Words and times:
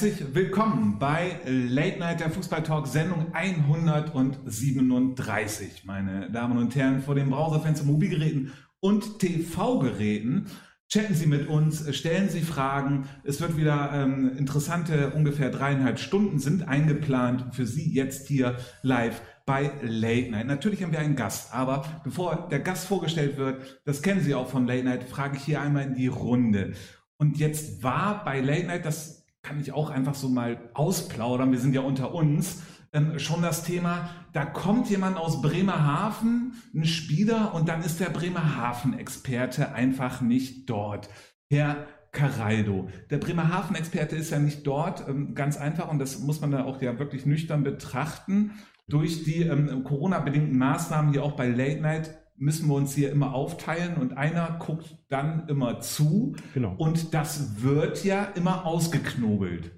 Herzlich 0.00 0.34
willkommen 0.34 0.98
bei 0.98 1.40
Late 1.44 1.98
Night 1.98 2.20
der 2.20 2.30
Fußball 2.30 2.62
Talk 2.62 2.86
Sendung 2.86 3.34
137, 3.34 5.84
meine 5.84 6.30
Damen 6.30 6.56
und 6.56 6.74
Herren, 6.74 7.02
vor 7.02 7.14
den 7.14 7.28
Browserfenstern, 7.28 7.86
Mobilgeräten 7.86 8.54
und 8.80 9.18
TV-Geräten. 9.18 10.46
Chatten 10.88 11.14
Sie 11.14 11.26
mit 11.26 11.48
uns, 11.48 11.94
stellen 11.94 12.30
Sie 12.30 12.40
Fragen. 12.40 13.10
Es 13.24 13.42
wird 13.42 13.58
wieder 13.58 13.90
ähm, 13.92 14.38
interessante 14.38 15.10
ungefähr 15.10 15.50
dreieinhalb 15.50 15.98
Stunden 15.98 16.38
sind 16.38 16.66
eingeplant 16.66 17.54
für 17.54 17.66
Sie 17.66 17.92
jetzt 17.92 18.26
hier 18.26 18.56
live 18.80 19.20
bei 19.44 19.70
Late 19.82 20.30
Night. 20.30 20.46
Natürlich 20.46 20.82
haben 20.82 20.92
wir 20.92 21.00
einen 21.00 21.14
Gast, 21.14 21.52
aber 21.52 21.84
bevor 22.04 22.48
der 22.50 22.60
Gast 22.60 22.86
vorgestellt 22.86 23.36
wird, 23.36 23.82
das 23.84 24.00
kennen 24.00 24.22
Sie 24.22 24.34
auch 24.34 24.48
von 24.48 24.66
Late 24.66 24.84
Night, 24.84 25.04
frage 25.04 25.36
ich 25.36 25.42
hier 25.42 25.60
einmal 25.60 25.84
in 25.84 25.94
die 25.94 26.08
Runde. 26.08 26.72
Und 27.18 27.36
jetzt 27.36 27.82
war 27.82 28.24
bei 28.24 28.40
Late 28.40 28.66
Night, 28.66 28.86
das 28.86 29.19
kann 29.42 29.60
ich 29.60 29.72
auch 29.72 29.90
einfach 29.90 30.14
so 30.14 30.28
mal 30.28 30.70
ausplaudern, 30.74 31.52
wir 31.52 31.58
sind 31.58 31.74
ja 31.74 31.80
unter 31.80 32.14
uns, 32.14 32.62
ähm, 32.92 33.18
schon 33.18 33.42
das 33.42 33.62
Thema, 33.62 34.10
da 34.32 34.44
kommt 34.44 34.90
jemand 34.90 35.16
aus 35.16 35.42
Bremerhaven, 35.42 36.54
ein 36.74 36.84
Spieler, 36.84 37.54
und 37.54 37.68
dann 37.68 37.82
ist 37.82 38.00
der 38.00 38.10
Bremerhaven-Experte 38.10 39.72
einfach 39.72 40.20
nicht 40.20 40.68
dort. 40.68 41.08
Herr 41.48 41.86
Caraldo. 42.12 42.88
Der 43.10 43.18
Bremerhaven-Experte 43.18 44.16
ist 44.16 44.30
ja 44.30 44.40
nicht 44.40 44.66
dort, 44.66 45.08
ähm, 45.08 45.34
ganz 45.34 45.56
einfach, 45.56 45.88
und 45.88 46.00
das 46.00 46.18
muss 46.18 46.40
man 46.40 46.50
da 46.50 46.64
auch 46.64 46.82
ja 46.82 46.98
wirklich 46.98 47.26
nüchtern 47.26 47.62
betrachten 47.62 48.52
durch 48.88 49.22
die 49.22 49.42
ähm, 49.42 49.84
Corona-bedingten 49.84 50.58
Maßnahmen 50.58 51.12
hier 51.12 51.22
auch 51.22 51.36
bei 51.36 51.46
Late 51.46 51.80
Night 51.80 52.19
müssen 52.40 52.68
wir 52.68 52.74
uns 52.74 52.94
hier 52.94 53.12
immer 53.12 53.34
aufteilen 53.34 53.96
und 53.96 54.16
einer 54.16 54.58
guckt 54.58 54.96
dann 55.08 55.46
immer 55.48 55.80
zu. 55.80 56.34
Genau. 56.54 56.74
Und 56.78 57.12
das 57.12 57.62
wird 57.62 58.02
ja 58.02 58.24
immer 58.24 58.64
ausgeknobelt. 58.66 59.70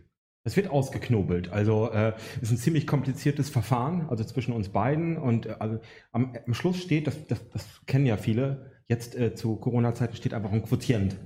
Es 0.44 0.56
wird 0.56 0.70
ausgeknobelt. 0.70 1.52
Also 1.52 1.90
äh, 1.90 2.14
ist 2.40 2.52
ein 2.52 2.56
ziemlich 2.56 2.86
kompliziertes 2.86 3.50
Verfahren, 3.50 4.08
also 4.08 4.24
zwischen 4.24 4.52
uns 4.52 4.70
beiden. 4.70 5.16
Und 5.16 5.46
äh, 5.46 5.56
also, 5.58 5.80
am, 6.12 6.34
am 6.46 6.54
Schluss 6.54 6.78
steht, 6.78 7.08
das, 7.08 7.26
das, 7.26 7.48
das 7.50 7.66
kennen 7.86 8.06
ja 8.06 8.16
viele, 8.16 8.72
jetzt 8.88 9.16
äh, 9.16 9.34
zu 9.34 9.56
Corona-Zeiten 9.56 10.16
steht 10.16 10.34
einfach 10.34 10.52
ein 10.52 10.62
Quotient. 10.62 11.16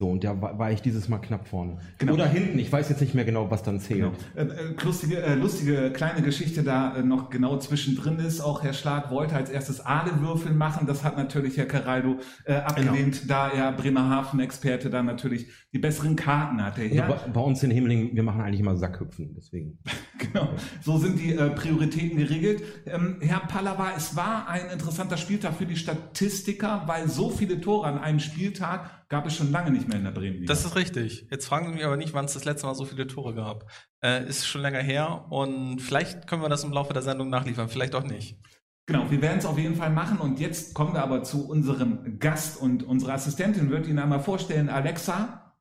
So, 0.00 0.08
und 0.08 0.24
da 0.24 0.42
war, 0.42 0.58
war, 0.58 0.72
ich 0.72 0.82
dieses 0.82 1.08
Mal 1.08 1.18
knapp 1.18 1.46
vorne. 1.46 1.78
Genau. 1.98 2.14
Oder 2.14 2.26
hinten, 2.26 2.58
ich 2.58 2.72
weiß 2.72 2.88
jetzt 2.88 3.00
nicht 3.00 3.14
mehr 3.14 3.24
genau, 3.24 3.52
was 3.52 3.62
dann 3.62 3.78
zählt. 3.78 4.00
Genau. 4.34 4.52
Äh, 4.52 4.72
äh, 4.72 4.74
lustige, 4.84 5.22
äh, 5.22 5.34
lustige 5.36 5.92
kleine 5.92 6.22
Geschichte 6.22 6.64
da 6.64 6.96
äh, 6.96 7.02
noch 7.04 7.30
genau 7.30 7.58
zwischendrin 7.58 8.18
ist. 8.18 8.40
Auch 8.40 8.64
Herr 8.64 8.72
Schlag 8.72 9.12
wollte 9.12 9.36
als 9.36 9.50
erstes 9.50 9.86
Adelwürfel 9.86 10.52
machen. 10.52 10.88
Das 10.88 11.04
hat 11.04 11.16
natürlich 11.16 11.56
Herr 11.56 11.66
Caraldo 11.66 12.18
äh, 12.44 12.54
abgelehnt, 12.54 13.22
genau. 13.22 13.34
da 13.34 13.48
er 13.50 13.70
Bremerhaven-Experte 13.70 14.90
da 14.90 15.04
natürlich 15.04 15.46
die 15.72 15.78
besseren 15.78 16.16
Karten 16.16 16.60
hatte. 16.60 16.82
Also 16.82 16.96
bei, 16.96 17.30
bei, 17.32 17.40
uns 17.40 17.62
in 17.62 17.70
Himmeling, 17.70 18.16
wir 18.16 18.24
machen 18.24 18.40
eigentlich 18.40 18.60
immer 18.60 18.76
Sackhüpfen, 18.76 19.32
deswegen. 19.36 19.78
genau, 20.18 20.48
so 20.82 20.98
sind 20.98 21.20
die 21.20 21.34
äh, 21.34 21.50
Prioritäten 21.50 22.18
geregelt. 22.18 22.64
Ähm, 22.86 23.18
Herr 23.20 23.40
Pallava, 23.46 23.92
es 23.96 24.16
war 24.16 24.48
ein 24.48 24.70
interessanter 24.72 25.16
Spieltag 25.16 25.54
für 25.54 25.66
die 25.66 25.76
Statistiker, 25.76 26.82
weil 26.86 27.08
so 27.08 27.30
viele 27.30 27.60
Tore 27.60 27.86
an 27.86 27.98
einem 27.98 28.18
Spieltag 28.18 29.03
gab 29.14 29.26
es 29.26 29.36
schon 29.36 29.52
lange 29.52 29.70
nicht 29.70 29.86
mehr 29.86 29.98
in 29.98 30.02
der 30.02 30.10
Bremen. 30.10 30.40
-Liga. 30.40 30.48
Das 30.48 30.64
ist 30.64 30.74
richtig. 30.74 31.28
Jetzt 31.30 31.46
fragen 31.46 31.68
Sie 31.68 31.74
mich 31.74 31.84
aber 31.84 31.96
nicht, 31.96 32.14
wann 32.14 32.24
es 32.24 32.34
das 32.34 32.44
letzte 32.44 32.66
Mal 32.66 32.74
so 32.74 32.84
viele 32.84 33.06
Tore 33.06 33.32
gab. 33.32 33.70
Äh, 34.02 34.28
ist 34.28 34.44
schon 34.44 34.60
länger 34.60 34.80
her 34.80 35.26
und 35.30 35.78
vielleicht 35.78 36.26
können 36.26 36.42
wir 36.42 36.48
das 36.48 36.64
im 36.64 36.72
Laufe 36.72 36.92
der 36.92 37.02
Sendung 37.02 37.30
nachliefern, 37.30 37.68
vielleicht 37.68 37.94
auch 37.94 38.02
nicht. 38.02 38.40
Genau, 38.86 39.08
wir 39.12 39.22
werden 39.22 39.38
es 39.38 39.46
auf 39.46 39.56
jeden 39.56 39.76
Fall 39.76 39.90
machen 39.90 40.18
und 40.18 40.40
jetzt 40.40 40.74
kommen 40.74 40.94
wir 40.94 41.04
aber 41.04 41.22
zu 41.22 41.48
unserem 41.48 42.18
Gast 42.18 42.60
und 42.60 42.82
unsere 42.82 43.12
Assistentin 43.12 43.70
wird 43.70 43.86
Ihnen 43.86 44.00
einmal 44.00 44.18
vorstellen, 44.18 44.68
Alexa. 44.68 45.54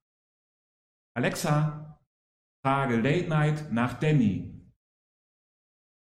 Alexa, 1.15 1.99
Frage 2.65 2.95
Late 3.01 3.29
Night 3.29 3.71
nach 3.71 3.93
Danny. 3.99 4.67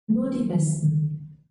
Nur 0.08 0.30
die 0.30 0.44
Besten. 0.44 1.03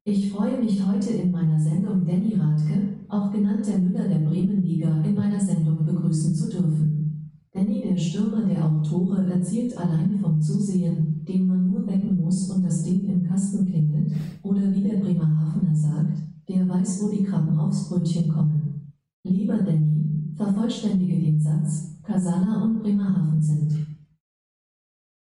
Ich 0.04 0.32
freue 0.32 0.58
mich 0.58 0.84
heute 0.84 1.10
in 1.10 1.30
meiner 1.30 1.60
Sendung 1.60 2.04
Danny 2.04 2.34
Radke, 2.34 2.98
auch 3.08 3.30
genannt 3.30 3.64
der 3.64 3.78
Müller 3.78 4.08
der 4.08 4.18
Bremenliga, 4.18 5.00
in 5.04 5.14
meiner 5.14 5.38
Sendung 5.38 5.84
begrüßen 5.86 6.34
zu 6.34 6.50
dürfen. 6.50 7.30
Danny, 7.52 7.82
der 7.82 7.96
Stürmer, 7.96 8.44
der 8.44 8.64
auch 8.64 8.82
Tore 8.82 9.24
erzielt, 9.30 9.78
allein 9.78 10.18
vom 10.18 10.40
Zusehen, 10.40 11.24
den 11.24 11.46
man 11.46 11.70
nur 11.70 11.86
wecken 11.86 12.20
muss 12.20 12.50
und 12.50 12.64
das 12.64 12.82
Ding 12.82 13.04
im 13.04 13.22
Kasten 13.22 13.64
klingelt, 13.64 14.10
oder 14.42 14.74
wie 14.74 14.82
der 14.82 14.96
Bremerhavener 14.96 15.76
sagt, 15.76 16.18
der 16.48 16.68
weiß, 16.68 17.04
wo 17.04 17.08
die 17.08 17.22
Krabben 17.22 17.56
aufs 17.56 17.88
Brötchen 17.88 18.28
kommen. 18.28 18.92
Lieber 19.22 19.58
Danny, 19.58 20.34
vervollständige 20.34 21.20
den 21.20 21.40
Satz, 21.40 21.96
Kasala 22.02 22.64
und 22.64 22.82
Bremerhaven 22.82 23.40
sind. 23.40 23.91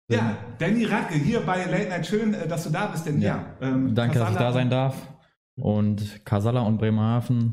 Ja, 0.08 0.36
Danny 0.58 0.84
Radke 0.84 1.14
hier 1.14 1.40
bei 1.40 1.64
Late 1.64 1.88
Night. 1.88 2.06
Schön, 2.06 2.32
äh, 2.32 2.46
dass 2.46 2.64
du 2.64 2.70
da 2.70 2.86
bist, 2.86 3.06
denn 3.06 3.20
ja. 3.20 3.44
ja 3.60 3.68
ähm, 3.68 3.94
Danke, 3.94 4.18
Kasala 4.18 4.30
dass 4.30 4.40
ich 4.40 4.46
da 4.46 4.52
sein 4.52 4.70
darf. 4.70 5.16
Und 5.56 6.24
Kasala 6.24 6.60
und 6.60 6.78
Bremerhaven 6.78 7.50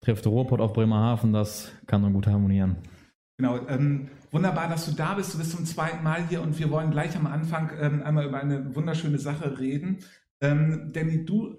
trifft 0.00 0.26
Ruhrpott 0.26 0.60
auf 0.60 0.72
Bremerhaven, 0.72 1.32
das 1.32 1.72
kann 1.86 2.02
nur 2.02 2.10
gut 2.10 2.26
harmonieren. 2.26 2.76
Genau, 3.38 3.58
ähm, 3.68 4.08
wunderbar, 4.30 4.68
dass 4.68 4.86
du 4.86 4.92
da 4.92 5.14
bist. 5.14 5.32
Du 5.32 5.38
bist 5.38 5.52
zum 5.52 5.64
zweiten 5.64 6.02
Mal 6.02 6.26
hier 6.28 6.42
und 6.42 6.58
wir 6.58 6.70
wollen 6.70 6.90
gleich 6.90 7.16
am 7.16 7.26
Anfang 7.26 7.70
ähm, 7.80 8.02
einmal 8.02 8.26
über 8.26 8.40
eine 8.40 8.74
wunderschöne 8.74 9.18
Sache 9.18 9.58
reden. 9.58 9.98
Ähm, 10.40 10.90
Danny, 10.92 11.24
du, 11.24 11.56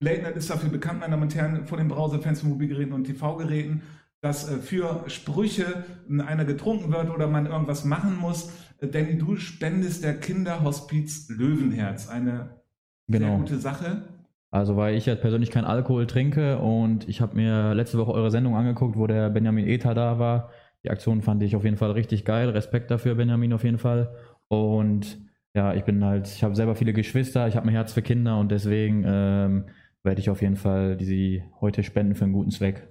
Late 0.00 0.22
Night 0.22 0.36
ist 0.36 0.50
dafür 0.50 0.70
bekannt, 0.70 1.00
meine 1.00 1.12
Damen 1.12 1.22
und 1.24 1.34
Herren, 1.34 1.66
vor 1.66 1.78
den 1.78 1.88
Browserfans 1.88 2.40
von 2.40 2.50
Mobilgeräten 2.50 2.92
und 2.92 3.04
TV-Geräten, 3.04 3.82
dass 4.20 4.50
äh, 4.50 4.58
für 4.58 5.04
Sprüche 5.08 5.84
einer 6.26 6.44
getrunken 6.44 6.92
wird 6.92 7.10
oder 7.10 7.26
man 7.26 7.46
irgendwas 7.46 7.84
machen 7.84 8.18
muss. 8.18 8.50
Danny, 8.80 9.18
du 9.18 9.36
spendest 9.36 10.04
der 10.04 10.18
Kinderhospiz 10.18 11.28
Löwenherz. 11.28 12.08
Eine 12.08 12.60
genau. 13.08 13.28
sehr 13.28 13.36
gute 13.38 13.58
Sache. 13.58 14.02
Also 14.50 14.76
weil 14.76 14.96
ich 14.96 15.06
jetzt 15.06 15.20
persönlich 15.20 15.50
keinen 15.50 15.64
Alkohol 15.64 16.06
trinke 16.06 16.58
und 16.58 17.08
ich 17.08 17.20
habe 17.20 17.36
mir 17.36 17.74
letzte 17.74 17.98
Woche 17.98 18.12
eure 18.12 18.30
Sendung 18.30 18.56
angeguckt, 18.56 18.96
wo 18.96 19.06
der 19.06 19.30
Benjamin 19.30 19.66
Eta 19.66 19.94
da 19.94 20.18
war. 20.18 20.50
Die 20.82 20.90
Aktion 20.90 21.22
fand 21.22 21.42
ich 21.42 21.54
auf 21.54 21.64
jeden 21.64 21.76
Fall 21.76 21.92
richtig 21.92 22.24
geil. 22.24 22.48
Respekt 22.48 22.90
dafür, 22.90 23.14
Benjamin, 23.14 23.52
auf 23.52 23.64
jeden 23.64 23.78
Fall. 23.78 24.16
Und 24.48 25.18
ja, 25.54 25.74
ich 25.74 25.84
bin 25.84 26.04
halt, 26.04 26.26
ich 26.26 26.42
habe 26.42 26.56
selber 26.56 26.74
viele 26.74 26.92
Geschwister, 26.92 27.46
ich 27.46 27.56
habe 27.56 27.66
ein 27.66 27.72
Herz 27.72 27.92
für 27.92 28.02
Kinder 28.02 28.38
und 28.38 28.50
deswegen 28.50 29.04
ähm, 29.06 29.66
werde 30.02 30.20
ich 30.20 30.30
auf 30.30 30.42
jeden 30.42 30.56
Fall 30.56 30.96
diese 30.96 31.42
heute 31.60 31.82
spenden 31.82 32.14
für 32.14 32.24
einen 32.24 32.32
guten 32.32 32.50
Zweck. 32.50 32.88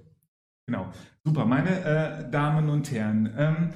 Genau, 0.67 0.88
super. 1.23 1.45
Meine 1.45 1.83
äh, 1.83 2.29
Damen 2.29 2.69
und 2.69 2.91
Herren, 2.91 3.33
ähm, 3.38 3.69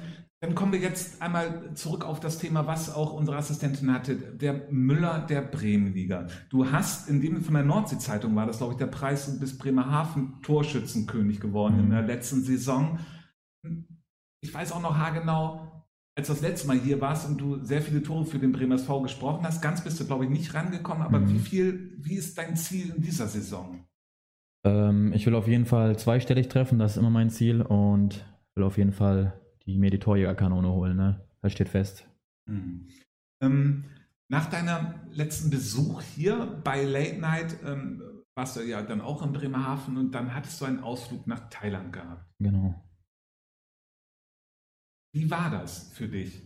dann 0.44 0.54
kommen 0.54 0.72
wir 0.72 0.78
jetzt 0.78 1.22
einmal 1.22 1.74
zurück 1.74 2.04
auf 2.04 2.20
das 2.20 2.38
Thema, 2.38 2.66
was 2.66 2.94
auch 2.94 3.14
unsere 3.14 3.38
Assistentin 3.38 3.90
hatte, 3.90 4.14
der 4.14 4.66
Müller 4.70 5.20
der 5.20 5.40
Bremenliga. 5.40 6.26
Du 6.50 6.70
hast 6.70 7.08
in 7.08 7.22
dem 7.22 7.42
von 7.42 7.54
der 7.54 7.62
Nordsee-Zeitung 7.62 8.36
war 8.36 8.46
das, 8.46 8.58
glaube 8.58 8.74
ich, 8.74 8.78
der 8.78 8.88
Preis 8.88 9.26
und 9.26 9.40
bist 9.40 9.58
Bremerhaven 9.58 10.42
Torschützenkönig 10.42 11.40
geworden 11.40 11.76
mhm. 11.76 11.84
in 11.84 11.90
der 11.90 12.02
letzten 12.02 12.42
Saison. 12.42 12.98
Ich 14.42 14.52
weiß 14.52 14.72
auch 14.72 14.82
noch 14.82 14.98
haargenau, 14.98 15.86
als 16.14 16.26
du 16.26 16.34
das 16.34 16.42
letzte 16.42 16.68
Mal 16.68 16.78
hier 16.78 17.00
warst 17.00 17.26
und 17.26 17.40
du 17.40 17.64
sehr 17.64 17.80
viele 17.80 18.02
Tore 18.02 18.26
für 18.26 18.38
den 18.38 18.52
Bremer 18.52 18.74
SV 18.74 19.00
gesprochen 19.00 19.46
hast, 19.46 19.62
ganz 19.62 19.82
bist 19.82 19.98
du, 19.98 20.04
glaube 20.04 20.24
ich, 20.24 20.30
nicht 20.30 20.52
rangekommen, 20.52 21.02
aber 21.02 21.20
mhm. 21.20 21.30
wie 21.30 21.38
viel, 21.38 21.96
wie 22.02 22.16
ist 22.16 22.36
dein 22.36 22.54
Ziel 22.54 22.92
in 22.94 23.00
dieser 23.00 23.28
Saison? 23.28 23.86
Ähm, 24.66 25.14
ich 25.14 25.24
will 25.24 25.34
auf 25.36 25.48
jeden 25.48 25.64
Fall 25.64 25.98
zweistellig 25.98 26.48
treffen, 26.48 26.78
das 26.78 26.92
ist 26.92 26.96
immer 26.98 27.08
mein 27.08 27.30
Ziel 27.30 27.62
und 27.62 28.26
will 28.54 28.64
auf 28.64 28.76
jeden 28.76 28.92
Fall 28.92 29.40
die 29.66 29.78
mir 29.78 29.90
die 29.90 29.98
Torjägerkanone 29.98 30.68
holen. 30.68 30.96
Ne? 30.96 31.26
Das 31.40 31.52
steht 31.52 31.68
fest. 31.68 32.08
Mhm. 32.46 32.88
Ähm, 33.42 33.84
nach 34.30 34.48
deinem 34.48 34.94
letzten 35.10 35.50
Besuch 35.50 36.02
hier 36.02 36.60
bei 36.64 36.82
Late 36.82 37.20
Night 37.20 37.56
ähm, 37.64 38.02
warst 38.36 38.56
du 38.56 38.62
ja 38.62 38.82
dann 38.82 39.00
auch 39.00 39.22
in 39.22 39.32
Bremerhaven 39.32 39.96
und 39.96 40.12
dann 40.12 40.34
hattest 40.34 40.60
du 40.60 40.64
einen 40.64 40.80
Ausflug 40.80 41.26
nach 41.26 41.48
Thailand 41.50 41.92
gehabt. 41.92 42.26
Genau. 42.38 42.74
Wie 45.14 45.30
war 45.30 45.50
das 45.50 45.92
für 45.92 46.08
dich? 46.08 46.42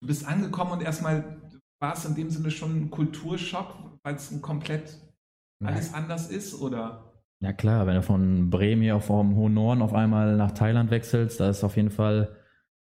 Du 0.00 0.08
bist 0.08 0.26
angekommen 0.26 0.72
und 0.72 0.82
erstmal 0.82 1.40
war 1.80 1.94
es 1.94 2.04
in 2.04 2.14
dem 2.14 2.30
Sinne 2.30 2.50
schon 2.50 2.76
ein 2.76 2.90
Kulturschock, 2.90 3.98
weil 4.02 4.16
es 4.16 4.30
ein 4.30 4.42
komplett 4.42 5.00
alles 5.64 5.94
anders 5.94 6.28
ist, 6.28 6.60
oder? 6.60 7.12
Ja 7.40 7.52
klar, 7.52 7.86
wenn 7.86 7.94
du 7.94 8.02
von 8.02 8.50
Bremen 8.50 8.82
hier 8.82 8.96
auf 8.96 9.06
vom 9.06 9.36
hohen 9.36 9.54
Norden 9.54 9.80
auf 9.80 9.94
einmal 9.94 10.36
nach 10.36 10.52
Thailand 10.52 10.90
wechselst, 10.90 11.40
da 11.40 11.48
ist 11.48 11.64
auf 11.64 11.76
jeden 11.76 11.90
Fall 11.90 12.36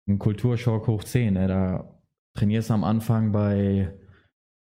ein 0.09 0.19
Kulturschock 0.19 0.87
hoch 0.87 1.05
10. 1.05 1.35
Ne? 1.35 1.49
Da 1.49 2.01
trainierst 2.35 2.71
du 2.71 2.75
am 2.75 2.85
Anfang 2.85 3.33
bei 3.33 3.93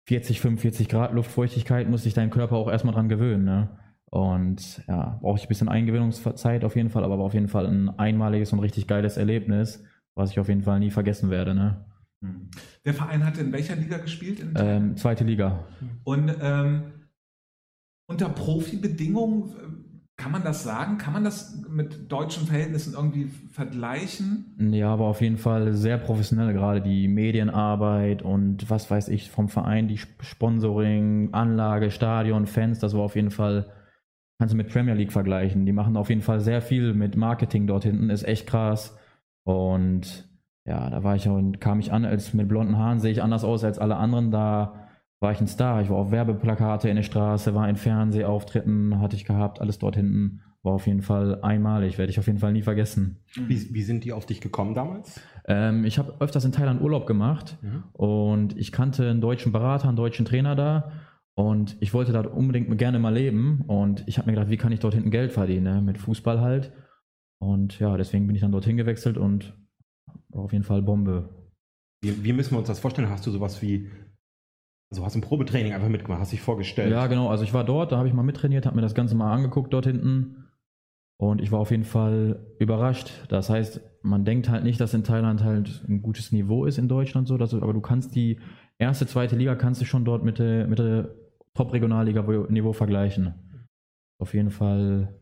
40, 0.09 0.41
45 0.41 0.89
Grad 0.89 1.13
Luftfeuchtigkeit, 1.13 1.89
muss 1.89 2.05
sich 2.05 2.15
dein 2.15 2.31
Körper 2.31 2.57
auch 2.57 2.71
erstmal 2.71 2.95
dran 2.95 3.09
gewöhnen. 3.09 3.45
Ne? 3.45 3.79
Und 4.07 4.83
ja, 4.87 5.19
brauche 5.21 5.37
ich 5.39 5.45
ein 5.45 5.49
bisschen 5.49 5.69
Eingewöhnungszeit 5.69 6.65
auf 6.65 6.77
jeden 6.77 6.91
Fall, 6.91 7.05
aber 7.05 7.19
auf 7.19 7.35
jeden 7.35 7.49
Fall 7.49 7.67
ein 7.67 7.91
einmaliges 7.99 8.53
und 8.53 8.61
richtig 8.61 8.87
geiles 8.87 9.17
Erlebnis, 9.17 9.85
was 10.15 10.31
ich 10.31 10.39
auf 10.39 10.49
jeden 10.49 10.63
Fall 10.63 10.79
nie 10.79 10.91
vergessen 10.91 11.31
werde. 11.31 11.55
Ne? 11.55 11.85
Hm. 12.23 12.49
Der 12.85 12.95
Verein 12.95 13.25
hat 13.27 13.37
in 13.39 13.53
welcher 13.53 13.75
Liga 13.77 13.99
gespielt? 13.99 14.45
Ähm, 14.55 14.97
zweite 14.97 15.25
Liga. 15.25 15.67
Und 16.05 16.35
ähm, 16.41 16.93
unter 18.09 18.29
Profibedingungen 18.29 19.86
kann 20.27 20.33
man 20.33 20.43
das 20.43 20.65
sagen? 20.65 20.99
Kann 20.99 21.13
man 21.13 21.23
das 21.23 21.57
mit 21.71 22.11
deutschen 22.11 22.49
Verhältnissen 22.49 22.95
irgendwie 22.95 23.27
vergleichen? 23.53 24.57
Ja, 24.73 24.93
aber 24.93 25.05
auf 25.05 25.21
jeden 25.21 25.39
Fall 25.39 25.73
sehr 25.73 25.99
professionell, 25.99 26.53
gerade 26.53 26.81
die 26.83 27.07
Medienarbeit 27.07 28.23
und 28.23 28.69
was 28.69 28.91
weiß 28.91 29.07
ich 29.07 29.31
vom 29.31 29.49
Verein, 29.49 29.87
die 29.87 29.99
Sponsoring, 29.99 31.29
Anlage, 31.31 31.93
Stadion, 31.93 32.47
Fans, 32.47 32.81
das 32.81 32.93
war 32.93 33.03
auf 33.03 33.15
jeden 33.15 33.31
Fall, 33.31 33.71
kannst 34.41 34.53
du 34.53 34.57
mit 34.57 34.69
Premier 34.69 34.95
League 34.95 35.13
vergleichen. 35.13 35.65
Die 35.65 35.73
machen 35.73 35.97
auf 35.97 36.09
jeden 36.09 36.23
Fall 36.23 36.41
sehr 36.41 36.61
viel 36.61 36.93
mit 36.93 37.15
Marketing 37.15 37.69
dort 37.69 37.85
hinten, 37.85 38.11
ist 38.11 38.27
echt 38.27 38.49
krass. 38.49 38.99
Und 39.45 40.29
ja, 40.65 40.91
da 40.91 41.05
war 41.05 41.15
ich 41.15 41.29
und 41.29 41.61
kam 41.61 41.79
ich 41.79 41.93
an, 41.93 42.05
als 42.05 42.35
mit 42.35 42.49
blonden 42.49 42.77
Haaren 42.77 42.99
sehe 42.99 43.13
ich 43.13 43.23
anders 43.23 43.45
aus 43.45 43.63
als 43.63 43.79
alle 43.79 43.95
anderen. 43.95 44.33
Da 44.33 44.86
war 45.21 45.33
ich 45.33 45.41
ein 45.41 45.47
Star. 45.47 45.81
Ich 45.83 45.89
war 45.89 45.97
auf 45.97 46.11
Werbeplakate 46.11 46.89
in 46.89 46.97
der 46.97 47.03
Straße, 47.03 47.55
war 47.55 47.69
in 47.69 47.77
Fernsehauftritten, 47.77 49.01
hatte 49.01 49.17
ich 49.17 49.25
gehabt, 49.25 49.61
alles 49.61 49.79
dort 49.79 49.97
hinten. 49.97 50.43
War 50.63 50.73
auf 50.73 50.87
jeden 50.87 51.03
Fall 51.03 51.43
einmalig, 51.43 51.97
werde 51.97 52.11
ich 52.11 52.19
auf 52.19 52.27
jeden 52.27 52.41
Fall 52.41 52.53
nie 52.53 52.63
vergessen. 52.63 53.19
Wie, 53.35 53.73
wie 53.73 53.83
sind 53.83 54.05
die 54.05 54.13
auf 54.13 54.27
dich 54.27 54.41
gekommen 54.41 54.75
damals? 54.75 55.21
Ähm, 55.47 55.85
ich 55.85 55.99
habe 55.99 56.15
öfters 56.19 56.45
in 56.45 56.51
Thailand 56.51 56.83
Urlaub 56.83 57.07
gemacht 57.07 57.57
und 57.93 58.57
ich 58.59 58.73
kannte 58.73 59.09
einen 59.09 59.21
deutschen 59.21 59.53
Berater, 59.53 59.87
einen 59.87 59.97
deutschen 59.97 60.27
Trainer 60.27 60.57
da 60.57 60.91
und 61.35 61.77
ich 61.81 61.95
wollte 61.95 62.13
da 62.13 62.23
unbedingt 62.23 62.77
gerne 62.79 62.99
mal 62.99 63.15
leben 63.15 63.63
und 63.69 64.03
ich 64.07 64.19
habe 64.19 64.27
mir 64.27 64.35
gedacht, 64.35 64.51
wie 64.51 64.57
kann 64.57 64.73
ich 64.73 64.81
dort 64.81 64.95
hinten 64.95 65.11
Geld 65.11 65.33
verdienen, 65.33 65.65
ne? 65.65 65.83
mit 65.83 65.99
Fußball 65.99 66.41
halt. 66.41 66.73
Und 67.39 67.79
ja, 67.79 67.97
deswegen 67.97 68.27
bin 68.27 68.35
ich 68.35 68.43
dann 68.43 68.53
dorthin 68.53 68.77
gewechselt 68.77 69.19
und 69.19 69.55
war 70.31 70.45
auf 70.45 70.53
jeden 70.53 70.65
Fall 70.65 70.83
Bombe. 70.83 71.29
Wie, 72.03 72.25
wie 72.25 72.33
müssen 72.33 72.55
wir 72.55 72.59
uns 72.59 72.69
das 72.69 72.81
vorstellen? 72.81 73.11
Hast 73.11 73.27
du 73.27 73.31
sowas 73.31 73.63
wie, 73.63 73.91
also 74.97 75.05
hast 75.05 75.15
du 75.15 75.19
ein 75.19 75.23
Probetraining 75.23 75.75
einfach 75.75 75.89
mitgemacht, 75.89 76.21
hast 76.21 76.33
dich 76.33 76.41
vorgestellt? 76.41 76.91
Ja, 76.91 77.07
genau. 77.07 77.29
Also 77.29 77.45
ich 77.45 77.53
war 77.53 77.65
dort, 77.65 77.93
da 77.93 77.99
habe 77.99 78.09
ich 78.09 78.15
mal 78.15 78.23
mittrainiert, 78.23 78.65
habe 78.65 78.77
mir 78.77 78.83
das 78.83 78.95
Ganze 78.95 79.15
mal 79.15 79.33
angeguckt 79.33 79.73
dort 79.73 79.85
hinten. 79.85 80.45
Und 81.19 81.41
ich 81.41 81.53
war 81.53 81.61
auf 81.61 81.71
jeden 81.71 81.85
Fall 81.85 82.47
überrascht. 82.59 83.11
Das 83.29 83.51
heißt, 83.51 83.81
man 84.03 84.25
denkt 84.25 84.49
halt 84.49 84.65
nicht, 84.65 84.81
dass 84.81 84.95
in 84.95 85.05
Thailand 85.05 85.45
halt 85.45 85.85
ein 85.89 86.03
gutes 86.03 86.33
Niveau 86.33 86.65
ist 86.65 86.79
in 86.79 86.89
Deutschland 86.89 87.29
so, 87.29 87.37
dass 87.37 87.51
du, 87.51 87.61
aber 87.61 87.75
du 87.75 87.81
kannst 87.81 88.15
die 88.15 88.41
erste, 88.79 89.07
zweite 89.07 89.37
Liga 89.37 89.55
kannst 89.55 89.81
du 89.81 89.85
schon 89.85 90.05
dort 90.05 90.25
mit 90.25 90.39
der, 90.39 90.67
mit 90.67 90.79
der 90.79 91.11
Top-Regionalliga-Niveau 91.55 92.73
vergleichen. 92.73 93.35
Auf 94.19 94.33
jeden 94.33 94.51
Fall. 94.51 95.15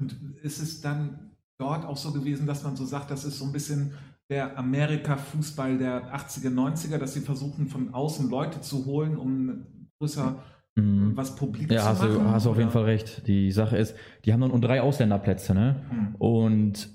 Und 0.00 0.16
ist 0.42 0.60
es 0.60 0.80
dann 0.80 1.30
dort 1.58 1.84
auch 1.84 1.96
so 1.96 2.12
gewesen, 2.12 2.46
dass 2.46 2.64
man 2.64 2.74
so 2.74 2.84
sagt, 2.84 3.10
das 3.10 3.24
ist 3.24 3.38
so 3.38 3.44
ein 3.44 3.52
bisschen 3.52 3.92
der 4.30 4.56
Amerika-Fußball 4.58 5.76
der 5.78 6.14
80er, 6.14 6.50
90er, 6.50 6.98
dass 6.98 7.14
sie 7.14 7.20
versuchen, 7.20 7.66
von 7.66 7.92
außen 7.92 8.30
Leute 8.30 8.60
zu 8.60 8.86
holen, 8.86 9.16
um 9.16 9.66
größer 10.00 10.42
Mhm. 10.76 11.16
was 11.16 11.34
publik 11.34 11.70
Ja, 11.70 11.94
zu 11.94 12.04
machen? 12.06 12.14
du, 12.14 12.30
hast 12.30 12.46
du 12.46 12.50
auf 12.50 12.56
jeden? 12.58 12.70
Fall 12.70 12.84
recht. 12.84 13.26
Die 13.26 13.50
Sache 13.50 13.76
ist, 13.76 13.94
die 14.24 14.32
haben 14.32 14.40
dann 14.40 14.50
nur 14.50 14.60
drei 14.60 14.80
Ausländerplätze, 14.80 15.52
ne? 15.52 15.82
Hm. 15.90 16.14
Und 16.16 16.88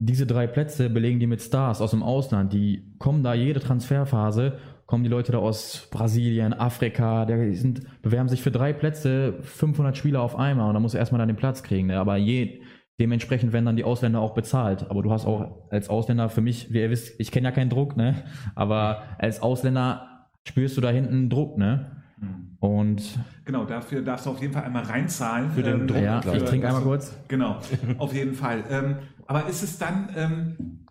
diese 0.00 0.26
drei 0.26 0.48
Plätze 0.48 0.90
belegen 0.90 1.20
die 1.20 1.28
mit 1.28 1.40
Stars 1.40 1.80
aus 1.80 1.92
dem 1.92 2.02
Ausland. 2.02 2.52
Die 2.52 2.92
kommen 2.98 3.22
da 3.22 3.32
jede 3.32 3.60
Transferphase, 3.60 4.58
kommen 4.86 5.04
die 5.04 5.08
Leute 5.10 5.30
da 5.30 5.38
aus 5.38 5.86
Brasilien, 5.92 6.52
Afrika, 6.52 7.24
die 7.24 7.54
sind, 7.54 7.82
bewerben 8.02 8.28
sich 8.28 8.42
für 8.42 8.50
drei 8.50 8.72
Plätze, 8.72 9.34
500 9.42 9.96
Spieler 9.96 10.20
auf 10.20 10.36
einmal 10.36 10.66
und 10.68 10.74
da 10.74 10.80
musst 10.80 10.94
du 10.94 10.98
erstmal 10.98 11.20
dann 11.20 11.28
den 11.28 11.36
Platz 11.36 11.62
kriegen. 11.62 11.86
Ne? 11.86 11.98
Aber 12.00 12.16
je, 12.16 12.62
dementsprechend 13.00 13.52
werden 13.52 13.66
dann 13.66 13.76
die 13.76 13.84
Ausländer 13.84 14.20
auch 14.20 14.34
bezahlt. 14.34 14.90
Aber 14.90 15.02
du 15.02 15.10
hast 15.10 15.26
auch 15.26 15.70
als 15.70 15.88
Ausländer, 15.88 16.28
für 16.28 16.40
mich, 16.40 16.72
wie 16.72 16.80
ihr 16.80 16.90
wisst, 16.90 17.18
ich 17.18 17.30
kenne 17.30 17.48
ja 17.48 17.52
keinen 17.52 17.70
Druck, 17.70 17.96
ne? 17.96 18.24
Aber 18.54 19.02
als 19.18 19.42
Ausländer 19.42 20.28
spürst 20.46 20.76
du 20.76 20.80
da 20.80 20.90
hinten 20.90 21.30
Druck, 21.30 21.58
ne? 21.58 22.02
Hm. 22.18 22.56
Und 22.60 23.18
Genau, 23.44 23.64
dafür 23.64 24.02
darfst 24.02 24.26
du 24.26 24.30
auf 24.30 24.40
jeden 24.40 24.52
Fall 24.52 24.64
einmal 24.64 24.84
reinzahlen. 24.84 25.50
Für 25.50 25.62
den 25.62 25.86
Druck, 25.86 26.00
ja, 26.00 26.20
glaub 26.20 26.36
ich 26.36 26.44
trinke 26.44 26.68
einmal 26.68 26.82
kurz. 26.82 27.14
Genau, 27.28 27.60
auf 27.98 28.14
jeden 28.14 28.34
Fall. 28.34 28.64
Ähm, 28.70 28.96
aber 29.26 29.48
ist 29.48 29.62
es 29.62 29.78
dann, 29.78 30.08
ähm, 30.16 30.86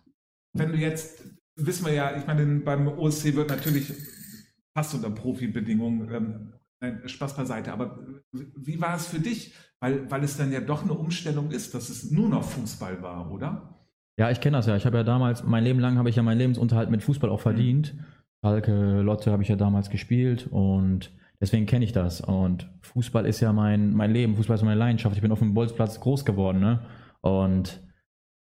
wenn 0.52 0.72
du 0.72 0.78
jetzt, 0.78 1.24
wissen 1.56 1.86
wir 1.86 1.92
ja, 1.92 2.16
ich 2.16 2.26
meine, 2.26 2.44
beim 2.60 2.86
OSC 2.86 3.34
wird 3.34 3.50
natürlich 3.50 3.92
fast 4.76 4.94
unter 4.94 5.10
Profibedingungen, 5.10 6.12
ähm, 6.12 6.52
Spaß 7.06 7.34
beiseite, 7.34 7.72
aber 7.72 7.98
wie 8.32 8.80
war 8.80 8.96
es 8.96 9.06
für 9.06 9.18
dich? 9.18 9.54
Weil, 9.84 10.10
weil 10.10 10.24
es 10.24 10.38
dann 10.38 10.50
ja 10.50 10.62
doch 10.62 10.82
eine 10.82 10.94
Umstellung 10.94 11.50
ist, 11.50 11.74
dass 11.74 11.90
es 11.90 12.10
nur 12.10 12.30
noch 12.30 12.42
Fußball 12.42 13.02
war, 13.02 13.30
oder? 13.30 13.84
Ja, 14.18 14.30
ich 14.30 14.40
kenne 14.40 14.56
das 14.56 14.64
ja. 14.64 14.76
Ich 14.76 14.86
habe 14.86 14.96
ja 14.96 15.02
damals, 15.02 15.44
mein 15.44 15.62
Leben 15.62 15.78
lang 15.78 15.98
habe 15.98 16.08
ich 16.08 16.16
ja 16.16 16.22
meinen 16.22 16.38
Lebensunterhalt 16.38 16.88
mit 16.88 17.02
Fußball 17.02 17.28
auch 17.28 17.40
verdient. 17.40 17.94
Schalke, 18.42 19.02
Lotte 19.02 19.30
habe 19.30 19.42
ich 19.42 19.50
ja 19.50 19.56
damals 19.56 19.90
gespielt 19.90 20.48
und 20.50 21.12
deswegen 21.38 21.66
kenne 21.66 21.84
ich 21.84 21.92
das. 21.92 22.22
Und 22.22 22.66
Fußball 22.80 23.26
ist 23.26 23.40
ja 23.40 23.52
mein, 23.52 23.92
mein 23.92 24.10
Leben, 24.10 24.36
Fußball 24.36 24.56
ist 24.56 24.62
meine 24.62 24.80
Leidenschaft. 24.80 25.16
Ich 25.16 25.20
bin 25.20 25.32
auf 25.32 25.40
dem 25.40 25.52
Bolzplatz 25.52 26.00
groß 26.00 26.24
geworden, 26.24 26.60
ne? 26.60 26.80
Und 27.20 27.82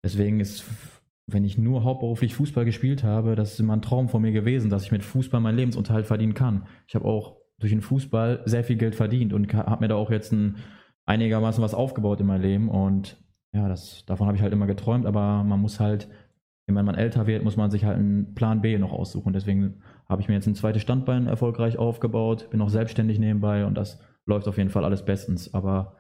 deswegen 0.05 0.39
ist, 0.39 0.67
wenn 1.27 1.47
ich 1.47 1.57
nur 1.57 1.83
hauptberuflich 1.83 2.35
Fußball 2.35 2.67
gespielt 2.67 3.05
habe, 3.05 3.37
das 3.37 3.55
ist 3.55 3.61
immer 3.61 3.73
ein 3.73 3.81
Traum 3.81 4.11
von 4.11 4.21
mir 4.21 4.33
gewesen, 4.33 4.69
dass 4.69 4.85
ich 4.85 4.93
mit 4.93 5.03
Fußball 5.03 5.41
meinen 5.41 5.57
Lebensunterhalt 5.57 6.05
verdienen 6.05 6.35
kann. 6.35 6.67
Ich 6.87 6.95
habe 6.95 7.07
auch 7.07 7.39
durch 7.59 7.73
den 7.73 7.81
Fußball 7.81 8.43
sehr 8.45 8.65
viel 8.65 8.77
Geld 8.77 8.95
verdient 8.95 9.33
und 9.33 9.51
habe 9.55 9.81
mir 9.81 9.89
da 9.89 9.95
auch 9.95 10.11
jetzt 10.11 10.31
ein, 10.33 10.57
einigermaßen 11.13 11.63
was 11.63 11.75
aufgebaut 11.75 12.21
in 12.21 12.27
meinem 12.27 12.43
Leben 12.43 12.69
und 12.69 13.23
ja, 13.55 13.69
das, 13.69 14.05
davon 14.07 14.27
habe 14.27 14.37
ich 14.37 14.43
halt 14.43 14.53
immer 14.53 14.67
geträumt, 14.67 15.05
aber 15.05 15.45
man 15.45 15.61
muss 15.61 15.79
halt, 15.79 16.09
wenn 16.67 16.87
man 16.87 16.95
älter 16.95 17.27
wird, 17.27 17.45
muss 17.45 17.59
man 17.59 17.71
sich 17.71 17.85
halt 17.85 17.99
einen 17.99 18.35
Plan 18.35 18.63
B 18.63 18.79
noch 18.79 18.93
aussuchen. 18.93 19.35
Deswegen 19.35 19.83
habe 20.09 20.23
ich 20.23 20.29
mir 20.29 20.35
jetzt 20.35 20.47
ein 20.47 20.55
zweites 20.55 20.81
Standbein 20.81 21.27
erfolgreich 21.27 21.77
aufgebaut, 21.77 22.49
bin 22.51 22.63
auch 22.63 22.71
selbstständig 22.71 23.19
nebenbei 23.19 23.67
und 23.67 23.75
das 23.75 24.01
läuft 24.25 24.49
auf 24.49 24.57
jeden 24.57 24.71
Fall 24.71 24.85
alles 24.87 25.05
bestens. 25.05 25.53
Aber 25.53 25.97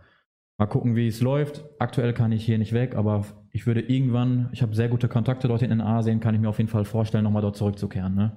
mal 0.56 0.66
gucken, 0.66 0.96
wie 0.96 1.08
es 1.08 1.20
läuft. 1.20 1.62
Aktuell 1.78 2.14
kann 2.14 2.32
ich 2.32 2.44
hier 2.44 2.56
nicht 2.56 2.72
weg, 2.72 2.94
aber 2.96 3.26
ich 3.50 3.66
würde 3.66 3.80
irgendwann, 3.80 4.48
ich 4.52 4.62
habe 4.62 4.74
sehr 4.74 4.88
gute 4.88 5.08
Kontakte 5.08 5.46
dorthin 5.46 5.70
in 5.70 5.82
Asien, 5.82 6.20
kann 6.20 6.34
ich 6.34 6.40
mir 6.40 6.48
auf 6.48 6.58
jeden 6.58 6.70
Fall 6.70 6.86
vorstellen, 6.86 7.24
nochmal 7.24 7.42
dort 7.42 7.56
zurückzukehren. 7.56 8.14
Ne? 8.14 8.36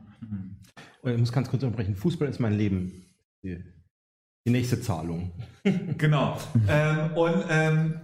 Ich 1.06 1.18
muss 1.18 1.32
ganz 1.32 1.50
kurz 1.50 1.64
unterbrechen. 1.64 1.96
Fußball 1.96 2.28
ist 2.28 2.40
mein 2.40 2.58
Leben. 2.58 3.06
Die, 4.46 4.52
nächste 4.52 4.82
Zahlung. 4.82 5.32
Genau. 5.98 6.38
ähm, 6.68 7.14
und 7.16 7.44
ähm, 7.50 8.00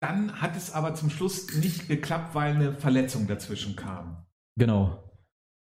dann 0.00 0.40
hat 0.40 0.56
es 0.56 0.72
aber 0.72 0.94
zum 0.94 1.10
Schluss 1.10 1.54
nicht 1.56 1.86
geklappt, 1.86 2.34
weil 2.34 2.54
eine 2.54 2.72
Verletzung 2.72 3.28
dazwischen 3.28 3.76
kam. 3.76 4.26
Genau. 4.58 5.10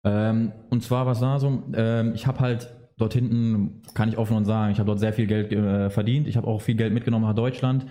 Ähm, 0.06 0.54
und 0.70 0.82
zwar, 0.84 1.06
was 1.06 1.22
war 1.22 1.40
so? 1.40 1.64
Ähm, 1.74 2.14
ich 2.16 2.26
habe 2.26 2.40
halt 2.40 2.74
dort 2.98 3.14
hinten, 3.14 3.82
kann 3.94 4.10
ich 4.10 4.18
offen 4.18 4.38
und 4.38 4.46
sagen, 4.46 4.72
ich 4.72 4.80
habe 4.80 4.88
dort 4.88 5.00
sehr 5.00 5.14
viel 5.14 5.28
Geld 5.28 5.52
äh, 5.52 5.90
verdient. 5.90 6.28
Ich 6.28 6.38
habe 6.38 6.48
auch 6.48 6.62
viel 6.62 6.76
Geld 6.76 6.94
mitgenommen 6.94 7.25
nach 7.25 7.36
Deutschland. 7.36 7.86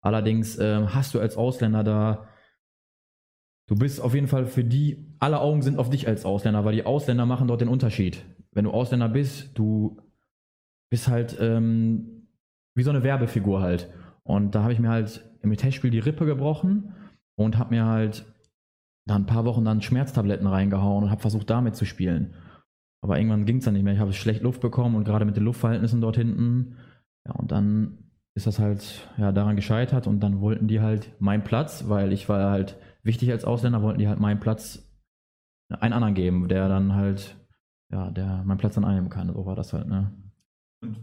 Allerdings 0.00 0.58
ähm, 0.58 0.94
hast 0.94 1.14
du 1.14 1.20
als 1.20 1.36
Ausländer 1.36 1.84
da, 1.84 2.28
du 3.68 3.74
bist 3.74 4.00
auf 4.00 4.14
jeden 4.14 4.28
Fall 4.28 4.46
für 4.46 4.64
die, 4.64 5.14
alle 5.18 5.40
Augen 5.40 5.62
sind 5.62 5.78
auf 5.78 5.90
dich 5.90 6.06
als 6.06 6.24
Ausländer, 6.24 6.64
weil 6.64 6.74
die 6.74 6.86
Ausländer 6.86 7.26
machen 7.26 7.48
dort 7.48 7.60
den 7.60 7.68
Unterschied. 7.68 8.24
Wenn 8.52 8.64
du 8.64 8.70
Ausländer 8.70 9.08
bist, 9.08 9.58
du 9.58 10.00
bist 10.90 11.08
halt 11.08 11.36
ähm, 11.40 12.28
wie 12.74 12.82
so 12.82 12.90
eine 12.90 13.02
Werbefigur 13.02 13.60
halt. 13.60 13.92
Und 14.22 14.54
da 14.54 14.62
habe 14.62 14.72
ich 14.72 14.78
mir 14.78 14.90
halt 14.90 15.24
im 15.42 15.54
Testspiel 15.56 15.90
die 15.90 15.98
Rippe 15.98 16.26
gebrochen 16.26 16.94
und 17.36 17.58
habe 17.58 17.74
mir 17.74 17.86
halt 17.86 18.24
da 19.06 19.16
ein 19.16 19.26
paar 19.26 19.44
Wochen 19.44 19.64
dann 19.64 19.80
Schmerztabletten 19.80 20.46
reingehauen 20.46 21.04
und 21.04 21.10
habe 21.10 21.20
versucht, 21.20 21.48
damit 21.50 21.76
zu 21.76 21.84
spielen. 21.84 22.34
Aber 23.00 23.18
irgendwann 23.18 23.46
ging 23.46 23.58
es 23.58 23.64
dann 23.64 23.74
nicht 23.74 23.84
mehr. 23.84 23.94
Ich 23.94 24.00
habe 24.00 24.12
schlecht 24.12 24.42
Luft 24.42 24.60
bekommen 24.60 24.96
und 24.96 25.04
gerade 25.04 25.24
mit 25.24 25.36
den 25.36 25.44
Luftverhältnissen 25.44 26.00
dort 26.00 26.16
hinten. 26.16 26.76
Ja, 27.26 27.32
und 27.34 27.52
dann 27.52 28.10
ist 28.34 28.46
das 28.46 28.58
halt 28.58 29.08
ja, 29.16 29.32
daran 29.32 29.56
gescheitert 29.56 30.06
und 30.06 30.20
dann 30.20 30.40
wollten 30.40 30.68
die 30.68 30.80
halt 30.80 31.10
meinen 31.20 31.42
Platz, 31.42 31.88
weil 31.88 32.12
ich 32.12 32.28
war 32.28 32.50
halt 32.50 32.76
wichtig 33.02 33.30
als 33.30 33.44
Ausländer, 33.44 33.82
wollten 33.82 33.98
die 33.98 34.08
halt 34.08 34.20
meinen 34.20 34.40
Platz 34.40 34.88
einen 35.70 35.92
anderen 35.92 36.14
geben, 36.14 36.48
der 36.48 36.68
dann 36.68 36.94
halt, 36.94 37.36
ja, 37.90 38.10
der 38.10 38.42
meinen 38.44 38.58
Platz 38.58 38.74
dann 38.74 38.84
einnehmen 38.84 39.10
kann. 39.10 39.32
So 39.32 39.46
war 39.46 39.56
das 39.56 39.72
halt, 39.72 39.88
ne? 39.88 40.12
Und 40.80 40.98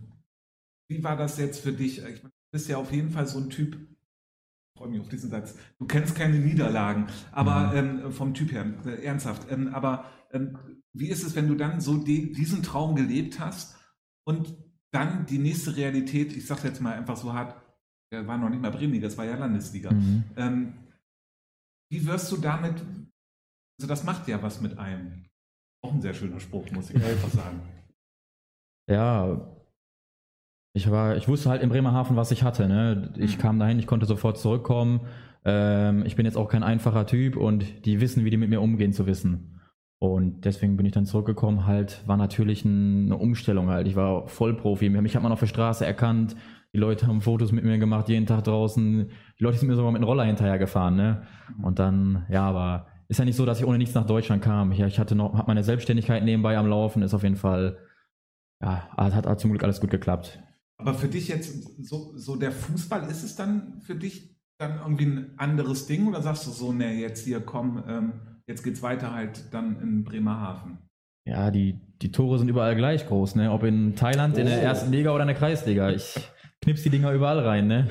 wie 0.90 1.04
war 1.04 1.16
das 1.16 1.38
jetzt 1.38 1.62
für 1.62 1.74
dich? 1.74 2.00
Ich 2.00 2.24
meine, 2.24 2.30
du 2.30 2.52
bist 2.52 2.70
ja 2.70 2.78
auf 2.78 2.92
jeden 2.92 3.12
Fall 3.12 3.28
so 3.28 3.40
ein 3.40 3.50
Typ, 3.50 3.76
ich 3.76 4.80
freue 4.80 4.90
mich 4.90 5.02
auf 5.02 5.10
diesen 5.10 5.30
Satz, 5.30 5.56
du 5.78 5.86
kennst 5.86 6.16
keine 6.16 6.40
Niederlagen, 6.40 7.08
aber 7.32 7.74
ähm, 7.76 8.12
vom 8.12 8.34
Typ 8.34 8.52
her, 8.52 8.66
äh, 8.86 9.04
ernsthaft. 9.04 9.52
Ähm, 9.52 9.74
aber 9.74 10.06
ähm, 10.32 10.58
wie 10.94 11.10
ist 11.10 11.24
es, 11.24 11.36
wenn 11.36 11.48
du 11.48 11.56
dann 11.56 11.82
so 11.82 11.98
die, 11.98 12.32
diesen 12.32 12.64
Traum 12.64 12.96
gelebt 12.96 13.40
hast 13.40 13.78
und 14.26 14.56
dann 14.92 15.26
die 15.26 15.40
nächste 15.40 15.76
Realität, 15.76 16.36
ich 16.36 16.46
sage 16.46 16.68
jetzt 16.68 16.82
mal 16.82 16.94
einfach 16.94 17.18
so 17.18 17.34
hart, 17.34 17.62
der 18.12 18.28
war 18.28 18.38
noch 18.38 18.50
nicht 18.50 18.62
mal 18.62 18.72
Bremenliga, 18.72 19.08
das 19.08 19.18
war 19.18 19.26
ja 19.26 19.36
Landesliga. 19.36 19.92
Mhm. 19.92 20.24
Ähm, 20.38 20.74
wie 21.92 22.06
wirst 22.06 22.32
du 22.32 22.38
damit, 22.38 22.76
also 23.80 23.88
das 23.88 24.04
macht 24.04 24.28
ja 24.28 24.42
was 24.42 24.62
mit 24.62 24.78
einem. 24.78 25.26
Auch 25.84 25.94
ein 25.94 26.02
sehr 26.02 26.14
schöner 26.14 26.40
Spruch, 26.40 26.72
muss 26.72 26.90
ich 26.90 26.96
einfach 27.04 27.30
sagen. 27.30 27.62
Ja, 28.90 29.55
ich 30.76 30.92
war, 30.92 31.16
ich 31.16 31.28
wusste 31.30 31.50
halt 31.50 31.64
in 31.64 31.70
Bremerhaven, 31.70 32.18
was 32.18 32.32
ich 32.32 32.44
hatte. 32.44 32.68
Ne? 32.68 33.14
Ich 33.18 33.38
Mhm. 33.38 33.42
kam 33.42 33.60
dahin, 33.60 33.80
ich 33.80 33.88
konnte 33.88 34.06
sofort 34.06 34.38
zurückkommen. 34.38 35.00
Ähm, 35.46 36.04
ich 36.06 36.18
bin 36.18 36.26
jetzt 36.26 36.36
auch 36.38 36.50
kein 36.50 36.64
einfacher 36.64 37.06
Typ 37.06 37.38
und 37.38 37.86
die 37.86 38.02
wissen, 38.02 38.26
wie 38.26 38.30
die 38.30 38.36
mit 38.38 38.50
mir 38.50 38.60
umgehen 38.62 38.92
zu 38.92 39.08
wissen. 39.08 39.62
Und 40.00 40.44
deswegen 40.44 40.76
bin 40.76 40.86
ich 40.86 40.92
dann 40.92 41.06
zurückgekommen. 41.06 41.66
Halt 41.66 42.06
war 42.06 42.18
natürlich 42.18 42.66
ein, 42.66 43.06
eine 43.06 43.18
Umstellung 43.18 43.70
halt. 43.70 43.88
Ich 43.88 43.96
war 43.96 44.28
Vollprofi. 44.28 44.90
Mich 44.90 45.16
hat 45.16 45.24
man 45.24 45.32
auf 45.32 45.40
der 45.40 45.48
Straße 45.48 45.86
erkannt. 45.86 46.36
Die 46.74 46.78
Leute 46.78 47.08
haben 47.08 47.22
Fotos 47.22 47.54
mit 47.54 47.64
mir 47.64 47.78
gemacht, 47.78 48.10
jeden 48.10 48.26
Tag 48.26 48.44
draußen. 48.44 49.10
Die 49.40 49.44
Leute 49.44 49.58
sind 49.60 49.70
mir 49.70 49.76
sogar 49.78 49.94
mit 49.94 50.00
einem 50.02 50.10
Roller 50.10 50.26
hinterher 50.26 50.60
gefahren, 50.60 50.98
ne? 50.98 51.22
Und 51.64 51.80
dann, 51.80 52.26
ja, 52.30 52.44
aber 52.44 52.88
ist 53.08 53.18
ja 53.18 53.24
nicht 53.24 53.38
so, 53.38 53.46
dass 53.46 53.62
ich 53.62 53.66
ohne 53.66 53.78
nichts 53.78 53.96
nach 53.96 54.06
Deutschland 54.06 54.44
kam. 54.44 54.74
Ich, 54.74 54.82
ich 54.82 55.00
hatte 55.00 55.16
noch, 55.16 55.36
habe 55.36 55.48
meine 55.48 55.64
Selbstständigkeit 55.64 56.26
nebenbei 56.26 56.58
am 56.58 56.68
Laufen, 56.68 57.02
ist 57.02 57.14
auf 57.14 57.24
jeden 57.24 57.38
Fall, 57.38 57.78
ja, 58.62 58.90
hat, 58.98 59.26
hat 59.26 59.40
zum 59.40 59.52
Glück 59.52 59.64
alles 59.64 59.80
gut 59.80 59.90
geklappt. 59.90 60.42
Aber 60.78 60.94
für 60.94 61.08
dich 61.08 61.28
jetzt, 61.30 61.84
so, 61.84 62.18
so 62.18 62.36
der 62.36 62.52
Fußball, 62.52 63.10
ist 63.10 63.24
es 63.24 63.36
dann 63.36 63.80
für 63.82 63.96
dich 63.96 64.36
dann 64.58 64.78
irgendwie 64.80 65.06
ein 65.06 65.34
anderes 65.38 65.86
Ding 65.88 66.08
oder 66.08 66.22
sagst 66.22 66.46
du 66.48 66.52
so, 66.52 66.72
ne, 66.74 66.94
jetzt 66.94 67.26
hier 67.26 67.40
komm, 67.42 67.84
ähm, 67.88 68.14
jetzt 68.48 68.64
geht's 68.64 68.82
weiter 68.82 69.14
halt 69.14 69.54
dann 69.54 69.82
in 69.82 70.04
Bremerhaven? 70.04 70.78
Ja, 71.28 71.50
die, 71.50 71.80
die 72.02 72.12
Tore 72.12 72.38
sind 72.40 72.50
überall 72.50 72.76
gleich 72.76 73.08
groß, 73.08 73.36
ne? 73.36 73.52
Ob 73.52 73.64
in 73.64 73.96
Thailand, 73.96 74.38
in 74.38 74.46
der 74.46 74.60
Oh. 74.60 74.64
ersten 74.64 74.92
Liga 74.92 75.12
oder 75.12 75.24
in 75.24 75.28
der 75.30 75.36
Kreisliga. 75.38 75.90
Ich 75.90 76.16
knips 76.66 76.84
die 76.84 76.90
Dinger 76.90 77.12
überall 77.14 77.40
rein, 77.40 77.68
ne? 77.68 77.88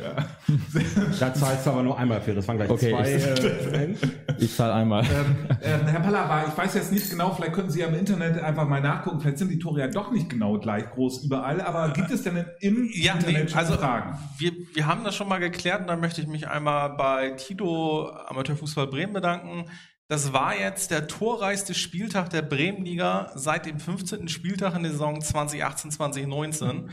Da 1.20 1.32
zahlst 1.32 1.64
du 1.66 1.70
aber 1.70 1.82
nur 1.82 1.98
einmal 1.98 2.20
für. 2.20 2.34
Das 2.34 2.46
waren 2.46 2.56
gleich 2.58 2.68
Okay, 2.70 2.90
zwei. 2.90 3.14
ich- 3.14 3.72
Äh, 3.72 3.94
Ich 4.38 4.54
zahle 4.54 4.74
einmal. 4.74 5.04
ähm, 5.04 5.36
ähm, 5.62 5.86
Herr 5.86 6.00
Pallava, 6.00 6.44
ich 6.48 6.56
weiß 6.58 6.74
jetzt 6.74 6.92
nicht 6.92 7.08
genau, 7.08 7.32
vielleicht 7.32 7.52
könnten 7.54 7.70
Sie 7.70 7.80
ja 7.80 7.86
im 7.86 7.94
Internet 7.94 8.42
einfach 8.42 8.66
mal 8.68 8.80
nachgucken, 8.80 9.20
vielleicht 9.20 9.38
sind 9.38 9.50
die 9.50 9.58
Tore 9.58 9.80
ja 9.80 9.86
doch 9.88 10.10
nicht 10.12 10.28
genau 10.28 10.58
gleich 10.58 10.90
groß 10.90 11.24
überall, 11.24 11.60
aber 11.60 11.90
gibt 11.92 12.10
es 12.10 12.22
denn 12.24 12.44
im 12.60 12.90
Ja, 12.92 13.14
Internet 13.14 13.44
nee, 13.44 13.48
schon 13.48 13.58
also 13.58 13.74
Fragen? 13.74 14.18
wir, 14.38 14.52
wir 14.74 14.86
haben 14.86 15.04
das 15.04 15.14
schon 15.14 15.28
mal 15.28 15.38
geklärt 15.38 15.80
und 15.82 15.86
da 15.86 15.96
möchte 15.96 16.20
ich 16.20 16.26
mich 16.26 16.48
einmal 16.48 16.90
bei 16.96 17.30
Tito 17.30 18.10
Amateurfußball 18.26 18.88
Bremen 18.88 19.12
bedanken. 19.12 19.66
Das 20.08 20.32
war 20.34 20.54
jetzt 20.58 20.90
der 20.90 21.06
torreichste 21.06 21.72
Spieltag 21.72 22.28
der 22.30 22.42
Bremenliga 22.42 23.30
seit 23.36 23.64
dem 23.66 23.78
15. 23.78 24.28
Spieltag 24.28 24.74
in 24.76 24.82
der 24.82 24.92
Saison 24.92 25.20
2018-2019. 25.20 26.88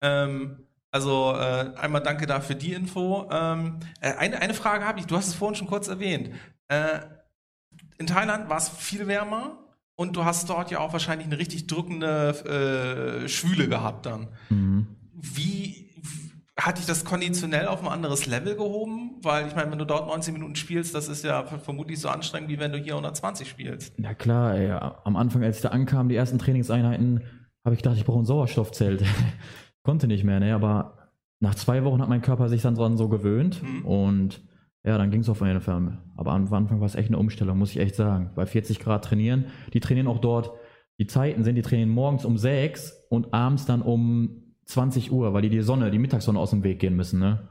Ähm, 0.00 0.66
also 0.94 1.34
äh, 1.36 1.72
einmal 1.76 2.02
danke 2.02 2.24
da 2.24 2.40
für 2.40 2.54
die 2.54 2.72
Info. 2.72 3.28
Ähm, 3.32 3.80
äh, 4.00 4.12
eine, 4.12 4.40
eine 4.40 4.54
Frage 4.54 4.84
habe 4.84 5.00
ich, 5.00 5.06
du 5.06 5.16
hast 5.16 5.26
es 5.26 5.34
vorhin 5.34 5.56
schon 5.56 5.66
kurz 5.66 5.88
erwähnt. 5.88 6.30
Äh, 6.68 7.00
in 7.98 8.06
Thailand 8.06 8.48
war 8.48 8.58
es 8.58 8.68
viel 8.68 9.08
wärmer 9.08 9.58
und 9.96 10.14
du 10.14 10.24
hast 10.24 10.48
dort 10.48 10.70
ja 10.70 10.78
auch 10.78 10.92
wahrscheinlich 10.92 11.26
eine 11.26 11.36
richtig 11.36 11.66
drückende 11.66 13.24
äh, 13.24 13.28
Schwüle 13.28 13.66
gehabt 13.66 14.06
dann. 14.06 14.28
Mhm. 14.50 14.86
Wie 15.14 15.90
hat 16.56 16.78
dich 16.78 16.86
das 16.86 17.04
konditionell 17.04 17.66
auf 17.66 17.82
ein 17.82 17.88
anderes 17.88 18.26
Level 18.26 18.54
gehoben? 18.54 19.16
Weil 19.20 19.48
ich 19.48 19.56
meine, 19.56 19.72
wenn 19.72 19.80
du 19.80 19.86
dort 19.86 20.06
19 20.06 20.32
Minuten 20.32 20.54
spielst, 20.54 20.94
das 20.94 21.08
ist 21.08 21.24
ja 21.24 21.42
vermutlich 21.42 21.98
so 21.98 22.08
anstrengend, 22.08 22.50
wie 22.50 22.60
wenn 22.60 22.70
du 22.70 22.78
hier 22.78 22.92
120 22.92 23.48
spielst. 23.48 23.94
Na 23.96 24.14
klar, 24.14 24.54
ey, 24.54 24.70
am 24.70 25.16
Anfang, 25.16 25.42
als 25.42 25.56
ich 25.56 25.62
da 25.62 25.70
ankam, 25.70 26.08
die 26.08 26.14
ersten 26.14 26.38
Trainingseinheiten, 26.38 27.24
habe 27.64 27.74
ich 27.74 27.82
gedacht, 27.82 27.96
ich 27.96 28.04
brauche 28.04 28.20
ein 28.20 28.26
Sauerstoffzelt. 28.26 29.02
Konnte 29.84 30.08
nicht 30.08 30.24
mehr, 30.24 30.40
ne? 30.40 30.54
Aber 30.54 31.10
nach 31.40 31.54
zwei 31.54 31.84
Wochen 31.84 32.00
hat 32.02 32.08
mein 32.08 32.22
Körper 32.22 32.48
sich 32.48 32.62
dann 32.62 32.74
dran 32.74 32.96
so 32.96 33.08
gewöhnt 33.08 33.62
Mhm. 33.62 33.84
und 33.84 34.42
ja, 34.82 34.98
dann 34.98 35.10
ging 35.10 35.20
es 35.20 35.28
auf 35.28 35.40
jeden 35.40 35.60
Fall. 35.60 35.98
Aber 36.16 36.32
am 36.32 36.52
Anfang 36.52 36.80
war 36.80 36.86
es 36.86 36.94
echt 36.94 37.08
eine 37.08 37.18
Umstellung, 37.18 37.58
muss 37.58 37.70
ich 37.70 37.78
echt 37.78 37.94
sagen. 37.94 38.30
Bei 38.34 38.44
40 38.46 38.80
Grad 38.80 39.04
trainieren, 39.04 39.46
die 39.72 39.80
trainieren 39.80 40.08
auch 40.08 40.18
dort, 40.18 40.50
die 40.98 41.06
Zeiten 41.06 41.44
sind, 41.44 41.54
die 41.56 41.62
trainieren 41.62 41.90
morgens 41.90 42.24
um 42.24 42.36
6 42.38 43.06
und 43.10 43.32
abends 43.32 43.66
dann 43.66 43.82
um 43.82 44.42
20 44.66 45.12
Uhr, 45.12 45.32
weil 45.34 45.42
die 45.42 45.50
die 45.50 45.60
Sonne, 45.60 45.90
die 45.90 45.98
Mittagssonne 45.98 46.38
aus 46.38 46.50
dem 46.50 46.64
Weg 46.64 46.78
gehen 46.80 46.96
müssen, 46.96 47.20
ne? 47.20 47.48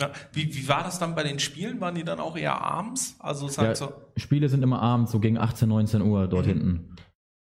Ja, 0.00 0.10
wie, 0.32 0.52
wie 0.54 0.66
war 0.68 0.82
das 0.82 0.98
dann 0.98 1.14
bei 1.14 1.22
den 1.22 1.38
Spielen? 1.38 1.80
Waren 1.80 1.94
die 1.94 2.04
dann 2.04 2.20
auch 2.20 2.36
eher 2.36 2.60
abends? 2.62 3.16
Also 3.20 3.46
es 3.46 3.56
Ja, 3.56 3.74
so, 3.74 3.92
Spiele 4.16 4.48
sind 4.48 4.62
immer 4.62 4.80
abends, 4.80 5.12
so 5.12 5.20
gegen 5.20 5.36
18, 5.38 5.68
19 5.68 6.00
Uhr 6.02 6.26
dort 6.26 6.46
Mhm. 6.46 6.50
hinten. 6.50 6.96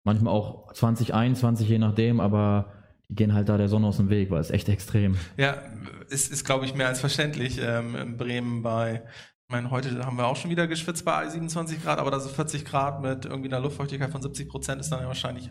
Manchmal 0.04 0.32
auch 0.32 0.72
20, 0.72 1.12
21, 1.14 1.68
je 1.68 1.78
nachdem, 1.78 2.20
aber 2.20 2.72
die 3.08 3.14
gehen 3.14 3.34
halt 3.34 3.48
da 3.48 3.56
der 3.56 3.68
Sonne 3.68 3.86
aus 3.86 3.96
dem 3.98 4.10
Weg, 4.10 4.30
weil 4.30 4.40
es 4.40 4.50
echt 4.50 4.68
extrem. 4.68 5.16
ja, 5.36 5.56
ist, 6.08 6.32
ist 6.32 6.44
glaube 6.44 6.64
ich, 6.64 6.74
mehr 6.74 6.88
als 6.88 7.00
verständlich 7.00 7.60
ähm, 7.62 7.94
in 7.96 8.16
Bremen 8.16 8.62
bei, 8.62 9.02
ich 9.46 9.52
meine, 9.52 9.70
heute 9.70 10.04
haben 10.04 10.16
wir 10.16 10.26
auch 10.26 10.36
schon 10.36 10.50
wieder 10.50 10.66
geschwitzt 10.66 11.04
bei 11.04 11.28
27 11.28 11.82
Grad, 11.82 11.98
aber 11.98 12.10
da 12.10 12.20
so 12.20 12.28
40 12.28 12.64
Grad 12.64 13.02
mit 13.02 13.24
irgendwie 13.26 13.48
einer 13.48 13.60
Luftfeuchtigkeit 13.60 14.10
von 14.10 14.22
70 14.22 14.48
Prozent 14.48 14.80
ist 14.80 14.90
dann 14.90 15.00
ja 15.00 15.06
wahrscheinlich, 15.06 15.50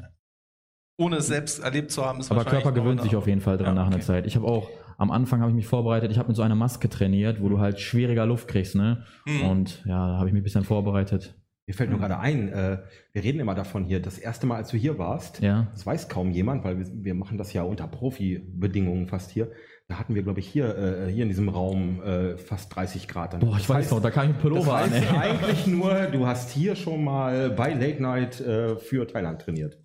ohne 0.98 1.18
es 1.18 1.28
selbst 1.28 1.60
erlebt 1.60 1.92
zu 1.92 2.06
haben, 2.06 2.20
ist 2.20 2.32
Aber 2.32 2.46
Körper 2.46 2.72
gewöhnt 2.72 3.02
sich 3.02 3.16
auf 3.16 3.28
jeden 3.28 3.42
Fall 3.42 3.58
dran 3.58 3.68
Ja, 3.68 3.74
nach 3.74 3.88
einer 3.88 3.98
okay. 3.98 4.06
Zeit. 4.06 4.28
Ich 4.28 4.36
habe 4.36 4.48
auch, 4.48 4.70
am 4.98 5.12
Anfang 5.12 5.42
habe 5.42 5.52
ich 5.52 5.56
mich 5.56 5.68
vorbereitet, 5.68 6.12
ich 6.12 6.18
habe 6.18 6.28
mit 6.28 6.38
so 6.38 6.44
einer 6.44 6.56
Maske 6.56 6.90
trainiert, 6.90 7.42
wo 7.42 7.50
du 7.50 7.60
halt 7.60 7.80
schwieriger 7.80 8.26
Luft 8.26 8.48
kriegst, 8.48 8.76
ne? 8.76 9.06
Mhm. 9.26 9.42
Und 9.42 9.86
ja, 9.86 10.08
da 10.08 10.18
habe 10.18 10.28
ich 10.28 10.34
mich 10.34 10.42
ein 10.42 10.44
bisschen 10.44 10.64
vorbereitet. 10.64 11.36
Mir 11.66 11.74
fällt 11.74 11.90
nur 11.92 12.00
gerade 12.00 12.20
ein, 12.20 12.50
äh, 12.52 12.80
wir 13.14 13.24
reden 13.24 13.40
immer 13.40 13.56
davon 13.56 13.86
hier, 13.86 14.02
das 14.02 14.18
erste 14.18 14.46
Mal, 14.46 14.58
als 14.58 14.70
du 14.70 14.78
hier 14.78 14.98
warst, 14.98 15.40
Ja. 15.42 15.68
das 15.72 15.86
weiß 15.86 16.10
kaum 16.10 16.32
jemand, 16.32 16.66
weil 16.66 16.78
wir, 16.78 16.86
wir 16.92 17.14
machen 17.14 17.38
das 17.38 17.54
ja 17.54 17.64
unter 17.64 17.88
Profi-Bedingungen 17.88 19.08
fast 19.08 19.32
hier. 19.32 19.50
Da 19.88 19.98
hatten 20.00 20.16
wir, 20.16 20.24
glaube 20.24 20.40
ich, 20.40 20.48
hier, 20.48 20.78
äh, 20.78 21.12
hier 21.12 21.24
in 21.24 21.30
diesem 21.30 21.48
Raum 21.50 22.02
äh, 22.04 22.38
fast 22.38 22.74
30 22.76 23.08
Grad. 23.08 23.34
Dann. 23.34 23.40
Boah, 23.42 23.56
ich 23.58 23.68
Das 23.68 23.70
weiß 23.70 23.88
heißt- 23.88 23.96
noch, 23.96 24.02
da 24.02 24.12
kam 24.12 24.28
ich 24.28 24.34
Das 24.34 24.42
Pullover 24.42 24.76
an, 24.76 24.92
heißt 24.92 25.04
ey. 25.12 25.18
eigentlich 25.18 25.68
nur, 25.68 25.94
du 26.12 26.26
hast 26.28 26.50
hier 26.52 26.76
schon 26.76 27.04
mal 27.04 27.50
bei 27.52 27.74
Late 27.74 28.02
Night 28.02 28.42
äh, 28.42 28.76
für 28.78 29.08
Thailand 29.08 29.42
trainiert. 29.42 29.78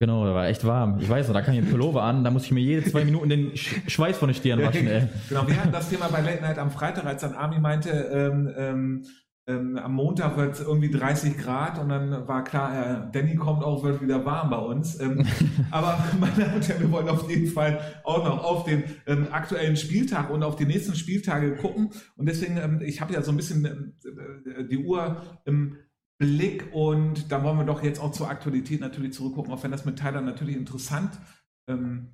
Genau, 0.00 0.24
da 0.24 0.34
war 0.34 0.48
echt 0.48 0.64
warm. 0.66 0.98
Ich 1.00 1.08
weiß 1.08 1.28
noch, 1.28 1.34
da 1.34 1.42
kam 1.42 1.54
ich 1.54 1.60
mit 1.60 1.70
Pullover 1.70 2.02
an, 2.02 2.24
da 2.24 2.30
musste 2.32 2.46
ich 2.46 2.52
mir 2.52 2.60
jede 2.60 2.82
zwei 2.90 3.04
Minuten 3.04 3.28
den 3.28 3.56
Sch 3.56 3.76
Schweiß 3.86 4.18
von 4.18 4.28
den 4.28 4.34
Stirn 4.34 4.60
waschen, 4.60 4.88
ey. 4.88 5.02
Genau, 5.28 5.46
wir 5.46 5.56
hatten 5.56 5.70
das 5.70 5.88
Thema 5.90 6.08
bei 6.08 6.20
Late 6.20 6.42
Night 6.42 6.58
am 6.58 6.72
Freitag, 6.72 7.04
als 7.06 7.20
dann 7.22 7.34
Armin 7.34 7.60
meinte, 7.62 7.90
ähm, 7.90 8.52
ähm, 8.56 9.04
ähm, 9.48 9.76
am 9.76 9.94
Montag 9.94 10.36
wird 10.36 10.54
es 10.54 10.60
irgendwie 10.60 10.90
30 10.90 11.36
Grad 11.36 11.78
und 11.80 11.88
dann 11.88 12.28
war 12.28 12.44
klar, 12.44 13.08
äh, 13.08 13.12
Danny 13.12 13.34
kommt 13.34 13.64
auch, 13.64 13.82
wird 13.82 14.00
wieder 14.00 14.24
warm 14.24 14.50
bei 14.50 14.58
uns. 14.58 15.00
Ähm, 15.00 15.26
aber 15.70 15.98
meine 16.20 16.34
Damen 16.36 16.54
und 16.54 16.68
Herren, 16.68 16.80
wir 16.82 16.92
wollen 16.92 17.08
auf 17.08 17.28
jeden 17.28 17.48
Fall 17.48 17.80
auch 18.04 18.24
noch 18.24 18.44
auf 18.44 18.64
den 18.64 18.84
ähm, 19.06 19.26
aktuellen 19.32 19.76
Spieltag 19.76 20.30
und 20.30 20.42
auf 20.44 20.54
die 20.56 20.64
nächsten 20.66 20.94
Spieltage 20.94 21.56
gucken. 21.56 21.90
Und 22.16 22.26
deswegen, 22.28 22.56
ähm, 22.56 22.80
ich 22.84 23.00
habe 23.00 23.12
ja 23.12 23.22
so 23.22 23.32
ein 23.32 23.36
bisschen 23.36 23.64
ähm, 23.64 23.92
äh, 24.46 24.64
die 24.64 24.78
Uhr 24.78 25.20
im 25.44 25.76
Blick 26.18 26.68
und 26.72 27.32
da 27.32 27.42
wollen 27.42 27.58
wir 27.58 27.64
doch 27.64 27.82
jetzt 27.82 28.00
auch 28.00 28.12
zur 28.12 28.28
Aktualität 28.30 28.80
natürlich 28.80 29.12
zurückgucken, 29.12 29.52
auch 29.52 29.64
wenn 29.64 29.72
das 29.72 29.84
mit 29.84 29.98
Thailand 29.98 30.24
natürlich 30.24 30.56
interessant 30.56 31.10
ähm, 31.68 32.12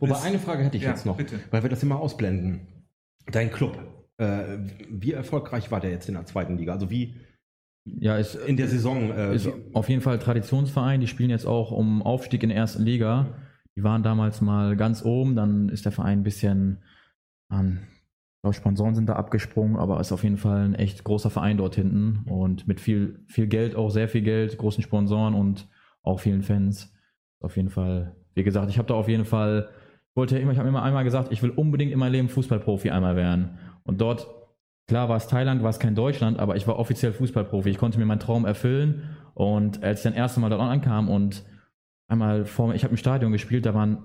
Wobei 0.00 0.14
ist. 0.16 0.24
eine 0.24 0.38
Frage 0.40 0.64
hätte 0.64 0.76
ich 0.78 0.82
Ja, 0.82 0.90
jetzt 0.90 1.06
noch, 1.06 1.16
bitte. 1.16 1.38
weil 1.52 1.62
wir 1.62 1.70
das 1.70 1.82
immer 1.84 2.00
ausblenden. 2.00 2.66
Dein 3.30 3.52
Club, 3.52 3.78
äh, 4.18 4.58
wie 4.90 5.12
erfolgreich 5.12 5.70
war 5.70 5.80
der 5.80 5.90
jetzt 5.90 6.08
in 6.08 6.14
der 6.14 6.26
zweiten 6.26 6.56
Liga? 6.56 6.72
Also 6.72 6.90
wie 6.90 7.14
Ja, 7.84 8.16
ist, 8.16 8.34
in 8.34 8.56
der 8.56 8.68
Saison? 8.68 9.10
Äh, 9.10 9.34
ist 9.34 9.48
auf 9.72 9.88
jeden 9.88 10.00
Fall 10.00 10.18
Traditionsverein, 10.18 11.00
die 11.00 11.06
spielen 11.06 11.30
jetzt 11.30 11.46
auch 11.46 11.70
um 11.70 12.02
Aufstieg 12.02 12.42
in 12.42 12.48
der 12.48 12.58
ersten 12.58 12.84
Liga. 12.84 13.38
Die 13.76 13.82
waren 13.82 14.02
damals 14.02 14.40
mal 14.40 14.76
ganz 14.76 15.04
oben, 15.04 15.34
dann 15.34 15.68
ist 15.68 15.84
der 15.84 15.92
Verein 15.92 16.20
ein 16.20 16.22
bisschen 16.22 16.82
an, 17.48 17.88
ich 18.36 18.40
glaube, 18.42 18.54
Sponsoren 18.54 18.94
sind 18.94 19.08
da 19.08 19.14
abgesprungen, 19.16 19.76
aber 19.76 19.98
ist 20.00 20.12
auf 20.12 20.22
jeden 20.22 20.36
Fall 20.36 20.64
ein 20.64 20.74
echt 20.74 21.02
großer 21.02 21.30
Verein 21.30 21.56
dort 21.56 21.74
hinten 21.74 22.24
und 22.26 22.68
mit 22.68 22.78
viel, 22.80 23.24
viel 23.26 23.46
Geld, 23.48 23.74
auch 23.74 23.90
sehr 23.90 24.08
viel 24.08 24.22
Geld, 24.22 24.56
großen 24.58 24.82
Sponsoren 24.82 25.34
und 25.34 25.66
auch 26.02 26.20
vielen 26.20 26.42
Fans. 26.42 26.92
Auf 27.40 27.56
jeden 27.56 27.70
Fall, 27.70 28.14
wie 28.34 28.44
gesagt, 28.44 28.70
ich 28.70 28.78
habe 28.78 28.88
da 28.88 28.94
auf 28.94 29.08
jeden 29.08 29.24
Fall, 29.24 29.68
ich 30.10 30.16
wollte 30.16 30.36
ja 30.36 30.42
immer, 30.42 30.52
ich 30.52 30.58
habe 30.58 30.68
immer 30.68 30.82
einmal 30.82 31.04
gesagt, 31.04 31.32
ich 31.32 31.42
will 31.42 31.50
unbedingt 31.50 31.90
in 31.90 31.98
meinem 31.98 32.12
Leben 32.12 32.28
Fußballprofi 32.28 32.90
einmal 32.90 33.16
werden. 33.16 33.58
Und 33.84 34.00
dort, 34.00 34.26
klar 34.88 35.08
war 35.08 35.16
es 35.16 35.28
Thailand, 35.28 35.62
war 35.62 35.70
es 35.70 35.78
kein 35.78 35.94
Deutschland, 35.94 36.38
aber 36.38 36.56
ich 36.56 36.66
war 36.66 36.78
offiziell 36.78 37.12
Fußballprofi. 37.12 37.70
Ich 37.70 37.78
konnte 37.78 37.98
mir 37.98 38.06
meinen 38.06 38.20
Traum 38.20 38.44
erfüllen. 38.44 39.16
Und 39.34 39.82
als 39.82 40.00
ich 40.00 40.04
dann 40.04 40.14
erste 40.14 40.40
Mal 40.40 40.50
dort 40.50 40.60
ankam 40.60 41.08
und 41.08 41.44
einmal 42.08 42.44
vor 42.44 42.68
mir, 42.68 42.74
ich 42.74 42.84
habe 42.84 42.92
im 42.92 42.98
Stadion 42.98 43.32
gespielt, 43.32 43.66
da 43.66 43.74
waren 43.74 43.98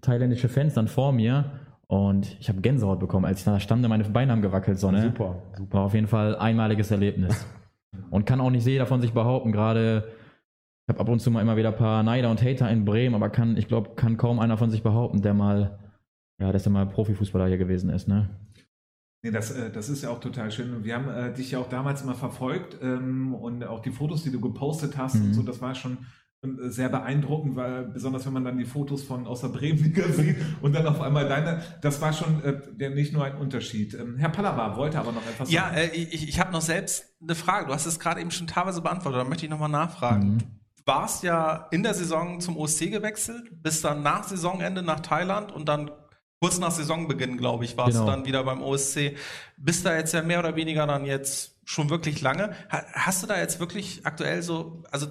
thailändische 0.00 0.48
Fans 0.48 0.74
dann 0.74 0.88
vor 0.88 1.12
mir 1.12 1.60
und 1.86 2.36
ich 2.40 2.48
habe 2.48 2.60
Gänsehaut 2.60 3.00
bekommen, 3.00 3.24
als 3.24 3.40
ich 3.40 3.44
da 3.44 3.60
stand, 3.60 3.86
meine 3.88 4.04
Beine 4.04 4.32
haben 4.32 4.42
gewackelt. 4.42 4.78
So, 4.78 4.90
ne? 4.90 5.02
super, 5.02 5.42
super. 5.56 5.78
War 5.78 5.84
auf 5.84 5.94
jeden 5.94 6.06
Fall 6.06 6.34
ein 6.34 6.40
einmaliges 6.40 6.90
Erlebnis. 6.90 7.46
Und 8.10 8.26
kann 8.26 8.40
auch 8.40 8.50
nicht 8.50 8.66
jeder 8.66 8.86
von 8.86 9.00
sich 9.00 9.12
behaupten, 9.12 9.52
gerade 9.52 10.08
ich 10.84 10.88
habe 10.88 11.00
ab 11.00 11.08
und 11.08 11.20
zu 11.20 11.30
mal 11.30 11.40
immer 11.40 11.56
wieder 11.56 11.70
ein 11.70 11.76
paar 11.76 12.02
Neider 12.02 12.28
und 12.28 12.42
Hater 12.42 12.68
in 12.70 12.84
Bremen, 12.84 13.14
aber 13.14 13.30
kann, 13.30 13.56
ich 13.56 13.68
glaube, 13.68 13.94
kann 13.94 14.18
kaum 14.18 14.38
einer 14.38 14.58
von 14.58 14.70
sich 14.70 14.82
behaupten, 14.82 15.22
der 15.22 15.32
mal, 15.32 15.78
ja, 16.38 16.52
dass 16.52 16.66
er 16.66 16.72
mal 16.72 16.86
Profifußballer 16.86 17.46
hier 17.46 17.56
gewesen 17.56 17.88
ist, 17.88 18.06
ne? 18.06 18.28
Nee, 19.24 19.30
das, 19.30 19.50
äh, 19.50 19.70
das 19.70 19.88
ist 19.88 20.02
ja 20.02 20.10
auch 20.10 20.20
total 20.20 20.50
schön. 20.52 20.84
Wir 20.84 20.94
haben 20.96 21.08
äh, 21.08 21.32
dich 21.32 21.50
ja 21.52 21.58
auch 21.58 21.68
damals 21.70 22.02
immer 22.02 22.14
verfolgt 22.14 22.76
ähm, 22.82 23.34
und 23.34 23.64
auch 23.64 23.80
die 23.80 23.90
Fotos, 23.90 24.22
die 24.22 24.30
du 24.30 24.38
gepostet 24.40 24.98
hast 24.98 25.14
Mhm. 25.16 25.24
und 25.28 25.34
so, 25.34 25.42
das 25.42 25.62
war 25.62 25.74
schon 25.74 25.96
äh, 26.42 26.68
sehr 26.68 26.90
beeindruckend, 26.90 27.56
weil 27.56 27.84
besonders 27.86 28.26
wenn 28.26 28.34
man 28.34 28.44
dann 28.44 28.58
die 28.58 28.66
Fotos 28.66 29.02
von 29.02 29.26
aus 29.26 29.40
der 29.40 29.48
Bremenliga 29.48 30.04
sieht 30.12 30.36
und 30.60 30.74
dann 30.74 30.86
auf 30.86 31.00
einmal 31.00 31.26
deine, 31.26 31.62
das 31.80 32.02
war 32.02 32.12
schon 32.12 32.42
äh, 32.44 32.90
nicht 32.90 33.14
nur 33.14 33.24
ein 33.24 33.36
Unterschied. 33.38 33.94
Ähm, 33.94 34.16
Herr 34.18 34.28
Pallava 34.28 34.76
wollte 34.76 34.98
aber 34.98 35.12
noch 35.12 35.26
etwas 35.26 35.50
Ja, 35.50 35.68
sagen. 35.70 35.76
äh, 35.78 35.86
ich, 35.96 36.28
ich 36.28 36.38
habe 36.38 36.52
noch 36.52 36.60
selbst 36.60 37.06
eine 37.22 37.34
Frage. 37.34 37.68
Du 37.68 37.72
hast 37.72 37.86
es 37.86 37.98
gerade 37.98 38.20
eben 38.20 38.30
schon 38.30 38.46
teilweise 38.46 38.82
beantwortet, 38.82 39.22
da 39.22 39.24
möchte 39.24 39.46
ich 39.46 39.50
nochmal 39.50 39.70
nachfragen. 39.70 40.34
Mhm. 40.34 40.38
Du 40.38 40.82
warst 40.92 41.22
ja 41.22 41.66
in 41.70 41.82
der 41.82 41.94
Saison 41.94 42.40
zum 42.40 42.58
OSC 42.58 42.90
gewechselt, 42.90 43.50
bist 43.62 43.82
dann 43.86 44.02
nach 44.02 44.24
Saisonende 44.24 44.82
nach 44.82 45.00
Thailand 45.00 45.50
und 45.50 45.66
dann 45.66 45.90
kurz 46.44 46.58
nach 46.58 46.70
Saisonbeginn, 46.70 47.36
glaube 47.38 47.64
ich, 47.64 47.76
warst 47.76 47.92
Genau. 47.94 48.04
du 48.04 48.10
dann 48.10 48.24
wieder 48.26 48.44
beim 48.44 48.62
OSC. 48.62 49.16
Bist 49.56 49.86
da 49.86 49.96
jetzt 49.96 50.12
ja 50.12 50.22
mehr 50.22 50.38
oder 50.40 50.56
weniger 50.56 50.86
dann 50.86 51.04
jetzt 51.06 51.58
schon 51.64 51.88
wirklich 51.90 52.20
lange. 52.20 52.50
Ha- 52.70 52.84
Hast 52.92 53.22
du 53.22 53.26
da 53.26 53.38
jetzt 53.38 53.60
wirklich 53.60 54.04
aktuell 54.04 54.42
so, 54.42 54.82
also 54.90 55.06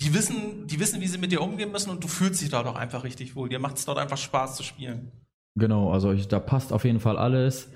die 0.00 0.14
wissen, 0.14 0.66
die 0.66 0.80
wissen, 0.80 1.00
wie 1.00 1.06
sie 1.06 1.18
mit 1.18 1.32
dir 1.32 1.42
umgehen 1.42 1.70
müssen 1.70 1.90
und 1.90 2.02
du 2.02 2.08
fühlst 2.08 2.40
dich 2.40 2.48
dort 2.50 2.66
auch 2.66 2.76
einfach 2.76 3.04
richtig 3.04 3.36
wohl. 3.36 3.48
Dir 3.48 3.58
macht 3.58 3.76
es 3.76 3.84
dort 3.84 3.98
einfach 3.98 4.16
Spaß 4.16 4.56
zu 4.56 4.62
spielen. 4.62 5.12
Genau, 5.56 5.92
also 5.92 6.12
ich, 6.12 6.28
da 6.28 6.40
passt 6.40 6.72
auf 6.72 6.84
jeden 6.84 6.98
Fall 7.00 7.16
alles. 7.18 7.70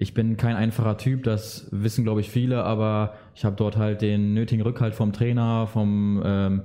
Ich 0.00 0.14
bin 0.14 0.36
kein 0.36 0.54
einfacher 0.56 0.96
Typ, 0.96 1.24
das 1.24 1.66
wissen, 1.72 2.04
glaube 2.04 2.20
ich, 2.20 2.30
viele, 2.30 2.62
aber 2.62 3.14
ich 3.34 3.44
habe 3.44 3.56
dort 3.56 3.76
halt 3.76 4.00
den 4.00 4.32
nötigen 4.32 4.62
Rückhalt 4.62 4.94
vom 4.94 5.12
Trainer, 5.12 5.66
vom 5.66 6.22
ähm, 6.24 6.62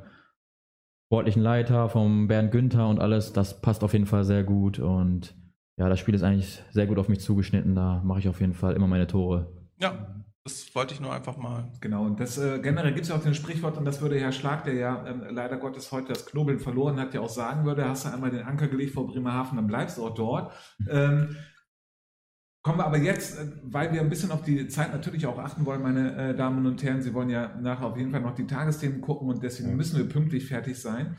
sportlichen 1.08 1.42
Leiter, 1.42 1.90
vom 1.90 2.28
Bernd 2.28 2.52
Günther 2.52 2.88
und 2.88 3.00
alles. 3.00 3.34
Das 3.34 3.60
passt 3.62 3.84
auf 3.84 3.94
jeden 3.94 4.06
Fall 4.06 4.24
sehr 4.24 4.44
gut 4.44 4.78
und 4.80 5.36
ja, 5.78 5.90
das 5.90 6.00
Spiel 6.00 6.14
ist 6.14 6.24
eigentlich 6.24 6.62
sehr 6.72 6.86
gut 6.86 7.00
auf 7.00 7.10
mich 7.10 7.20
zugeschnitten. 7.20 7.76
Da 7.76 8.02
mache 8.04 8.20
ich 8.20 8.30
auf 8.30 8.40
jeden 8.40 8.54
Fall 8.54 8.76
immer 8.76 8.88
meine 8.88 9.08
Tore. 9.08 9.52
Ja, 9.78 10.24
das 10.44 10.76
wollte 10.76 10.94
ich 10.94 11.00
nur 11.00 11.14
einfach 11.14 11.38
mal. 11.38 11.72
Genau, 11.80 12.06
und 12.06 12.20
das 12.20 12.38
äh, 12.38 12.60
generell 12.60 12.94
gibt 12.94 13.04
es 13.04 13.10
ja 13.10 13.16
auch 13.16 13.24
den 13.24 13.34
Sprichwort, 13.34 13.78
und 13.78 13.86
das 13.86 14.02
würde 14.02 14.20
Herr 14.20 14.34
Schlag, 14.34 14.66
der 14.66 14.74
ja 14.74 15.08
ähm, 15.08 15.24
leider 15.30 15.58
Gottes 15.58 15.92
heute 15.92 16.10
das 16.10 16.26
Knobeln 16.26 16.60
verloren 16.60 17.00
hat, 17.00 17.14
ja 17.14 17.22
auch 17.22 17.30
sagen 17.30 17.66
würde, 17.66 17.88
hast 17.88 18.06
du 18.06 18.10
einmal 18.10 18.30
den 18.30 18.44
Anker 18.44 18.68
gelegt 18.68 18.94
vor 18.94 19.08
Bremerhaven, 19.08 19.56
dann 19.56 19.68
bleibst 19.68 19.98
du 19.98 20.06
auch 20.06 20.14
dort. 20.14 20.52
Ähm, 20.90 21.38
kommen 22.62 22.78
wir 22.78 22.86
aber 22.86 22.98
jetzt, 22.98 23.40
äh, 23.40 23.54
weil 23.64 23.94
wir 23.94 24.02
ein 24.02 24.10
bisschen 24.10 24.32
auf 24.32 24.42
die 24.42 24.68
Zeit 24.68 24.92
natürlich 24.92 25.26
auch 25.28 25.38
achten 25.38 25.66
wollen, 25.66 25.82
meine 25.82 26.16
äh, 26.32 26.36
Damen 26.36 26.66
und 26.66 26.84
Herren, 26.84 27.02
Sie 27.02 27.14
wollen 27.14 27.30
ja 27.30 27.56
nachher 27.62 27.88
auf 27.88 27.98
jeden 27.98 28.12
Fall 28.12 28.22
noch 28.22 28.36
die 28.36 28.46
Tagesthemen 28.46 29.00
gucken 29.00 29.30
und 29.30 29.42
deswegen 29.42 29.78
müssen 29.78 29.98
wir 29.98 30.10
pünktlich 30.10 30.46
fertig 30.46 30.80
sein, 30.80 31.16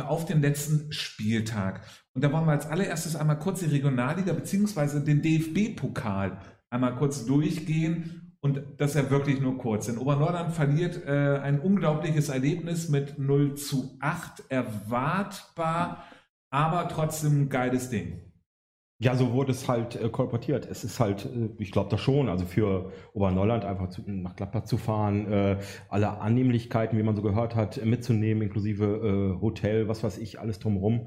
auf 0.00 0.24
den 0.24 0.40
letzten 0.40 0.92
Spieltag. 0.92 1.82
Und 2.14 2.24
da 2.24 2.32
wollen 2.32 2.46
wir 2.46 2.52
als 2.52 2.66
allererstes 2.66 3.16
einmal 3.16 3.38
kurz 3.38 3.60
die 3.60 3.66
Regionalliga 3.66 4.32
beziehungsweise 4.32 5.02
den 5.02 5.22
DFB-Pokal 5.22 6.38
einmal 6.70 6.96
kurz 6.96 7.24
durchgehen 7.26 8.36
und 8.40 8.62
das 8.78 8.94
ja 8.94 9.10
wirklich 9.10 9.40
nur 9.40 9.56
kurz. 9.58 9.86
Denn 9.86 9.98
Obernordern 9.98 10.50
verliert 10.50 11.04
äh, 11.06 11.38
ein 11.38 11.60
unglaubliches 11.60 12.28
Erlebnis 12.28 12.88
mit 12.88 13.18
0 13.18 13.54
zu 13.54 13.96
8, 14.00 14.50
erwartbar, 14.50 16.04
aber 16.50 16.88
trotzdem 16.88 17.42
ein 17.42 17.48
geiles 17.48 17.90
Ding. 17.90 18.33
Ja, 19.04 19.14
so 19.16 19.34
wurde 19.34 19.52
es 19.52 19.68
halt 19.68 19.96
äh, 19.96 20.08
kolportiert. 20.08 20.66
Es 20.70 20.82
ist 20.82 20.98
halt, 20.98 21.26
äh, 21.26 21.50
ich 21.58 21.72
glaube 21.72 21.90
das 21.90 22.00
schon, 22.00 22.30
also 22.30 22.46
für 22.46 22.90
Oberneuland 23.12 23.66
einfach 23.66 23.90
zu, 23.90 24.02
nach 24.06 24.34
Gladbach 24.34 24.64
zu 24.64 24.78
fahren, 24.78 25.30
äh, 25.30 25.58
alle 25.90 26.20
Annehmlichkeiten, 26.22 26.96
wie 26.96 27.02
man 27.02 27.14
so 27.14 27.20
gehört 27.20 27.54
hat, 27.54 27.84
mitzunehmen, 27.84 28.42
inklusive 28.42 29.36
äh, 29.36 29.40
Hotel, 29.42 29.88
was 29.88 30.02
weiß 30.02 30.16
ich, 30.16 30.40
alles 30.40 30.58
drumherum. 30.58 31.04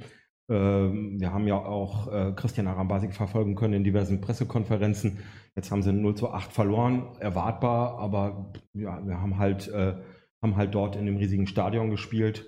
Ähm, 0.48 1.20
wir 1.20 1.34
haben 1.34 1.48
ja 1.48 1.56
auch 1.58 2.14
äh, 2.14 2.34
Christian 2.36 2.68
Arambasik 2.68 3.16
verfolgen 3.16 3.56
können 3.56 3.74
in 3.74 3.84
diversen 3.84 4.22
Pressekonferenzen. 4.22 5.18
Jetzt 5.56 5.72
haben 5.72 5.82
sie 5.82 5.92
0 5.92 6.14
zu 6.14 6.30
8 6.30 6.54
verloren, 6.54 7.16
erwartbar, 7.20 7.98
aber 7.98 8.54
ja, 8.74 9.02
wir 9.08 9.20
haben 9.20 9.40
halt, 9.40 9.70
äh, 9.70 9.96
haben 10.44 10.56
halt 10.56 10.76
dort 10.76 10.96
in 10.96 11.08
dem 11.08 11.18
riesigen 11.18 11.48
Stadion 11.48 11.90
gespielt. 11.90 12.46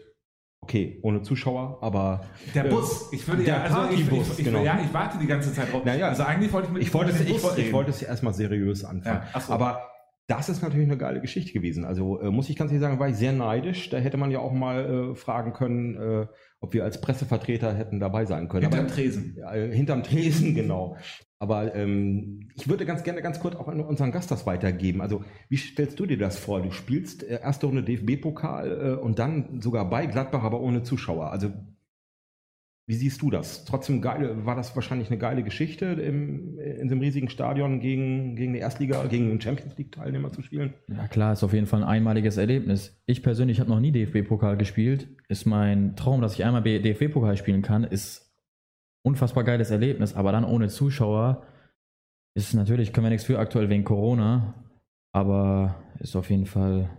Okay, 0.61 0.99
ohne 1.01 1.21
Zuschauer, 1.21 1.79
aber. 1.81 2.21
Der 2.53 2.65
äh, 2.65 2.69
Bus, 2.69 3.11
ich 3.11 3.27
würde 3.27 3.43
ja, 3.43 3.63
also 3.63 3.93
ich, 3.93 4.01
ich, 4.01 4.39
ich, 4.39 4.45
genau. 4.45 4.63
ja, 4.63 4.79
ich 4.83 4.93
warte 4.93 5.17
die 5.17 5.25
ganze 5.25 5.53
Zeit 5.53 5.71
drauf. 5.71 5.83
Naja, 5.85 6.09
also 6.09 6.23
eigentlich 6.23 6.51
wollte 6.51 6.67
ich 6.67 6.73
mit 6.73 6.83
ich 6.83 6.93
wollte 6.93 7.11
es, 7.11 7.21
ich, 7.21 7.57
ich 7.57 7.73
wollte 7.73 7.89
es 7.91 8.01
erstmal 8.01 8.33
seriös 8.33 8.83
anfangen. 8.83 9.23
Ja, 9.33 9.39
so. 9.39 9.53
Aber 9.53 9.89
das 10.29 10.47
ist 10.47 10.61
natürlich 10.61 10.85
eine 10.85 10.97
geile 10.97 11.21
Geschichte 11.21 11.53
gewesen. 11.53 11.85
Also 11.85 12.21
äh, 12.21 12.29
muss 12.29 12.49
ich 12.49 12.55
ganz 12.55 12.71
ehrlich 12.71 12.83
sagen, 12.83 12.99
war 12.99 13.09
ich 13.09 13.15
sehr 13.15 13.33
neidisch. 13.33 13.89
Da 13.89 13.97
hätte 13.97 14.17
man 14.17 14.29
ja 14.29 14.39
auch 14.39 14.51
mal 14.51 15.11
äh, 15.11 15.15
fragen 15.15 15.53
können, 15.53 15.95
äh, 15.95 16.27
ob 16.59 16.73
wir 16.73 16.83
als 16.83 17.01
Pressevertreter 17.01 17.73
hätten 17.73 17.99
dabei 17.99 18.25
sein 18.25 18.47
können. 18.47 18.63
Hinterm 18.63 18.85
Aber, 18.85 18.93
Tresen. 18.93 19.37
Äh, 19.37 19.75
hinterm 19.75 20.03
Tresen, 20.03 20.53
genau. 20.55 20.97
Aber 21.41 21.73
ähm, 21.73 22.49
ich 22.55 22.67
würde 22.67 22.85
ganz 22.85 23.03
gerne 23.03 23.21
ganz 23.21 23.39
kurz 23.39 23.55
auch 23.55 23.69
an 23.69 23.79
unseren 23.79 24.11
Gast 24.11 24.29
das 24.29 24.45
weitergeben. 24.45 25.01
Also 25.01 25.23
wie 25.47 25.55
stellst 25.55 25.97
du 25.97 26.05
dir 26.05 26.17
das 26.17 26.37
vor? 26.37 26.61
Du 26.61 26.71
spielst 26.71 27.23
äh, 27.23 27.39
erste 27.41 27.65
Runde 27.65 27.81
DFB-Pokal 27.83 28.97
äh, 28.99 29.01
und 29.01 29.19
dann 29.19 29.61
sogar 29.61 29.89
bei 29.89 30.05
Gladbach, 30.05 30.43
aber 30.43 30.59
ohne 30.59 30.83
Zuschauer. 30.83 31.31
Also 31.31 31.53
wie 32.89 32.95
siehst 32.95 33.21
du 33.21 33.29
das? 33.29 33.65
Trotzdem 33.65 34.01
geil, 34.01 34.45
war 34.45 34.55
das 34.55 34.75
wahrscheinlich 34.75 35.09
eine 35.09 35.19
geile 35.19 35.43
Geschichte, 35.43 35.85
im, 35.85 36.57
in 36.57 36.87
dem 36.87 36.99
riesigen 36.99 37.29
Stadion 37.29 37.79
gegen, 37.79 38.35
gegen 38.35 38.51
die 38.51 38.59
Erstliga, 38.59 39.05
gegen 39.05 39.29
den 39.29 39.39
Champions 39.39 39.77
League-Teilnehmer 39.77 40.31
zu 40.31 40.41
spielen? 40.41 40.73
Ja 40.87 41.07
klar, 41.07 41.33
ist 41.33 41.43
auf 41.43 41.53
jeden 41.53 41.67
Fall 41.67 41.83
ein 41.83 41.87
einmaliges 41.87 42.37
Erlebnis. 42.37 42.99
Ich 43.05 43.21
persönlich 43.21 43.59
habe 43.59 43.69
noch 43.69 43.79
nie 43.79 43.91
DFB-Pokal 43.91 44.57
gespielt. 44.57 45.07
Ist 45.27 45.45
mein 45.45 45.95
Traum, 45.95 46.19
dass 46.19 46.33
ich 46.33 46.43
einmal 46.43 46.63
DFB-Pokal 46.63 47.37
spielen 47.37 47.61
kann. 47.61 47.83
Ist 47.83 48.28
unfassbar 49.03 49.43
geiles 49.43 49.71
Erlebnis, 49.71 50.15
aber 50.15 50.31
dann 50.31 50.43
ohne 50.43 50.67
Zuschauer 50.67 51.43
ist 52.35 52.53
natürlich, 52.53 52.93
können 52.93 53.05
wir 53.05 53.11
nichts 53.11 53.25
für 53.25 53.39
aktuell 53.39 53.69
wegen 53.69 53.83
Corona, 53.83 54.53
aber 55.13 55.75
ist 55.99 56.15
auf 56.15 56.29
jeden 56.29 56.45
Fall 56.45 56.89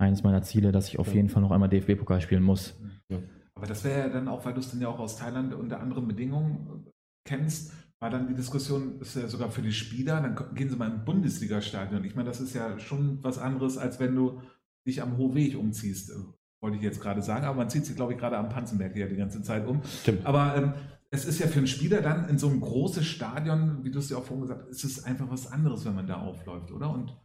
eines 0.00 0.22
meiner 0.22 0.42
Ziele, 0.42 0.72
dass 0.72 0.88
ich 0.88 0.98
auf 0.98 1.14
jeden 1.14 1.28
Fall 1.28 1.42
noch 1.42 1.50
einmal 1.50 1.68
DFB-Pokal 1.68 2.20
spielen 2.20 2.42
muss. 2.42 2.78
Ja. 3.08 3.18
Aber 3.54 3.66
das 3.66 3.82
wäre 3.84 3.98
ja 4.00 4.08
dann 4.08 4.28
auch, 4.28 4.44
weil 4.44 4.54
du 4.54 4.60
es 4.60 4.70
dann 4.70 4.80
ja 4.80 4.88
auch 4.88 4.98
aus 4.98 5.16
Thailand 5.16 5.52
unter 5.54 5.80
anderen 5.80 6.06
Bedingungen 6.06 6.86
kennst, 7.24 7.72
war 8.00 8.10
dann 8.10 8.28
die 8.28 8.34
Diskussion, 8.34 9.00
ist 9.00 9.16
ja 9.16 9.26
sogar 9.26 9.50
für 9.50 9.62
die 9.62 9.72
Spieler, 9.72 10.20
dann 10.20 10.54
gehen 10.54 10.70
sie 10.70 10.76
mal 10.76 10.90
im 10.90 11.04
Bundesliga-Stadion. 11.04 12.04
Ich 12.04 12.14
meine, 12.14 12.28
das 12.28 12.40
ist 12.40 12.54
ja 12.54 12.78
schon 12.78 13.22
was 13.22 13.38
anderes, 13.38 13.76
als 13.76 13.98
wenn 13.98 14.14
du 14.14 14.40
dich 14.86 15.02
am 15.02 15.16
Hohweg 15.16 15.58
umziehst, 15.58 16.12
wollte 16.60 16.76
ich 16.76 16.82
jetzt 16.82 17.00
gerade 17.00 17.22
sagen, 17.22 17.46
aber 17.46 17.56
man 17.56 17.70
zieht 17.70 17.86
sich, 17.86 17.96
glaube 17.96 18.12
ich, 18.12 18.18
gerade 18.18 18.38
am 18.38 18.48
Panzenberg 18.48 18.96
ja 18.96 19.06
die 19.06 19.16
ganze 19.16 19.42
Zeit 19.42 19.66
um. 19.66 19.82
Stimmt. 20.02 20.24
Aber 20.24 20.56
ähm, 20.56 20.72
es 21.10 21.24
ist 21.24 21.38
ja 21.38 21.46
für 21.46 21.58
einen 21.58 21.66
Spieler 21.66 22.02
dann 22.02 22.28
in 22.28 22.38
so 22.38 22.48
einem 22.48 22.60
großen 22.60 23.02
Stadion, 23.02 23.82
wie 23.82 23.90
du 23.90 23.98
es 23.98 24.10
ja 24.10 24.18
auch 24.18 24.24
vorhin 24.24 24.42
gesagt 24.42 24.62
hast, 24.62 24.70
ist 24.70 24.84
es 24.84 25.04
einfach 25.04 25.30
was 25.30 25.50
anderes, 25.50 25.84
wenn 25.84 25.94
man 25.94 26.06
da 26.06 26.20
aufläuft, 26.20 26.70
oder? 26.70 26.90
Und 26.90 27.16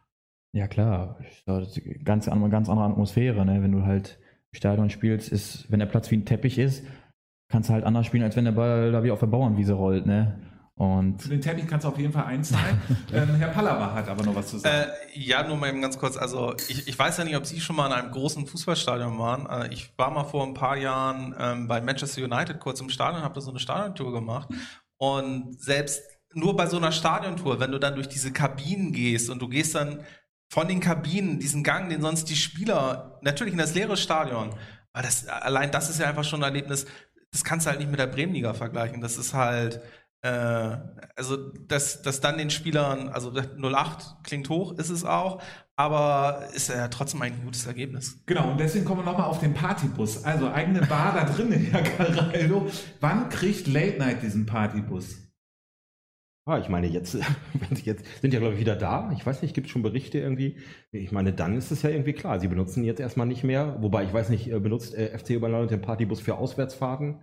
ja, 0.56 0.67
klar. 0.67 1.19
Ganz, 2.04 2.28
ganz 2.28 2.69
andere 2.69 2.86
Atmosphäre, 2.86 3.46
ne? 3.46 3.62
wenn 3.63 3.72
du 3.72 3.84
halt 3.84 4.19
Stadion 4.52 4.89
spielst, 4.89 5.32
ist, 5.32 5.69
wenn 5.72 5.80
der 5.80 5.88
Platz 5.88 6.12
wie 6.12 6.17
ein 6.17 6.26
Teppich 6.26 6.60
ist, 6.60 6.86
kannst 7.50 7.69
du 7.69 7.74
halt 7.74 7.84
anders 7.84 8.06
spielen, 8.06 8.24
als 8.24 8.36
wenn 8.36 8.46
der 8.46 8.52
Ball 8.52 8.91
da 8.91 9.04
wie 9.04 9.12
auf 9.12 9.19
der 9.19 9.28
Bauernwiese 9.28 9.74
rollt, 9.74 10.06
ne? 10.06 10.39
Und 10.84 11.22
Für 11.22 11.30
den 11.30 11.41
Teppich 11.41 11.67
kannst 11.67 11.86
du 11.86 11.89
auf 11.89 11.98
jeden 11.98 12.12
Fall 12.12 12.26
einzahlen. 12.26 12.82
ähm, 13.13 13.36
Herr 13.36 13.50
Pallava 13.50 13.93
hat 13.93 14.10
aber 14.10 14.24
noch 14.24 14.36
was 14.36 14.48
zu 14.48 14.58
sagen. 14.58 14.89
Äh, 14.89 15.19
ja, 15.19 15.48
nur 15.48 15.56
mal 15.56 15.69
eben 15.69 15.82
ganz 15.82 15.98
kurz. 15.98 16.17
Also 16.17 16.56
ich, 16.67 16.88
ich 16.88 17.00
weiß 17.00 17.17
ja 17.17 17.24
nicht, 17.24 17.38
ob 17.38 17.46
Sie 17.46 17.62
schon 17.62 17.76
mal 17.76 17.88
in 17.88 17.93
einem 17.93 18.12
großen 18.12 18.46
Fußballstadion 18.46 19.17
waren. 19.17 19.46
Äh, 19.50 19.74
ich 19.74 19.93
war 19.98 20.12
mal 20.12 20.26
vor 20.26 20.46
ein 20.46 20.54
paar 20.54 20.76
Jahren 20.76 21.34
ähm, 21.39 21.67
bei 21.67 21.80
Manchester 21.80 22.24
United 22.24 22.60
kurz 22.60 22.82
im 22.82 22.89
Stadion, 22.89 23.24
habe 23.24 23.36
da 23.36 23.41
so 23.41 23.52
eine 23.52 23.60
Stadiontour 23.60 24.12
gemacht. 24.12 24.50
Und 24.98 25.62
selbst 25.62 26.02
nur 26.34 26.56
bei 26.56 26.67
so 26.67 26.78
einer 26.78 26.91
Stadiontour, 26.91 27.60
wenn 27.60 27.72
du 27.72 27.80
dann 27.80 27.96
durch 27.96 28.10
diese 28.10 28.34
Kabinen 28.34 28.91
gehst 28.91 29.30
und 29.30 29.41
du 29.41 29.48
gehst 29.48 29.76
dann 29.76 30.02
von 30.50 30.67
den 30.67 30.82
Kabinen, 30.82 31.39
diesen 31.39 31.63
Gang, 31.63 31.89
den 31.89 32.02
sonst 32.02 32.26
die 32.26 32.36
Spieler, 32.36 33.19
natürlich 33.22 33.54
in 33.54 33.60
das 33.60 33.74
leere 33.74 33.98
Stadion, 33.98 34.54
aber 34.91 35.04
das, 35.04 35.28
allein 35.28 35.72
das 35.72 35.89
ist 35.89 36.00
ja 36.00 36.08
einfach 36.08 36.24
schon 36.24 36.43
ein 36.43 36.54
Erlebnis, 36.54 36.86
das 37.32 37.43
kannst 37.43 37.65
du 37.65 37.72
halt 37.72 37.80
nicht 37.80 37.89
mit 37.89 38.00
der 38.00 38.08
Bremenliga 38.08 38.54
vergleichen. 38.54 39.02
Das 39.02 39.17
ist 39.17 39.34
halt, 39.34 39.82
also 40.28 41.38
dass, 41.68 42.02
dass 42.02 42.22
dann 42.22 42.38
den 42.38 42.50
Spielern, 42.50 43.10
also 43.10 43.32
08 43.32 44.24
klingt 44.24 44.50
hoch, 44.50 44.78
ist 44.78 44.90
es 44.90 45.04
auch, 45.04 45.42
aber 45.76 46.48
ist 46.54 46.70
ja 46.70 46.88
trotzdem 46.88 47.22
ein 47.22 47.44
gutes 47.44 47.66
Ergebnis. 47.66 48.24
Genau, 48.26 48.52
und 48.52 48.60
deswegen 48.60 48.86
kommen 48.86 49.02
wir 49.02 49.12
nochmal 49.12 49.28
auf 49.28 49.40
den 49.40 49.54
Partybus. 49.54 50.24
Also 50.24 50.50
eigene 50.50 50.82
Bar 50.82 51.14
da 51.14 51.26
drin, 51.26 51.52
Herr 51.52 51.84
Caraldo. 51.84 52.68
Wann 53.02 53.30
kriegt 53.30 53.68
Late 53.68 53.98
Night 53.98 54.22
diesen 54.22 54.46
Partybus? 54.46 55.18
Ah, 56.46 56.60
ich 56.60 56.68
meine, 56.68 56.88
jetzt, 56.88 57.16
wenn 57.54 57.76
sie 57.76 57.84
jetzt 57.84 58.06
sind 58.22 58.34
ja, 58.34 58.40
glaube 58.40 58.56
ich, 58.56 58.60
wieder 58.60 58.76
da. 58.76 59.12
Ich 59.14 59.26
weiß 59.26 59.42
nicht, 59.42 59.54
gibt 59.54 59.68
es 59.68 59.72
schon 59.72 59.82
Berichte 59.82 60.20
irgendwie? 60.20 60.58
Ich 60.92 61.12
meine, 61.12 61.34
dann 61.34 61.56
ist 61.58 61.72
es 61.72 61.82
ja 61.82 61.90
irgendwie 61.90 62.14
klar. 62.14 62.40
Sie 62.40 62.50
benutzen 62.50 62.84
jetzt 62.84 63.00
erstmal 63.00 63.28
nicht 63.28 63.44
mehr. 63.44 63.78
Wobei, 63.82 64.04
ich 64.04 64.14
weiß 64.14 64.30
nicht, 64.30 64.52
äh, 64.52 64.60
benutzt 64.60 64.94
äh, 64.94 65.18
FC 65.18 65.38
Oberland 65.38 65.72
den 65.72 65.82
Partybus 65.82 66.20
für 66.20 66.36
Auswärtsfahrten? 66.36 67.20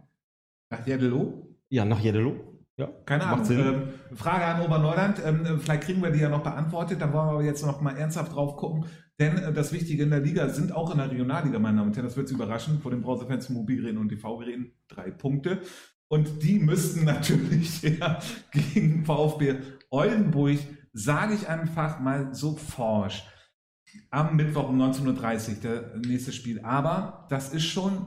Nach 0.70 0.86
Jeddelo? 0.86 1.56
Ja, 1.68 1.84
nach 1.84 2.00
Jeddelo. 2.00 2.49
Ja, 2.80 2.88
keine 3.04 3.26
Ahnung. 3.26 3.50
Ähm, 3.50 3.82
Frage 4.14 4.42
an 4.46 4.62
Oberneuland. 4.62 5.20
Ähm, 5.22 5.60
vielleicht 5.60 5.82
kriegen 5.82 6.02
wir 6.02 6.10
die 6.10 6.20
ja 6.20 6.30
noch 6.30 6.42
beantwortet. 6.42 6.98
Dann 7.02 7.12
wollen 7.12 7.26
wir 7.26 7.32
aber 7.32 7.42
jetzt 7.42 7.64
noch 7.64 7.82
mal 7.82 7.94
ernsthaft 7.94 8.34
drauf 8.34 8.56
gucken. 8.56 8.86
Denn 9.18 9.36
äh, 9.36 9.52
das 9.52 9.74
Wichtige 9.74 10.04
in 10.04 10.08
der 10.08 10.20
Liga 10.20 10.48
sind 10.48 10.72
auch 10.72 10.90
in 10.90 10.96
der 10.96 11.10
Regionalliga, 11.10 11.58
meine 11.58 11.76
Damen 11.76 11.90
und 11.90 11.96
Herren. 11.96 12.06
Das 12.06 12.16
wird 12.16 12.28
Sie 12.28 12.34
überraschen. 12.34 12.80
Vor 12.80 12.90
den 12.90 13.02
Browserfans, 13.02 13.50
Mobilgeräten 13.50 13.98
und 13.98 14.08
TV-Geräten 14.08 14.72
drei 14.88 15.10
Punkte. 15.10 15.60
Und 16.08 16.42
die 16.42 16.58
müssten 16.58 17.04
natürlich 17.04 17.82
ja, 17.82 18.18
gegen 18.50 19.04
VfB 19.04 19.56
Oldenburg, 19.90 20.58
sage 20.94 21.34
ich 21.34 21.48
einfach 21.50 22.00
mal 22.00 22.34
so 22.34 22.56
forsch, 22.56 23.26
am 24.08 24.36
Mittwoch 24.36 24.70
um 24.70 24.80
19.30 24.80 25.48
Uhr, 25.50 25.60
der 25.60 25.98
nächste 25.98 26.32
Spiel. 26.32 26.60
Aber 26.64 27.26
das 27.28 27.52
ist 27.52 27.64
schon 27.64 28.06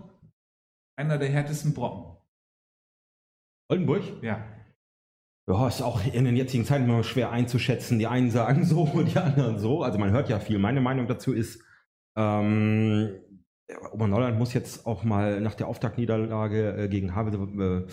einer 0.96 1.20
der 1.20 1.30
härtesten 1.30 1.76
Brocken. 1.76 2.18
Oldenburg? 3.70 4.02
Ja. 4.24 4.44
Ja, 5.48 5.68
ist 5.68 5.82
auch 5.82 6.06
in 6.06 6.24
den 6.24 6.38
jetzigen 6.38 6.64
Zeiten 6.64 6.86
immer 6.86 7.04
schwer 7.04 7.32
einzuschätzen. 7.32 8.00
Die 8.00 8.08
einen 8.08 8.32
sagen 8.32 8.64
so 8.64 8.84
und 8.94 9.14
die 9.14 9.20
anderen 9.20 9.60
so. 9.60 9.84
Also 9.84 10.00
man 10.00 10.12
hört 10.12 10.30
ja 10.30 10.40
viel. 10.40 10.60
Meine 10.60 10.82
Meinung 10.82 11.08
dazu 11.08 11.34
ist, 11.34 11.62
ähm, 12.16 13.20
Oberneuland 13.92 14.38
muss 14.38 14.54
jetzt 14.54 14.86
auch 14.86 15.04
mal 15.04 15.42
nach 15.42 15.56
der 15.56 15.68
Auftaktniederlage 15.68 16.84
äh, 16.84 16.88
gegen 16.88 17.16
Havelse 17.16 17.38
äh, 17.38 17.88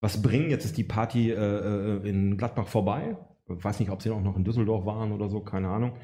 was 0.00 0.22
bringen. 0.22 0.50
Jetzt 0.50 0.66
ist 0.66 0.76
die 0.76 0.84
Party 0.84 1.30
äh, 1.30 1.36
äh, 1.36 2.08
in 2.08 2.36
Gladbach 2.36 2.68
vorbei. 2.68 3.16
Ich 3.48 3.64
weiß 3.64 3.80
nicht, 3.80 3.90
ob 3.90 4.02
sie 4.02 4.10
auch 4.10 4.20
noch 4.20 4.36
in 4.36 4.44
Düsseldorf 4.44 4.86
waren 4.86 5.12
oder 5.12 5.28
so, 5.28 5.40
keine 5.40 5.68
Ahnung. 5.68 5.96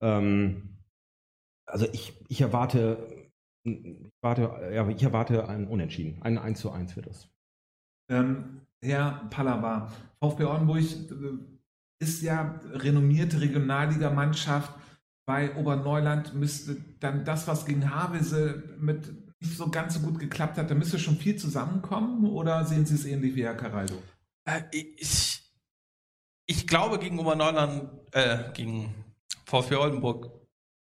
Ähm, 0.00 0.78
also 1.66 1.86
ich, 1.92 2.20
ich 2.28 2.40
erwarte, 2.40 3.30
ich, 3.64 3.96
warte, 4.20 4.70
ja, 4.74 4.88
ich 4.88 5.02
erwarte 5.02 5.48
ein 5.48 5.66
Unentschieden. 5.66 6.20
Ein 6.22 6.38
1 6.38 6.60
zu 6.60 6.70
1 6.70 6.96
wird 6.96 7.06
das. 7.06 7.28
Ähm, 8.10 8.62
Herr 8.82 9.26
Pallava, 9.30 9.92
VfB 10.20 10.44
Oldenburg 10.44 10.82
äh, 10.82 12.02
ist 12.02 12.22
ja 12.22 12.60
renommierte 12.72 13.40
Regionalligamannschaft. 13.40 14.72
Bei 15.24 15.54
Oberneuland 15.56 16.34
müsste 16.34 16.76
dann 16.98 17.24
das, 17.24 17.46
was 17.46 17.64
gegen 17.64 17.94
Havelse 17.94 18.76
mit 18.78 19.08
nicht 19.40 19.56
so 19.56 19.70
ganz 19.70 19.94
so 19.94 20.00
gut 20.00 20.18
geklappt 20.18 20.56
hat, 20.56 20.70
da 20.70 20.74
müsste 20.74 20.98
schon 20.98 21.16
viel 21.16 21.36
zusammenkommen 21.36 22.24
oder 22.30 22.64
sehen 22.64 22.86
Sie 22.86 22.94
es 22.94 23.04
ähnlich 23.04 23.34
wie 23.34 23.44
Herr 23.44 23.56
Caraldo? 23.56 23.94
Äh, 24.44 24.62
ich, 24.70 25.42
ich 26.46 26.66
glaube, 26.66 26.98
gegen 26.98 27.18
Oberneuland, 27.18 27.90
äh, 28.12 28.52
gegen 28.52 28.94
VfB 29.46 29.76
Oldenburg 29.76 30.30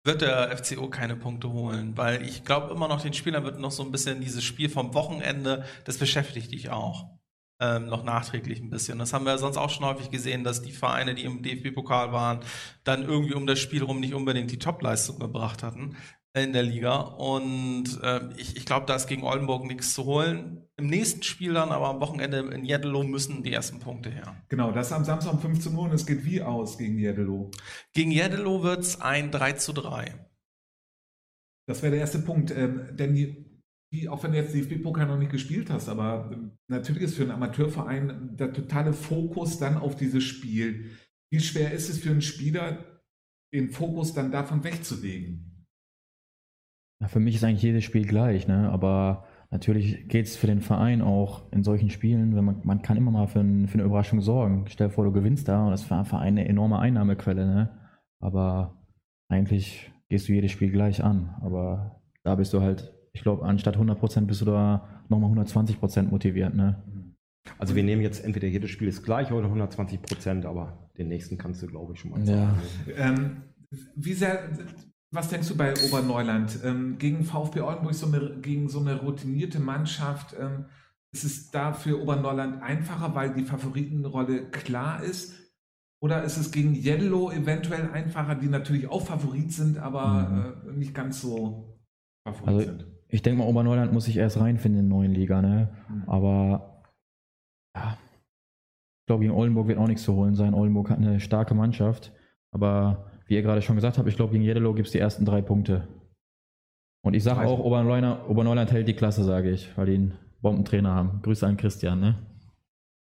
wird 0.05 0.23
der 0.23 0.57
FCO 0.57 0.89
keine 0.89 1.17
Punkte 1.17 1.51
holen, 1.51 1.97
weil 1.97 2.23
ich 2.23 2.45
glaube 2.45 2.73
immer 2.73 2.89
noch, 2.89 3.03
den 3.03 3.13
Spielern 3.13 3.45
wird 3.45 3.59
noch 3.59 3.73
so 3.73 3.83
ein 3.83 3.91
bisschen 3.91 4.21
dieses 4.21 4.45
Spiel 4.45 4.69
vom 4.69 4.95
Wochenende, 4.95 5.65
das 5.85 5.99
beschäftigt 5.99 6.53
dich 6.53 6.71
auch. 6.71 7.11
Ähm, 7.59 7.87
noch 7.87 8.05
nachträglich 8.05 8.61
ein 8.61 8.69
bisschen. 8.69 8.99
Das 8.99 9.15
haben 9.15 9.25
wir 9.25 9.39
sonst 9.39 9.57
auch 9.57 9.71
schon 9.71 9.87
häufig 9.87 10.11
gesehen, 10.11 10.45
dass 10.45 10.61
die 10.61 10.73
Vereine, 10.73 11.15
die 11.15 11.25
im 11.25 11.43
DFB-Pokal 11.43 12.13
waren, 12.13 12.41
dann 12.85 13.03
irgendwie 13.03 13.33
um 13.33 13.47
das 13.47 13.59
Spiel 13.59 13.83
rum 13.83 13.99
nicht 13.99 14.13
unbedingt 14.13 14.51
die 14.51 14.59
Topleistung 14.59 15.19
gebracht 15.19 15.63
hatten 15.63 15.97
in 16.35 16.53
der 16.53 16.63
Liga. 16.63 16.97
Und 16.97 17.99
äh, 18.03 18.21
ich, 18.37 18.57
ich 18.57 18.67
glaube, 18.67 18.87
da 18.87 18.95
ist 18.95 19.07
gegen 19.07 19.25
Oldenburg 19.25 19.65
nichts 19.65 19.95
zu 19.95 20.05
holen. 20.05 20.69
Im 20.77 20.89
nächsten 20.89 21.23
Spiel 21.23 21.55
dann, 21.55 21.71
aber 21.71 21.89
am 21.89 22.01
Wochenende 22.01 22.41
in 22.41 22.65
Jeddelo 22.65 23.03
müssen 23.03 23.43
die 23.43 23.53
ersten 23.53 23.81
Punkte 23.81 24.11
her. 24.11 24.37
Genau, 24.49 24.71
das 24.71 24.89
ist 24.89 24.93
am 24.93 25.05
Samstag 25.05 25.33
um 25.33 25.41
15 25.41 25.75
Uhr 25.75 25.85
und 25.85 25.93
es 25.93 26.07
geht 26.07 26.25
wie 26.25 26.43
aus 26.43 26.77
gegen 26.77 26.99
Jeddelo? 26.99 27.51
Gegen 27.95 28.11
Jeddelo 28.11 28.63
wird 28.63 28.81
es 28.81 29.01
ein 29.01 29.31
3 29.31 29.53
zu 29.53 29.73
3. 29.73 30.27
Das 31.67 31.83
wäre 31.83 31.93
der 31.93 32.01
erste 32.01 32.19
Punkt. 32.19 32.51
Ähm, 32.51 32.89
denn 32.93 33.15
die, 33.15 33.46
auch 34.09 34.23
wenn 34.23 34.33
du 34.33 34.39
jetzt 34.39 34.55
DFB-Pokal 34.55 35.07
noch 35.07 35.19
nicht 35.19 35.33
gespielt 35.33 35.71
hast, 35.71 35.89
aber 35.89 36.31
ähm, 36.33 36.53
natürlich 36.69 37.03
ist 37.03 37.17
für 37.17 37.23
einen 37.23 37.33
Amateurverein 37.33 38.37
der 38.37 38.53
totale 38.53 38.93
Fokus 38.93 39.59
dann 39.59 39.77
auf 39.77 39.97
dieses 39.97 40.25
Spiel. 40.25 40.91
Wie 41.31 41.41
schwer 41.41 41.73
ist 41.73 41.89
es 41.89 41.99
für 41.99 42.11
einen 42.11 42.23
Spieler, 42.23 43.03
den 43.53 43.71
Fokus 43.71 44.13
dann 44.15 44.31
davon 44.31 44.65
wegzulegen? 44.65 45.67
Ja, 47.01 47.09
für 47.09 47.21
mich 47.21 47.35
ist 47.35 47.45
eigentlich 47.45 47.63
jedes 47.63 47.85
Spiel 47.85 48.07
gleich, 48.07 48.49
ne? 48.49 48.71
aber 48.71 49.27
natürlich 49.51 50.09
geht 50.09 50.27
es 50.27 50.37
für 50.37 50.47
den 50.47 50.61
Verein 50.61 51.03
auch 51.03 51.51
in 51.53 51.63
solchen 51.63 51.91
Spielen, 51.91 52.35
wenn 52.35 52.45
man, 52.45 52.61
man 52.65 52.83
kann 52.83 52.97
immer 52.97 53.11
mal 53.11 53.27
für, 53.27 53.41
ein, 53.41 53.69
für 53.69 53.75
eine 53.75 53.85
Überraschung 53.85 54.21
sorgen. 54.21 54.65
Stell 54.69 54.89
dir 54.89 54.93
vor, 54.95 55.05
du 55.05 55.13
gewinnst 55.13 55.49
da 55.49 55.65
und 55.65 55.73
das 55.73 55.83
ist 55.83 55.89
für 55.89 56.19
eine 56.19 56.49
enorme 56.49 56.79
Einnahmequelle, 56.79 57.47
ne? 57.47 57.71
aber 58.21 58.83
eigentlich 59.29 59.93
gehst 60.09 60.29
du 60.29 60.33
jedes 60.33 60.53
Spiel 60.53 60.71
gleich 60.71 61.05
an, 61.05 61.35
aber 61.43 62.01
da 62.23 62.35
bist 62.35 62.53
du 62.53 62.61
halt, 62.61 62.93
ich 63.17 63.23
glaube, 63.23 63.45
anstatt 63.47 63.79
100% 63.79 64.27
bist 64.27 64.43
du 64.43 64.45
da 64.45 64.87
nochmal 65.09 65.31
120% 65.31 66.11
motiviert. 66.11 66.55
Ne? 66.55 66.83
Also 67.59 67.75
wir 67.75 67.83
nehmen 67.83 68.03
jetzt 68.03 68.23
entweder 68.23 68.47
jedes 68.47 68.71
Spiel 68.71 68.89
ist 68.89 69.03
gleich 69.03 69.33
oder 69.33 69.49
120% 69.49 70.45
aber 70.45 70.91
den 70.99 71.09
nächsten 71.09 71.39
kannst 71.39 71.63
du, 71.63 71.67
glaube 71.67 71.95
ich, 71.95 72.01
schon 72.01 72.11
mal 72.11 72.21
Ja. 72.21 72.27
sagen. 72.27 72.61
Ähm, 72.95 73.37
wie 73.95 74.13
sehr, 74.13 74.51
was 75.11 75.31
denkst 75.31 75.49
du 75.49 75.57
bei 75.57 75.73
Oberneuland? 75.89 76.59
Ähm, 76.63 76.99
gegen 76.99 77.25
VfB 77.25 77.61
Oldenburg, 77.63 77.95
so 77.95 78.07
eine, 78.07 78.37
gegen 78.43 78.69
so 78.69 78.81
eine 78.81 79.01
routinierte 79.01 79.61
Mannschaft, 79.61 80.37
ähm, 80.39 80.67
ist 81.15 81.25
es 81.25 81.51
da 81.51 81.73
für 81.73 82.01
Oberneuland 82.03 82.63
einfacher, 82.63 83.15
weil 83.15 83.33
die 83.33 83.45
Favoritenrolle 83.45 84.51
klar 84.51 85.03
ist? 85.03 85.33
Oder 86.03 86.23
ist 86.25 86.37
es 86.37 86.51
gegen 86.51 86.75
Yellow 86.75 87.31
eventuell 87.33 87.89
einfacher, 87.91 88.35
die 88.35 88.49
natürlich 88.49 88.89
auch 88.89 89.07
Favorit 89.07 89.53
sind, 89.53 89.79
aber 89.79 90.63
äh, 90.69 90.73
nicht 90.73 90.95
ganz 90.95 91.23
so 91.23 91.79
Favorit 92.27 92.49
Also 92.49 92.61
sind? 92.67 92.96
Ich 93.17 93.23
denke 93.23 93.39
mal, 93.43 93.49
Oberneuland 93.49 93.95
muss 93.95 94.05
sich 94.05 94.19
erst 94.19 94.39
reinfinden 94.39 94.81
in 94.81 94.91
der 94.91 94.97
neuen 94.97 95.13
Liga, 95.13 95.41
ne? 95.41 95.71
Mhm. 95.89 96.03
Aber 96.07 96.83
ja, 97.75 97.97
ich 97.99 99.07
glaube, 99.07 99.23
gegen 99.23 99.35
Oldenburg 99.35 99.69
wird 99.69 99.79
auch 99.79 99.87
nichts 99.87 100.03
zu 100.03 100.15
holen 100.15 100.35
sein. 100.35 100.53
Oldenburg 100.53 100.91
hat 100.91 100.99
eine 100.99 101.19
starke 101.19 101.55
Mannschaft, 101.55 102.13
aber 102.53 103.11
wie 103.27 103.35
ihr 103.35 103.43
gerade 103.43 103.63
schon 103.63 103.77
gesagt 103.77 103.97
habt, 103.97 104.07
ich 104.07 104.17
glaube, 104.17 104.33
gegen 104.33 104.45
Jeddelo 104.45 104.75
gibt 104.75 104.87
es 104.87 104.93
die 104.93 104.99
ersten 104.99 105.25
drei 105.25 105.41
Punkte. 105.41 105.89
Und 107.03 107.15
ich 107.15 107.25
sage 107.25 107.41
auch, 107.47 107.59
Oberneuland, 107.59 108.29
Oberneuland 108.29 108.71
hält 108.71 108.87
die 108.87 108.95
Klasse, 108.95 109.25
sage 109.25 109.51
ich, 109.51 109.75
weil 109.79 109.87
die 109.87 109.95
einen 109.95 110.19
Bombentrainer 110.43 110.93
haben. 110.95 111.23
Grüße 111.23 111.47
an 111.47 111.57
Christian, 111.57 112.01
ne? 112.01 112.17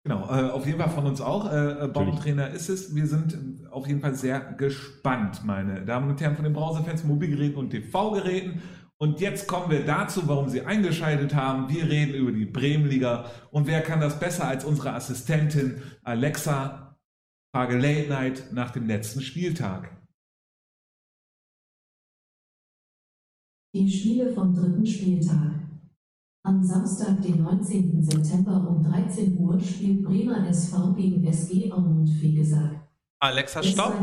Genau, 0.03 0.21
äh, 0.29 0.51
auf 0.51 0.67
jeden 0.67 0.79
Fall 0.79 0.89
von 0.89 1.07
uns 1.07 1.19
auch. 1.19 1.51
Äh, 1.51 1.85
äh, 1.85 1.87
Bombentrainer 1.87 2.51
ist 2.51 2.69
es. 2.69 2.95
Wir 2.95 3.07
sind 3.07 3.33
äh, 3.33 3.67
auf 3.71 3.87
jeden 3.87 4.01
Fall 4.01 4.13
sehr 4.13 4.39
gespannt, 4.39 5.43
meine 5.43 5.83
Damen 5.83 6.11
und 6.11 6.21
Herren, 6.21 6.35
von 6.35 6.43
den 6.43 6.53
Browserfans, 6.53 7.05
Mobilgeräten 7.05 7.57
und 7.57 7.71
TV-Geräten. 7.71 8.61
Und 8.97 9.19
jetzt 9.19 9.47
kommen 9.47 9.69
wir 9.69 9.85
dazu, 9.85 10.27
warum 10.27 10.47
Sie 10.47 10.61
eingeschaltet 10.61 11.35
haben. 11.35 11.69
Wir 11.69 11.89
reden 11.89 12.13
über 12.13 12.31
die 12.31 12.45
Bremenliga. 12.45 13.29
Und 13.51 13.67
wer 13.67 13.81
kann 13.81 13.99
das 13.99 14.19
besser 14.19 14.47
als 14.47 14.63
unsere 14.63 14.93
Assistentin 14.93 15.81
Alexa? 16.03 16.97
Frage 17.53 17.77
Late 17.77 18.09
Night 18.09 18.53
nach 18.53 18.71
dem 18.71 18.87
letzten 18.87 19.21
Spieltag. 19.21 19.91
Die 23.73 23.89
Spiele 23.89 24.33
vom 24.33 24.53
dritten 24.53 24.85
Spieltag. 24.85 25.65
Am 26.43 26.63
Samstag, 26.63 27.21
den 27.21 27.43
19. 27.43 28.01
September 28.03 28.65
um 28.69 28.83
13 28.83 29.37
Uhr 29.37 29.59
spielt 29.59 30.03
Bremer 30.03 30.47
SV 30.47 30.93
gegen 30.93 31.25
SG 31.25 31.71
Aumund 31.71 32.09
Fegesack. 32.09 32.87
Alexa, 33.19 33.63
stopp. 33.63 33.95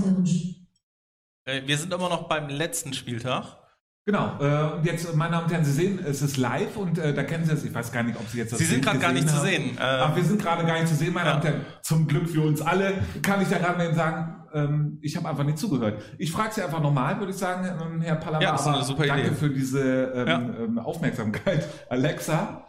Äh, 1.45 1.67
wir 1.67 1.79
sind 1.79 1.93
immer 1.93 2.09
noch 2.09 2.29
beim 2.29 2.49
letzten 2.49 2.93
Spieltag. 2.93 3.62
Genau, 4.05 4.37
äh, 4.41 4.75
und 4.79 4.85
jetzt, 4.85 5.15
meine 5.15 5.31
Damen 5.31 5.45
und 5.45 5.53
Herren, 5.53 5.65
Sie 5.65 5.71
sehen, 5.73 6.01
es 6.05 6.23
ist 6.23 6.37
live 6.37 6.77
und 6.77 6.99
äh, 6.99 7.15
da 7.15 7.23
kennen 7.23 7.45
Sie 7.45 7.53
es. 7.53 7.62
Ich 7.65 7.73
weiß 7.73 7.93
gar 7.93 8.03
nicht, 8.03 8.19
ob 8.19 8.27
Sie 8.27 8.38
jetzt 8.38 8.51
das 8.53 8.59
Sie 8.59 8.65
sind 8.65 8.85
gerade 8.85 8.99
gar 8.99 9.12
nicht 9.12 9.27
gesehen 9.29 9.38
zu 9.38 9.47
haben. 9.47 9.47
sehen. 9.47 9.79
Ach, 9.79 10.17
wir 10.17 10.23
Äh, 10.23 10.27
sind 10.27 10.43
gerade 10.43 10.67
gar 10.67 10.75
nicht 10.75 10.88
zu 10.88 10.95
sehen, 10.97 11.15
meine 11.15 11.29
Ja. 11.31 11.37
Damen 11.38 11.55
und 11.55 11.62
Herren. 11.62 11.67
Zum 11.83 12.09
Glück 12.09 12.29
für 12.29 12.43
uns 12.43 12.61
alle 12.61 12.95
kann 13.23 13.41
ich 13.43 13.49
da 13.49 13.59
gerade 13.59 13.79
mal 13.79 13.87
eben 13.87 13.95
sagen, 13.95 14.45
ähm, 14.55 14.99
ich 15.03 15.17
habe 15.17 15.29
einfach 15.29 15.45
nicht 15.45 15.59
zugehört. 15.59 16.03
Ich 16.19 16.33
frage 16.33 16.53
Sie 16.53 16.62
einfach 16.62 16.81
nochmal, 16.83 17.17
würde 17.21 17.31
ich 17.31 17.38
sagen, 17.38 17.65
ähm, 17.81 18.01
Herr 18.03 18.17
Palama. 18.17 18.43
Ja, 18.43 18.53
das 18.53 18.62
ist 18.62 18.67
eine 18.67 18.83
super 18.85 19.07
danke 19.07 19.27
Idee. 19.29 19.35
für 19.37 19.51
diese 19.51 19.81
ähm, 19.81 20.27
Ja. 20.27 20.38
ähm, 20.65 20.79
Aufmerksamkeit. 20.81 21.69
Alexa, 21.88 22.67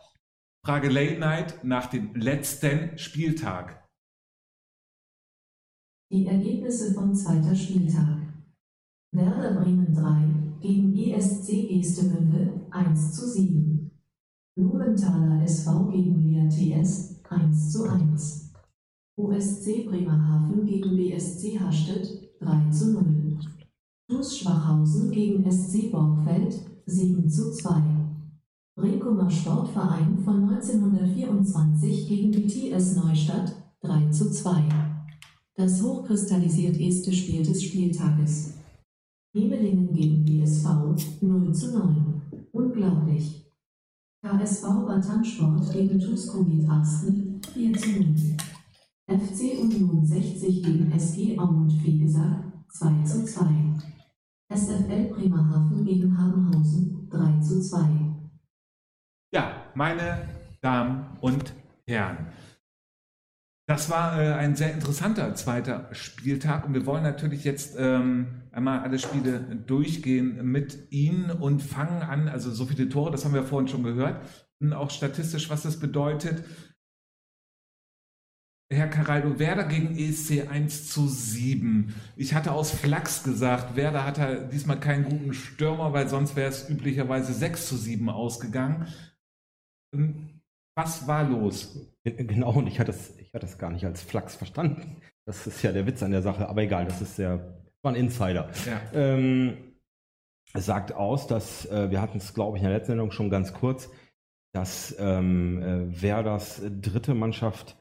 Frage 0.64 0.90
Late 0.90 1.18
Night 1.20 1.64
nach 1.64 1.88
dem 1.88 2.14
letzten 2.14 2.96
Spieltag. 3.00 3.84
Die 6.12 6.28
Ergebnisse 6.28 6.94
vom 6.94 7.16
zweiten 7.16 7.56
Spieltag. 7.56 8.20
Werder 9.16 9.60
Bremen 9.60 9.94
3 9.96 10.33
gegen 10.64 10.96
ESC 10.98 11.68
Geestemünde 11.68 12.54
1 12.72 13.12
zu 13.12 13.28
7. 13.28 13.92
Blumenthaler 14.56 15.44
SV 15.44 15.90
gegen 15.92 16.18
Lea 16.20 16.48
TS 16.48 17.20
1 17.30 17.72
zu 17.74 17.84
1. 17.84 18.54
OSC 19.18 19.86
Bremerhaven 19.86 20.66
gegen 20.66 20.96
BSC 20.96 21.60
Hastedt 21.60 22.30
3 22.40 22.70
zu 22.70 22.94
0. 22.94 23.40
TuS 24.08 24.38
Schwachhausen 24.38 25.12
gegen 25.12 25.52
SC 25.52 25.92
Borgfeld 25.92 26.56
7 26.86 27.30
zu 27.30 27.52
2. 27.52 27.82
Brinkumer 28.76 29.30
Sportverein 29.30 30.18
von 30.24 30.50
1924 30.50 32.08
gegen 32.08 32.32
die 32.32 32.48
TS 32.48 32.96
Neustadt 32.96 33.54
3 33.82 34.10
zu 34.12 34.32
2. 34.32 34.64
Das 35.56 35.84
hochkristallisiert 35.84 36.78
erste 36.78 37.12
Spiel 37.12 37.44
des 37.44 37.64
Spieltages. 37.64 38.63
Hemelingen 39.36 39.92
gegen 39.92 40.24
BSV 40.24 40.68
0 41.22 41.54
zu 41.54 41.76
9. 41.76 42.22
Unglaublich. 42.52 43.52
KSV 44.22 44.86
Batansport 44.86 45.74
gegen 45.74 46.00
TuS 46.00 46.28
Komet 46.28 46.70
Arsten 46.70 47.42
4 47.52 47.74
zu 47.74 47.90
0. 47.90 48.16
FC 49.08 49.60
Union 49.60 50.06
60 50.06 50.64
gegen 50.64 50.92
SG 50.92 51.40
Aumund 51.40 51.74
Fegesack 51.74 52.44
2 52.70 53.04
zu 53.04 53.26
2. 53.26 53.46
SFL 54.54 55.06
Bremerhaven 55.06 55.84
gegen 55.84 56.16
Habenhausen 56.16 57.10
3 57.10 57.40
zu 57.42 57.60
2. 57.60 57.80
Ja, 59.34 59.64
meine 59.74 60.30
Damen 60.62 61.18
und 61.22 61.56
Herren. 61.88 62.28
Das 63.66 63.90
war 63.90 64.22
äh, 64.22 64.34
ein 64.34 64.56
sehr 64.56 64.74
interessanter 64.74 65.34
zweiter 65.36 65.88
Spieltag 65.94 66.66
und 66.66 66.74
wir 66.74 66.86
wollen 66.86 67.04
natürlich 67.04 67.46
jetzt 67.46 67.76
ähm, 67.78 68.42
einmal 68.52 68.80
alle 68.80 69.00
Spiele 69.00 69.40
durchgehen 69.40 70.46
mit 70.46 70.92
Ihnen 70.92 71.32
und 71.32 71.62
fangen 71.62 72.02
an, 72.02 72.28
also 72.28 72.52
so 72.52 72.66
viele 72.66 72.90
Tore, 72.90 73.12
das 73.12 73.24
haben 73.24 73.34
wir 73.34 73.44
vorhin 73.44 73.70
schon 73.70 73.84
gehört, 73.84 74.20
und 74.60 74.74
auch 74.74 74.92
statistisch, 74.92 75.50
was 75.50 75.64
das 75.64 75.80
bedeutet. 75.80 76.44
Herr 78.70 78.90
Caraldo, 78.90 79.40
Werder 79.40 79.66
gegen 79.66 79.96
ESC 79.98 80.50
1 80.50 80.90
zu 80.90 81.08
7. 81.08 81.94
Ich 82.18 82.34
hatte 82.34 82.52
aus 82.52 82.72
Flachs 82.72 83.24
gesagt, 83.24 83.76
Werder 83.76 84.04
hatte 84.06 84.50
diesmal 84.52 84.80
keinen 84.80 85.06
guten 85.06 85.34
Stürmer, 85.34 85.94
weil 85.94 86.10
sonst 86.10 86.36
wäre 86.36 86.50
es 86.50 86.70
üblicherweise 86.70 87.34
6 87.34 87.68
zu 87.68 87.78
7 87.78 88.10
ausgegangen. 88.10 88.88
Ähm, 89.94 90.42
Was 90.76 91.08
war 91.08 91.24
los? 91.24 91.90
Genau, 92.04 92.54
und 92.54 92.68
ich 92.68 92.80
hatte 92.80 92.92
es 92.92 93.18
ich 93.18 93.34
hatte 93.34 93.46
es 93.46 93.58
gar 93.58 93.70
nicht 93.70 93.86
als 93.86 94.02
Flachs 94.02 94.36
verstanden. 94.36 94.98
Das 95.26 95.48
ist 95.48 95.62
ja 95.62 95.72
der 95.72 95.86
Witz 95.86 96.04
an 96.04 96.12
der 96.12 96.22
Sache, 96.22 96.50
aber 96.50 96.64
egal, 96.64 96.86
das 96.86 97.02
ist 97.02 97.18
ja 97.18 97.40
war 97.84 97.92
ein 97.92 97.96
Insider. 97.96 98.50
Ja. 98.66 98.82
Ähm, 98.94 99.58
es 100.54 100.66
sagt 100.66 100.94
aus, 100.94 101.28
dass, 101.28 101.66
äh, 101.66 101.92
wir 101.92 102.02
hatten 102.02 102.18
es, 102.18 102.34
glaube 102.34 102.58
ich, 102.58 102.64
in 102.64 102.70
der 102.70 102.78
letzten 102.78 102.94
Sendung 102.94 103.12
schon 103.12 103.30
ganz 103.30 103.54
kurz, 103.54 103.90
dass 104.54 104.96
ähm, 105.00 105.62
äh, 105.62 106.02
Werders 106.02 106.62
dritte 106.82 107.14
Mannschaft 107.14 107.76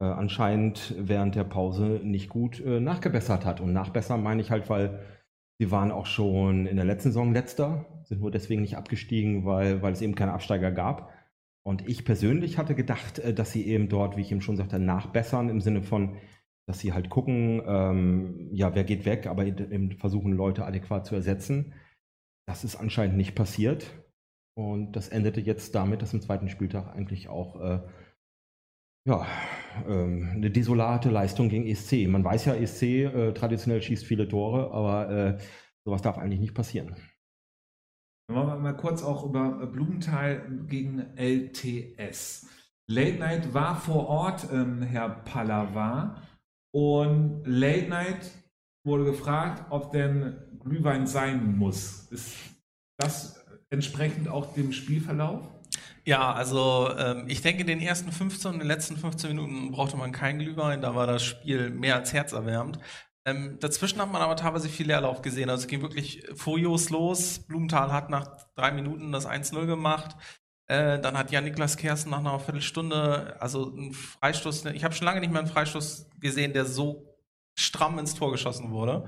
äh, 0.00 0.04
anscheinend 0.04 0.94
während 0.98 1.34
der 1.34 1.44
Pause 1.44 2.00
nicht 2.02 2.28
gut 2.28 2.60
äh, 2.60 2.80
nachgebessert 2.80 3.44
hat. 3.44 3.60
Und 3.60 3.72
nachbessern 3.72 4.22
meine 4.22 4.40
ich 4.40 4.50
halt, 4.50 4.68
weil 4.68 5.00
sie 5.58 5.70
waren 5.70 5.92
auch 5.92 6.06
schon 6.06 6.66
in 6.66 6.76
der 6.76 6.84
letzten 6.84 7.10
Saison 7.10 7.32
letzter, 7.32 7.84
sind 8.04 8.20
nur 8.20 8.30
deswegen 8.30 8.62
nicht 8.62 8.76
abgestiegen, 8.76 9.44
weil, 9.44 9.82
weil 9.82 9.92
es 9.92 10.02
eben 10.02 10.14
keine 10.14 10.32
Absteiger 10.32 10.72
gab. 10.72 11.12
Und 11.66 11.88
ich 11.88 12.04
persönlich 12.04 12.58
hatte 12.58 12.76
gedacht, 12.76 13.18
äh, 13.18 13.34
dass 13.34 13.50
sie 13.50 13.66
eben 13.66 13.88
dort, 13.88 14.16
wie 14.16 14.20
ich 14.20 14.30
eben 14.30 14.40
schon 14.40 14.56
sagte, 14.56 14.78
nachbessern 14.78 15.48
im 15.48 15.60
Sinne 15.60 15.82
von, 15.82 16.16
dass 16.68 16.78
sie 16.78 16.92
halt 16.92 17.10
gucken, 17.10 17.60
ähm, 17.66 18.50
ja, 18.52 18.72
wer 18.76 18.84
geht 18.84 19.04
weg, 19.04 19.26
aber 19.26 19.44
eben 19.44 19.90
versuchen, 19.98 20.30
Leute 20.32 20.64
adäquat 20.64 21.06
zu 21.06 21.16
ersetzen. 21.16 21.74
Das 22.46 22.62
ist 22.62 22.76
anscheinend 22.76 23.16
nicht 23.16 23.34
passiert. 23.34 24.00
Und 24.56 24.92
das 24.92 25.08
endete 25.08 25.40
jetzt 25.40 25.74
damit, 25.74 26.02
dass 26.02 26.14
im 26.14 26.22
zweiten 26.22 26.48
Spieltag 26.48 26.94
eigentlich 26.94 27.28
auch 27.28 27.60
äh, 27.60 27.80
ja, 29.08 29.26
ähm, 29.88 30.30
eine 30.36 30.52
desolate 30.52 31.10
Leistung 31.10 31.48
gegen 31.48 31.66
ESC. 31.66 32.06
Man 32.06 32.22
weiß 32.22 32.44
ja, 32.44 32.54
ESC 32.54 32.82
äh, 32.82 33.32
traditionell 33.32 33.82
schießt 33.82 34.04
viele 34.04 34.28
Tore, 34.28 34.70
aber 34.70 35.10
äh, 35.10 35.38
sowas 35.84 36.00
darf 36.00 36.16
eigentlich 36.16 36.40
nicht 36.40 36.54
passieren. 36.54 36.94
Wollen 38.28 38.48
wir 38.48 38.56
mal 38.56 38.76
kurz 38.76 39.02
auch 39.02 39.24
über 39.24 39.66
Blumenthal 39.66 40.42
gegen 40.66 41.16
LTS. 41.16 42.48
Late 42.88 43.18
Night 43.18 43.54
war 43.54 43.76
vor 43.76 44.08
Ort, 44.08 44.48
ähm, 44.52 44.82
Herr 44.82 45.08
Pallava, 45.08 46.22
und 46.72 47.42
Late 47.44 47.88
Night 47.88 48.30
wurde 48.84 49.04
gefragt, 49.04 49.64
ob 49.70 49.92
denn 49.92 50.36
Glühwein 50.60 51.06
sein 51.06 51.56
muss. 51.56 52.08
Ist 52.10 52.36
das 52.98 53.44
entsprechend 53.70 54.28
auch 54.28 54.54
dem 54.54 54.72
Spielverlauf? 54.72 55.48
Ja, 56.04 56.32
also 56.32 56.90
ähm, 56.96 57.24
ich 57.26 57.42
denke, 57.42 57.62
in 57.62 57.66
den 57.66 57.80
ersten 57.80 58.12
15 58.12 58.48
und 58.48 58.54
in 58.54 58.60
den 58.60 58.68
letzten 58.68 58.96
15 58.96 59.30
Minuten 59.30 59.72
brauchte 59.72 59.96
man 59.96 60.12
keinen 60.12 60.38
Glühwein, 60.38 60.80
da 60.80 60.94
war 60.94 61.06
das 61.06 61.24
Spiel 61.24 61.70
mehr 61.70 61.96
als 61.96 62.12
herzerwärmend. 62.12 62.78
Ähm, 63.26 63.58
dazwischen 63.58 64.00
hat 64.00 64.12
man 64.12 64.22
aber 64.22 64.36
teilweise 64.36 64.68
viel 64.68 64.86
Leerlauf 64.86 65.20
gesehen. 65.20 65.50
Also 65.50 65.62
es 65.62 65.68
ging 65.68 65.82
wirklich 65.82 66.22
furios 66.36 66.90
los. 66.90 67.40
Blumenthal 67.40 67.92
hat 67.92 68.08
nach 68.08 68.36
drei 68.54 68.70
Minuten 68.70 69.10
das 69.10 69.28
1-0 69.28 69.66
gemacht. 69.66 70.16
Äh, 70.68 71.00
dann 71.00 71.18
hat 71.18 71.32
Jan-Niklas 71.32 71.76
Kersten 71.76 72.10
nach 72.10 72.20
einer 72.20 72.38
Viertelstunde, 72.38 73.36
also 73.40 73.72
ein 73.76 73.92
Freistoß, 73.92 74.66
ich 74.66 74.84
habe 74.84 74.94
schon 74.94 75.04
lange 75.04 75.20
nicht 75.20 75.30
mehr 75.30 75.40
einen 75.40 75.50
Freistoß 75.50 76.10
gesehen, 76.20 76.52
der 76.52 76.64
so 76.64 77.16
stramm 77.56 77.98
ins 77.98 78.14
Tor 78.14 78.32
geschossen 78.32 78.70
wurde. 78.70 79.04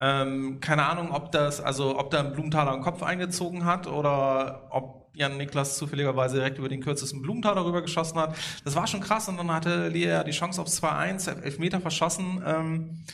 Ähm, 0.00 0.60
keine 0.60 0.84
Ahnung, 0.86 1.12
ob 1.12 1.30
das, 1.32 1.60
also 1.60 1.98
ob 1.98 2.10
da 2.10 2.20
ein 2.20 2.32
Blumenthaler 2.32 2.72
einen 2.72 2.82
Kopf 2.82 3.02
eingezogen 3.02 3.64
hat 3.64 3.86
oder 3.86 4.68
ob 4.70 5.10
Jan 5.14 5.36
Niklas 5.36 5.76
zufälligerweise 5.76 6.36
direkt 6.36 6.58
über 6.58 6.68
den 6.68 6.80
kürzesten 6.80 7.22
Blumenthal 7.22 7.54
darüber 7.54 7.82
geschossen 7.82 8.18
hat. 8.18 8.34
Das 8.64 8.74
war 8.74 8.86
schon 8.86 9.00
krass 9.00 9.28
und 9.28 9.36
dann 9.36 9.52
hatte 9.52 9.88
Lea 9.88 10.22
die 10.26 10.32
Chance 10.32 10.60
aufs 10.60 10.82
2-1, 10.82 11.42
elf 11.42 11.58
Meter 11.58 11.80
verschossen. 11.80 12.42
Ähm, 12.44 13.04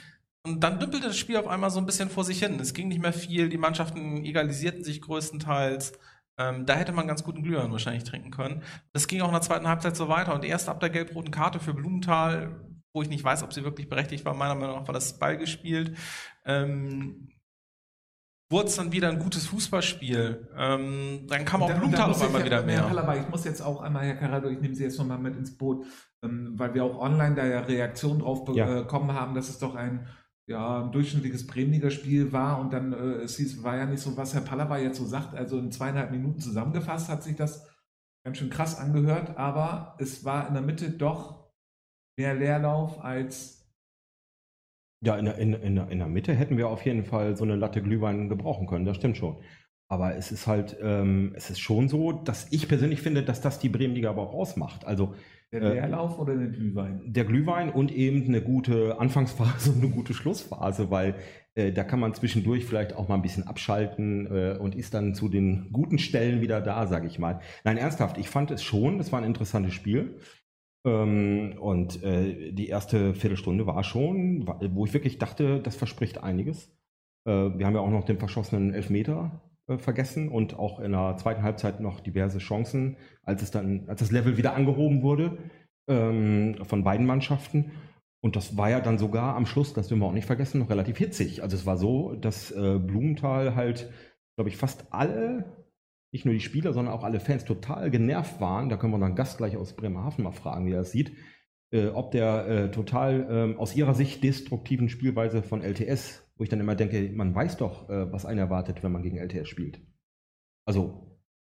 und 0.49 0.61
dann 0.61 0.79
dümpelte 0.79 1.09
das 1.09 1.19
Spiel 1.19 1.37
auf 1.37 1.47
einmal 1.47 1.71
so 1.71 1.79
ein 1.79 1.87
bisschen 1.87 2.09
vor 2.09 2.25
sich 2.25 2.39
hin. 2.39 2.59
Es 2.61 2.75
ging 2.75 2.89
nicht 2.89 3.03
mehr 3.03 3.13
viel, 3.13 3.49
die 3.49 3.59
Mannschaften 3.59 4.25
egalisierten 4.25 4.83
sich 4.83 5.01
größtenteils. 5.01 5.93
Ähm, 6.39 6.67
da 6.67 6.75
hätte 6.75 6.93
man 6.93 7.07
ganz 7.07 7.25
guten 7.25 7.43
Glühwein 7.43 7.73
wahrscheinlich 7.73 8.05
trinken 8.05 8.31
können. 8.31 8.63
Das 8.93 9.09
ging 9.09 9.21
auch 9.21 9.29
in 9.29 9.35
der 9.35 9.43
zweiten 9.43 9.69
Halbzeit 9.69 9.97
so 9.97 10.09
weiter. 10.09 10.35
Und 10.35 10.45
erst 10.45 10.69
ab 10.69 10.81
der 10.81 10.91
gelb-roten 10.91 11.33
Karte 11.33 11.59
für 11.59 11.75
Blumenthal, 11.75 12.61
wo 12.95 13.03
ich 13.03 13.09
nicht 13.09 13.25
weiß, 13.25 13.43
ob 13.43 13.53
sie 13.53 13.65
wirklich 13.65 13.89
berechtigt 13.89 14.25
war, 14.25 14.35
meiner 14.35 14.55
Meinung 14.55 14.77
nach 14.77 14.87
war 14.87 14.95
das 14.95 15.19
Ball 15.19 15.37
gespielt, 15.37 15.97
ähm, 16.45 17.29
wurde 18.51 18.69
es 18.69 18.77
dann 18.77 18.93
wieder 18.93 19.09
ein 19.11 19.19
gutes 19.19 19.47
Fußballspiel. 19.47 20.49
Ähm, 20.57 21.27
dann 21.29 21.45
kam 21.45 21.63
auch 21.63 21.75
Blumenthal 21.75 22.11
auf 22.11 22.23
einmal 22.23 22.45
wieder 22.45 22.63
mehr. 22.63 22.89
Herr 22.89 23.17
ich 23.17 23.29
muss 23.29 23.45
jetzt 23.45 23.61
auch 23.61 23.83
einmal, 23.83 24.07
Herr 24.07 24.17
Carrado, 24.17 24.49
ich 24.49 24.61
nehme 24.61 24.75
Sie 24.75 24.85
jetzt 24.85 24.99
nochmal 24.99 25.19
mit 25.19 25.37
ins 25.37 25.59
Boot, 25.59 25.85
ähm, 26.23 26.53
weil 26.57 26.73
wir 26.73 26.85
auch 26.85 26.99
online 26.99 27.35
da 27.35 27.45
ja 27.45 27.61
Reaktionen 27.61 28.21
drauf 28.21 28.45
bekommen 28.45 29.09
ja. 29.09 29.15
haben, 29.15 29.35
dass 29.35 29.49
es 29.49 29.59
doch 29.59 29.75
ein 29.75 30.07
ja, 30.49 30.83
ein 30.83 30.93
durchschnittliches 30.93 31.47
Bremenliga-Spiel 31.47 32.33
war 32.33 32.59
und 32.59 32.73
dann 32.73 32.95
äh, 32.95 33.23
es 33.23 33.37
hieß, 33.37 33.63
war 33.63 33.77
ja 33.77 33.85
nicht 33.85 34.01
so, 34.01 34.17
was 34.17 34.35
Herr 34.35 34.41
Pallava 34.41 34.79
jetzt 34.79 34.97
so 34.97 35.05
sagt. 35.05 35.35
Also 35.35 35.59
in 35.59 35.71
zweieinhalb 35.71 36.11
Minuten 36.11 36.41
zusammengefasst 36.41 37.11
hat 37.11 37.23
sich 37.23 37.37
das 37.37 37.69
ganz 38.25 38.39
schön 38.39 38.49
krass 38.49 38.79
angehört, 38.79 39.37
aber 39.37 39.95
es 39.99 40.25
war 40.25 40.49
in 40.49 40.55
der 40.55 40.63
Mitte 40.63 40.91
doch 40.91 41.51
mehr 42.19 42.35
Leerlauf 42.35 43.05
als. 43.05 43.71
Ja, 45.05 45.17
in 45.17 45.27
der, 45.27 45.37
in, 45.37 45.53
in, 45.53 45.77
in 45.77 45.99
der 45.99 46.09
Mitte 46.09 46.35
hätten 46.35 46.57
wir 46.57 46.69
auf 46.69 46.85
jeden 46.85 47.05
Fall 47.05 47.37
so 47.37 47.45
eine 47.45 47.55
Latte 47.55 47.83
Glühwein 47.83 48.31
gebrauchen 48.31 48.67
können, 48.67 48.87
das 48.87 48.97
stimmt 48.97 49.19
schon. 49.19 49.37
Aber 49.91 50.17
es 50.17 50.33
ist 50.33 50.47
halt, 50.47 50.79
ähm, 50.81 51.33
es 51.37 51.51
ist 51.51 51.61
schon 51.61 51.89
so, 51.89 52.13
dass 52.13 52.51
ich 52.53 52.69
persönlich 52.69 53.03
finde, 53.03 53.23
dass 53.23 53.43
das 53.43 53.59
die 53.59 53.69
Bremenliga 53.69 54.11
aber 54.11 54.23
auch 54.23 54.35
ausmacht. 54.35 54.87
Also 54.87 55.15
der 55.53 55.63
äh, 55.63 55.73
Leerlauf 55.75 56.19
oder 56.19 56.37
der 56.37 56.49
Glühwein? 56.49 57.03
Der 57.07 57.25
Glühwein 57.25 57.71
und 57.71 57.93
eben 57.93 58.25
eine 58.27 58.43
gute 58.43 58.99
Anfangsphase 58.99 59.71
und 59.75 59.83
eine 59.83 59.93
gute 59.93 60.15
Schlussphase, 60.15 60.91
weil 60.91 61.15
äh, 61.55 61.73
da 61.73 61.85
kann 61.85 62.01
man 62.01 62.15
zwischendurch 62.15 62.65
vielleicht 62.65 62.95
auch 62.95 63.09
mal 63.09 63.17
ein 63.17 63.23
bisschen 63.23 63.47
abschalten 63.47 64.27
äh, 64.27 64.59
und 64.59 64.75
ist 64.75 64.95
dann 64.95 65.15
zu 65.15 65.29
den 65.29 65.73
guten 65.73 65.99
Stellen 65.99 66.41
wieder 66.41 66.61
da, 66.61 66.87
sage 66.87 67.07
ich 67.07 67.19
mal. 67.19 67.41
Nein, 67.65 67.79
ernsthaft, 67.79 68.19
ich 68.19 68.29
fand 68.29 68.51
es 68.51 68.63
schon, 68.63 69.01
es 69.01 69.13
war 69.13 69.21
ein 69.21 69.27
interessantes 69.27 69.75
Spiel. 69.75 70.21
Ähm, 70.85 71.57
und 71.59 72.03
äh, 72.03 72.53
die 72.53 72.69
erste 72.69 73.15
Viertelstunde 73.15 73.67
war 73.67 73.83
schon, 73.85 74.47
wo 74.47 74.85
ich 74.85 74.95
wirklich 74.95 75.19
dachte, 75.19 75.61
das 75.61 75.77
verspricht 75.77 76.23
einiges. 76.23 76.69
Äh, 77.25 77.31
wir 77.31 77.67
haben 77.67 77.75
ja 77.75 77.81
auch 77.81 77.91
noch 77.91 78.05
den 78.05 78.19
verschossenen 78.19 78.73
Elfmeter 78.73 79.43
äh, 79.69 79.79
vergessen 79.79 80.29
und 80.29 80.59
auch 80.59 80.81
in 80.81 80.93
der 80.93 81.17
zweiten 81.19 81.43
Halbzeit 81.43 81.81
noch 81.81 82.01
diverse 82.01 82.39
Chancen, 82.39 82.97
als 83.29 83.43
es 83.43 83.51
dann, 83.51 83.85
als 83.89 84.01
das 84.01 84.11
Level 84.11 84.37
wieder 84.37 84.55
angehoben 84.55 85.03
wurde 85.03 85.39
ähm, 85.89 86.57
von 86.65 86.83
beiden 86.83 87.07
Mannschaften. 87.07 87.73
Und 88.21 88.35
das 88.35 88.57
war 88.57 88.69
ja 88.69 88.81
dann 88.81 88.99
sogar 88.99 89.37
am 89.37 89.47
Schluss, 89.47 89.75
das 89.75 89.87
dürfen 89.89 90.01
wir 90.01 90.07
auch 90.07 90.13
nicht 90.13 90.27
vergessen, 90.27 90.59
noch 90.59 90.71
relativ 90.71 90.99
hitzig. 90.99 91.43
Also 91.43 91.57
es 91.57 91.67
war 91.67 91.77
so, 91.77 92.15
dass 92.15 92.51
äh, 92.51 92.79
Blumenthal 92.79 93.55
halt, 93.55 93.91
glaube 94.37 94.51
ich, 94.51 94.57
fast 94.57 94.87
alle, 94.91 95.45
nicht 96.13 96.25
nur 96.25 96.35
die 96.35 96.41
Spieler, 96.41 96.73
sondern 96.73 96.95
auch 96.95 97.05
alle 97.05 97.21
Fans 97.21 97.45
total 97.45 97.91
genervt 97.91 98.41
waren. 98.41 98.69
Da 98.69 98.77
können 98.77 98.93
wir 98.93 98.97
unseren 98.97 99.15
Gast 99.15 99.39
gleich 99.39 99.57
aus 99.57 99.77
Bremerhaven 99.77 100.25
mal 100.25 100.33
fragen, 100.33 100.67
wie 100.67 100.73
er 100.73 100.79
das 100.79 100.91
sieht. 100.91 101.13
Äh, 101.71 101.89
ob 101.89 102.11
der 102.11 102.49
äh, 102.49 102.71
total 102.71 103.55
äh, 103.55 103.59
aus 103.59 103.77
ihrer 103.77 103.95
Sicht 103.95 104.25
destruktiven 104.25 104.89
Spielweise 104.89 105.43
von 105.43 105.63
LTS 105.63 106.29
wo 106.39 106.45
ich 106.45 106.51
dann 106.51 106.61
immer 106.61 106.77
denke, 106.77 107.11
man 107.13 107.35
weiß 107.35 107.57
doch, 107.57 107.91
äh, 107.91 108.11
was 108.13 108.25
einen 108.25 108.39
erwartet, 108.39 108.83
wenn 108.83 108.93
man 108.93 109.03
gegen 109.03 109.19
LTS 109.19 109.49
spielt. 109.49 109.81
Also 110.65 111.08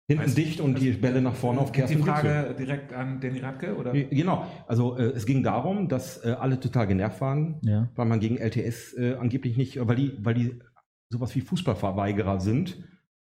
hinten 0.07 0.23
also, 0.25 0.35
dicht 0.35 0.61
und 0.61 0.75
also, 0.75 0.85
die 0.85 0.93
Bälle 0.93 1.23
nach 1.23 1.35
vorne 1.35 1.61
auf 1.61 1.73
Kerstin 1.73 1.99
Die 1.99 2.05
Frage 2.05 2.51
Ritzel. 2.51 2.67
direkt 2.67 2.93
an 2.93 3.21
Danny 3.21 3.39
Radke, 3.39 3.77
oder? 3.77 3.93
Genau, 3.93 4.47
also 4.67 4.97
äh, 4.99 5.13
es 5.15 5.25
ging 5.25 5.43
darum, 5.43 5.89
dass 5.89 6.25
äh, 6.25 6.37
alle 6.39 6.61
total 6.61 6.87
genervt 6.87 7.21
waren, 7.21 7.59
ja. 7.63 7.89
weil 7.95 8.07
man 8.07 8.21
gegen 8.21 8.37
LTS 8.37 8.95
äh, 8.95 9.15
angeblich 9.15 9.57
nicht, 9.57 9.79
weil 9.87 9.97
die, 9.97 10.13
weil 10.21 10.35
die 10.35 10.61
sowas 11.09 11.35
wie 11.35 11.41
Fußballverweigerer 11.41 12.41
sind, 12.41 12.77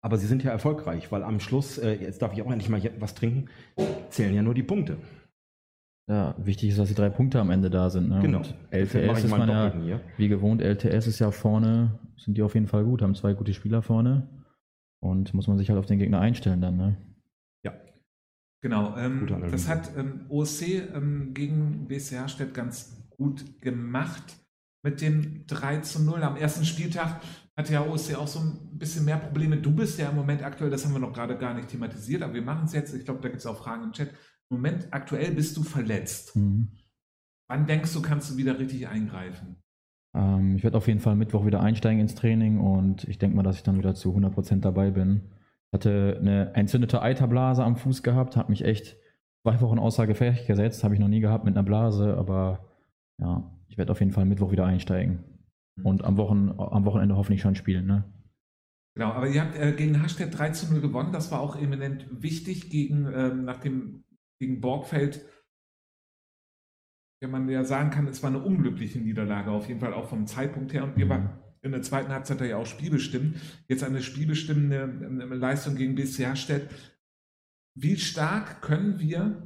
aber 0.02 0.18
sie 0.18 0.26
sind 0.26 0.44
ja 0.44 0.50
erfolgreich, 0.50 1.10
weil 1.10 1.22
am 1.22 1.40
Schluss, 1.40 1.78
äh, 1.78 1.94
jetzt 1.94 2.20
darf 2.20 2.34
ich 2.34 2.42
auch 2.42 2.50
endlich 2.50 2.68
mal 2.68 2.82
was 2.98 3.14
trinken, 3.14 3.46
zählen 4.10 4.34
ja 4.34 4.42
nur 4.42 4.54
die 4.54 4.62
Punkte. 4.62 4.98
Ja, 6.06 6.34
wichtig 6.38 6.70
ist, 6.70 6.78
dass 6.78 6.88
die 6.88 6.94
drei 6.94 7.10
Punkte 7.10 7.38
am 7.40 7.50
Ende 7.50 7.68
da 7.68 7.90
sind. 7.90 8.08
Ne? 8.08 8.20
Genau. 8.20 8.38
Und 8.38 8.54
LTS 8.70 9.24
ist 9.24 9.30
man 9.30 9.48
ja, 9.48 9.72
hier. 9.74 10.00
wie 10.16 10.28
gewohnt, 10.28 10.62
LTS 10.62 11.06
ist 11.06 11.18
ja 11.18 11.30
vorne, 11.30 11.98
sind 12.16 12.36
die 12.36 12.42
auf 12.42 12.54
jeden 12.54 12.66
Fall 12.66 12.84
gut, 12.84 13.02
haben 13.02 13.14
zwei 13.14 13.34
gute 13.34 13.52
Spieler 13.52 13.82
vorne 13.82 14.26
und 15.00 15.34
muss 15.34 15.46
man 15.46 15.58
sich 15.58 15.68
halt 15.70 15.78
auf 15.78 15.86
den 15.86 15.98
Gegner 15.98 16.20
einstellen 16.20 16.60
dann. 16.60 16.76
Ne? 16.76 16.96
Ja. 17.64 17.74
Genau, 18.60 18.96
ähm, 18.96 19.26
das 19.50 19.68
hat 19.68 19.96
ähm, 19.96 20.26
OSC 20.28 20.92
ähm, 20.94 21.34
gegen 21.34 21.86
BC 21.88 22.28
Stedt 22.28 22.54
ganz 22.54 23.08
gut 23.10 23.60
gemacht 23.60 24.36
mit 24.82 25.00
dem 25.00 25.46
3 25.46 25.80
zu 25.80 26.02
0. 26.02 26.22
Am 26.22 26.36
ersten 26.36 26.64
Spieltag 26.64 27.20
hatte 27.56 27.72
ja 27.72 27.84
OSC 27.84 28.14
auch 28.14 28.28
so 28.28 28.40
ein 28.40 28.78
bisschen 28.78 29.04
mehr 29.04 29.18
Probleme. 29.18 29.56
Du 29.56 29.74
bist 29.74 29.98
ja 29.98 30.10
im 30.10 30.16
Moment 30.16 30.42
aktuell, 30.42 30.70
das 30.70 30.84
haben 30.84 30.92
wir 30.92 31.00
noch 31.00 31.12
gerade 31.12 31.36
gar 31.36 31.54
nicht 31.54 31.68
thematisiert, 31.68 32.22
aber 32.22 32.34
wir 32.34 32.42
machen 32.42 32.66
es 32.66 32.72
jetzt. 32.72 32.94
Ich 32.94 33.04
glaube, 33.04 33.20
da 33.20 33.28
gibt 33.28 33.40
es 33.40 33.46
auch 33.46 33.58
Fragen 33.58 33.84
im 33.84 33.92
Chat. 33.92 34.10
Moment, 34.48 34.88
aktuell 34.92 35.32
bist 35.32 35.56
du 35.56 35.62
verletzt. 35.62 36.36
Mhm. 36.36 36.68
Wann 37.48 37.66
denkst 37.66 37.92
du, 37.92 38.02
kannst 38.02 38.30
du 38.30 38.36
wieder 38.36 38.58
richtig 38.58 38.86
eingreifen? 38.88 39.56
Ähm, 40.18 40.56
ich 40.56 40.64
werde 40.64 40.76
auf 40.76 40.88
jeden 40.88 41.00
Fall 41.00 41.14
Mittwoch 41.14 41.46
wieder 41.46 41.60
einsteigen 41.60 42.00
ins 42.00 42.16
Training 42.16 42.58
und 42.58 43.04
ich 43.04 43.18
denke 43.18 43.36
mal, 43.36 43.44
dass 43.44 43.56
ich 43.56 43.62
dann 43.62 43.78
wieder 43.78 43.94
zu 43.94 44.14
100% 44.14 44.60
dabei 44.60 44.90
bin. 44.90 45.22
Ich 45.68 45.72
hatte 45.72 46.18
eine 46.20 46.54
entzündete 46.54 47.00
Eiterblase 47.00 47.62
am 47.62 47.76
Fuß 47.76 48.02
gehabt, 48.02 48.36
habe 48.36 48.50
mich 48.50 48.64
echt 48.64 48.96
zwei 49.42 49.60
Wochen 49.60 49.78
außer 49.78 50.06
Gefecht 50.06 50.46
gesetzt, 50.46 50.82
habe 50.82 50.94
ich 50.94 51.00
noch 51.00 51.08
nie 51.08 51.20
gehabt 51.20 51.44
mit 51.44 51.56
einer 51.56 51.64
Blase, 51.64 52.16
aber 52.16 52.68
ja, 53.20 53.50
ich 53.68 53.78
werde 53.78 53.92
auf 53.92 54.00
jeden 54.00 54.12
Fall 54.12 54.24
Mittwoch 54.24 54.50
wieder 54.50 54.66
einsteigen. 54.66 55.24
Mhm. 55.76 55.86
Und 55.86 56.04
am, 56.04 56.16
Wochen, 56.16 56.52
am 56.58 56.84
Wochenende 56.84 57.16
hoffentlich 57.16 57.42
schon 57.42 57.54
spielen. 57.54 57.86
Ne? 57.86 58.04
Genau, 58.96 59.12
aber 59.12 59.28
ihr 59.28 59.42
habt 59.42 59.56
äh, 59.56 59.72
gegen 59.72 60.00
Hashtag 60.02 60.32
3 60.32 60.50
zu 60.50 60.72
0 60.72 60.80
gewonnen. 60.80 61.12
Das 61.12 61.30
war 61.30 61.40
auch 61.40 61.54
eminent 61.54 62.06
wichtig 62.10 62.70
gegen, 62.70 63.06
ähm, 63.14 63.44
nach 63.44 63.58
dem 63.58 64.04
gegen 64.40 64.60
Borgfeld, 64.60 65.24
ja 67.20 67.28
man 67.28 67.48
ja 67.48 67.64
sagen 67.64 67.90
kann, 67.90 68.06
es 68.06 68.22
war 68.22 68.30
eine 68.30 68.42
unglückliche 68.42 68.98
Niederlage, 68.98 69.50
auf 69.50 69.68
jeden 69.68 69.80
Fall 69.80 69.94
auch 69.94 70.08
vom 70.08 70.26
Zeitpunkt 70.26 70.72
her. 70.72 70.84
Und 70.84 70.96
wir 70.96 71.08
waren 71.08 71.30
in 71.62 71.72
der 71.72 71.82
zweiten 71.82 72.10
Halbzeit 72.10 72.40
ja 72.42 72.56
auch 72.56 72.66
spielbestimmt. 72.66 73.36
Jetzt 73.68 73.82
eine 73.82 74.02
spielbestimmende 74.02 74.76
ähm, 74.82 75.32
Leistung 75.32 75.76
gegen 75.76 75.94
BCH 75.94 76.36
stellt. 76.36 76.68
Wie 77.74 77.96
stark 77.96 78.62
können 78.62 78.98
wir 78.98 79.42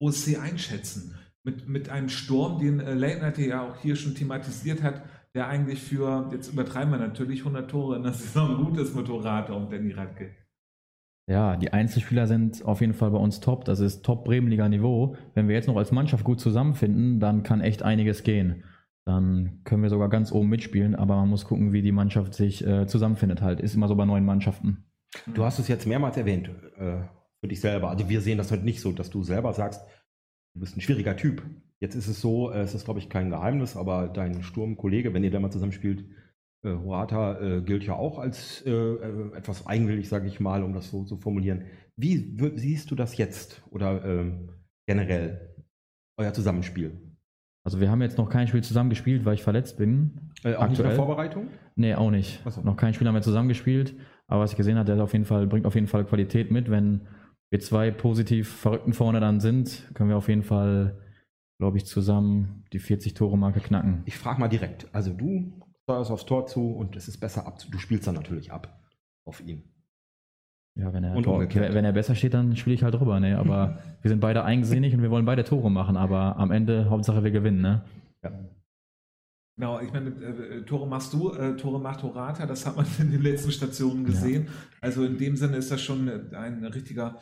OSC 0.00 0.38
einschätzen? 0.38 1.14
mit, 1.44 1.68
mit 1.68 1.88
einem 1.90 2.08
Sturm, 2.08 2.58
den 2.58 2.80
äh, 2.80 2.94
Night 2.94 3.38
ja 3.38 3.62
auch 3.62 3.76
hier 3.76 3.96
schon 3.96 4.14
thematisiert 4.14 4.82
hat, 4.82 5.04
der 5.34 5.46
eigentlich 5.48 5.82
für, 5.82 6.28
jetzt 6.32 6.52
übertreiben 6.52 6.90
wir 6.90 6.98
natürlich, 6.98 7.40
100 7.40 7.70
Tore 7.70 7.96
in 7.96 8.02
der 8.02 8.12
Saison 8.14 8.64
gut 8.64 8.78
ist 8.78 8.96
mit 8.96 9.08
Horata 9.08 9.52
und 9.52 9.70
Danny 9.70 9.92
Radke. 9.92 10.34
Ja, 11.26 11.56
die 11.56 11.72
Einzelspieler 11.72 12.26
sind 12.26 12.64
auf 12.64 12.80
jeden 12.80 12.92
Fall 12.92 13.10
bei 13.10 13.18
uns 13.18 13.40
top. 13.40 13.64
Das 13.64 13.80
ist 13.80 14.04
top 14.04 14.24
Bremenliga-Niveau. 14.24 15.16
Wenn 15.34 15.48
wir 15.48 15.54
jetzt 15.54 15.68
noch 15.68 15.76
als 15.76 15.90
Mannschaft 15.90 16.24
gut 16.24 16.38
zusammenfinden, 16.38 17.18
dann 17.18 17.42
kann 17.42 17.62
echt 17.62 17.82
einiges 17.82 18.24
gehen. 18.24 18.64
Dann 19.06 19.60
können 19.64 19.82
wir 19.82 19.90
sogar 19.90 20.08
ganz 20.08 20.32
oben 20.32 20.48
mitspielen, 20.48 20.94
aber 20.94 21.16
man 21.16 21.28
muss 21.28 21.44
gucken, 21.44 21.72
wie 21.72 21.82
die 21.82 21.92
Mannschaft 21.92 22.34
sich 22.34 22.66
äh, 22.66 22.86
zusammenfindet 22.86 23.42
halt. 23.42 23.60
Ist 23.60 23.74
immer 23.74 23.88
so 23.88 23.96
bei 23.96 24.04
neuen 24.04 24.24
Mannschaften. 24.24 24.84
Du 25.26 25.44
hast 25.44 25.58
es 25.58 25.68
jetzt 25.68 25.86
mehrmals 25.86 26.16
erwähnt, 26.16 26.50
äh, 26.76 27.02
für 27.40 27.48
dich 27.48 27.60
selber. 27.60 27.90
Also 27.90 28.08
wir 28.08 28.20
sehen 28.20 28.38
das 28.38 28.50
halt 28.50 28.64
nicht 28.64 28.80
so, 28.80 28.92
dass 28.92 29.10
du 29.10 29.22
selber 29.22 29.52
sagst, 29.52 29.82
du 30.54 30.60
bist 30.60 30.76
ein 30.76 30.80
schwieriger 30.80 31.16
Typ. 31.16 31.42
Jetzt 31.80 31.94
ist 31.94 32.08
es 32.08 32.20
so, 32.20 32.50
äh, 32.50 32.60
es 32.60 32.74
ist 32.74 32.84
glaube 32.84 33.00
ich 33.00 33.08
kein 33.08 33.30
Geheimnis, 33.30 33.76
aber 33.76 34.08
dein 34.08 34.42
Sturmkollege, 34.42 35.12
wenn 35.14 35.24
ihr 35.24 35.30
da 35.30 35.40
mal 35.40 35.52
zusammenspielt, 35.52 36.04
äh, 36.64 36.74
Hoata 36.74 37.40
äh, 37.40 37.60
gilt 37.62 37.84
ja 37.84 37.94
auch 37.94 38.18
als 38.18 38.62
äh, 38.66 38.70
äh, 38.70 39.36
etwas 39.36 39.66
eigenwillig, 39.66 40.08
sage 40.08 40.26
ich 40.26 40.40
mal, 40.40 40.62
um 40.62 40.72
das 40.72 40.90
so 40.90 41.04
zu 41.04 41.16
formulieren. 41.16 41.64
Wie 41.96 42.36
siehst 42.56 42.90
du 42.90 42.94
das 42.94 43.16
jetzt 43.16 43.62
oder 43.70 44.04
ähm, 44.04 44.50
generell 44.86 45.54
euer 46.16 46.32
Zusammenspiel? 46.32 47.00
Also 47.64 47.80
wir 47.80 47.90
haben 47.90 48.02
jetzt 48.02 48.18
noch 48.18 48.28
kein 48.28 48.46
Spiel 48.46 48.62
zusammen 48.62 48.90
gespielt, 48.90 49.24
weil 49.24 49.34
ich 49.34 49.42
verletzt 49.42 49.78
bin. 49.78 50.32
Äh, 50.42 50.54
auch 50.54 50.68
nicht 50.68 50.78
in 50.78 50.84
der 50.84 50.92
Aktuell? 50.92 50.96
Vorbereitung? 50.96 51.48
Nee, 51.76 51.94
auch 51.94 52.10
nicht. 52.10 52.42
So. 52.48 52.60
Noch 52.60 52.76
kein 52.76 52.92
Spieler 52.92 53.12
mehr 53.12 53.22
zusammengespielt. 53.22 53.96
Aber 54.26 54.42
was 54.42 54.50
ich 54.50 54.56
gesehen 54.56 54.76
habe, 54.76 54.86
der 54.86 55.02
auf 55.02 55.12
jeden 55.12 55.24
Fall, 55.24 55.46
bringt 55.46 55.66
auf 55.66 55.74
jeden 55.74 55.86
Fall 55.86 56.04
Qualität 56.04 56.50
mit. 56.50 56.70
Wenn 56.70 57.06
wir 57.50 57.60
zwei 57.60 57.90
positiv 57.90 58.50
Verrückten 58.50 58.92
vorne 58.92 59.20
dann 59.20 59.40
sind, 59.40 59.90
können 59.94 60.10
wir 60.10 60.16
auf 60.16 60.28
jeden 60.28 60.42
Fall, 60.42 60.98
glaube 61.58 61.78
ich, 61.78 61.86
zusammen 61.86 62.64
die 62.72 62.80
40-Tore-Marke 62.80 63.60
knacken. 63.60 64.02
Ich 64.04 64.18
frage 64.18 64.40
mal 64.40 64.48
direkt. 64.48 64.86
Also 64.92 65.12
du 65.12 65.52
steuerst 65.84 66.10
aufs 66.10 66.26
Tor 66.26 66.46
zu 66.46 66.72
und 66.72 66.96
es 66.96 67.08
ist 67.08 67.18
besser 67.18 67.46
ab. 67.46 67.58
Du 67.70 67.78
spielst 67.78 68.06
dann 68.06 68.14
natürlich 68.14 68.52
ab 68.52 68.80
auf 69.24 69.40
ihn. 69.40 69.62
Ja, 70.76 70.92
wenn 70.92 71.04
er, 71.04 71.14
Und 71.14 71.22
Tor, 71.22 71.40
wenn 71.40 71.84
er 71.84 71.92
besser 71.92 72.14
steht, 72.14 72.34
dann 72.34 72.56
spiele 72.56 72.74
ich 72.74 72.82
halt 72.82 72.94
drüber. 72.94 73.20
Ne? 73.20 73.38
Aber 73.38 73.78
wir 74.02 74.08
sind 74.08 74.20
beide 74.20 74.44
eigensinnig 74.44 74.92
und 74.94 75.02
wir 75.02 75.10
wollen 75.10 75.24
beide 75.24 75.44
Tore 75.44 75.70
machen. 75.70 75.96
Aber 75.96 76.36
am 76.36 76.50
Ende, 76.50 76.90
Hauptsache 76.90 77.22
wir 77.22 77.30
gewinnen. 77.30 77.60
Ne? 77.60 77.82
Genau, 79.56 79.78
ich 79.78 79.92
meine, 79.92 80.10
äh, 80.10 80.64
Tore 80.64 80.86
machst 80.88 81.12
du, 81.12 81.32
äh, 81.32 81.56
Tore 81.56 81.78
macht 81.78 82.02
Horata, 82.02 82.44
das 82.44 82.66
hat 82.66 82.76
man 82.76 82.86
in 82.98 83.12
den 83.12 83.22
letzten 83.22 83.52
Stationen 83.52 84.04
gesehen. 84.04 84.48
Also 84.80 85.04
in 85.04 85.16
dem 85.16 85.36
Sinne 85.36 85.58
ist 85.58 85.70
das 85.70 85.80
schon 85.80 86.08
ein 86.34 86.64
richtiger 86.64 87.18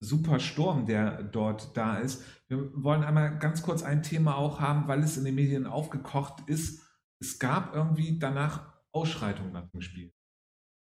super 0.00 0.38
Sturm, 0.38 0.86
der 0.86 1.22
dort 1.22 1.76
da 1.76 1.98
ist. 1.98 2.22
Wir 2.48 2.70
wollen 2.82 3.02
einmal 3.02 3.38
ganz 3.38 3.62
kurz 3.62 3.82
ein 3.82 4.02
Thema 4.02 4.36
auch 4.36 4.60
haben, 4.60 4.88
weil 4.88 5.00
es 5.00 5.18
in 5.18 5.24
den 5.24 5.34
Medien 5.34 5.66
aufgekocht 5.66 6.48
ist. 6.48 6.85
Es 7.20 7.38
gab 7.38 7.74
irgendwie 7.74 8.18
danach 8.18 8.74
Ausschreitungen 8.92 9.52
nach 9.52 9.68
dem 9.70 9.80
Spiel. 9.80 10.12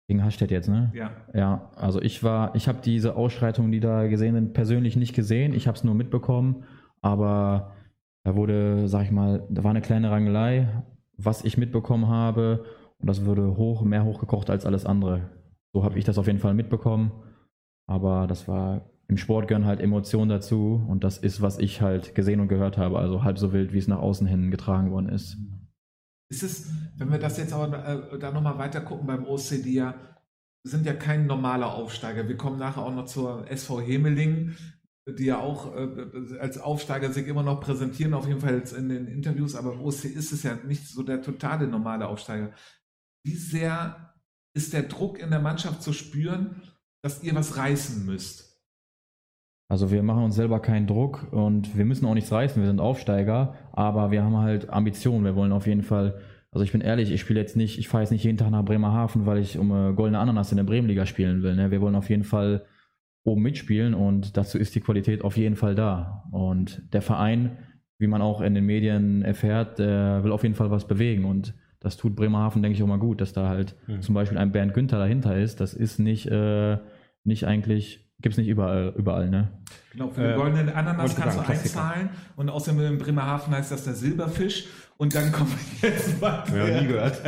Gegen 0.08 0.22
Hasstedt 0.22 0.50
jetzt, 0.50 0.68
ne? 0.68 0.92
Ja. 0.94 1.12
Ja, 1.32 1.70
also 1.76 2.00
ich 2.02 2.22
war, 2.22 2.54
ich 2.54 2.68
habe 2.68 2.80
diese 2.82 3.16
Ausschreitungen, 3.16 3.72
die 3.72 3.80
da 3.80 4.06
gesehen 4.06 4.34
sind, 4.34 4.52
persönlich 4.52 4.96
nicht 4.96 5.14
gesehen. 5.14 5.54
Ich 5.54 5.66
habe 5.66 5.76
es 5.76 5.84
nur 5.84 5.94
mitbekommen, 5.94 6.64
aber 7.00 7.72
da 8.22 8.36
wurde, 8.36 8.88
sag 8.88 9.04
ich 9.04 9.10
mal, 9.10 9.46
da 9.50 9.64
war 9.64 9.70
eine 9.70 9.80
kleine 9.80 10.10
Rangelei, 10.10 10.82
was 11.16 11.44
ich 11.44 11.56
mitbekommen 11.56 12.08
habe, 12.08 12.64
und 12.98 13.08
das 13.08 13.24
wurde 13.24 13.56
hoch, 13.56 13.82
mehr 13.82 14.04
hochgekocht 14.04 14.50
als 14.50 14.66
alles 14.66 14.86
andere. 14.86 15.30
So 15.72 15.84
habe 15.84 15.98
ich 15.98 16.04
das 16.04 16.18
auf 16.18 16.26
jeden 16.26 16.38
Fall 16.38 16.54
mitbekommen, 16.54 17.12
aber 17.86 18.26
das 18.26 18.46
war 18.48 18.90
im 19.08 19.18
Sport 19.18 19.48
gehören 19.48 19.66
halt 19.66 19.80
Emotionen 19.80 20.30
dazu 20.30 20.82
und 20.88 21.04
das 21.04 21.18
ist, 21.18 21.42
was 21.42 21.58
ich 21.58 21.82
halt 21.82 22.14
gesehen 22.14 22.40
und 22.40 22.48
gehört 22.48 22.78
habe, 22.78 22.98
also 22.98 23.22
halb 23.22 23.38
so 23.38 23.52
wild, 23.52 23.72
wie 23.72 23.78
es 23.78 23.88
nach 23.88 23.98
außen 23.98 24.26
hin 24.26 24.50
getragen 24.50 24.90
worden 24.90 25.08
ist. 25.08 25.36
Ist 26.34 26.42
es, 26.42 26.66
wenn 26.96 27.12
wir 27.12 27.18
das 27.18 27.36
jetzt 27.38 27.52
aber 27.52 28.12
äh, 28.12 28.18
da 28.18 28.32
nochmal 28.32 28.58
weiter 28.58 28.80
gucken 28.80 29.06
beim 29.06 29.24
OCD, 29.24 29.70
ja, 29.70 29.94
sind 30.64 30.84
ja 30.84 30.92
kein 30.92 31.26
normaler 31.26 31.74
Aufsteiger. 31.74 32.26
Wir 32.26 32.36
kommen 32.36 32.58
nachher 32.58 32.82
auch 32.82 32.92
noch 32.92 33.04
zur 33.04 33.48
SV 33.48 33.80
Hemeling, 33.82 34.56
die 35.06 35.26
ja 35.26 35.38
auch 35.38 35.76
äh, 35.76 36.38
als 36.40 36.58
Aufsteiger 36.58 37.12
sich 37.12 37.28
immer 37.28 37.44
noch 37.44 37.60
präsentieren, 37.60 38.14
auf 38.14 38.26
jeden 38.26 38.40
Fall 38.40 38.56
jetzt 38.56 38.72
in 38.72 38.88
den 38.88 39.06
Interviews, 39.06 39.54
aber 39.54 39.74
im 39.74 39.80
OC 39.82 40.06
ist 40.06 40.32
es 40.32 40.42
ja 40.42 40.56
nicht 40.64 40.88
so 40.88 41.04
der 41.04 41.22
totale 41.22 41.68
normale 41.68 42.08
Aufsteiger. 42.08 42.52
Wie 43.24 43.36
sehr 43.36 44.14
ist 44.56 44.72
der 44.72 44.84
Druck 44.84 45.20
in 45.20 45.30
der 45.30 45.40
Mannschaft 45.40 45.84
zu 45.84 45.92
spüren, 45.92 46.62
dass 47.02 47.22
ihr 47.22 47.34
was 47.36 47.56
reißen 47.56 48.04
müsst? 48.04 48.53
Also 49.68 49.90
wir 49.90 50.02
machen 50.02 50.24
uns 50.24 50.34
selber 50.36 50.60
keinen 50.60 50.86
Druck 50.86 51.32
und 51.32 51.76
wir 51.76 51.84
müssen 51.84 52.06
auch 52.06 52.14
nichts 52.14 52.30
reißen, 52.30 52.60
wir 52.62 52.66
sind 52.68 52.80
Aufsteiger, 52.80 53.54
aber 53.72 54.10
wir 54.10 54.22
haben 54.22 54.36
halt 54.36 54.68
Ambitionen. 54.70 55.24
Wir 55.24 55.34
wollen 55.36 55.52
auf 55.52 55.66
jeden 55.66 55.82
Fall, 55.82 56.14
also 56.52 56.64
ich 56.64 56.72
bin 56.72 56.80
ehrlich, 56.82 57.10
ich 57.10 57.20
spiele 57.20 57.40
jetzt 57.40 57.56
nicht, 57.56 57.78
ich 57.78 57.88
fahre 57.88 58.02
jetzt 58.02 58.10
nicht 58.10 58.24
jeden 58.24 58.36
Tag 58.36 58.50
nach 58.50 58.64
Bremerhaven, 58.64 59.24
weil 59.26 59.38
ich 59.38 59.58
um 59.58 59.70
äh, 59.72 59.92
goldene 59.94 60.18
Ananas 60.18 60.52
in 60.52 60.56
der 60.58 60.64
Bremenliga 60.64 61.06
spielen 61.06 61.42
will. 61.42 61.56
Ne? 61.56 61.70
Wir 61.70 61.80
wollen 61.80 61.94
auf 61.94 62.10
jeden 62.10 62.24
Fall 62.24 62.64
oben 63.24 63.40
mitspielen 63.42 63.94
und 63.94 64.36
dazu 64.36 64.58
ist 64.58 64.74
die 64.74 64.80
Qualität 64.80 65.24
auf 65.24 65.38
jeden 65.38 65.56
Fall 65.56 65.74
da. 65.74 66.24
Und 66.30 66.82
der 66.92 67.00
Verein, 67.00 67.56
wie 67.98 68.06
man 68.06 68.20
auch 68.20 68.42
in 68.42 68.54
den 68.54 68.66
Medien 68.66 69.22
erfährt, 69.22 69.78
der 69.78 70.22
will 70.24 70.32
auf 70.32 70.42
jeden 70.42 70.54
Fall 70.54 70.70
was 70.70 70.86
bewegen 70.86 71.24
und 71.24 71.54
das 71.80 71.96
tut 71.96 72.16
Bremerhaven, 72.16 72.62
denke 72.62 72.76
ich, 72.76 72.82
auch 72.82 72.86
mal 72.86 72.98
gut, 72.98 73.20
dass 73.22 73.32
da 73.32 73.48
halt 73.48 73.76
Mhm. 73.86 74.02
zum 74.02 74.14
Beispiel 74.14 74.36
ein 74.38 74.52
Bernd 74.52 74.74
Günther 74.74 74.98
dahinter 74.98 75.36
ist. 75.36 75.60
Das 75.60 75.72
ist 75.74 75.98
nicht, 75.98 76.26
äh, 76.26 76.78
nicht 77.24 77.46
eigentlich, 77.46 78.03
gibt 78.24 78.32
es 78.32 78.38
nicht 78.38 78.48
überall, 78.48 78.94
überall, 78.96 79.28
ne? 79.28 79.52
Genau, 79.92 80.08
für 80.08 80.22
den 80.22 80.30
Äh, 80.30 80.36
goldenen 80.36 80.68
Ananas 80.70 81.14
kannst 81.14 81.36
du 81.36 81.42
sagen, 81.42 81.52
Klassiker. 81.52 81.84
einzahlen 81.84 82.10
und 82.36 82.48
außerdem 82.48 82.80
in 82.94 82.98
Bremerhaven 82.98 83.54
heißt 83.54 83.70
das 83.70 83.84
der 83.84 83.92
Silberfisch 83.92 84.64
und 84.96 85.14
dann 85.14 85.30
kommen 85.30 85.52
wir 85.80 85.90
jetzt 85.90 86.18
mal. 86.22 86.42
Ja, 86.56 86.80
nie 86.80 86.86
gehört. 86.86 87.20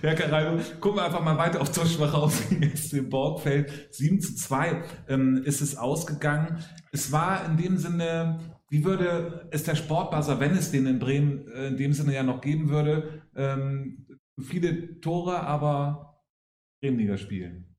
Herr 0.00 0.14
Carallo, 0.16 0.58
gucken 0.80 0.98
wir 0.98 1.04
einfach 1.04 1.22
mal 1.22 1.38
weiter 1.38 1.60
auf 1.60 1.70
zur 1.70 1.86
Schwachhausen 1.86 2.60
jetzt 2.62 2.92
in 2.92 3.08
Borgfeld. 3.08 3.94
7 3.94 4.20
zu 4.20 4.34
2 4.34 4.82
ähm, 5.08 5.40
ist 5.44 5.60
es 5.60 5.76
ausgegangen. 5.76 6.58
Es 6.90 7.12
war 7.12 7.46
in 7.46 7.56
dem 7.56 7.76
Sinne, 7.76 8.40
wie 8.70 8.84
würde 8.84 9.46
es 9.52 9.62
der 9.62 9.76
Sportbuzzer, 9.76 10.40
wenn 10.40 10.50
es 10.50 10.72
den 10.72 10.86
in 10.86 10.98
Bremen 10.98 11.46
äh, 11.46 11.68
in 11.68 11.76
dem 11.76 11.92
Sinne 11.92 12.12
ja 12.12 12.24
noch 12.24 12.40
geben 12.40 12.70
würde, 12.70 13.22
ähm, 13.36 14.04
viele 14.40 15.00
Tore, 15.00 15.38
aber 15.46 16.18
Bremenliga 16.82 17.16
spielen. 17.18 17.70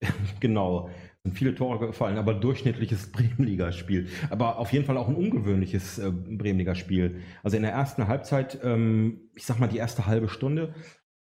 Genau. 0.40 0.88
Sind 1.26 1.36
viele 1.36 1.56
Tore 1.56 1.84
gefallen, 1.84 2.18
aber 2.18 2.34
durchschnittliches 2.34 3.10
Bremenliga-Spiel. 3.12 4.06
Aber 4.30 4.60
auf 4.60 4.72
jeden 4.72 4.84
Fall 4.84 4.96
auch 4.96 5.08
ein 5.08 5.16
ungewöhnliches 5.16 5.98
äh, 5.98 6.12
Bremenliga-Spiel. 6.12 7.20
Also 7.42 7.56
in 7.56 7.64
der 7.64 7.72
ersten 7.72 8.06
Halbzeit, 8.06 8.60
ähm, 8.62 9.22
ich 9.34 9.44
sag 9.44 9.58
mal 9.58 9.66
die 9.66 9.78
erste 9.78 10.06
halbe 10.06 10.28
Stunde, 10.28 10.72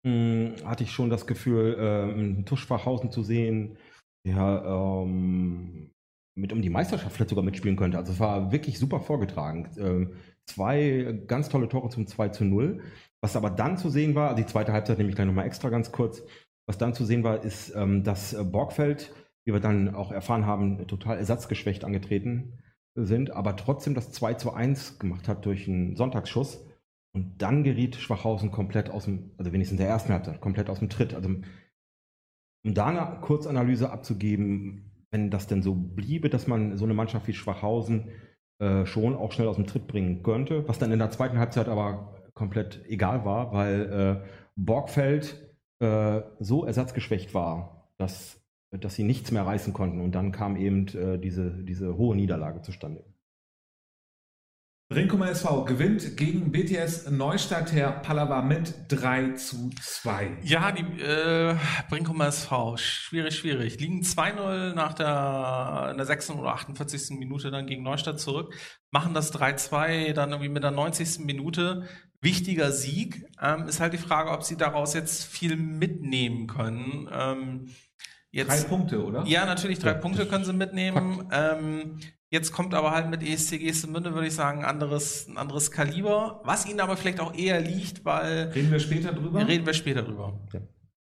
mh, 0.03 0.63
hatte 0.65 0.83
ich 0.83 0.91
schon 0.91 1.11
das 1.11 1.27
Gefühl, 1.27 1.75
äh, 1.77 2.13
einen 2.13 2.45
Tuschfachhausen 2.47 3.11
zu 3.11 3.21
sehen, 3.21 3.77
der 4.25 4.63
ähm, 4.65 5.91
mit 6.35 6.51
um 6.51 6.63
die 6.63 6.71
Meisterschaft 6.71 7.15
vielleicht 7.15 7.29
sogar 7.29 7.45
mitspielen 7.45 7.77
könnte. 7.77 7.99
Also 7.99 8.13
es 8.13 8.19
war 8.19 8.51
wirklich 8.51 8.79
super 8.79 9.01
vorgetragen. 9.01 9.69
Ähm, 9.77 10.13
zwei 10.47 11.21
ganz 11.27 11.49
tolle 11.49 11.69
Tore 11.69 11.89
zum 11.89 12.07
2 12.07 12.29
zu 12.29 12.43
0. 12.43 12.81
Was 13.21 13.35
aber 13.35 13.51
dann 13.51 13.77
zu 13.77 13.91
sehen 13.91 14.15
war, 14.15 14.29
also 14.29 14.41
die 14.41 14.49
zweite 14.49 14.73
Halbzeit 14.73 14.97
nehme 14.97 15.11
ich 15.11 15.15
gleich 15.15 15.27
nochmal 15.27 15.45
extra 15.45 15.69
ganz 15.69 15.91
kurz, 15.91 16.23
was 16.67 16.79
dann 16.79 16.95
zu 16.95 17.05
sehen 17.05 17.23
war, 17.23 17.43
ist, 17.43 17.75
ähm, 17.75 18.03
dass 18.03 18.33
äh, 18.33 18.43
Borgfeld, 18.43 19.13
wie 19.45 19.53
wir 19.53 19.59
dann 19.59 19.95
auch 19.95 20.11
erfahren 20.11 20.45
haben, 20.45 20.85
total 20.87 21.17
ersatzgeschwächt 21.17 21.83
angetreten 21.83 22.59
sind, 22.95 23.31
aber 23.31 23.55
trotzdem 23.55 23.93
das 23.93 24.11
2 24.11 24.35
zu 24.35 24.53
1 24.53 24.99
gemacht 24.99 25.27
hat 25.27 25.45
durch 25.45 25.67
einen 25.67 25.95
Sonntagsschuss. 25.95 26.65
Und 27.13 27.41
dann 27.41 27.63
geriet 27.63 27.97
Schwachhausen 27.97 28.51
komplett 28.51 28.89
aus 28.89 29.05
dem, 29.05 29.31
also 29.37 29.51
wenigstens 29.51 29.79
in 29.79 29.83
der 29.83 29.89
ersten 29.89 30.13
Halbzeit, 30.13 30.39
komplett 30.39 30.69
aus 30.69 30.79
dem 30.79 30.89
Tritt. 30.89 31.13
Also 31.13 31.29
um 31.29 32.73
da 32.73 32.87
eine 32.87 33.19
Kurzanalyse 33.21 33.89
abzugeben, 33.89 34.91
wenn 35.09 35.29
das 35.29 35.47
denn 35.47 35.61
so 35.61 35.75
bliebe, 35.75 36.29
dass 36.29 36.47
man 36.47 36.77
so 36.77 36.85
eine 36.85 36.93
Mannschaft 36.93 37.27
wie 37.27 37.33
Schwachhausen 37.33 38.09
äh, 38.59 38.85
schon 38.85 39.15
auch 39.15 39.31
schnell 39.31 39.47
aus 39.47 39.57
dem 39.57 39.67
Tritt 39.67 39.87
bringen 39.87 40.23
könnte, 40.23 40.67
was 40.67 40.79
dann 40.79 40.91
in 40.91 40.99
der 40.99 41.11
zweiten 41.11 41.37
Halbzeit 41.37 41.67
aber 41.67 42.21
komplett 42.33 42.85
egal 42.87 43.25
war, 43.25 43.51
weil 43.51 44.21
äh, 44.23 44.27
Borgfeld 44.55 45.51
äh, 45.79 46.21
so 46.39 46.65
ersatzgeschwächt 46.65 47.33
war, 47.33 47.91
dass, 47.97 48.40
dass 48.71 48.95
sie 48.95 49.03
nichts 49.03 49.31
mehr 49.31 49.45
reißen 49.45 49.73
konnten. 49.73 50.01
Und 50.01 50.13
dann 50.13 50.31
kam 50.31 50.55
eben 50.55 50.87
äh, 50.89 51.19
diese, 51.19 51.51
diese 51.63 51.97
hohe 51.97 52.15
Niederlage 52.15 52.61
zustande. 52.61 53.03
Brinkumer 54.91 55.29
SV 55.29 55.63
gewinnt 55.63 56.17
gegen 56.17 56.51
BTS 56.51 57.11
Neustadt 57.11 57.71
Herr 57.71 57.91
Pallava 57.91 58.41
mit 58.41 58.73
3 58.89 59.35
zu 59.35 59.69
2. 59.81 60.39
Ja, 60.43 60.73
die 60.73 60.81
äh, 61.01 61.55
Brinkumer 61.89 62.27
SV, 62.27 62.75
schwierig, 62.75 63.37
schwierig. 63.37 63.79
Liegen 63.79 64.01
2-0 64.01 64.73
nach 64.73 64.93
der, 64.93 65.91
in 65.91 65.97
der 65.97 66.05
6. 66.05 66.31
oder 66.31 66.49
48. 66.55 67.17
Minute 67.17 67.51
dann 67.51 67.67
gegen 67.67 67.83
Neustadt 67.83 68.19
zurück, 68.19 68.53
machen 68.89 69.13
das 69.13 69.33
3-2 69.33 70.11
dann 70.11 70.31
irgendwie 70.31 70.49
mit 70.49 70.63
der 70.63 70.71
90. 70.71 71.19
Minute. 71.19 71.87
Wichtiger 72.19 72.73
Sieg. 72.73 73.25
Ähm, 73.41 73.67
ist 73.69 73.79
halt 73.79 73.93
die 73.93 73.97
Frage, 73.97 74.31
ob 74.31 74.43
sie 74.43 74.57
daraus 74.57 74.93
jetzt 74.93 75.23
viel 75.23 75.55
mitnehmen 75.55 76.47
können. 76.47 77.09
Ähm, 77.13 77.69
Drei 78.33 78.39
jetzt, 78.39 78.69
Punkte, 78.69 79.03
oder? 79.05 79.25
ja, 79.25 79.45
natürlich, 79.45 79.79
drei 79.79 79.89
Ja, 79.91 79.97
Punkte 79.97 80.25
können 80.25 80.45
sie 80.45 80.53
mitnehmen. 80.53 81.27
Ähm, 81.31 81.99
Jetzt 82.33 82.53
kommt 82.53 82.73
aber 82.73 82.91
halt 82.91 83.09
mit 83.09 83.23
ESC 83.23 83.59
Gestemünde, 83.59 84.13
würde 84.13 84.27
ich 84.27 84.33
sagen, 84.33 84.59
ein 84.59 84.65
anderes, 84.65 85.27
ein 85.27 85.35
anderes 85.37 85.69
Kaliber, 85.69 86.39
was 86.45 86.65
ihnen 86.65 86.79
aber 86.79 86.95
vielleicht 86.95 87.19
auch 87.19 87.33
eher 87.35 87.59
liegt, 87.59 88.05
weil 88.05 88.49
Reden 88.55 88.71
wir 88.71 88.79
später 88.79 89.11
drüber? 89.11 89.45
reden 89.45 89.65
wir 89.65 89.73
später 89.73 90.01
drüber. 90.01 90.39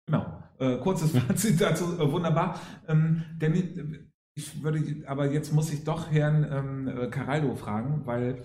Genau. 0.07 0.43
Äh, 0.59 0.75
kurzes 0.79 1.11
Fazit 1.27 1.61
dazu, 1.61 1.97
äh, 1.97 2.11
wunderbar. 2.11 2.59
Ähm, 2.89 3.23
Danny, 3.39 3.59
äh, 3.59 3.99
ich 4.37 4.61
würde, 4.61 4.83
aber 5.07 5.31
jetzt 5.31 5.53
muss 5.53 5.71
ich 5.71 5.85
doch 5.85 6.11
Herrn 6.11 6.45
ähm, 6.51 6.87
äh, 6.89 7.07
Caraldo 7.07 7.55
fragen, 7.55 8.01
weil 8.05 8.43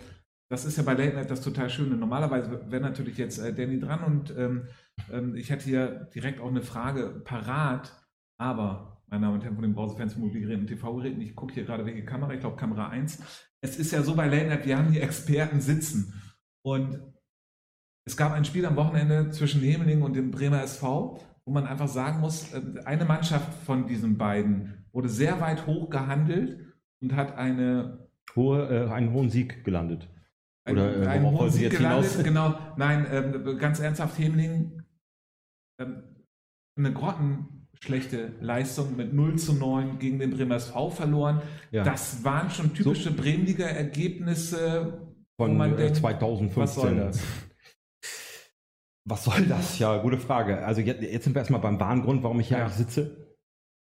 das 0.48 0.64
ist 0.64 0.76
ja 0.76 0.84
bei 0.84 0.94
Late 0.94 1.16
Night 1.16 1.30
das 1.30 1.40
total 1.40 1.70
Schöne. 1.70 1.96
Normalerweise 1.96 2.70
wäre 2.70 2.82
natürlich 2.82 3.18
jetzt 3.18 3.38
äh, 3.40 3.52
Danny 3.52 3.80
dran 3.80 4.04
und 4.04 4.32
ähm, 4.38 4.68
ähm, 5.12 5.34
ich 5.34 5.50
hätte 5.50 5.64
hier 5.64 6.08
direkt 6.14 6.40
auch 6.40 6.50
eine 6.50 6.62
Frage 6.62 7.20
parat, 7.24 7.99
aber 8.40 9.02
meine 9.08 9.26
Damen 9.26 9.34
und 9.34 9.44
Herren 9.44 9.54
von 9.54 9.62
den 9.62 9.74
Browserfans, 9.74 10.16
Mobilgeräten 10.16 10.62
und 10.62 10.66
TV-Geräten, 10.66 11.20
ich 11.20 11.36
gucke 11.36 11.52
hier 11.52 11.64
gerade 11.64 11.84
welche 11.84 12.04
Kamera, 12.04 12.32
ich 12.32 12.40
glaube 12.40 12.56
Kamera 12.56 12.88
1. 12.88 13.22
Es 13.60 13.78
ist 13.78 13.92
ja 13.92 14.02
so 14.02 14.14
bei 14.14 14.28
Late 14.28 14.46
Night, 14.46 14.66
wir 14.66 14.78
haben 14.78 14.90
hier 14.92 15.02
Experten 15.02 15.60
sitzen 15.60 16.14
und 16.64 17.00
es 18.06 18.16
gab 18.16 18.32
ein 18.32 18.46
Spiel 18.46 18.64
am 18.64 18.76
Wochenende 18.76 19.30
zwischen 19.30 19.60
Hemeling 19.60 20.02
und 20.02 20.14
dem 20.14 20.30
Bremer 20.30 20.62
SV, 20.62 21.20
wo 21.44 21.52
man 21.52 21.66
einfach 21.66 21.88
sagen 21.88 22.20
muss, 22.20 22.52
äh, 22.54 22.62
eine 22.84 23.04
Mannschaft 23.04 23.52
von 23.64 23.86
diesen 23.86 24.16
beiden 24.16 24.86
wurde 24.92 25.10
sehr 25.10 25.40
weit 25.40 25.66
hoch 25.66 25.90
gehandelt 25.90 26.74
und 27.02 27.14
hat 27.14 27.36
eine 27.36 28.08
Hohe, 28.34 28.68
äh, 28.68 28.90
einen 28.90 29.12
hohen 29.12 29.28
Sieg 29.28 29.64
gelandet. 29.64 30.08
ein, 30.64 30.76
Oder, 30.76 31.02
äh, 31.02 31.06
einen 31.08 31.26
hohen 31.26 31.50
Sieg 31.50 31.70
gelandet. 31.70 32.10
hinaus? 32.10 32.24
Genau, 32.24 32.58
nein, 32.76 33.06
ähm, 33.10 33.58
ganz 33.58 33.80
ernsthaft, 33.80 34.18
Hemling, 34.18 34.82
ähm, 35.78 36.04
eine 36.76 36.94
grottenschlechte 37.80 38.32
Leistung 38.40 38.96
mit 38.96 39.12
0 39.12 39.36
zu 39.36 39.54
9 39.54 39.98
gegen 39.98 40.18
den 40.18 40.30
Bremer 40.30 40.56
SV 40.56 40.90
verloren. 40.90 41.40
Ja. 41.70 41.82
Das 41.82 42.22
waren 42.24 42.50
schon 42.50 42.74
typische 42.74 43.10
Bremenliga-Ergebnisse, 43.10 45.00
wo 45.38 45.44
Von 45.44 45.56
man 45.56 45.74
äh, 45.74 45.76
denkt, 45.76 45.96
2015. 45.96 46.62
was 46.62 46.74
soll 46.74 46.96
das? 46.96 47.22
Was 49.06 49.24
soll 49.24 49.46
das? 49.46 49.78
Ja, 49.78 49.96
gute 50.02 50.18
Frage. 50.18 50.64
Also 50.64 50.82
jetzt, 50.82 51.02
jetzt 51.02 51.24
sind 51.24 51.34
wir 51.34 51.40
erstmal 51.40 51.60
beim 51.62 51.80
wahren 51.80 52.02
Grund, 52.02 52.22
warum 52.22 52.38
ich 52.40 52.48
hier 52.48 52.58
Ja. 52.58 52.64
eigentlich 52.64 52.76
sitze. 52.76 53.34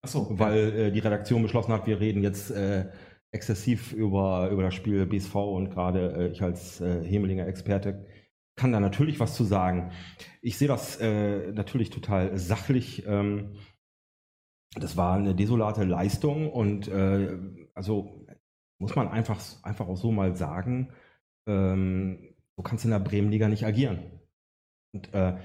Achso, 0.04 0.28
Weil 0.38 0.74
äh, 0.74 0.92
die 0.92 1.00
Redaktion 1.00 1.42
beschlossen 1.42 1.72
hat, 1.72 1.88
wir 1.88 2.00
reden 2.00 2.22
jetzt 2.22 2.52
äh, 2.52 2.90
exzessiv 3.32 3.94
über, 3.94 4.50
über 4.52 4.64
das 4.64 4.76
Spiel 4.76 5.06
BSV 5.06 5.36
und 5.36 5.70
gerade 5.70 6.12
äh, 6.14 6.28
ich 6.28 6.42
als 6.44 6.82
äh, 6.82 7.04
Hemelinger 7.04 7.48
Experte 7.48 8.06
kann 8.58 8.72
da 8.72 8.80
natürlich 8.80 9.20
was 9.20 9.36
zu 9.36 9.44
sagen. 9.44 9.92
Ich 10.42 10.58
sehe 10.58 10.68
das 10.68 10.98
äh, 11.00 11.52
natürlich 11.52 11.90
total 11.90 12.38
sachlich. 12.38 13.06
Ähm, 13.08 13.54
das 14.76 14.98
war 14.98 15.16
eine 15.16 15.36
desolate 15.36 15.84
Leistung 15.84 16.52
und 16.52 16.88
äh, 16.88 17.38
also 17.74 18.26
muss 18.80 18.96
man 18.96 19.08
einfach, 19.08 19.40
einfach 19.64 19.88
auch 19.88 19.98
so 19.98 20.12
mal 20.12 20.36
sagen, 20.36 20.90
ähm, 21.48 22.36
so 22.56 22.64
kannst 22.64 22.84
du 22.84 22.88
in 22.88 22.92
der 22.92 23.00
Bremenliga 23.00 23.48
nicht 23.48 23.66
agieren. 23.66 24.00
Und 24.94 25.14
äh, 25.14 25.38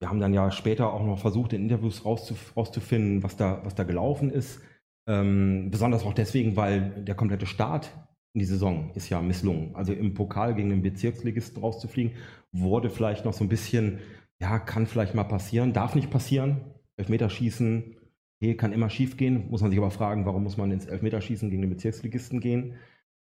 wir 0.00 0.08
haben 0.08 0.20
dann 0.20 0.34
ja 0.34 0.50
später 0.50 0.92
auch 0.92 1.04
noch 1.04 1.18
versucht, 1.18 1.52
in 1.52 1.62
Interviews 1.62 2.04
rauszuf 2.04 2.56
rauszufinden, 2.56 3.22
was 3.22 3.36
da, 3.36 3.60
was 3.64 3.74
da 3.74 3.84
gelaufen 3.84 4.30
ist. 4.30 4.60
Ähm, 5.08 5.70
besonders 5.70 6.04
auch 6.04 6.14
deswegen, 6.14 6.56
weil 6.56 7.04
der 7.04 7.14
komplette 7.14 7.46
Start 7.46 7.92
in 8.34 8.40
die 8.40 8.44
Saison 8.44 8.90
ist 8.94 9.08
ja 9.10 9.20
misslungen. 9.20 9.74
Also 9.76 9.92
im 9.92 10.14
Pokal 10.14 10.54
gegen 10.54 10.70
den 10.70 10.82
Bezirksligisten 10.82 11.62
rauszufliegen, 11.62 12.16
wurde 12.50 12.90
vielleicht 12.90 13.24
noch 13.24 13.32
so 13.32 13.44
ein 13.44 13.48
bisschen, 13.48 13.98
ja, 14.40 14.58
kann 14.58 14.86
vielleicht 14.86 15.14
mal 15.14 15.24
passieren, 15.24 15.72
darf 15.72 15.94
nicht 15.94 16.10
passieren. 16.10 16.62
Elfmeterschießen, 16.96 17.96
okay, 18.42 18.56
kann 18.56 18.72
immer 18.72 18.90
schief 18.90 19.16
gehen. 19.16 19.48
Muss 19.50 19.60
man 19.60 19.70
sich 19.70 19.78
aber 19.78 19.92
fragen, 19.92 20.26
warum 20.26 20.42
muss 20.42 20.56
man 20.56 20.72
ins 20.72 20.86
Elfmeterschießen 20.86 21.48
gegen 21.48 21.62
den 21.62 21.70
Bezirksligisten 21.70 22.40
gehen? 22.40 22.74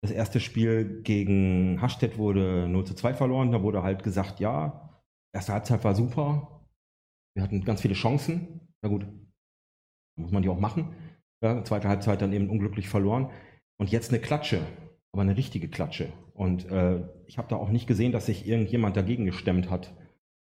Das 0.01 0.11
erste 0.11 0.39
Spiel 0.39 1.01
gegen 1.01 1.81
Hastedt 1.81 2.17
wurde 2.17 2.67
0 2.69 2.85
zu 2.85 2.93
2 2.93 3.15
verloren. 3.15 3.51
Da 3.51 3.63
wurde 3.63 3.81
halt 3.81 4.03
gesagt, 4.03 4.39
ja, 4.39 5.01
erste 5.33 5.53
Halbzeit 5.53 5.83
war 5.83 5.95
super. 5.95 6.63
Wir 7.35 7.43
hatten 7.43 7.65
ganz 7.65 7.81
viele 7.81 7.95
Chancen. 7.95 8.61
Na 8.81 8.89
gut, 8.89 9.07
muss 10.15 10.31
man 10.31 10.43
die 10.43 10.49
auch 10.49 10.59
machen. 10.59 10.93
Ja, 11.43 11.63
zweite 11.63 11.89
Halbzeit 11.89 12.21
dann 12.21 12.33
eben 12.33 12.49
unglücklich 12.49 12.87
verloren. 12.87 13.31
Und 13.77 13.91
jetzt 13.91 14.11
eine 14.11 14.21
Klatsche, 14.21 14.61
aber 15.11 15.23
eine 15.23 15.37
richtige 15.37 15.69
Klatsche. 15.69 16.13
Und 16.33 16.69
äh, 16.69 17.03
ich 17.25 17.37
habe 17.37 17.47
da 17.49 17.55
auch 17.55 17.69
nicht 17.69 17.87
gesehen, 17.87 18.11
dass 18.11 18.27
sich 18.27 18.47
irgendjemand 18.47 18.95
dagegen 18.95 19.25
gestemmt 19.25 19.69
hat. 19.71 19.93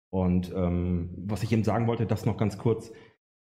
Und 0.09 0.51
ähm, 0.55 1.13
was 1.17 1.43
ich 1.43 1.51
eben 1.51 1.63
sagen 1.63 1.87
wollte, 1.87 2.05
das 2.05 2.25
noch 2.25 2.37
ganz 2.37 2.57
kurz. 2.57 2.91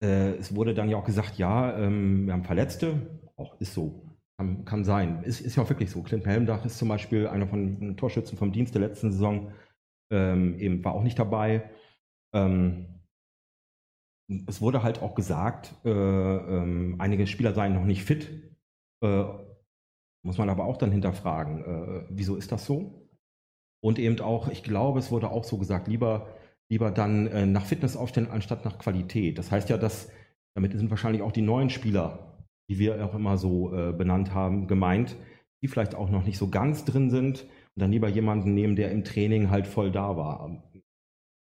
Äh, 0.03 0.33
es 0.37 0.55
wurde 0.55 0.75
dann 0.75 0.89
ja 0.89 0.97
auch 0.97 1.05
gesagt, 1.05 1.39
ja, 1.39 1.77
ähm, 1.79 2.27
wir 2.27 2.33
haben 2.33 2.45
Verletzte. 2.45 3.21
Auch 3.37 3.61
ist 3.61 3.75
so. 3.75 4.03
Kann, 4.39 4.65
kann 4.65 4.85
sein. 4.85 5.23
Ist, 5.23 5.41
ist 5.41 5.57
ja 5.57 5.63
auch 5.63 5.71
wirklich 5.71 5.91
so. 5.91 6.03
Clint 6.03 6.27
Helmdach 6.27 6.65
ist 6.65 6.79
zum 6.79 6.89
Beispiel 6.89 7.27
einer 7.27 7.47
von 7.47 7.81
den 7.81 7.97
Torschützen 7.97 8.37
vom 8.37 8.53
Dienst 8.53 8.75
der 8.75 8.83
letzten 8.83 9.11
Saison. 9.11 9.53
Ähm, 10.13 10.59
eben 10.59 10.85
war 10.85 10.95
auch 10.95 11.03
nicht 11.03 11.19
dabei. 11.19 11.71
Ähm, 12.35 12.97
es 14.47 14.61
wurde 14.61 14.83
halt 14.83 15.03
auch 15.03 15.15
gesagt, 15.15 15.75
äh, 15.85 15.91
ähm, 15.91 16.97
einige 16.99 17.27
Spieler 17.27 17.55
seien 17.55 17.75
noch 17.75 17.85
nicht 17.85 18.05
fit. 18.05 18.59
Äh, 19.03 19.25
muss 20.25 20.39
man 20.39 20.51
aber 20.51 20.65
auch 20.65 20.77
dann 20.77 20.91
hinterfragen, 20.91 21.65
äh, 21.65 22.07
wieso 22.11 22.35
ist 22.35 22.51
das 22.51 22.67
so? 22.67 23.09
Und 23.81 23.99
eben 24.01 24.19
auch, 24.21 24.49
ich 24.49 24.65
glaube, 24.65 24.99
es 24.99 25.13
wurde 25.13 25.31
auch 25.31 25.45
so 25.45 25.59
gesagt, 25.59 25.87
lieber, 25.87 26.36
lieber 26.71 26.91
dann 26.91 27.27
äh, 27.29 27.47
nach 27.47 27.65
Fitness 27.65 27.97
aufstellen, 27.97 28.31
anstatt 28.31 28.65
nach 28.65 28.79
Qualität. 28.79 29.39
Das 29.39 29.51
heißt 29.51 29.69
ja, 29.69 29.79
dass 29.79 30.11
damit 30.57 30.73
sind 30.73 30.91
wahrscheinlich 30.91 31.23
auch 31.23 31.33
die 31.33 31.43
neuen 31.43 31.69
Spieler, 31.69 32.47
die 32.71 32.79
wir 32.79 33.05
auch 33.05 33.15
immer 33.15 33.37
so 33.37 33.75
äh, 33.75 33.93
benannt 33.93 34.33
haben, 34.33 34.67
gemeint, 34.67 35.15
die 35.63 35.69
vielleicht 35.69 35.95
auch 35.95 36.09
noch 36.11 36.25
nicht 36.25 36.39
so 36.39 36.49
ganz 36.49 36.85
drin 36.85 37.11
sind 37.11 37.43
und 37.43 37.83
dann 37.83 37.93
lieber 37.93 38.09
jemanden 38.09 38.55
nehmen, 38.55 38.75
der 38.75 38.91
im 38.91 39.05
Training 39.05 39.51
halt 39.51 39.67
voll 39.67 39.93
da 39.93 40.17
war. 40.17 40.63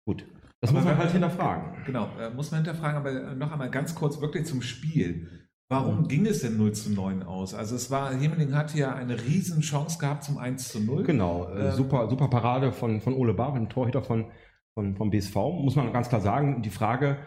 Gut, 0.06 0.26
das 0.62 0.72
Aber 0.72 0.80
muss 0.80 0.90
man 0.90 0.98
halt 0.98 1.12
hinterfragen. 1.12 1.86
Genau, 1.86 2.10
äh, 2.20 2.30
muss 2.32 2.52
man 2.52 2.64
hinterfragen, 2.64 2.98
aber 2.98 3.12
äh, 3.12 3.36
noch 3.36 3.52
einmal 3.52 3.70
ganz 3.70 3.96
kurz 3.96 4.20
wirklich 4.20 4.46
zum 4.46 4.62
Spiel. 4.62 5.48
Warum 5.70 6.08
ging 6.08 6.26
es 6.26 6.42
denn 6.42 6.58
0 6.58 6.72
zu 6.74 6.92
9 6.94 7.24
aus? 7.24 7.54
Also 7.54 7.76
es 7.76 7.92
war, 7.92 8.14
Hemeling 8.14 8.56
hatte 8.56 8.78
ja 8.78 8.94
eine 8.94 9.22
riesen 9.22 9.62
Chance 9.62 10.00
gehabt 10.00 10.24
zum 10.24 10.38
1 10.38 10.70
zu 10.70 10.80
0. 10.82 11.04
Genau, 11.04 11.50
äh, 11.50 11.68
Ähm, 11.68 11.72
super, 11.72 12.10
super 12.10 12.30
Parade 12.30 12.72
von, 12.72 13.02
von 13.02 13.14
Ole 13.14 13.34
Bar, 13.34 13.54
dem 13.54 13.68
Torhüter 13.68 14.02
von, 14.02 14.32
von, 14.78 14.96
vom 14.96 15.10
BSV. 15.10 15.34
Muss 15.36 15.76
man 15.76 15.92
ganz 15.92 16.08
klar 16.08 16.22
sagen, 16.22 16.62
die 16.62 16.70
Frage 16.70 17.18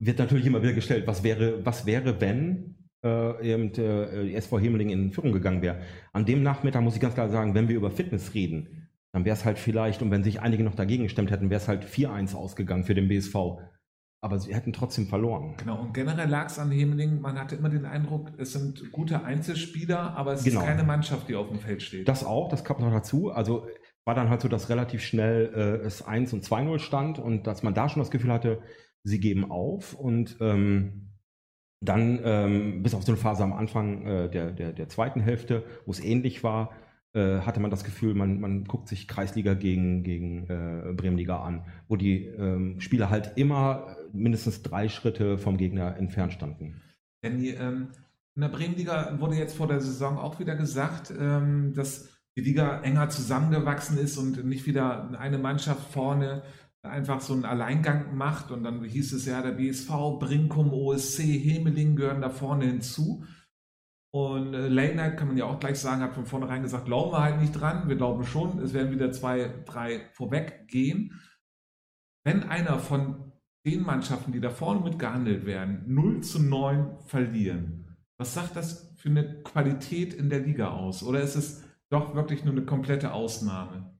wird 0.00 0.18
natürlich 0.18 0.46
immer 0.46 0.62
wieder 0.62 0.72
gestellt, 0.72 1.06
was 1.06 1.22
wäre, 1.22 1.66
was 1.66 1.84
wäre, 1.84 2.18
wenn 2.18 2.76
äh, 3.04 3.52
eben 3.52 3.74
äh, 3.74 4.24
die 4.24 4.34
SV 4.34 4.58
Hemeling 4.58 4.88
in 4.88 5.12
Führung 5.12 5.32
gegangen 5.32 5.60
wäre. 5.60 5.80
An 6.14 6.24
dem 6.24 6.42
Nachmittag 6.42 6.80
muss 6.82 6.94
ich 6.94 7.02
ganz 7.02 7.12
klar 7.12 7.28
sagen, 7.28 7.54
wenn 7.54 7.68
wir 7.68 7.76
über 7.76 7.90
Fitness 7.90 8.32
reden, 8.32 8.88
dann 9.12 9.26
wäre 9.26 9.34
es 9.36 9.44
halt 9.44 9.58
vielleicht, 9.58 10.00
und 10.00 10.10
wenn 10.10 10.24
sich 10.24 10.40
einige 10.40 10.64
noch 10.64 10.76
dagegen 10.76 11.02
gestemmt 11.02 11.30
hätten, 11.30 11.50
wäre 11.50 11.60
es 11.60 11.68
halt 11.68 11.84
4-1 11.84 12.34
ausgegangen 12.34 12.84
für 12.84 12.94
den 12.94 13.08
BSV. 13.08 13.34
Aber 14.22 14.38
sie 14.38 14.54
hätten 14.54 14.72
trotzdem 14.72 15.08
verloren. 15.08 15.56
Genau, 15.58 15.82
und 15.82 15.92
generell 15.92 16.28
lag 16.28 16.46
es 16.46 16.58
an 16.58 16.70
Hemeling, 16.70 17.20
man 17.20 17.38
hatte 17.38 17.54
immer 17.56 17.68
den 17.68 17.84
Eindruck, 17.84 18.32
es 18.38 18.52
sind 18.54 18.90
gute 18.92 19.24
Einzelspieler, 19.24 20.16
aber 20.16 20.32
es 20.32 20.42
Genau. 20.42 20.60
ist 20.60 20.66
keine 20.66 20.84
Mannschaft, 20.84 21.28
die 21.28 21.36
auf 21.36 21.48
dem 21.48 21.58
Feld 21.58 21.82
steht. 21.82 22.08
Das 22.08 22.24
auch, 22.24 22.48
das 22.48 22.64
kam 22.64 22.80
noch 22.80 22.90
dazu. 22.90 23.30
Also 23.30 23.66
war 24.08 24.14
dann 24.14 24.30
halt 24.30 24.40
so, 24.40 24.48
dass 24.48 24.70
relativ 24.70 25.02
schnell 25.02 25.52
äh, 25.54 25.86
es 25.86 26.00
1 26.00 26.32
und 26.32 26.42
2-0 26.42 26.78
stand 26.78 27.18
und 27.18 27.46
dass 27.46 27.62
man 27.62 27.74
da 27.74 27.90
schon 27.90 28.00
das 28.00 28.10
Gefühl 28.10 28.32
hatte, 28.32 28.62
sie 29.02 29.20
geben 29.20 29.50
auf 29.50 29.92
und 29.92 30.38
ähm, 30.40 31.10
dann 31.84 32.18
ähm, 32.24 32.82
bis 32.82 32.94
auf 32.94 33.02
so 33.02 33.12
eine 33.12 33.20
Phase 33.20 33.44
am 33.44 33.52
Anfang 33.52 34.06
äh, 34.06 34.30
der, 34.30 34.52
der, 34.52 34.72
der 34.72 34.88
zweiten 34.88 35.20
Hälfte, 35.20 35.62
wo 35.84 35.90
es 35.90 36.02
ähnlich 36.02 36.42
war, 36.42 36.70
äh, 37.12 37.40
hatte 37.40 37.60
man 37.60 37.70
das 37.70 37.84
Gefühl, 37.84 38.14
man, 38.14 38.40
man 38.40 38.64
guckt 38.64 38.88
sich 38.88 39.08
Kreisliga 39.08 39.52
gegen, 39.52 40.02
gegen 40.04 40.46
äh, 40.48 40.94
Bremenliga 40.94 41.42
an, 41.42 41.66
wo 41.86 41.96
die 41.96 42.24
ähm, 42.24 42.80
Spieler 42.80 43.10
halt 43.10 43.32
immer 43.36 43.94
mindestens 44.14 44.62
drei 44.62 44.88
Schritte 44.88 45.36
vom 45.36 45.58
Gegner 45.58 45.98
entfernt 45.98 46.32
standen. 46.32 46.80
Denn 47.22 47.36
die, 47.36 47.50
ähm, 47.50 47.88
in 48.36 48.40
der 48.40 48.48
Bremenliga 48.48 49.20
wurde 49.20 49.36
jetzt 49.36 49.54
vor 49.54 49.68
der 49.68 49.82
Saison 49.82 50.16
auch 50.16 50.40
wieder 50.40 50.56
gesagt, 50.56 51.12
ähm, 51.14 51.74
dass 51.74 52.17
die 52.38 52.44
Liga 52.44 52.82
enger 52.82 53.08
zusammengewachsen 53.08 53.98
ist 53.98 54.16
und 54.16 54.44
nicht 54.44 54.64
wieder 54.64 55.18
eine 55.18 55.38
Mannschaft 55.38 55.92
vorne 55.92 56.44
einfach 56.84 57.20
so 57.20 57.32
einen 57.32 57.44
Alleingang 57.44 58.16
macht. 58.16 58.52
Und 58.52 58.62
dann 58.62 58.84
hieß 58.84 59.12
es 59.12 59.26
ja, 59.26 59.42
der 59.42 59.50
BSV, 59.50 60.20
Brinkum, 60.20 60.72
OSC, 60.72 61.22
Hemeling 61.22 61.96
gehören 61.96 62.20
da 62.20 62.30
vorne 62.30 62.66
hinzu. 62.66 63.24
Und 64.12 64.54
äh, 64.54 64.68
Late 64.68 64.94
Night 64.94 65.16
kann 65.16 65.26
man 65.26 65.36
ja 65.36 65.46
auch 65.46 65.58
gleich 65.58 65.80
sagen, 65.80 66.00
hat 66.00 66.14
von 66.14 66.26
vornherein 66.26 66.62
gesagt, 66.62 66.84
glauben 66.84 67.10
wir 67.10 67.22
halt 67.22 67.40
nicht 67.40 67.52
dran. 67.52 67.88
Wir 67.88 67.96
glauben 67.96 68.22
schon, 68.22 68.60
es 68.60 68.72
werden 68.72 68.92
wieder 68.92 69.10
zwei, 69.10 69.64
drei 69.66 70.08
vorweg 70.12 70.68
gehen. 70.68 71.20
Wenn 72.24 72.44
einer 72.44 72.78
von 72.78 73.32
den 73.66 73.82
Mannschaften, 73.82 74.30
die 74.30 74.40
da 74.40 74.50
vorne 74.50 74.80
mitgehandelt 74.80 75.44
werden, 75.44 75.82
0 75.88 76.20
zu 76.20 76.40
9 76.40 76.98
verlieren, 77.06 77.96
was 78.16 78.34
sagt 78.34 78.54
das 78.54 78.94
für 78.96 79.08
eine 79.08 79.42
Qualität 79.42 80.14
in 80.14 80.30
der 80.30 80.40
Liga 80.40 80.68
aus? 80.68 81.02
Oder 81.02 81.20
ist 81.20 81.34
es 81.34 81.67
doch 81.90 82.14
wirklich 82.14 82.44
nur 82.44 82.54
eine 82.54 82.64
komplette 82.64 83.12
Ausnahme? 83.12 83.98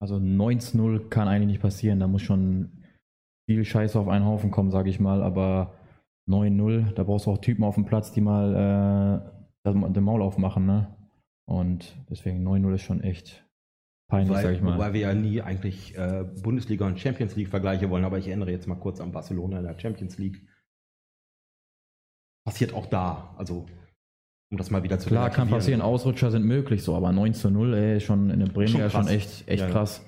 Also 0.00 0.16
9-0 0.16 1.08
kann 1.08 1.28
eigentlich 1.28 1.48
nicht 1.48 1.62
passieren. 1.62 2.00
Da 2.00 2.08
muss 2.08 2.22
schon 2.22 2.84
viel 3.48 3.64
Scheiße 3.64 3.98
auf 3.98 4.08
einen 4.08 4.24
Haufen 4.24 4.50
kommen, 4.50 4.70
sage 4.70 4.90
ich 4.90 5.00
mal. 5.00 5.22
Aber 5.22 5.74
9-0, 6.28 6.92
da 6.92 7.04
brauchst 7.04 7.26
du 7.26 7.30
auch 7.30 7.38
Typen 7.38 7.64
auf 7.64 7.74
dem 7.76 7.84
Platz, 7.84 8.12
die 8.12 8.20
mal 8.20 9.32
den 9.66 10.04
Maul 10.04 10.22
aufmachen, 10.22 10.66
ne? 10.66 10.94
Und 11.46 11.96
deswegen 12.10 12.46
9-0 12.46 12.74
ist 12.74 12.82
schon 12.82 13.00
echt 13.02 13.46
peinlich, 14.10 14.30
Wobei, 14.30 14.42
sag 14.42 14.52
ich 14.52 14.62
mal. 14.62 14.74
wobei 14.74 14.92
wir 14.92 15.00
ja 15.00 15.14
nie 15.14 15.42
eigentlich 15.42 15.96
äh, 15.96 16.24
Bundesliga 16.42 16.86
und 16.86 16.98
Champions 16.98 17.36
League 17.36 17.48
Vergleiche 17.48 17.90
wollen, 17.90 18.04
aber 18.04 18.18
ich 18.18 18.28
erinnere 18.28 18.50
jetzt 18.50 18.66
mal 18.66 18.76
kurz 18.76 19.00
an 19.00 19.12
Barcelona 19.12 19.58
in 19.58 19.64
der 19.64 19.78
Champions 19.78 20.18
League. 20.18 20.46
Passiert 22.46 22.74
auch 22.74 22.86
da, 22.86 23.34
also 23.36 23.66
um 24.54 24.58
das 24.58 24.70
mal 24.70 24.82
wieder 24.84 24.98
zu 24.98 25.08
Klar, 25.08 25.30
kann 25.30 25.48
passieren, 25.50 25.80
Ausrutscher 25.82 26.30
sind 26.30 26.44
möglich, 26.44 26.82
so, 26.82 26.94
aber 26.96 27.12
9 27.12 27.34
zu 27.34 27.50
0, 27.50 27.74
ey, 27.74 28.00
schon 28.00 28.30
in 28.30 28.38
der 28.40 28.46
Bremen 28.46 28.68
Schon 28.68 28.80
ja 28.80 28.88
schon 28.90 29.08
echt, 29.08 29.48
echt 29.48 29.60
Ja, 29.62 29.66
ja. 29.66 29.72
krass. 29.72 30.00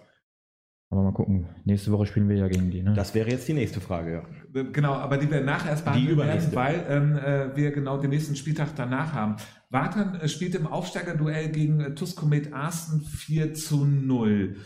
Aber 0.88 1.02
mal 1.02 1.12
gucken. 1.12 1.48
Nächste 1.64 1.90
Woche 1.90 2.06
spielen 2.06 2.28
wir 2.28 2.36
ja 2.36 2.46
gegen 2.46 2.70
die, 2.70 2.80
ne? 2.80 2.94
Das 2.94 3.12
wäre 3.12 3.28
jetzt 3.28 3.48
die 3.48 3.54
nächste 3.54 3.80
Frage, 3.80 4.12
ja. 4.54 4.62
Genau, 4.72 4.92
aber 4.94 5.18
die 5.18 5.28
wir 5.28 5.40
nachher 5.40 5.70
erst 5.70 5.84
behandeln 5.84 6.16
werden, 6.16 6.54
weil 6.54 6.86
ähm, 6.88 7.16
äh, 7.16 7.56
wir 7.56 7.72
genau 7.72 7.98
den 7.98 8.10
nächsten 8.10 8.36
Spieltag 8.36 8.68
danach 8.76 9.12
haben. 9.12 9.34
Wartan 9.68 10.14
äh, 10.14 10.28
spielt 10.28 10.54
im 10.54 10.68
Aufsteigerduell 10.68 11.48
gegen 11.50 11.80
äh, 11.80 11.94
TuS 11.96 12.14
Komet 12.14 12.52
Arsten 12.52 13.00
4 13.00 13.52
zu 13.54 13.84
0. 13.84 14.56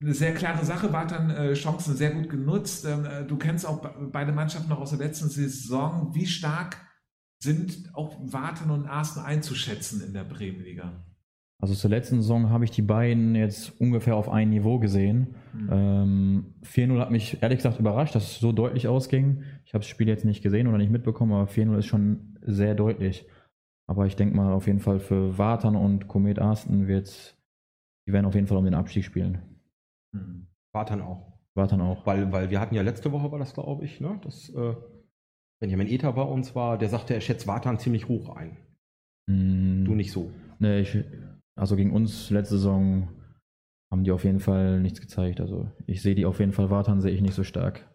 Eine 0.00 0.14
sehr 0.14 0.34
klare 0.34 0.64
Sache, 0.64 0.92
Wartan 0.92 1.30
äh, 1.30 1.54
Chancen 1.54 1.96
sehr 1.96 2.10
gut 2.12 2.28
genutzt. 2.28 2.84
Ähm, 2.84 3.04
äh, 3.04 3.24
du 3.24 3.36
kennst 3.36 3.64
auch 3.66 3.80
be- 3.80 4.08
beide 4.12 4.32
Mannschaften 4.32 4.68
noch 4.70 4.80
aus 4.80 4.90
der 4.90 4.98
letzten 5.00 5.28
Saison. 5.28 6.12
Wie 6.14 6.26
stark 6.26 6.76
sind 7.40 7.94
auch 7.94 8.16
Wartan 8.20 8.70
und 8.70 8.86
Arsten 8.86 9.20
einzuschätzen 9.20 10.02
in 10.06 10.12
der 10.12 10.24
Bremenliga? 10.24 11.04
Also 11.60 11.74
zur 11.74 11.90
letzten 11.90 12.22
Saison 12.22 12.50
habe 12.50 12.64
ich 12.64 12.70
die 12.70 12.82
beiden 12.82 13.34
jetzt 13.34 13.80
ungefähr 13.80 14.14
auf 14.14 14.28
ein 14.28 14.50
Niveau 14.50 14.78
gesehen. 14.78 15.34
Hm. 15.52 15.68
Ähm, 15.72 16.54
4-0 16.62 17.00
hat 17.00 17.10
mich 17.10 17.42
ehrlich 17.42 17.58
gesagt 17.58 17.80
überrascht, 17.80 18.14
dass 18.14 18.24
es 18.24 18.38
so 18.38 18.52
deutlich 18.52 18.86
ausging. 18.86 19.42
Ich 19.64 19.74
habe 19.74 19.82
das 19.82 19.88
Spiel 19.88 20.06
jetzt 20.06 20.24
nicht 20.24 20.42
gesehen 20.42 20.68
oder 20.68 20.78
nicht 20.78 20.92
mitbekommen, 20.92 21.32
aber 21.32 21.50
4-0 21.50 21.78
ist 21.78 21.86
schon 21.86 22.38
sehr 22.42 22.76
deutlich. 22.76 23.26
Aber 23.88 24.06
ich 24.06 24.14
denke 24.14 24.36
mal 24.36 24.52
auf 24.52 24.68
jeden 24.68 24.80
Fall 24.80 25.00
für 25.00 25.36
Watern 25.36 25.74
und 25.74 26.06
Komet 26.06 26.38
Arsten 26.38 26.86
wird, 26.86 27.36
die 28.06 28.12
werden 28.12 28.26
auf 28.26 28.34
jeden 28.34 28.46
Fall 28.46 28.58
um 28.58 28.64
den 28.64 28.74
Abstieg 28.74 29.04
spielen. 29.04 29.42
Hm. 30.14 30.46
Wartan 30.72 31.00
auch. 31.00 31.32
Watern 31.54 31.80
auch. 31.80 32.06
Weil, 32.06 32.30
weil 32.30 32.50
wir 32.50 32.60
hatten 32.60 32.76
ja 32.76 32.82
letzte 32.82 33.10
Woche, 33.10 33.32
war 33.32 33.38
das 33.40 33.54
glaube 33.54 33.84
ich, 33.84 34.00
ne? 34.00 34.20
dass 34.22 34.48
äh, 34.50 34.76
Benjamin 35.60 35.88
Ether 35.88 36.12
bei 36.12 36.22
uns 36.22 36.54
war, 36.54 36.78
der 36.78 36.88
sagte, 36.88 37.14
er 37.14 37.20
schätzt 37.20 37.46
Wartan 37.46 37.78
ziemlich 37.78 38.08
hoch 38.08 38.28
ein. 38.36 38.56
Mm, 39.26 39.84
Du 39.84 39.94
nicht 39.94 40.12
so. 40.12 40.30
Nee, 40.58 40.80
ich, 40.80 40.98
also 41.56 41.76
gegen 41.76 41.92
uns 41.92 42.30
letzte 42.30 42.56
Saison 42.56 43.08
haben 43.90 44.04
die 44.04 44.10
auf 44.12 44.24
jeden 44.24 44.40
Fall 44.40 44.80
nichts 44.80 45.00
gezeigt. 45.00 45.40
Also 45.40 45.70
ich 45.86 46.02
sehe 46.02 46.14
die 46.14 46.26
auf 46.26 46.40
jeden 46.40 46.52
Fall 46.52 46.70
Watern 46.70 47.00
sehe 47.00 47.12
ich 47.12 47.22
nicht 47.22 47.34
so 47.34 47.42
stark. 47.44 47.88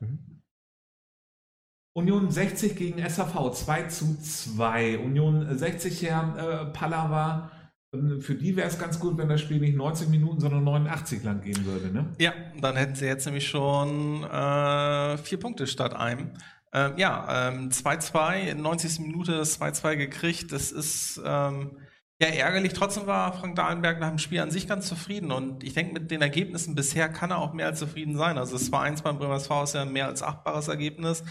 Union 1.95 2.31
60 2.31 2.75
gegen 2.75 3.07
SAV 3.07 3.51
2 3.51 3.83
zu 3.83 4.19
2. 4.19 4.97
Union 4.99 5.55
60 5.55 6.01
Herr 6.03 6.35
äh, 6.37 6.65
Pallava. 6.73 7.51
ähm, 7.93 8.19
Für 8.19 8.33
die 8.33 8.55
wäre 8.55 8.67
es 8.67 8.79
ganz 8.79 8.99
gut, 8.99 9.17
wenn 9.17 9.29
das 9.29 9.41
Spiel 9.41 9.59
nicht 9.59 9.75
90 9.77 10.09
Minuten, 10.09 10.39
sondern 10.39 10.63
89 10.63 11.23
lang 11.23 11.41
gehen 11.41 11.63
würde. 11.65 11.93
Ne? 11.93 12.11
Ja, 12.19 12.33
dann 12.59 12.75
hätten 12.75 12.95
sie 12.95 13.05
jetzt 13.05 13.25
nämlich 13.25 13.47
schon 13.47 14.23
äh, 14.23 15.17
vier 15.17 15.39
Punkte 15.39 15.67
statt 15.67 15.93
einem. 15.95 16.31
Ähm, 16.73 16.93
ja, 16.97 17.49
ähm, 17.49 17.69
2-2, 17.69 18.49
in 18.49 18.61
90. 18.61 18.99
Minute 18.99 19.33
das 19.33 19.61
2-2 19.61 19.95
gekriegt. 19.95 20.51
Das 20.51 20.71
ist 20.71 21.21
ähm, 21.23 21.77
ja 22.19 22.27
ärgerlich. 22.29 22.73
Trotzdem 22.73 23.05
war 23.05 23.33
Frank 23.33 23.55
Dahlenberg 23.55 23.99
nach 23.99 24.09
dem 24.09 24.17
Spiel 24.17 24.39
an 24.39 24.49
sich 24.49 24.67
ganz 24.67 24.87
zufrieden. 24.87 25.31
Und 25.31 25.63
ich 25.63 25.73
denke, 25.73 25.93
mit 25.93 26.09
den 26.09 26.23
Ergebnissen 26.23 26.73
bisher 26.73 27.09
kann 27.09 27.29
er 27.29 27.37
auch 27.37 27.53
mehr 27.53 27.67
als 27.67 27.79
zufrieden 27.79 28.17
sein. 28.17 28.39
Also 28.39 28.55
es 28.55 28.71
war 28.71 28.81
1 28.81 29.03
beim 29.03 29.19
Bremer 29.19 29.35
ist 29.35 29.73
ja 29.73 29.83
ein 29.83 29.93
mehr 29.93 30.07
als 30.07 30.23
achtbares 30.23 30.67
Ergebnis. 30.67 31.23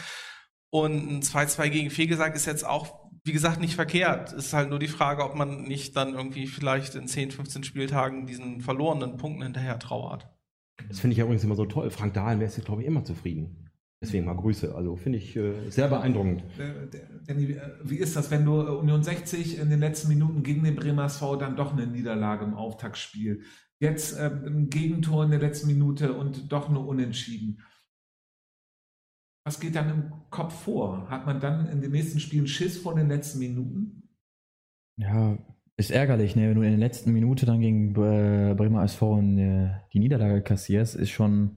Und 0.70 1.10
ein 1.10 1.22
2-2 1.22 1.68
gegen 1.70 1.90
Fegesack 1.90 2.36
ist 2.36 2.46
jetzt 2.46 2.64
auch, 2.64 3.10
wie 3.24 3.32
gesagt, 3.32 3.60
nicht 3.60 3.74
verkehrt. 3.74 4.32
Es 4.32 4.46
ist 4.46 4.52
halt 4.52 4.70
nur 4.70 4.78
die 4.78 4.88
Frage, 4.88 5.24
ob 5.24 5.34
man 5.34 5.64
nicht 5.64 5.96
dann 5.96 6.14
irgendwie 6.14 6.46
vielleicht 6.46 6.94
in 6.94 7.08
10, 7.08 7.32
15 7.32 7.64
Spieltagen 7.64 8.26
diesen 8.26 8.60
verlorenen 8.60 9.16
Punkten 9.16 9.42
hinterher 9.42 9.78
trauert. 9.80 10.28
Das 10.88 11.00
finde 11.00 11.12
ich 11.12 11.18
ja 11.18 11.24
übrigens 11.24 11.44
immer 11.44 11.56
so 11.56 11.66
toll. 11.66 11.90
Frank 11.90 12.14
Dahlen 12.14 12.38
wäre 12.40 12.50
jetzt, 12.50 12.64
glaube 12.64 12.82
ich, 12.82 12.88
immer 12.88 13.04
zufrieden. 13.04 13.61
Deswegen 14.02 14.24
mal 14.24 14.34
Grüße. 14.34 14.74
Also 14.74 14.96
finde 14.96 15.18
ich 15.18 15.36
äh, 15.36 15.70
sehr 15.70 15.86
beeindruckend. 15.86 16.42
Äh, 16.58 16.98
Danny, 17.26 17.52
äh, 17.52 17.60
wie 17.84 17.98
ist 17.98 18.16
das, 18.16 18.32
wenn 18.32 18.44
du 18.44 18.60
äh, 18.60 18.70
Union 18.70 19.02
60 19.02 19.58
in 19.58 19.70
den 19.70 19.78
letzten 19.78 20.08
Minuten 20.08 20.42
gegen 20.42 20.64
den 20.64 20.74
Bremer 20.74 21.04
SV 21.04 21.36
dann 21.36 21.54
doch 21.54 21.72
eine 21.72 21.86
Niederlage 21.86 22.44
im 22.44 22.54
Auftaktspiel? 22.54 23.42
Jetzt 23.78 24.18
äh, 24.18 24.30
ein 24.44 24.68
Gegentor 24.70 25.24
in 25.24 25.30
der 25.30 25.38
letzten 25.38 25.68
Minute 25.68 26.14
und 26.14 26.50
doch 26.50 26.68
nur 26.68 26.86
unentschieden. 26.86 27.62
Was 29.44 29.60
geht 29.60 29.76
dann 29.76 29.90
im 29.90 30.12
Kopf 30.30 30.64
vor? 30.64 31.08
Hat 31.08 31.24
man 31.24 31.40
dann 31.40 31.66
in 31.68 31.80
den 31.80 31.92
nächsten 31.92 32.18
Spielen 32.18 32.48
Schiss 32.48 32.78
vor 32.78 32.96
den 32.96 33.08
letzten 33.08 33.38
Minuten? 33.38 34.08
Ja, 34.96 35.38
ist 35.76 35.90
ärgerlich, 35.90 36.34
ne? 36.36 36.48
wenn 36.48 36.56
du 36.56 36.62
in 36.62 36.70
der 36.70 36.78
letzten 36.78 37.12
Minute 37.12 37.46
dann 37.46 37.60
gegen 37.60 37.90
äh, 37.90 38.54
Bremer 38.54 38.82
SV 38.84 39.18
in, 39.18 39.38
äh, 39.38 39.70
die 39.92 40.00
Niederlage 40.00 40.42
kassierst, 40.42 40.96
ist 40.96 41.10
schon 41.10 41.56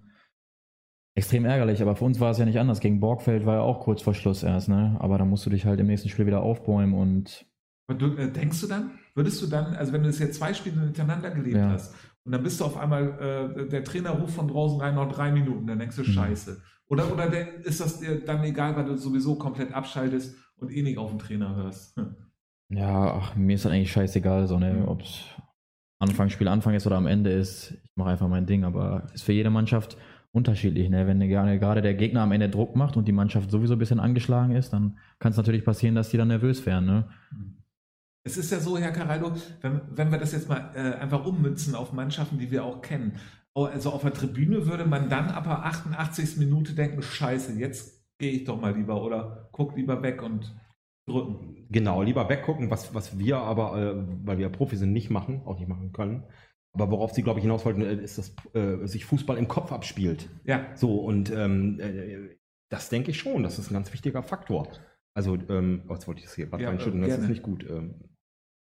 extrem 1.16 1.46
ärgerlich. 1.46 1.82
Aber 1.82 1.96
für 1.96 2.06
uns 2.06 2.20
war 2.20 2.32
es 2.32 2.38
ja 2.38 2.46
nicht 2.46 2.60
anders. 2.60 2.80
Gegen 2.80 3.00
Borgfeld 3.00 3.46
war 3.46 3.56
ja 3.56 3.62
auch 3.62 3.80
kurz 3.80 4.02
vor 4.02 4.14
Schluss 4.14 4.44
erst, 4.44 4.70
ne? 4.70 4.96
Aber 5.00 5.18
da 5.18 5.26
musst 5.26 5.46
du 5.46 5.50
dich 5.50 5.66
halt 5.66 5.80
im 5.80 5.88
nächsten 5.88 6.10
Spiel 6.10 6.26
wieder 6.28 6.42
aufbäumen 6.42 6.94
und 6.94 7.46
Und 7.88 8.02
du, 8.02 8.16
äh, 8.18 8.32
denkst 8.32 8.62
du 8.62 8.68
dann, 8.68 8.92
würdest 9.16 9.42
du 9.42 9.48
dann, 9.48 9.76
also 9.76 9.94
wenn 9.94 10.02
du 10.02 10.08
das 10.08 10.20
jetzt 10.20 10.36
zwei 10.38 10.54
Spiele 10.54 10.82
hintereinander 10.82 11.32
gelebt 11.32 11.56
Ja. 11.58 11.70
hast 11.70 11.96
und 12.26 12.32
dann 12.32 12.44
bist 12.44 12.60
du 12.60 12.66
auf 12.66 12.78
einmal, 12.78 13.54
äh, 13.58 13.68
der 13.70 13.84
Trainer 13.84 14.12
ruft 14.12 14.34
von 14.36 14.48
draußen 14.48 14.80
rein, 14.82 14.96
noch 14.96 15.12
drei 15.12 15.32
Minuten, 15.32 15.68
dann 15.68 15.80
denkst 15.80 15.96
du, 15.96 16.02
Mhm. 16.02 16.06
scheiße. 16.08 16.62
Oder, 16.88 17.12
oder 17.12 17.30
der, 17.30 17.64
ist 17.66 17.80
das 17.82 18.00
dir 18.00 18.20
dann 18.24 18.44
egal, 18.44 18.76
weil 18.76 18.86
du 18.86 18.96
sowieso 18.98 19.36
komplett 19.36 19.74
abschaltest 19.74 20.36
und 20.58 20.72
eh 20.72 20.82
nicht 20.84 20.98
auf 20.98 21.10
den 21.12 21.20
Trainer 21.20 21.56
hörst? 21.56 21.96
Hm. 21.98 22.16
ja, 22.70 23.14
ach, 23.14 23.36
mir 23.36 23.56
ist 23.56 23.66
das 23.66 23.72
eigentlich 23.72 23.92
scheißegal, 23.92 24.48
so, 24.48 24.60
ne? 24.60 24.74
Mhm. 24.74 24.88
ob 24.88 25.02
es 25.02 25.24
Anfang, 26.00 26.30
Spiel 26.30 26.48
Anfang 26.50 26.74
ist 26.74 26.86
oder 26.86 26.98
am 26.98 27.08
Ende 27.08 27.32
ist. 27.32 27.72
Ich 27.84 27.92
mache 27.96 28.10
einfach 28.10 28.28
mein 28.28 28.46
Ding, 28.46 28.64
aber 28.66 29.08
ist 29.14 29.24
für 29.24 29.32
jede 29.32 29.50
Mannschaft 29.50 29.96
unterschiedlich, 30.36 30.90
ne? 30.90 31.08
Wenn 31.08 31.20
gerade 31.20 31.82
der 31.82 31.94
Gegner 31.94 32.22
am 32.22 32.32
Ende 32.32 32.50
Druck 32.50 32.76
macht 32.76 32.98
und 32.98 33.08
die 33.08 33.14
Mannschaft 33.14 33.50
sowieso 33.50 33.74
ein 33.74 33.80
bisschen 33.80 34.00
angeschlagen 34.00 34.56
ist, 34.56 34.74
dann 34.74 34.98
kann 35.20 35.32
es 35.32 35.38
natürlich 35.38 35.64
passieren, 35.64 35.96
dass 35.96 36.10
die 36.10 36.18
dann 36.18 36.28
nervös 36.28 36.66
werden, 36.66 36.86
ne? 36.86 37.10
Es 38.28 38.38
ist 38.38 38.52
ja 38.52 38.60
so, 38.60 38.78
Herr 38.78 38.92
Caraldo, 38.92 39.34
wenn, 39.62 39.82
wenn 39.92 40.12
wir 40.12 40.18
das 40.18 40.32
jetzt 40.32 40.50
mal 40.50 40.72
äh, 40.74 41.00
einfach 41.00 41.26
ummünzen 41.26 41.76
auf 41.76 41.94
Mannschaften, 41.94 42.40
die 42.40 42.50
wir 42.50 42.66
auch 42.66 42.82
kennen. 42.82 43.20
Also 43.54 43.92
auf 43.92 44.02
der 44.02 44.14
Tribüne 44.14 44.66
würde 44.66 44.86
man 44.86 45.10
dann 45.10 45.30
ab 45.30 45.44
der 45.46 45.64
88. 45.64 46.38
Minute 46.38 46.74
denken, 46.74 47.02
scheiße, 47.02 47.54
jetzt 47.54 48.04
gehe 48.18 48.32
ich 48.32 48.44
doch 48.44 48.60
mal 48.60 48.76
lieber 48.76 49.02
oder 49.02 49.48
guck 49.52 49.76
lieber 49.78 50.02
weg 50.02 50.24
und 50.24 50.56
drücken. 51.08 51.68
Genau, 51.70 52.02
lieber 52.02 52.28
weggucken, 52.28 52.72
was, 52.72 52.94
was 52.94 53.18
wir 53.18 53.38
aber, 53.38 53.78
äh, 53.78 53.96
weil 54.24 54.40
wir 54.40 54.50
Profi 54.50 54.76
sind, 54.76 54.92
nicht 54.92 55.12
machen, 55.12 55.44
auch 55.46 55.60
nicht 55.60 55.70
machen 55.70 55.94
können. 55.94 56.24
Aber 56.76 56.92
worauf 56.92 57.14
Sie, 57.14 57.24
glaube 57.24 57.40
ich, 57.40 57.44
hinaus 57.44 57.66
wollten, 57.66 57.82
äh, 57.82 57.96
ist, 57.96 58.18
dass 58.18 58.36
äh, 58.54 58.86
sich 58.86 59.06
Fußball 59.06 59.38
im 59.38 59.48
Kopf 59.48 59.72
abspielt. 59.72 60.30
Ja, 60.44 60.68
So, 60.76 61.00
und 61.00 61.32
ähm, 61.32 61.80
äh, 61.80 62.36
das 62.70 62.90
denke 62.90 63.12
ich 63.12 63.18
schon, 63.18 63.44
das 63.44 63.58
ist 63.60 63.72
ein 63.72 63.74
ganz 63.74 63.92
wichtiger 63.94 64.22
Faktor. 64.24 64.68
Also, 65.14 65.38
ähm, 65.50 65.84
oh, 65.88 65.94
jetzt 65.94 66.08
wollte 66.08 66.20
ich 66.20 66.26
das 66.26 66.36
hier 66.36 66.48
gerade 66.48 66.64
Ja, 66.64 66.70
reinschütten, 66.70 67.02
das 67.02 67.10
gerne. 67.10 67.24
ist 67.24 67.30
nicht 67.30 67.44
gut. 67.44 67.66
Ähm, 67.70 67.96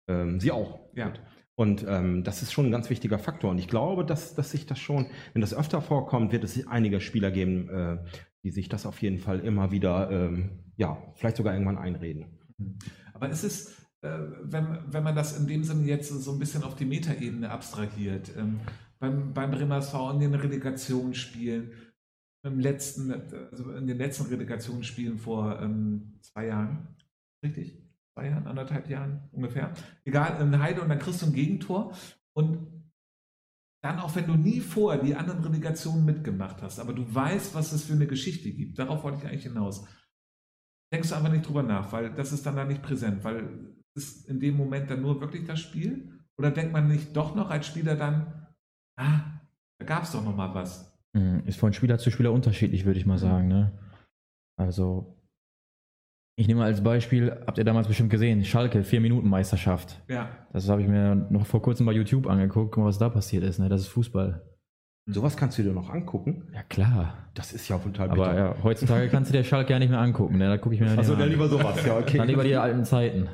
ähm, 0.10 0.40
Sie 0.40 0.52
auch. 0.52 0.82
Ja. 0.94 1.08
Gut. 1.10 1.22
Und 1.56 1.86
ähm, 1.88 2.24
das 2.24 2.42
ist 2.42 2.52
schon 2.52 2.66
ein 2.66 2.72
ganz 2.72 2.90
wichtiger 2.90 3.20
Faktor. 3.20 3.52
Und 3.52 3.60
ich 3.60 3.68
glaube, 3.68 4.04
dass, 4.04 4.36
dass 4.36 4.52
sich 4.52 4.66
das 4.66 4.80
schon, 4.80 5.08
wenn 5.34 5.42
das 5.42 5.54
öfter 5.54 5.82
vorkommt, 5.82 6.32
wird 6.32 6.44
es 6.44 6.68
einige 6.68 7.00
Spieler 7.02 7.30
geben, 7.30 7.70
äh, 7.70 7.98
die 8.44 8.52
sich 8.52 8.68
das 8.68 8.86
auf 8.86 9.02
jeden 9.02 9.20
Fall 9.20 9.40
immer 9.42 9.72
wieder, 9.72 10.10
ähm, 10.10 10.64
ja, 10.76 10.98
vielleicht 11.16 11.38
sogar 11.38 11.54
irgendwann 11.54 11.78
einreden. 11.78 12.26
Aber 13.14 13.30
ist 13.30 13.44
es, 13.44 13.70
äh, 13.70 13.81
wenn, 14.02 14.80
wenn 14.88 15.04
man 15.04 15.16
das 15.16 15.38
in 15.38 15.48
dem 15.48 15.64
Sinne 15.64 15.86
jetzt 15.86 16.10
so 16.10 16.32
ein 16.32 16.40
bisschen 16.40 16.64
auf 16.64 16.76
die 16.76 16.86
Metaebene 16.86 17.50
abstrahiert, 17.50 18.32
ähm, 18.36 18.60
beim, 19.00 19.34
beim 19.34 19.52
Bremer 19.52 19.78
SV 19.78 20.12
in 20.12 20.20
den 20.20 20.34
Relegationsspielen, 20.36 21.72
im 22.44 22.60
letzten, 22.60 23.12
also 23.52 23.72
in 23.72 23.86
den 23.86 23.98
letzten 23.98 24.26
Relegationsspielen 24.26 25.20
vor 25.20 25.60
ähm, 25.62 26.20
zwei 26.22 26.48
Jahren, 26.48 26.88
richtig? 27.46 27.78
Zwei 28.16 28.30
Jahren, 28.30 28.48
anderthalb 28.48 28.90
Jahren 28.90 29.30
ungefähr. 29.32 29.74
Egal, 30.04 30.42
in 30.42 30.60
Heide 30.60 30.82
und 30.82 30.90
dann 30.90 31.00
kriegst 31.00 31.22
du 31.22 31.28
ein 31.28 31.34
Gegentor 31.34 31.96
und 32.36 32.68
dann 33.84 34.00
auch 34.00 34.16
wenn 34.16 34.28
du 34.28 34.36
nie 34.36 34.60
vorher 34.60 35.02
die 35.02 35.16
anderen 35.16 35.44
Relegationen 35.44 36.06
mitgemacht 36.06 36.62
hast, 36.62 36.80
aber 36.80 36.94
du 36.94 37.04
weißt, 37.14 37.56
was 37.56 37.72
es 37.72 37.84
für 37.84 37.94
eine 37.94 38.08
Geschichte 38.08 38.52
gibt, 38.52 38.78
darauf 38.78 39.04
wollte 39.04 39.20
ich 39.20 39.28
eigentlich 39.28 39.44
hinaus 39.44 39.88
denkst 40.92 41.10
du 41.10 41.16
einfach 41.16 41.32
nicht 41.32 41.48
drüber 41.48 41.64
nach, 41.64 41.92
weil 41.92 42.14
das 42.14 42.32
ist 42.32 42.46
dann 42.46 42.56
da 42.56 42.66
nicht 42.66 42.82
präsent, 42.82 43.24
weil 43.24 43.76
ist 43.96 44.28
in 44.28 44.40
dem 44.40 44.56
Moment 44.56 44.90
dann 44.90 45.02
nur 45.02 45.20
wirklich 45.22 45.46
das 45.46 45.60
Spiel? 45.60 46.20
Oder 46.38 46.52
denkt 46.52 46.74
man 46.74 46.88
nicht 46.88 47.16
doch 47.16 47.36
noch 47.36 47.50
als 47.50 47.68
Spieler 47.68 47.96
dann, 47.96 48.48
ah, 48.98 49.22
da 49.80 49.86
gab 49.86 50.04
es 50.04 50.12
doch 50.12 50.24
noch 50.24 50.36
mal 50.36 50.54
was. 50.54 50.98
Mhm, 51.14 51.44
Ist 51.46 51.60
von 51.60 51.74
Spieler 51.74 51.98
zu 51.98 52.12
Spieler 52.12 52.32
unterschiedlich, 52.32 52.86
würde 52.86 53.00
ich 53.00 53.06
mal 53.06 53.18
sagen. 53.18 53.48
Ne? 53.48 53.72
Also, 54.58 55.18
ich 56.38 56.48
nehme 56.48 56.64
als 56.64 56.82
Beispiel, 56.84 57.32
habt 57.46 57.58
ihr 57.58 57.64
damals 57.64 57.88
bestimmt 57.88 58.10
gesehen, 58.10 58.44
Schalke, 58.46 58.82
4-Minuten-Meisterschaft. 58.82 60.02
Ja. 60.08 60.30
Das 60.54 60.70
habe 60.70 60.82
ich 60.82 60.88
mir 60.88 61.16
noch 61.30 61.46
vor 61.46 61.62
kurzem 61.62 61.86
bei 61.86 61.92
YouTube 61.92 62.28
angeguckt, 62.28 62.72
guck 62.72 62.84
mal, 62.84 62.88
was 62.88 62.98
da 62.98 63.10
passiert 63.10 63.44
ist. 63.44 63.60
Ne? 63.60 63.70
Das 63.70 63.82
ist 63.82 63.88
Fußball. 63.90 64.42
Sowas 65.14 65.38
kannst 65.38 65.58
du 65.58 65.64
dir 65.64 65.74
noch 65.74 65.90
angucken. 65.90 66.44
Ja, 66.54 66.64
klar. 66.64 67.18
Das 67.34 67.54
ist 67.54 67.70
ja 67.70 67.78
total 67.78 68.10
Aber 68.12 68.36
ja, 68.36 68.56
heutzutage 68.62 69.08
kannst 69.08 69.32
du 69.32 69.38
dir 69.38 69.44
Schalke 69.46 69.72
ja 69.72 69.80
nicht 69.80 69.90
mehr 69.90 70.02
angucken. 70.02 70.38
Ne? 70.38 70.50
Da 70.50 70.58
gucke 70.58 70.76
ich 70.76 70.82
mir 70.82 70.88
Achso, 70.88 71.00
nicht 71.00 71.10
dann 71.12 71.22
an. 71.22 71.30
lieber 71.30 71.48
sowas. 71.48 71.86
Ja, 71.86 71.98
okay. 71.98 72.18
Dann 72.18 72.28
lieber 72.28 72.44
die 72.44 72.56
alten 72.58 72.84
Zeiten. 72.84 73.30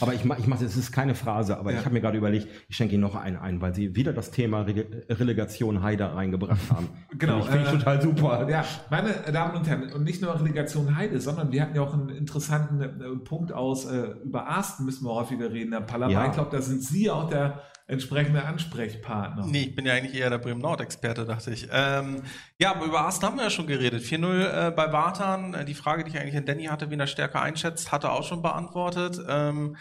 Aber 0.00 0.12
ich 0.12 0.24
mache, 0.24 0.40
ich 0.40 0.46
mach, 0.46 0.60
es 0.60 0.76
ist 0.76 0.92
keine 0.92 1.14
Phrase, 1.14 1.56
aber 1.58 1.72
Ja. 1.72 1.78
ich 1.78 1.84
habe 1.84 1.94
mir 1.94 2.02
gerade 2.02 2.18
überlegt, 2.18 2.48
ich 2.68 2.76
schenke 2.76 2.94
Ihnen 2.94 3.02
noch 3.02 3.14
einen 3.16 3.36
ein, 3.36 3.60
weil 3.62 3.74
Sie 3.74 3.96
wieder 3.96 4.12
das 4.12 4.30
Thema 4.30 4.60
Rele 4.62 5.04
Relegation 5.08 5.82
Heide 5.82 6.14
reingebracht 6.14 6.70
haben. 6.70 6.88
Genau, 7.18 7.42
Finde 7.42 7.62
ich, 7.64 7.68
äh, 7.68 7.78
total 7.78 8.00
super. 8.02 8.48
Ja, 8.48 8.64
meine 8.90 9.10
Damen 9.32 9.56
und 9.56 9.66
Herren, 9.68 9.92
und 9.92 10.04
nicht 10.04 10.22
nur 10.22 10.38
Relegation 10.38 10.96
Heide, 10.96 11.20
sondern 11.20 11.52
wir 11.52 11.62
hatten 11.62 11.74
ja 11.76 11.82
auch 11.82 11.92
einen 11.94 12.08
interessanten 12.10 12.80
äh, 12.82 12.88
Punkt 13.24 13.52
aus, 13.52 13.84
äh, 13.90 14.12
über 14.24 14.46
Arsten 14.46 14.84
müssen 14.84 15.04
wir 15.06 15.14
häufiger 15.14 15.50
reden, 15.50 15.72
Herr 15.72 15.80
Pallava. 15.82 16.12
Ja. 16.12 16.26
Ich 16.26 16.32
glaube, 16.32 16.50
da 16.50 16.62
sind 16.62 16.82
Sie 16.82 17.10
auch 17.10 17.28
der 17.28 17.60
entsprechende 17.90 18.44
Ansprechpartner. 18.44 19.46
Nee, 19.46 19.62
ich 19.64 19.74
bin 19.74 19.84
ja 19.86 19.94
eigentlich 19.94 20.14
eher 20.18 20.30
der 20.30 20.38
Bremen-Nord-Experte, 20.38 21.24
dachte 21.24 21.50
ich. 21.50 21.68
Ähm, 21.72 22.22
ja, 22.58 22.70
aber 22.74 22.86
über 22.86 23.00
Arsenal 23.00 23.30
haben 23.32 23.36
wir 23.38 23.44
ja 23.44 23.50
schon 23.50 23.66
geredet. 23.66 24.02
4-0 24.02 24.68
äh, 24.68 24.70
bei 24.70 24.86
Bartan. 24.86 25.54
Äh, 25.54 25.64
Die 25.64 25.74
Frage, 25.74 26.04
die 26.04 26.10
ich 26.10 26.18
eigentlich 26.18 26.36
an 26.36 26.46
Danny 26.46 26.64
hatte, 26.64 26.90
wen 26.90 27.00
er 27.00 27.06
stärker 27.06 27.42
einschätzt, 27.42 27.92
hat 27.92 28.04
er 28.04 28.12
auch 28.12 28.24
schon 28.24 28.42
beantwortet. 28.42 29.20
Ähm, 29.28 29.76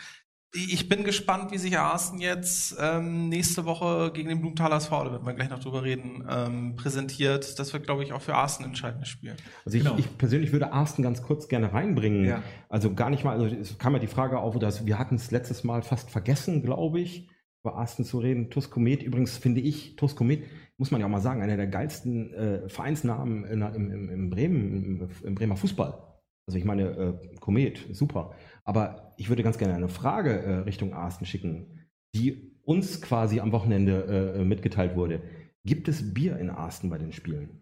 ich 0.52 0.90
bin 0.90 1.04
gespannt, 1.04 1.52
wie 1.52 1.60
sich 1.60 1.78
Arsen 1.78 2.20
jetzt 2.20 2.76
ähm, 2.80 3.30
nächste 3.30 3.66
Woche 3.66 4.10
gegen 4.12 4.30
den 4.30 4.40
Blumenthaler 4.40 4.78
SV, 4.78 5.04
da 5.04 5.12
werden 5.12 5.26
wir 5.28 5.34
gleich 5.36 5.52
noch 5.52 5.60
drüber 5.60 5.84
reden, 5.84 6.26
ähm, 6.28 6.76
präsentiert. 6.76 7.60
Das 7.60 7.72
wird, 7.72 7.84
glaube 7.86 8.04
ich, 8.04 8.14
auch 8.14 8.22
für 8.24 8.34
Arsen 8.34 8.64
ein 8.64 8.70
entscheidendes 8.70 9.10
Spiel. 9.10 9.36
Also 9.64 9.78
ich, 9.78 9.84
Genau. 9.84 9.96
ich 10.00 10.18
persönlich 10.18 10.52
würde 10.52 10.74
Arsten 10.74 11.04
ganz 11.04 11.22
kurz 11.22 11.50
gerne 11.50 11.72
reinbringen. 11.72 12.26
Ja. 12.26 12.42
Also 12.68 12.96
gar 12.96 13.12
nicht 13.12 13.24
mal, 13.24 13.40
also 13.40 13.56
es 13.56 13.78
kam 13.78 13.94
ja 13.94 14.00
die 14.00 14.08
Frage 14.08 14.40
auf, 14.40 14.58
dass 14.58 14.88
wir 14.88 14.98
hatten 14.98 15.16
es 15.18 15.30
letztes 15.30 15.64
Mal 15.64 15.84
fast 15.84 16.10
vergessen, 16.10 16.64
glaube 16.64 17.00
ich, 17.00 17.30
über 17.64 17.76
Arsten 17.76 18.04
zu 18.04 18.20
reden. 18.20 18.50
TuS 18.50 18.70
Komet, 18.70 19.04
übrigens 19.04 19.38
finde 19.38 19.62
ich, 19.62 19.96
TuS 19.96 20.16
Komet, 20.16 20.44
muss 20.78 20.92
man 20.92 21.02
ja 21.02 21.08
auch 21.08 21.12
mal 21.12 21.20
sagen, 21.20 21.42
einer 21.42 21.58
der 21.58 21.68
geilsten 21.68 22.34
äh, 22.34 22.70
Vereinsnamen 22.70 23.44
in, 23.46 23.62
im, 23.62 23.92
im, 23.92 24.10
im 24.10 24.30
Bremen, 24.30 24.74
im, 24.74 25.10
im 25.24 25.36
Bremer 25.36 25.58
Fußball. 25.58 26.10
Also 26.48 26.58
ich 26.58 26.66
meine, 26.66 26.84
äh, 26.84 27.38
Komet, 27.40 27.88
super. 27.92 28.32
Aber 28.64 29.14
ich 29.18 29.30
würde 29.30 29.44
ganz 29.44 29.58
gerne 29.58 29.76
eine 29.76 29.90
Frage 29.90 30.32
äh, 30.32 30.56
Richtung 30.60 30.94
Arsten 30.94 31.26
schicken, 31.26 31.88
die 32.16 32.56
uns 32.64 33.02
quasi 33.02 33.40
am 33.40 33.52
Wochenende 33.52 34.36
äh, 34.36 34.44
mitgeteilt 34.46 34.96
wurde. 34.96 35.22
Gibt 35.66 35.88
es 35.88 36.14
Bier 36.14 36.38
in 36.38 36.50
Arsten 36.50 36.90
bei 36.90 36.98
den 36.98 37.12
Spielen? 37.12 37.62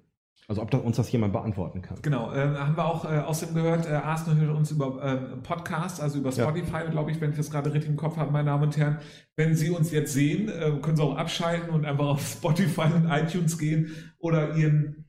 Also 0.50 0.62
ob 0.62 0.72
da 0.72 0.78
uns 0.78 0.96
das 0.96 1.12
jemand 1.12 1.34
beantworten 1.34 1.82
kann. 1.82 2.02
Genau, 2.02 2.32
äh, 2.32 2.56
haben 2.56 2.78
wir 2.78 2.86
auch 2.86 3.04
äh, 3.04 3.20
außerdem 3.20 3.54
gehört, 3.56 3.86
äh, 3.86 3.90
Arsenal 3.96 4.40
hört 4.40 4.56
uns 4.56 4.72
über 4.72 5.04
äh, 5.04 5.18
Podcast, 5.44 6.02
also 6.02 6.20
über 6.20 6.30
Ja. 6.30 6.46
Spotify, 6.46 6.90
glaube 6.90 7.12
ich, 7.12 7.20
wenn 7.20 7.32
ich 7.32 7.38
das 7.38 7.52
gerade 7.52 7.74
richtig 7.74 7.90
im 7.92 7.98
Kopf 7.98 8.16
habe, 8.16 8.32
meine 8.32 8.46
Damen 8.50 8.64
und 8.64 8.78
Herren. 8.78 9.00
Wenn 9.36 9.56
Sie 9.56 9.70
uns 9.72 9.92
jetzt 9.92 10.14
sehen, 10.14 10.48
äh, 10.48 10.72
können 10.82 10.96
Sie 10.96 11.04
auch 11.04 11.18
abschalten 11.18 11.70
und 11.72 11.86
einfach 11.86 12.06
auf 12.06 12.26
Spotify 12.26 12.88
und 12.96 13.10
iTunes 13.10 13.58
gehen 13.58 13.92
oder 14.20 14.56
Ihren 14.56 15.04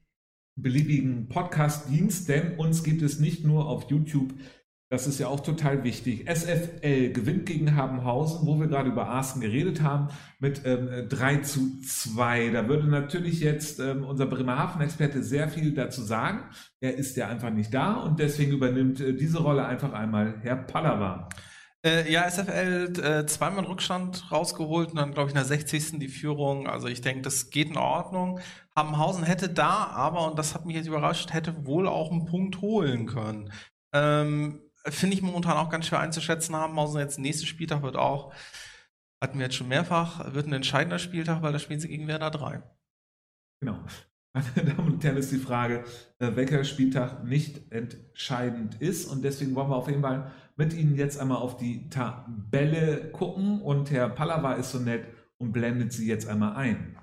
beliebigen 0.56 1.28
Podcast-Dienst, 1.28 2.28
denn 2.28 2.56
uns 2.58 2.82
gibt 2.82 3.02
es 3.02 3.20
nicht 3.20 3.44
nur 3.44 3.68
auf 3.68 3.84
YouTube. 3.90 4.34
Das 4.90 5.06
ist 5.06 5.18
ja 5.18 5.28
auch 5.28 5.40
total 5.40 5.84
wichtig. 5.84 6.26
SFL 6.26 7.12
gewinnt 7.12 7.44
gegen 7.44 7.76
Habenhausen, 7.76 8.46
wo 8.46 8.58
wir 8.58 8.68
gerade 8.68 8.88
über 8.88 9.06
Arsen 9.06 9.42
geredet 9.42 9.82
haben, 9.82 10.08
mit 10.38 10.62
ähm, 10.64 11.08
3 11.10 11.36
zu 11.38 11.80
2. 11.82 12.50
Da 12.50 12.68
würde 12.68 12.88
natürlich 12.88 13.40
jetzt 13.40 13.80
ähm, 13.80 14.02
unser 14.02 14.24
Bremerhaven-Experte 14.24 15.22
sehr 15.22 15.48
viel 15.48 15.74
dazu 15.74 16.00
sagen. 16.00 16.44
Er 16.80 16.96
ist 16.96 17.18
ja 17.18 17.28
einfach 17.28 17.50
nicht 17.50 17.74
da 17.74 17.94
und 17.94 18.18
deswegen 18.18 18.52
übernimmt 18.52 19.00
äh, 19.00 19.14
diese 19.14 19.42
Rolle 19.42 19.66
einfach 19.66 19.92
einmal 19.92 20.36
Herr 20.40 20.56
Pallava. 20.56 21.28
Äh, 21.84 22.10
ja, 22.10 22.28
SFL 22.28 22.92
äh, 22.98 23.26
zweimal 23.26 23.64
Rückstand 23.64 24.32
rausgeholt 24.32 24.90
und 24.90 24.96
dann, 24.96 25.12
glaube 25.12 25.28
ich, 25.28 25.34
in 25.34 25.38
der 25.38 25.44
60. 25.44 25.98
die 25.98 26.08
Führung. 26.08 26.66
Also 26.66 26.88
ich 26.88 27.02
denke, 27.02 27.22
das 27.22 27.50
geht 27.50 27.68
in 27.68 27.76
Ordnung. 27.76 28.40
Hammenhausen 28.74 29.22
hätte 29.22 29.50
da, 29.50 29.84
aber, 29.88 30.30
und 30.30 30.38
das 30.38 30.54
hat 30.54 30.64
mich 30.64 30.76
jetzt 30.76 30.88
überrascht, 30.88 31.34
hätte 31.34 31.66
wohl 31.66 31.86
auch 31.86 32.10
einen 32.10 32.24
Punkt 32.24 32.62
holen 32.62 33.06
können. 33.06 33.52
Ähm, 33.92 34.60
Finde 34.90 35.16
ich 35.16 35.22
momentan 35.22 35.56
auch 35.56 35.70
ganz 35.70 35.86
schwer 35.86 36.00
einzuschätzen. 36.00 36.56
Hammenhausen 36.56 37.00
jetzt 37.00 37.18
nächster 37.18 37.46
Spieltag 37.46 37.82
wird 37.82 37.96
auch, 37.96 38.32
hatten 39.22 39.38
wir 39.38 39.46
jetzt 39.46 39.56
schon 39.56 39.68
mehrfach, 39.68 40.32
wird 40.34 40.46
ein 40.46 40.52
entscheidender 40.52 40.98
Spieltag, 40.98 41.42
weil 41.42 41.52
da 41.52 41.58
spielen 41.58 41.80
sie 41.80 41.88
gegen 41.88 42.06
Werder 42.06 42.30
3. 42.30 42.62
Genau. 43.60 43.78
Meine 44.34 44.72
Damen 44.72 44.94
und 44.94 45.04
Herren, 45.04 45.16
ist 45.16 45.32
die 45.32 45.38
Frage, 45.38 45.84
äh, 46.18 46.36
welcher 46.36 46.62
Spieltag 46.64 47.24
nicht 47.24 47.72
entscheidend 47.72 48.80
ist. 48.80 49.06
Und 49.06 49.22
deswegen 49.24 49.54
wollen 49.54 49.70
wir 49.70 49.76
auf 49.76 49.88
jeden 49.88 50.02
Fall 50.02 50.30
mit 50.56 50.74
Ihnen 50.74 50.96
jetzt 50.96 51.18
einmal 51.18 51.38
auf 51.38 51.56
die 51.56 51.88
Tabelle 51.88 53.10
gucken. 53.10 53.62
Und 53.62 53.90
Herr 53.90 54.08
Pallava 54.08 54.54
ist 54.54 54.72
so 54.72 54.78
nett 54.78 55.06
und 55.38 55.52
blendet 55.52 55.92
sie 55.92 56.06
jetzt 56.06 56.28
einmal 56.28 56.56
ein. 56.56 56.98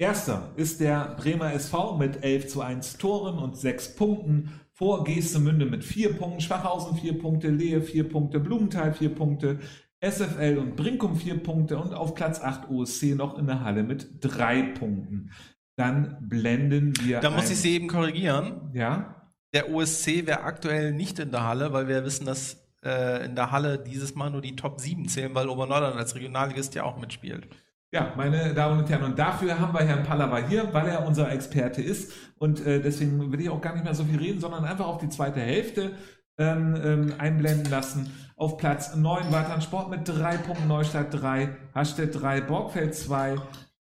Erster 0.00 0.52
ist 0.56 0.80
der 0.80 1.16
Bremer 1.16 1.52
SV 1.52 1.96
mit 1.96 2.22
11 2.22 2.48
zu 2.48 2.60
1 2.60 2.98
Toren 2.98 3.38
und 3.38 3.56
6 3.56 3.96
Punkten. 3.96 4.60
Vor 4.78 5.02
Geestemünde 5.02 5.66
mit 5.66 5.82
4 5.82 6.16
Punkten, 6.16 6.40
Schwachhausen 6.40 6.96
4 6.96 7.18
Punkte, 7.18 7.48
Lehe 7.48 7.82
4 7.82 8.08
Punkte, 8.08 8.38
Blumenthal 8.38 8.94
4 8.94 9.12
Punkte, 9.12 9.58
SFL 10.00 10.56
und 10.56 10.76
Brinkum 10.76 11.16
4 11.16 11.42
Punkte 11.42 11.78
und 11.78 11.92
auf 11.92 12.14
Platz 12.14 12.40
8 12.40 12.70
OSC 12.70 13.16
noch 13.16 13.36
in 13.38 13.48
der 13.48 13.64
Halle 13.64 13.82
mit 13.82 14.06
3 14.20 14.74
Punkten. 14.78 15.32
Dann 15.74 16.16
blenden 16.20 16.92
wir. 17.02 17.18
Da 17.18 17.30
muss 17.30 17.50
ich 17.50 17.58
Sie 17.58 17.74
eben 17.74 17.88
korrigieren. 17.88 18.70
Ja, 18.72 19.32
Der 19.52 19.68
OSC 19.74 20.26
wäre 20.26 20.42
aktuell 20.42 20.92
nicht 20.92 21.18
in 21.18 21.32
der 21.32 21.42
Halle, 21.42 21.72
weil 21.72 21.88
wir 21.88 22.04
wissen, 22.04 22.24
dass 22.24 22.64
äh, 22.84 23.24
in 23.24 23.34
der 23.34 23.50
Halle 23.50 23.80
dieses 23.80 24.14
Mal 24.14 24.30
nur 24.30 24.42
die 24.42 24.54
Top 24.54 24.80
7 24.80 25.08
zählen, 25.08 25.34
weil 25.34 25.48
Oberneuland 25.48 25.96
als 25.96 26.14
Regionalligist 26.14 26.76
ja 26.76 26.84
auch 26.84 27.00
mitspielt. 27.00 27.48
Ja, 27.90 28.12
meine 28.16 28.52
Damen 28.52 28.80
und 28.80 28.90
Herren, 28.90 29.04
und 29.04 29.18
dafür 29.18 29.58
haben 29.58 29.72
wir 29.72 29.80
Herrn 29.80 30.02
Pallava 30.02 30.46
hier, 30.46 30.74
weil 30.74 30.88
er 30.88 31.06
unser 31.06 31.32
Experte 31.32 31.80
ist. 31.80 32.12
Und 32.36 32.64
äh, 32.66 32.82
deswegen 32.82 33.32
will 33.32 33.40
ich 33.40 33.48
auch 33.48 33.62
gar 33.62 33.72
nicht 33.72 33.84
mehr 33.84 33.94
so 33.94 34.04
viel 34.04 34.18
reden, 34.18 34.40
sondern 34.40 34.66
einfach 34.66 34.86
auf 34.86 34.98
die 34.98 35.08
zweite 35.08 35.40
Hälfte 35.40 35.92
ähm, 36.36 36.78
ähm, 36.84 37.14
einblenden 37.16 37.70
lassen. 37.70 38.12
Auf 38.36 38.58
Platz 38.58 38.94
9 38.94 39.32
Watern 39.32 39.62
Sport 39.62 39.88
mit 39.88 40.06
3 40.06 40.36
Punkten, 40.36 40.68
Neustadt 40.68 41.08
3, 41.12 41.56
Hastedt 41.74 42.20
3, 42.20 42.42
Borgfeld 42.42 42.94
2, 42.94 43.36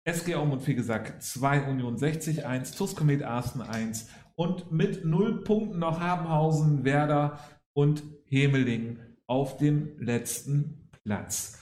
SG 0.03 0.33
Aumund 0.33 0.63
Fegesack 0.63 1.21
2, 1.21 1.69
Union 1.69 1.95
60 1.95 2.43
1, 2.43 2.71
TuS 2.71 2.95
Komet 2.95 3.21
Arsten 3.21 3.61
1 3.61 4.09
und 4.33 4.71
mit 4.71 5.05
0 5.05 5.43
Punkten 5.43 5.77
noch 5.77 5.99
Habenhausen, 5.99 6.83
Werder 6.83 7.39
und 7.73 8.01
Hemeling 8.25 8.97
auf 9.27 9.57
dem 9.57 9.91
letzten 9.99 10.89
Platz. 11.03 11.60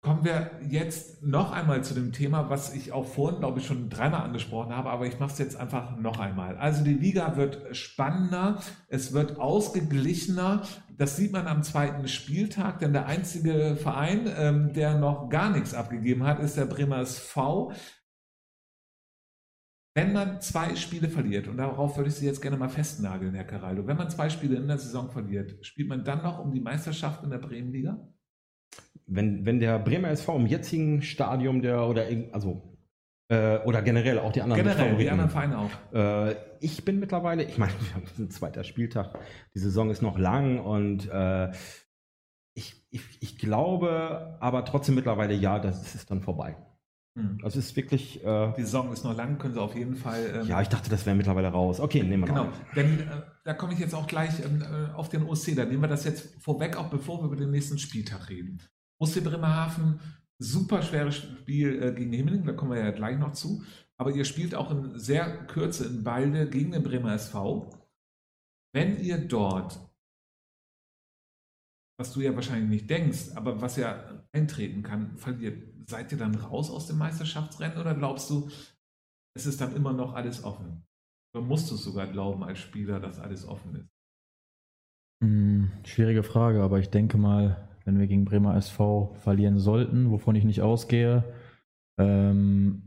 Kommen 0.00 0.24
wir 0.24 0.52
jetzt 0.68 1.24
noch 1.24 1.50
einmal 1.50 1.82
zu 1.82 1.92
dem 1.92 2.12
Thema, 2.12 2.48
was 2.48 2.72
ich 2.72 2.92
auch 2.92 3.04
vorhin, 3.04 3.40
glaube 3.40 3.58
ich, 3.58 3.66
schon 3.66 3.90
dreimal 3.90 4.22
angesprochen 4.22 4.72
habe, 4.72 4.90
aber 4.90 5.06
ich 5.06 5.18
mache 5.18 5.32
es 5.32 5.38
jetzt 5.38 5.56
einfach 5.56 5.96
noch 5.96 6.20
einmal. 6.20 6.56
Also 6.56 6.84
die 6.84 6.94
Liga 6.94 7.36
wird 7.36 7.76
spannender, 7.76 8.62
es 8.86 9.12
wird 9.12 9.40
ausgeglichener. 9.40 10.62
Das 10.96 11.16
sieht 11.16 11.32
man 11.32 11.48
am 11.48 11.64
zweiten 11.64 12.06
Spieltag, 12.06 12.78
denn 12.78 12.92
der 12.92 13.06
einzige 13.06 13.74
Verein, 13.74 14.32
ähm, 14.36 14.72
der 14.72 14.98
noch 14.98 15.28
gar 15.30 15.50
nichts 15.50 15.74
abgegeben 15.74 16.22
hat, 16.22 16.38
ist 16.38 16.56
der 16.56 16.66
Bremer 16.66 17.00
SV. 17.00 17.72
Wenn 19.96 20.12
man 20.12 20.40
zwei 20.40 20.76
Spiele 20.76 21.08
verliert, 21.08 21.48
und 21.48 21.56
darauf 21.56 21.96
würde 21.96 22.10
ich 22.10 22.14
Sie 22.14 22.26
jetzt 22.26 22.40
gerne 22.40 22.56
mal 22.56 22.68
festnageln, 22.68 23.34
Herr 23.34 23.42
Caraldo, 23.42 23.84
wenn 23.88 23.96
man 23.96 24.10
zwei 24.10 24.30
Spiele 24.30 24.58
in 24.58 24.68
der 24.68 24.78
Saison 24.78 25.10
verliert, 25.10 25.66
spielt 25.66 25.88
man 25.88 26.04
dann 26.04 26.22
noch 26.22 26.38
um 26.38 26.52
die 26.52 26.60
Meisterschaft 26.60 27.24
in 27.24 27.30
der 27.30 27.38
Bremenliga? 27.38 28.08
Wenn, 29.06 29.46
wenn 29.46 29.60
der 29.60 29.78
Bremer 29.78 30.10
SV 30.10 30.36
im 30.36 30.46
jetzigen 30.46 31.02
Stadium 31.02 31.62
der 31.62 31.86
oder 31.86 32.06
also 32.32 32.62
äh, 33.28 33.58
oder 33.58 33.82
generell 33.82 34.18
auch 34.18 34.32
die 34.32 34.42
anderen 34.42 34.62
Generell, 34.62 34.96
die 34.96 35.10
anderen 35.10 35.30
Vereine 35.30 35.58
auch. 35.58 35.70
Äh, 35.92 36.36
ich 36.60 36.84
bin 36.84 36.98
mittlerweile, 36.98 37.44
ich 37.44 37.58
meine, 37.58 37.72
wir 37.80 37.94
haben 37.94 38.04
ein 38.18 38.30
zweiter 38.30 38.64
Spieltag, 38.64 39.18
die 39.54 39.58
Saison 39.58 39.90
ist 39.90 40.02
noch 40.02 40.18
lang 40.18 40.58
und 40.58 41.08
äh, 41.10 41.50
ich, 42.54 42.86
ich, 42.90 43.02
ich 43.20 43.38
glaube 43.38 44.36
aber 44.40 44.64
trotzdem 44.64 44.94
mittlerweile, 44.94 45.34
ja, 45.34 45.58
das 45.58 45.94
ist 45.94 46.10
dann 46.10 46.22
vorbei. 46.22 46.56
Hm. 47.18 47.38
Also 47.42 47.58
es 47.58 47.66
ist 47.66 47.76
wirklich, 47.76 48.24
äh, 48.24 48.52
Die 48.56 48.62
Saison 48.62 48.92
ist 48.92 49.02
noch 49.04 49.16
lang, 49.16 49.38
können 49.38 49.54
Sie 49.54 49.60
auf 49.60 49.74
jeden 49.74 49.96
Fall. 49.96 50.40
ähm, 50.42 50.46
ja, 50.46 50.62
ich 50.62 50.68
dachte, 50.68 50.88
das 50.88 51.04
wäre 51.04 51.16
mittlerweile 51.16 51.48
raus. 51.48 51.80
Okay, 51.80 52.02
nehmen 52.02 52.22
wir 52.22 52.28
Genau, 52.28 52.44
noch. 52.44 52.72
denn 52.76 53.00
äh, 53.00 53.22
da 53.44 53.54
komme 53.54 53.72
ich 53.72 53.78
jetzt 53.80 53.94
auch 53.94 54.06
gleich 54.06 54.38
ähm, 54.44 54.62
äh, 54.62 54.92
auf 54.92 55.08
den 55.08 55.24
OSC. 55.24 55.54
Da 55.56 55.64
nehmen 55.64 55.82
wir 55.82 55.88
das 55.88 56.04
jetzt 56.04 56.40
vorweg, 56.42 56.76
auch 56.76 56.90
bevor 56.90 57.20
wir 57.20 57.26
über 57.26 57.36
den 57.36 57.50
nächsten 57.50 57.78
Spieltag 57.78 58.28
reden. 58.28 58.62
OSC 59.00 59.22
Bremerhaven, 59.24 60.00
super 60.38 60.82
schweres 60.82 61.16
Spiel 61.16 61.82
äh, 61.82 61.92
gegen 61.92 62.12
Himmeling, 62.12 62.44
da 62.46 62.52
kommen 62.52 62.70
wir 62.72 62.78
ja 62.84 62.90
gleich 62.92 63.18
noch 63.18 63.32
zu. 63.32 63.62
Aber 64.00 64.12
ihr 64.12 64.24
spielt 64.24 64.54
auch 64.54 64.70
in 64.70 64.96
sehr 64.98 65.46
Kürze 65.46 65.86
in 65.86 66.04
Balde 66.04 66.48
gegen 66.48 66.70
den 66.70 66.84
Bremer 66.84 67.14
SV. 67.14 67.68
Wenn 68.72 69.00
ihr 69.00 69.18
dort, 69.18 69.80
was 71.98 72.12
du 72.12 72.20
ja 72.20 72.34
wahrscheinlich 72.36 72.68
nicht 72.68 72.90
denkst, 72.90 73.30
aber 73.34 73.60
was 73.60 73.76
ja 73.76 74.24
eintreten 74.32 74.82
kann, 74.84 75.16
verliert, 75.16 75.64
seid 75.88 76.12
ihr 76.12 76.18
dann 76.18 76.34
raus 76.34 76.70
aus 76.70 76.86
dem 76.86 76.98
Meisterschaftsrennen 76.98 77.78
oder 77.78 77.94
glaubst 77.94 78.28
du, 78.30 78.48
es 79.34 79.46
ist 79.46 79.60
dann 79.60 79.74
immer 79.74 79.92
noch 79.92 80.14
alles 80.14 80.44
offen? 80.44 80.84
Oder 81.34 81.44
musst 81.44 81.70
du 81.70 81.74
es 81.74 81.84
sogar 81.84 82.06
glauben 82.06 82.44
als 82.44 82.58
Spieler, 82.58 83.00
dass 83.00 83.18
alles 83.18 83.46
offen 83.46 83.74
ist? 83.76 83.88
Hm, 85.22 85.70
schwierige 85.84 86.22
Frage, 86.22 86.62
aber 86.62 86.78
ich 86.78 86.90
denke 86.90 87.16
mal, 87.18 87.68
wenn 87.84 87.98
wir 87.98 88.06
gegen 88.06 88.24
Bremer 88.24 88.54
SV 88.56 89.14
verlieren 89.22 89.58
sollten, 89.58 90.10
wovon 90.10 90.36
ich 90.36 90.44
nicht 90.44 90.60
ausgehe, 90.60 91.24
ähm, 91.98 92.82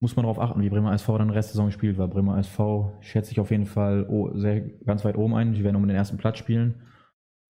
muss 0.00 0.16
man 0.16 0.24
darauf 0.24 0.38
achten, 0.38 0.62
wie 0.62 0.70
Bremer 0.70 0.92
SV 0.92 1.18
dann 1.18 1.30
Restsaison 1.30 1.70
spielt, 1.70 1.98
weil 1.98 2.08
Bremer 2.08 2.38
SV 2.38 2.96
schätze 3.00 3.32
ich 3.32 3.40
auf 3.40 3.50
jeden 3.50 3.66
Fall 3.66 4.06
sehr, 4.34 4.60
ganz 4.60 5.04
weit 5.04 5.16
oben 5.16 5.34
ein. 5.34 5.52
Die 5.52 5.64
werden 5.64 5.76
um 5.76 5.86
den 5.86 5.96
ersten 5.96 6.18
Platz 6.18 6.38
spielen. 6.38 6.82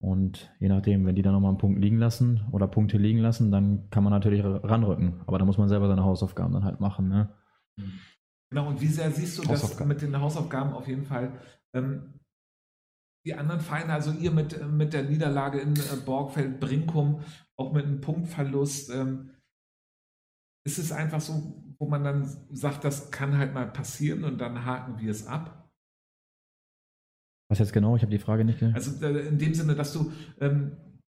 Und 0.01 0.49
je 0.59 0.69
nachdem, 0.69 1.05
wenn 1.05 1.15
die 1.15 1.21
dann 1.21 1.33
nochmal 1.33 1.49
einen 1.49 1.57
Punkt 1.57 1.79
liegen 1.79 1.97
lassen 1.97 2.41
oder 2.51 2.67
Punkte 2.67 2.97
liegen 2.97 3.19
lassen, 3.19 3.51
dann 3.51 3.89
kann 3.89 4.03
man 4.03 4.11
natürlich 4.11 4.43
ranrücken. 4.43 5.21
Aber 5.27 5.37
da 5.37 5.45
muss 5.45 5.57
man 5.57 5.67
selber 5.67 5.87
seine 5.87 6.05
Hausaufgaben 6.05 6.53
dann 6.53 6.63
halt 6.63 6.79
machen. 6.79 7.09
Ne? 7.09 7.29
Genau, 8.49 8.69
und 8.69 8.79
wie 8.81 8.87
sehr 8.87 9.11
siehst 9.11 9.37
du 9.37 9.43
das 9.43 9.77
mit 9.85 10.01
den 10.01 10.19
Hausaufgaben 10.19 10.73
auf 10.73 10.87
jeden 10.87 11.05
Fall? 11.05 11.33
Ähm, 11.73 12.13
die 13.25 13.35
anderen 13.35 13.59
Vereine, 13.59 13.93
also 13.93 14.11
ihr 14.11 14.31
mit, 14.31 14.65
mit 14.71 14.93
der 14.93 15.03
Niederlage 15.03 15.59
in 15.59 15.75
äh, 15.75 15.97
Borgfeld, 16.05 16.61
Brinkum, 16.61 17.21
auch 17.57 17.73
mit 17.73 17.85
einem 17.85 17.99
Punktverlust, 17.99 18.91
ähm, 18.91 19.31
ist 20.65 20.79
es 20.79 20.91
einfach 20.93 21.19
so, 21.19 21.61
wo 21.77 21.87
man 21.87 22.03
dann 22.03 22.25
sagt, 22.51 22.85
das 22.85 23.11
kann 23.11 23.37
halt 23.37 23.53
mal 23.53 23.67
passieren 23.67 24.23
und 24.23 24.39
dann 24.39 24.65
haken 24.65 24.99
wir 24.99 25.11
es 25.11 25.27
ab? 25.27 25.58
Was 27.49 27.59
jetzt 27.59 27.73
genau? 27.73 27.95
Ich 27.95 28.03
habe 28.03 28.11
die 28.11 28.19
Frage 28.19 28.45
nicht 28.45 28.59
gehört. 28.59 28.75
Also 28.75 29.03
äh, 29.05 29.27
in 29.27 29.37
dem 29.37 29.53
Sinne, 29.53 29.75
dass 29.75 29.91
du, 29.91 30.11
ähm, 30.39 30.71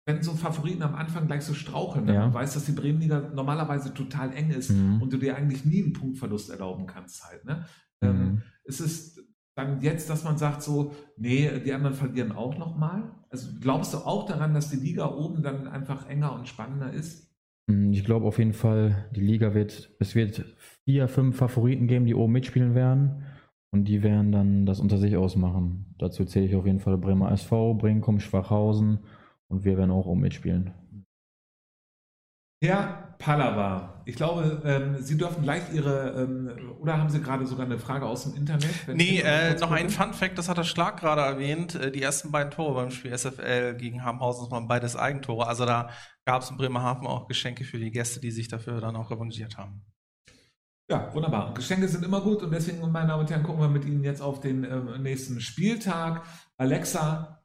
wenn 0.06 0.22
so 0.22 0.32
Favoriten 0.32 0.82
am 0.82 0.94
Anfang 0.94 1.26
gleich 1.26 1.44
so 1.44 1.54
straucheln, 1.54 2.06
wenn 2.06 2.14
ja. 2.14 2.26
du 2.26 2.34
weißt, 2.34 2.56
dass 2.56 2.64
die 2.64 2.72
Bremenliga 2.72 3.30
normalerweise 3.34 3.94
total 3.94 4.32
eng 4.32 4.50
ist 4.50 4.70
mhm. 4.70 5.00
und 5.00 5.12
du 5.12 5.18
dir 5.18 5.36
eigentlich 5.36 5.64
nie 5.64 5.82
einen 5.82 5.92
Punktverlust 5.92 6.50
erlauben 6.50 6.86
kannst 6.86 7.24
halt. 7.24 7.44
Ne? 7.44 7.66
Mhm. 8.00 8.08
Ähm, 8.08 8.42
ist 8.64 8.80
es 8.80 9.22
dann 9.54 9.82
jetzt, 9.82 10.08
dass 10.08 10.24
man 10.24 10.38
sagt 10.38 10.62
so, 10.62 10.94
nee, 11.16 11.60
die 11.60 11.72
anderen 11.72 11.94
verlieren 11.94 12.32
auch 12.32 12.56
nochmal? 12.58 13.12
Also 13.30 13.48
glaubst 13.60 13.92
du 13.92 13.98
auch 13.98 14.26
daran, 14.26 14.54
dass 14.54 14.70
die 14.70 14.76
Liga 14.76 15.06
oben 15.06 15.42
dann 15.42 15.68
einfach 15.68 16.08
enger 16.08 16.32
und 16.34 16.48
spannender 16.48 16.92
ist? 16.92 17.30
Hm, 17.70 17.92
ich 17.92 18.04
glaube 18.04 18.26
auf 18.26 18.38
jeden 18.38 18.54
Fall, 18.54 19.10
die 19.14 19.20
Liga 19.20 19.54
wird, 19.54 19.94
es 19.98 20.14
wird 20.14 20.44
vier, 20.84 21.08
fünf 21.08 21.36
Favoriten 21.36 21.86
geben, 21.86 22.06
die 22.06 22.14
oben 22.14 22.32
mitspielen 22.32 22.74
werden. 22.74 23.24
Und 23.74 23.84
die 23.86 24.02
werden 24.02 24.32
dann 24.32 24.66
das 24.66 24.80
unter 24.80 24.98
sich 24.98 25.16
ausmachen. 25.16 25.94
Dazu 25.98 26.26
zähle 26.26 26.46
ich 26.46 26.54
auf 26.54 26.66
jeden 26.66 26.80
Fall 26.80 26.98
Bremer 26.98 27.32
SV, 27.32 27.74
Brinkum, 27.74 28.20
Schwachhausen 28.20 29.00
und 29.48 29.64
wir 29.64 29.78
werden 29.78 29.90
auch 29.90 30.06
oben 30.06 30.20
mitspielen. 30.20 30.74
Herr 32.62 33.16
Pallava, 33.18 34.02
ich 34.04 34.14
glaube, 34.14 34.62
ähm, 34.64 34.96
Sie 35.00 35.16
dürfen 35.16 35.42
gleich 35.42 35.62
Ihre, 35.72 36.10
ähm, 36.10 36.76
oder 36.80 36.98
haben 36.98 37.08
Sie 37.08 37.20
gerade 37.20 37.46
sogar 37.46 37.66
eine 37.66 37.78
Frage 37.78 38.06
aus 38.06 38.24
dem 38.24 38.34
Internet? 38.34 38.68
Nee, 38.88 39.20
äh, 39.20 39.58
noch 39.58 39.72
ein 39.72 39.90
Fun 39.90 40.12
Fact, 40.12 40.38
das 40.38 40.48
hat 40.48 40.58
der 40.58 40.64
Schlag 40.64 41.00
gerade 41.00 41.22
erwähnt. 41.22 41.74
Äh, 41.74 41.90
die 41.90 42.02
ersten 42.02 42.30
beiden 42.30 42.52
Tore 42.52 42.74
beim 42.74 42.90
Spiel 42.90 43.16
SFL 43.16 43.74
gegen 43.76 44.04
Habenhausen 44.04 44.50
waren 44.50 44.68
beides 44.68 44.96
Eigentore. 44.96 45.46
Also 45.46 45.66
da 45.66 45.90
gab 46.24 46.42
es 46.42 46.50
in 46.50 46.56
Bremerhaven 46.56 47.06
auch 47.06 47.26
Geschenke 47.26 47.64
für 47.64 47.78
die 47.78 47.90
Gäste, 47.90 48.20
die 48.20 48.30
sich 48.30 48.48
dafür 48.48 48.80
dann 48.80 48.96
auch 48.96 49.10
revanchiert 49.10 49.56
haben. 49.56 49.82
Ja, 50.90 51.12
wunderbar. 51.14 51.48
Und 51.48 51.54
Geschenke 51.54 51.88
sind 51.88 52.04
immer 52.04 52.20
gut 52.20 52.42
und 52.42 52.50
deswegen, 52.50 52.80
meine 52.90 53.08
Damen 53.08 53.20
und 53.22 53.30
Herren, 53.30 53.42
gucken 53.42 53.60
wir 53.60 53.68
mit 53.68 53.84
Ihnen 53.84 54.04
jetzt 54.04 54.20
auf 54.20 54.40
den 54.40 54.64
äh, 54.64 54.98
nächsten 54.98 55.40
Spieltag. 55.40 56.26
Alexa, 56.58 57.42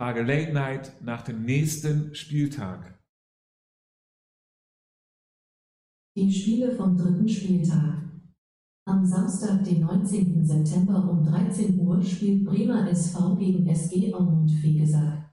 Frage 0.00 0.22
Late 0.22 0.52
Night 0.52 1.02
nach 1.02 1.22
dem 1.22 1.44
nächsten 1.44 2.14
Spieltag. 2.14 2.98
Die 6.16 6.32
Spiele 6.32 6.74
vom 6.76 6.96
dritten 6.96 7.28
Spieltag. 7.28 8.08
Am 8.86 9.04
Samstag, 9.04 9.64
den 9.64 9.80
19. 9.80 10.44
September 10.44 11.08
um 11.10 11.22
13 11.24 11.78
Uhr 11.78 12.02
spielt 12.02 12.44
Bremer 12.44 12.88
SV 12.88 13.36
gegen 13.36 13.66
SG 13.68 14.14
Aumund 14.14 14.50
Fegesack. 14.50 15.30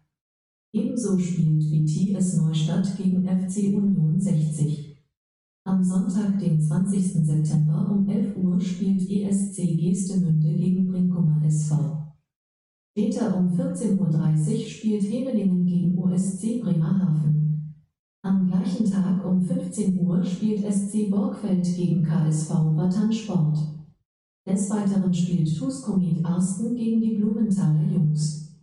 Ebenso 0.74 1.18
spielt 1.18 1.64
VTS 1.64 2.38
Neustadt 2.38 2.98
gegen 2.98 3.24
FC 3.24 3.74
Union 3.74 4.20
60. 4.20 4.95
Am 5.68 5.84
Sonntag, 5.84 6.38
den 6.38 6.62
20. 6.62 7.26
September 7.26 7.90
um 7.92 8.08
11 8.08 8.38
Uhr 8.38 8.62
spielt 8.62 9.02
ESC 9.10 9.56
Geestemünde 9.56 10.54
gegen 10.54 10.86
Brinkumer 10.86 11.44
SV. 11.44 12.14
Später 12.92 13.36
um 13.36 13.48
14.30 13.48 13.98
Uhr 14.00 14.60
spielt 14.68 15.04
Hemelingen 15.12 15.66
gegen 15.66 15.98
OSC 15.98 16.62
Bremerhaven. 16.62 17.74
Am 18.22 18.48
gleichen 18.48 18.86
Tag 18.86 19.26
um 19.26 19.42
15 19.42 20.00
Uhr 20.02 20.24
spielt 20.24 20.72
SC 20.72 21.10
Borgfeld 21.10 21.64
gegen 21.76 22.04
KSV 22.04 22.52
Wattern 22.76 23.12
Sport. 23.12 23.58
Des 24.48 24.70
Weiteren 24.70 25.12
spielt 25.12 25.58
Tuskomit 25.58 26.24
Arsten 26.24 26.76
gegen 26.76 27.02
die 27.02 27.16
Blumenthaler 27.16 27.92
Jungs. 27.92 28.56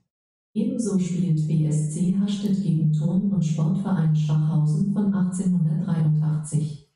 Ebenso 0.55 1.01
spielt 1.01 1.49
BSC 1.49 2.17
Hastedt 2.21 2.63
gegen 2.63 2.93
Turn- 2.93 3.33
und 3.33 3.45
Sportverein 3.45 4.15
Schwachhausen 4.15 4.93
von 4.93 5.13
1883. 5.13 6.92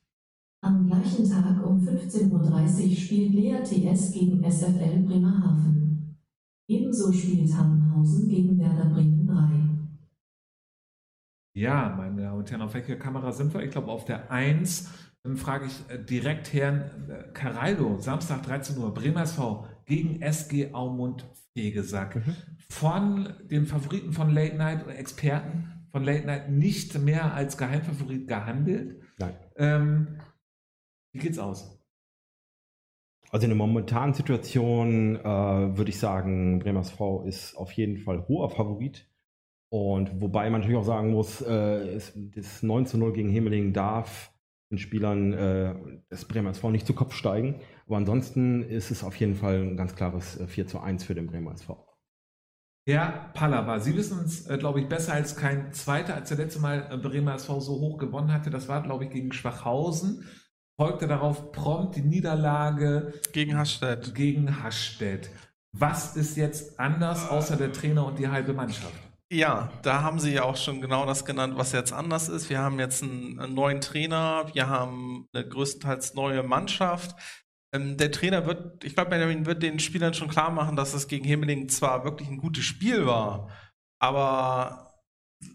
Am 0.67 0.85
gleichen 0.85 1.31
Tag 1.31 1.65
um 1.65 1.79
15.30 1.79 2.33
Uhr 2.33 2.97
spielt 2.97 3.33
Lea 3.35 3.59
TS 3.63 4.11
gegen 4.11 4.43
SFL 4.43 4.99
Bremerhaven. 5.05 6.19
Ebenso 6.69 7.13
spielt 7.13 7.57
Habenhausen 7.57 8.29
gegen 8.29 8.59
Werder 8.59 8.87
Bremen 8.87 9.29
3. 9.29 9.35
Ja, 11.55 11.95
meine 11.97 12.21
Damen 12.21 12.39
und 12.41 12.51
Herren, 12.51 12.63
auf 12.63 12.75
welcher 12.75 12.97
Kamera 12.97 13.31
sind 13.31 13.55
wir? 13.55 13.63
Ich 13.63 13.71
glaube 13.71 13.93
auf 13.93 14.07
der 14.07 14.33
1. 14.33 14.91
Dann 15.23 15.37
frage 15.37 15.67
ich 15.67 15.85
äh, 15.89 16.03
direkt 16.03 16.53
Herrn 16.53 17.11
äh, 17.11 17.29
Caraldo, 17.33 18.01
Samstag 18.01 18.43
13 18.43 18.77
Uhr, 18.79 18.93
Bremer 18.93 19.23
SV 19.23 19.69
gegen 19.85 20.21
SG 20.21 20.75
Aumund 20.75 21.25
Fegesack. 21.53 22.17
Mhm. 22.17 22.35
Von 22.71 23.35
den 23.49 23.67
Favoriten 23.67 24.13
von 24.13 24.31
Late 24.31 24.57
Night 24.57 24.83
oder 24.83 24.99
Experten 24.99 25.87
von 25.93 26.03
Late 26.03 26.27
Night 26.27 26.51
nicht 26.51 26.99
mehr 26.99 27.35
als 27.35 27.57
Geheimfavorit 27.57 28.27
gehandelt. 28.27 29.01
Nein. 29.19 29.35
Ähm, 29.55 30.09
wie 31.17 31.23
geht's 31.23 31.39
aus? 31.39 31.81
Also 33.31 33.45
in 33.45 33.51
der 33.51 33.57
momentanen 33.57 34.15
Situation 34.15 35.17
äh, 35.17 35.25
würde 35.25 35.91
ich 35.91 35.99
sagen, 35.99 36.59
Bremer 36.59 36.81
SV 36.81 37.25
ist 37.25 37.57
auf 37.57 37.73
jeden 37.73 37.99
Fall 37.99 38.29
hoher 38.29 38.51
Favorit. 38.51 39.11
Und 39.69 40.21
wobei 40.21 40.49
man 40.49 40.61
natürlich 40.61 40.79
auch 40.79 40.85
sagen 40.85 41.11
muss, 41.11 41.41
äh, 41.41 41.99
das 42.15 42.63
9 42.63 42.87
zu 42.87 42.99
0 42.99 43.15
gegen 43.15 43.31
Himmeling 43.31 43.73
darf 43.73 44.33
den 44.71 44.79
Spielern 44.79 45.33
äh, 45.33 45.75
des 46.11 46.27
Bremer 46.27 46.51
SV 46.51 46.71
nicht 46.71 46.87
zu 46.87 46.95
Kopf 46.95 47.15
steigen. 47.15 47.61
Aber 47.87 47.97
ansonsten 47.97 48.63
ist 48.63 48.91
es 48.91 49.03
auf 49.03 49.17
jeden 49.17 49.35
Fall 49.35 49.61
ein 49.61 49.77
ganz 49.77 49.95
klares 49.95 50.41
4 50.47 50.65
äh, 50.65 50.67
zu 50.67 50.81
1 50.81 51.05
für 51.05 51.15
den 51.15 51.27
Bremer 51.27 51.53
SV. 51.53 51.85
Herr 52.89 53.33
Pallava, 53.35 53.81
Sie 53.81 53.97
wissen 53.97 54.25
es, 54.25 54.47
äh, 54.47 54.59
glaube 54.59 54.81
ich, 54.81 54.89
besser 54.89 55.13
als 55.13 55.35
kein 55.35 55.73
Zweiter, 55.73 56.15
als 56.15 56.29
der 56.29 56.39
letzte 56.39 56.61
Mal 56.61 56.89
äh, 56.91 56.97
Bremer 56.97 57.35
SV 57.35 57.59
so 57.59 57.73
hoch 57.81 57.99
gewonnen 57.99 58.33
hatte. 58.33 58.51
Das 58.51 58.69
war, 58.69 58.81
glaube 58.83 59.05
ich, 59.05 59.11
gegen 59.11 59.33
Schwachhausen. 59.33 60.25
Folgte 60.79 61.07
darauf 61.07 61.53
prompt 61.53 61.97
die 61.97 62.03
Niederlage 62.03 63.15
gegen 63.33 63.57
Hastedt. 63.57 64.15
Gegen 64.15 64.63
Hastedt. 64.63 65.31
Was 65.73 66.17
ist 66.17 66.37
jetzt 66.37 66.79
anders 66.79 67.29
außer 67.29 67.57
der 67.57 67.73
Trainer 67.73 68.07
und 68.07 68.19
die 68.19 68.29
halbe 68.29 68.53
Mannschaft? 68.53 68.93
Ja, 69.33 69.73
da 69.83 70.03
haben 70.03 70.21
Sie 70.21 70.33
ja 70.33 70.45
auch 70.45 70.57
schon 70.57 70.81
genau 70.81 71.05
das 71.07 71.25
genannt, 71.25 71.55
was 71.57 71.73
jetzt 71.73 71.93
anders 71.93 72.29
ist. 72.29 72.49
Wir 72.51 72.61
haben 72.61 72.79
jetzt 72.79 73.03
einen, 73.03 73.41
einen 73.41 73.55
neuen 73.55 73.81
Trainer, 73.81 74.51
wir 74.53 74.69
haben 74.69 75.27
eine 75.33 75.49
größtenteils 75.49 76.15
neue 76.15 76.43
Mannschaft. 76.43 77.17
Ähm, 77.75 77.97
der 77.97 78.13
Trainer 78.13 78.47
wird, 78.47 78.85
ich 78.85 78.95
glaube, 78.95 79.11
Benjamin 79.11 79.47
wird 79.47 79.63
den 79.63 79.81
Spielern 79.81 80.15
schon 80.15 80.29
klar 80.29 80.51
machen, 80.51 80.77
dass 80.77 80.95
es 80.95 81.09
gegen 81.09 81.25
Himmeling 81.25 81.69
zwar 81.69 82.05
wirklich 82.05 82.29
ein 82.29 82.39
gutes 82.39 82.65
Spiel 82.65 83.07
war, 83.07 83.49
aber 83.99 84.86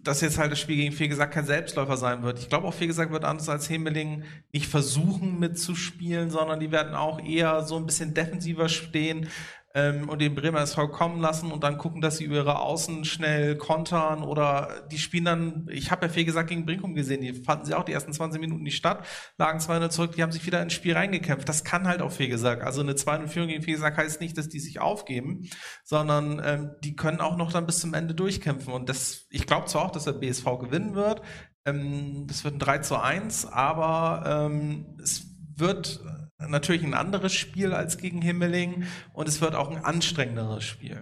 dass 0.03 0.21
jetzt 0.21 0.37
halt 0.37 0.51
das 0.51 0.59
Spiel 0.59 0.75
gegen 0.75 0.93
Fegesack 0.93 1.31
kein 1.31 1.45
Selbstläufer 1.45 1.97
sein 1.97 2.23
wird. 2.23 2.39
Ich 2.39 2.49
glaube 2.49 2.67
auch 2.67 2.73
Fegesack 2.73 3.11
wird 3.11 3.25
anders 3.25 3.49
als 3.49 3.69
Hemeling 3.69 4.23
nicht 4.53 4.67
versuchen 4.67 5.39
mitzuspielen, 5.39 6.29
sondern 6.29 6.59
die 6.59 6.71
werden 6.71 6.95
auch 6.95 7.23
eher 7.23 7.63
so 7.63 7.77
ein 7.77 7.85
bisschen 7.85 8.13
defensiver 8.13 8.69
stehen, 8.69 9.27
ähm, 9.73 10.09
und 10.09 10.19
den 10.19 10.35
Bremer 10.35 10.61
SV 10.61 10.89
kommen 10.89 11.21
lassen 11.21 11.51
und 11.51 11.63
dann 11.63 11.77
gucken, 11.77 12.01
dass 12.01 12.17
sie 12.17 12.25
über 12.25 12.35
ihre 12.35 12.59
Außen 12.59 13.05
schnell 13.05 13.55
kontern 13.55 14.23
oder 14.23 14.69
die 14.91 14.97
spielen 14.97 15.25
dann, 15.25 15.67
ich 15.71 15.91
habe 15.91 16.05
ja 16.05 16.11
viel 16.11 16.25
gesagt 16.25 16.49
gegen 16.49 16.65
Brinkum 16.65 16.93
gesehen, 16.93 17.21
die 17.21 17.33
fanden 17.33 17.65
sie 17.65 17.73
auch 17.73 17.83
die 17.83 17.93
ersten 17.93 18.13
20 18.13 18.41
Minuten 18.41 18.63
nicht 18.63 18.77
statt, 18.77 19.05
lagen 19.37 19.59
2-0 19.59 19.89
zurück, 19.89 20.11
die 20.15 20.23
haben 20.23 20.31
sich 20.31 20.45
wieder 20.45 20.61
ins 20.61 20.73
Spiel 20.73 20.93
reingekämpft. 20.93 21.47
Das 21.47 21.63
kann 21.63 21.87
halt 21.87 22.01
auch 22.01 22.11
Fegesack. 22.11 22.63
Also 22.63 22.81
eine 22.81 22.93
2-0-Führung 22.93 23.49
gegen 23.49 23.63
Fegesack 23.63 23.97
heißt 23.97 24.21
nicht, 24.21 24.37
dass 24.37 24.49
die 24.49 24.59
sich 24.59 24.79
aufgeben, 24.79 25.49
sondern 25.83 26.41
ähm, 26.43 26.71
die 26.83 26.95
können 26.95 27.21
auch 27.21 27.37
noch 27.37 27.51
dann 27.51 27.65
bis 27.65 27.79
zum 27.79 27.93
Ende 27.93 28.13
durchkämpfen. 28.13 28.73
Und 28.73 28.89
das, 28.89 29.25
ich 29.29 29.47
glaube 29.47 29.67
zwar 29.67 29.85
auch, 29.85 29.91
dass 29.91 30.05
der 30.05 30.13
BSV 30.13 30.45
gewinnen 30.59 30.95
wird, 30.95 31.21
ähm, 31.65 32.25
das 32.27 32.43
wird 32.43 32.55
ein 32.55 32.59
3 32.59 32.79
zu 32.79 32.97
1, 32.97 33.45
aber 33.45 34.23
ähm, 34.25 34.97
es 35.01 35.27
wird 35.55 36.01
natürlich 36.47 36.83
ein 36.83 36.93
anderes 36.93 37.33
Spiel 37.33 37.73
als 37.73 37.97
gegen 37.97 38.21
Himmeling 38.21 38.83
und 39.13 39.27
es 39.27 39.41
wird 39.41 39.55
auch 39.55 39.71
ein 39.71 39.83
anstrengenderes 39.83 40.63
Spiel. 40.63 41.01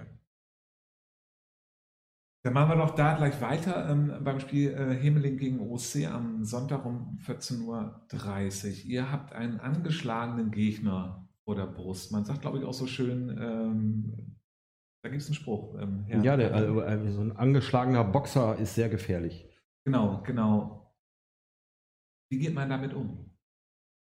Dann 2.44 2.54
machen 2.54 2.70
wir 2.70 2.78
doch 2.78 2.96
da 2.96 3.18
gleich 3.18 3.42
weiter 3.42 3.90
ähm, 3.90 4.14
beim 4.24 4.40
Spiel 4.40 4.72
äh, 4.72 4.96
Himmeling 4.96 5.38
gegen 5.38 5.60
OC 5.60 6.06
am 6.10 6.46
Sonntag 6.46 6.86
um 6.86 7.20
14.30 7.26 7.66
Uhr. 7.66 8.86
Ihr 8.86 9.12
habt 9.12 9.34
einen 9.34 9.60
angeschlagenen 9.60 10.50
Gegner 10.52 11.28
vor 11.44 11.56
der 11.56 11.66
Brust. 11.66 12.14
Man 12.14 12.24
sagt, 12.24 12.42
glaube 12.42 12.60
ich, 12.60 12.64
auch 12.64 12.74
so 12.74 12.88
schön, 12.88 13.30
ähm, 13.38 14.38
da 15.04 15.10
gibt 15.10 15.22
es 15.22 15.28
einen 15.28 15.36
Spruch. 15.36 15.76
Ähm, 15.82 16.06
ja, 16.08 16.38
der, 16.38 16.54
also, 16.54 16.82
äh, 16.82 17.12
so 17.12 17.22
ein 17.22 17.36
angeschlagener 17.36 18.06
Boxer 18.06 18.58
ist 18.58 18.76
sehr 18.76 18.88
gefährlich. 18.88 19.46
Genau, 19.86 20.22
genau. 20.24 20.96
Wie 22.32 22.40
geht 22.40 22.54
man 22.54 22.70
damit 22.70 22.94
um? 22.94 23.29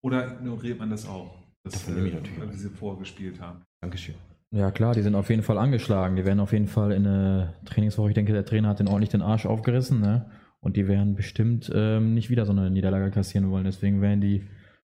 Oder 0.03 0.33
ignoriert 0.33 0.79
man 0.79 0.89
das 0.89 1.07
auch? 1.07 1.35
Das, 1.63 1.73
Davon 1.73 1.95
nehme 1.95 2.07
ich 2.07 2.13
äh, 2.13 2.17
natürlich 2.17 2.39
weil 2.39 2.49
wir 2.49 2.57
sie 2.57 2.69
vorgespielt 2.69 3.39
haben. 3.39 3.61
Dankeschön. 3.81 4.15
Ja 4.53 4.71
klar, 4.71 4.93
die 4.93 5.01
sind 5.01 5.15
auf 5.15 5.29
jeden 5.29 5.43
Fall 5.43 5.57
angeschlagen. 5.57 6.15
Die 6.15 6.25
werden 6.25 6.39
auf 6.39 6.51
jeden 6.51 6.67
Fall 6.67 6.91
in 6.91 7.07
eine 7.07 7.53
Trainingswoche, 7.65 8.09
ich 8.09 8.15
denke, 8.15 8.33
der 8.33 8.45
Trainer 8.45 8.69
hat 8.69 8.79
den 8.79 8.87
ordentlich 8.87 9.09
den 9.09 9.21
Arsch 9.21 9.45
aufgerissen, 9.45 10.01
ne? 10.01 10.29
Und 10.59 10.75
die 10.77 10.87
werden 10.87 11.15
bestimmt 11.15 11.71
ähm, 11.73 12.13
nicht 12.13 12.29
wieder 12.29 12.45
so 12.45 12.51
eine 12.51 12.69
Niederlage 12.69 13.09
kassieren 13.09 13.49
wollen. 13.49 13.63
Deswegen 13.63 14.01
werden 14.01 14.21
die 14.21 14.47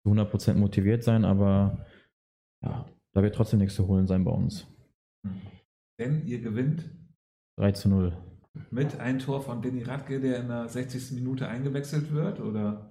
zu 0.04 0.12
100% 0.12 0.56
motiviert 0.56 1.04
sein, 1.04 1.26
aber 1.26 1.86
ja, 2.64 2.86
da 3.14 3.22
wird 3.22 3.36
trotzdem 3.36 3.60
nichts 3.60 3.76
zu 3.76 3.88
holen 3.88 4.08
sein 4.08 4.24
bei 4.24 4.32
uns. 4.32 4.68
Denn 5.99 6.26
ihr 6.26 6.41
gewinnt 6.41 6.89
3 7.60 7.74
zu 7.74 7.89
0. 7.89 8.18
mit 8.72 8.99
ein 8.99 9.20
Tor 9.20 9.41
von 9.41 9.62
Denny 9.62 9.84
Radke, 9.84 10.20
der 10.20 10.39
in 10.39 10.47
der 10.47 10.68
60. 10.68 11.12
Minute 11.12 11.47
eingewechselt 11.47 12.12
wird, 12.12 12.39
oder? 12.39 12.91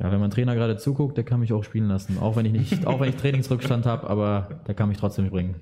Ja, 0.00 0.12
wenn 0.12 0.20
mein 0.20 0.30
Trainer 0.30 0.54
gerade 0.54 0.76
zuguckt, 0.76 1.16
der 1.16 1.24
kann 1.24 1.40
mich 1.40 1.52
auch 1.52 1.64
spielen 1.64 1.88
lassen. 1.88 2.18
Auch 2.18 2.36
wenn 2.36 2.46
ich 2.46 2.52
nicht, 2.52 2.86
auch 2.86 3.00
wenn 3.00 3.08
ich 3.08 3.16
Trainingsrückstand 3.16 3.84
habe, 3.84 4.08
aber 4.08 4.62
der 4.66 4.74
kann 4.74 4.88
mich 4.88 4.98
trotzdem 4.98 5.28
bringen. 5.28 5.56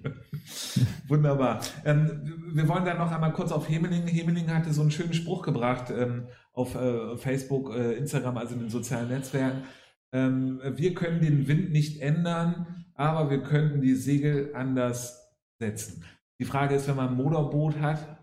Wunderbar. 1.08 1.60
Ähm, 1.84 2.34
wir 2.52 2.68
wollen 2.68 2.84
dann 2.84 2.98
noch 2.98 3.10
einmal 3.10 3.32
kurz 3.32 3.50
auf 3.50 3.68
Hemeling. 3.68 4.06
Hemeling 4.06 4.52
hatte 4.52 4.72
so 4.72 4.82
einen 4.82 4.90
schönen 4.90 5.14
Spruch 5.14 5.42
gebracht 5.42 5.90
ähm, 5.90 6.26
auf 6.52 6.74
äh, 6.74 7.16
Facebook, 7.16 7.74
äh, 7.74 7.94
Instagram, 7.94 8.36
also 8.36 8.54
in 8.54 8.60
den 8.60 8.70
sozialen 8.70 9.08
Netzwerken. 9.08 9.62
Ähm, 10.12 10.60
wir 10.62 10.94
können 10.94 11.20
den 11.20 11.48
Wind 11.48 11.72
nicht 11.72 12.02
ändern, 12.02 12.84
aber 12.94 13.30
wir 13.30 13.42
könnten 13.42 13.80
die 13.80 13.94
Segel 13.94 14.50
anders 14.54 15.32
setzen. 15.58 16.04
Die 16.38 16.44
Frage 16.44 16.74
ist, 16.74 16.86
wenn 16.88 16.96
man 16.96 17.08
ein 17.08 17.16
Motorboot 17.16 17.80
hat, 17.80 18.18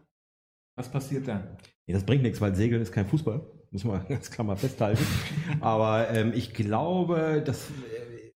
was 0.76 0.90
passiert 0.90 1.28
dann? 1.28 1.58
Nee, 1.88 1.94
das 1.94 2.06
bringt 2.06 2.24
nichts, 2.24 2.40
weil 2.40 2.56
Segeln 2.56 2.82
ist 2.82 2.92
kein 2.92 3.08
Fußball. 3.08 3.42
Muss 3.74 3.84
man 3.84 4.06
ganz 4.08 4.32
klar 4.32 4.46
mal 4.48 4.56
festhalten. 4.56 5.04
Aber 5.60 6.10
ähm, 6.12 6.32
ich 6.34 6.54
glaube, 6.54 7.44
dass 7.46 7.70
äh, 7.70 8.32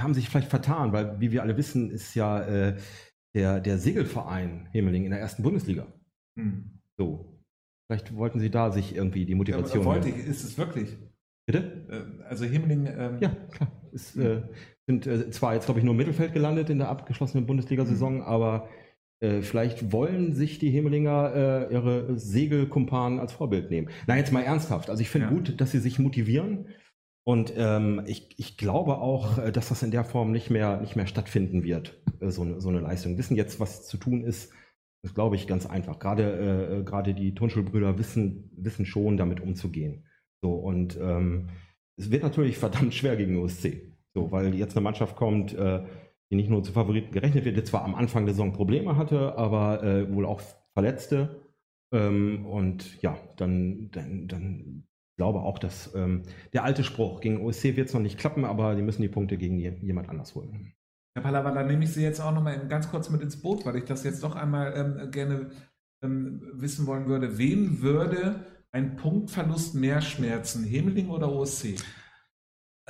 haben 0.00 0.14
sich 0.14 0.28
vielleicht 0.30 0.48
vertan, 0.50 0.92
weil 0.92 1.20
wie 1.20 1.32
wir 1.32 1.42
alle 1.42 1.56
wissen, 1.56 1.90
ist 1.90 2.14
ja 2.14 2.40
äh, 2.42 2.76
der, 3.34 3.60
der 3.60 3.78
Segelverein 3.78 4.68
Hemeling 4.72 5.04
in 5.04 5.10
der 5.10 5.20
ersten 5.20 5.42
Bundesliga. 5.42 5.86
Hm. 6.38 6.80
So. 6.96 7.32
Vielleicht 7.88 8.16
wollten 8.16 8.40
sie 8.40 8.50
da 8.50 8.70
sich 8.72 8.94
irgendwie 8.96 9.24
die 9.26 9.32
Ja, 9.32 9.36
Motivation. 9.36 9.84
wollte 9.84 10.08
ich, 10.08 10.16
ist 10.16 10.44
es 10.44 10.56
wirklich? 10.56 10.96
Bitte? 11.46 11.86
Äh, 12.20 12.24
Also 12.24 12.44
Hemeling, 12.44 12.86
ähm, 12.86 13.18
Ja, 13.20 13.28
klar. 13.50 13.70
Es 13.92 14.16
äh, 14.16 14.42
sind 14.86 15.06
äh, 15.06 15.30
zwar 15.30 15.54
jetzt, 15.54 15.66
glaube 15.66 15.80
ich, 15.80 15.84
nur 15.84 15.92
im 15.92 15.98
Mittelfeld 15.98 16.32
gelandet 16.32 16.70
in 16.70 16.78
der 16.78 16.88
abgeschlossenen 16.88 17.46
Bundesliga-Saison, 17.46 18.22
aber 18.22 18.68
äh, 19.20 19.42
vielleicht 19.42 19.92
wollen 19.92 20.34
sich 20.34 20.58
die 20.58 20.70
Hemelinger 20.70 21.68
äh, 21.70 21.72
ihre 21.72 22.18
Segelkumpanen 22.18 23.18
als 23.18 23.32
Vorbild 23.32 23.70
nehmen. 23.70 23.88
Na, 24.06 24.16
jetzt 24.16 24.32
mal 24.32 24.42
ernsthaft. 24.42 24.90
Also 24.90 25.00
ich 25.00 25.08
finde 25.08 25.28
Ja. 25.28 25.32
gut, 25.32 25.60
dass 25.60 25.70
sie 25.72 25.78
sich 25.78 25.98
motivieren. 25.98 26.68
Und 27.24 27.52
ähm, 27.56 28.02
ich, 28.06 28.38
ich 28.38 28.56
glaube 28.56 28.98
auch, 28.98 29.38
äh, 29.38 29.50
dass 29.52 29.68
das 29.70 29.82
in 29.82 29.90
der 29.90 30.04
Form 30.04 30.30
nicht 30.30 30.50
mehr, 30.50 30.80
nicht 30.80 30.94
mehr 30.96 31.06
stattfinden 31.06 31.64
wird, 31.64 32.00
äh, 32.20 32.30
so, 32.30 32.42
eine, 32.42 32.60
so 32.60 32.68
eine 32.68 32.80
Leistung. 32.80 33.18
Wissen 33.18 33.36
jetzt, 33.36 33.58
was 33.58 33.86
zu 33.86 33.96
tun 33.96 34.22
ist, 34.22 34.52
das 35.02 35.14
glaube 35.14 35.36
ich 35.36 35.46
ganz 35.46 35.66
einfach. 35.66 35.98
Gerade, 35.98 36.22
äh, 36.22 36.78
äh, 36.78 36.82
gerade 36.84 37.14
die 37.14 37.34
Turnschulbrüder 37.34 37.98
wissen, 37.98 38.50
wissen 38.56 38.86
schon, 38.86 39.16
damit 39.16 39.40
umzugehen. 39.40 40.04
So, 40.42 40.52
und 40.54 40.98
ähm, 41.00 41.48
es 41.96 42.10
wird 42.10 42.22
natürlich 42.22 42.58
verdammt 42.58 42.94
schwer 42.94 43.16
gegen 43.16 43.32
den 43.34 43.42
OSC. 43.42 43.92
So, 44.14 44.30
weil 44.30 44.54
jetzt 44.54 44.76
eine 44.76 44.84
Mannschaft 44.84 45.16
kommt, 45.16 45.52
äh, 45.54 45.84
die 46.30 46.36
nicht 46.36 46.50
nur 46.50 46.62
zu 46.62 46.72
Favoriten 46.72 47.12
gerechnet 47.12 47.44
wird, 47.44 47.56
die 47.56 47.64
zwar 47.64 47.84
am 47.84 47.94
Anfang 47.94 48.26
der 48.26 48.34
Saison 48.34 48.52
Probleme 48.52 48.96
hatte, 48.96 49.36
aber 49.36 49.82
äh, 49.82 50.12
wohl 50.12 50.26
auch 50.26 50.40
Verletzte. 50.74 51.40
Ähm, 51.92 52.46
und 52.46 53.00
ja, 53.02 53.16
dann, 53.36 53.90
dann, 53.92 54.28
dann 54.28 54.84
glaube 55.16 55.40
auch, 55.40 55.58
dass 55.58 55.94
ähm, 55.94 56.22
der 56.52 56.64
alte 56.64 56.84
Spruch, 56.84 57.20
gegen 57.20 57.40
OSC 57.44 57.76
wird 57.76 57.88
es 57.88 57.94
noch 57.94 58.00
nicht 58.00 58.18
klappen, 58.18 58.44
aber 58.44 58.74
die 58.74 58.82
müssen 58.82 59.02
die 59.02 59.08
Punkte 59.08 59.36
gegen 59.38 59.58
je- 59.58 59.78
jemand 59.80 60.08
anders 60.08 60.34
holen. 60.34 60.72
Herr 61.14 61.22
Pallava, 61.22 61.50
dann 61.52 61.66
nehme 61.68 61.84
ich 61.84 61.92
Sie 61.92 62.02
jetzt 62.02 62.20
auch 62.20 62.32
noch 62.34 62.42
mal 62.42 62.68
ganz 62.68 62.90
kurz 62.90 63.08
mit 63.08 63.22
ins 63.22 63.40
Boot, 63.40 63.64
weil 63.64 63.76
ich 63.76 63.84
das 63.84 64.04
jetzt 64.04 64.22
doch 64.22 64.36
einmal 64.36 64.74
ähm, 64.76 65.10
gerne 65.10 65.50
ähm, 66.02 66.42
wissen 66.54 66.86
wollen 66.86 67.06
würde. 67.06 67.38
Wem 67.38 67.80
würde 67.80 68.44
ein 68.72 68.96
Punktverlust 68.96 69.74
mehr 69.74 70.02
schmerzen, 70.02 70.64
Hemeling 70.64 71.08
oder 71.08 71.32
OSC? 71.32 71.76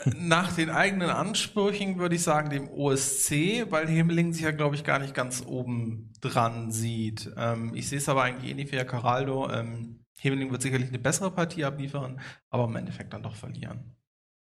Nach 0.05 0.53
den 0.53 0.69
eigenen 0.69 1.09
Ansprüchen 1.09 1.99
würde 1.99 2.17
ich 2.17 2.23
sagen 2.23 2.51
dem 2.51 2.69
OSC, 2.69 3.71
weil 3.71 3.89
Hemeling 3.89 4.35
sich 4.35 4.43
ja, 4.43 4.51
glaube 4.51 4.75
ich, 4.75 4.85
gar 4.85 4.99
nicht 4.99 5.15
ganz 5.15 5.43
oben 5.47 6.13
dran 6.21 6.71
sieht. 6.71 7.33
Ähm, 7.37 7.73
ich 7.75 7.89
sehe 7.89 7.99
es 7.99 8.09
aber 8.09 8.23
eigentlich 8.23 8.51
ähnlich 8.51 8.71
wie 8.71 8.77
Herr 8.77 8.85
Caraldo. 8.85 9.51
Ähm, 9.51 10.05
Hemeling 10.19 10.51
wird 10.51 10.61
sicherlich 10.61 10.89
eine 10.89 10.99
bessere 10.99 11.31
Partie 11.31 11.65
abliefern, 11.65 12.21
aber 12.51 12.65
im 12.65 12.77
Endeffekt 12.77 13.15
dann 13.15 13.23
doch 13.23 13.37
verlieren. 13.37 13.97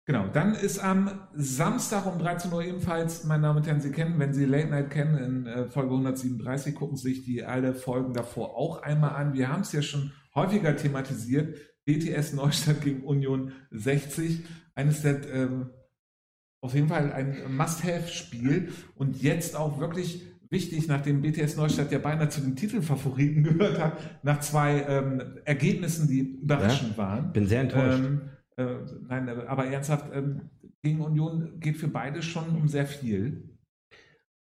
Genau, 0.06 0.28
dann 0.28 0.56
ist 0.56 0.80
am 0.80 1.28
Samstag 1.36 2.06
um 2.06 2.18
13 2.18 2.52
Uhr 2.52 2.64
ebenfalls, 2.64 3.24
meine 3.26 3.44
Damen 3.44 3.60
und 3.60 3.68
Herren, 3.68 3.80
Sie 3.80 3.92
kennen, 3.92 4.20
wenn 4.20 4.34
Sie 4.34 4.46
Late 4.46 4.70
Night 4.70 4.90
kennen, 4.90 5.18
in 5.18 5.46
äh, 5.46 5.68
Folge 5.68 5.92
137, 5.92 6.76
gucken 6.76 6.98
Sie 6.98 7.14
sich 7.14 7.24
die 7.24 7.46
alle 7.46 7.76
Folgen 7.76 8.14
davor 8.14 8.58
auch 8.58 8.82
einmal 8.82 9.12
an. 9.12 9.34
Wir 9.34 9.50
haben 9.50 9.62
es 9.62 9.72
ja 9.72 9.82
schon 9.82 10.12
häufiger 10.36 10.76
thematisiert. 10.76 11.56
BTS 11.86 12.34
Neustadt 12.34 12.82
gegen 12.82 13.04
Union 13.04 13.52
60. 13.72 14.46
Eines 14.80 15.02
der, 15.02 15.30
ähm, 15.34 15.72
auf 16.62 16.74
jeden 16.74 16.88
Fall 16.88 17.12
ein 17.12 17.54
Must-Have-Spiel. 17.54 18.72
Und 18.96 19.22
jetzt 19.22 19.58
auch 19.58 19.82
wirklich 19.82 20.26
wichtig, 20.50 20.88
nachdem 20.88 21.22
BTS 21.22 21.58
Neustadt 21.58 21.92
ja 21.92 22.00
beinahe 22.00 22.30
zu 22.30 22.40
den 22.40 22.56
Titelfavoriten 22.56 23.44
gehört 23.58 23.78
hat, 23.78 24.24
nach 24.24 24.40
zwei 24.40 24.86
ähm, 24.88 25.22
Ergebnissen, 25.44 26.08
die 26.08 26.40
überraschend 26.42 26.98
waren. 26.98 27.34
Bin 27.34 27.46
sehr 27.46 27.60
enttäuscht. 27.60 28.06
Ähm, 28.06 28.22
äh, 28.56 28.76
nein, 29.06 29.28
äh, 29.28 29.44
aber 29.48 29.66
ernsthaft, 29.66 30.06
ähm, 30.14 30.50
gegen 30.82 31.02
Union 31.02 31.60
geht 31.60 31.76
für 31.76 31.90
beide 31.90 32.22
schon 32.22 32.56
um 32.56 32.70
sehr 32.70 32.86
viel. 32.86 33.58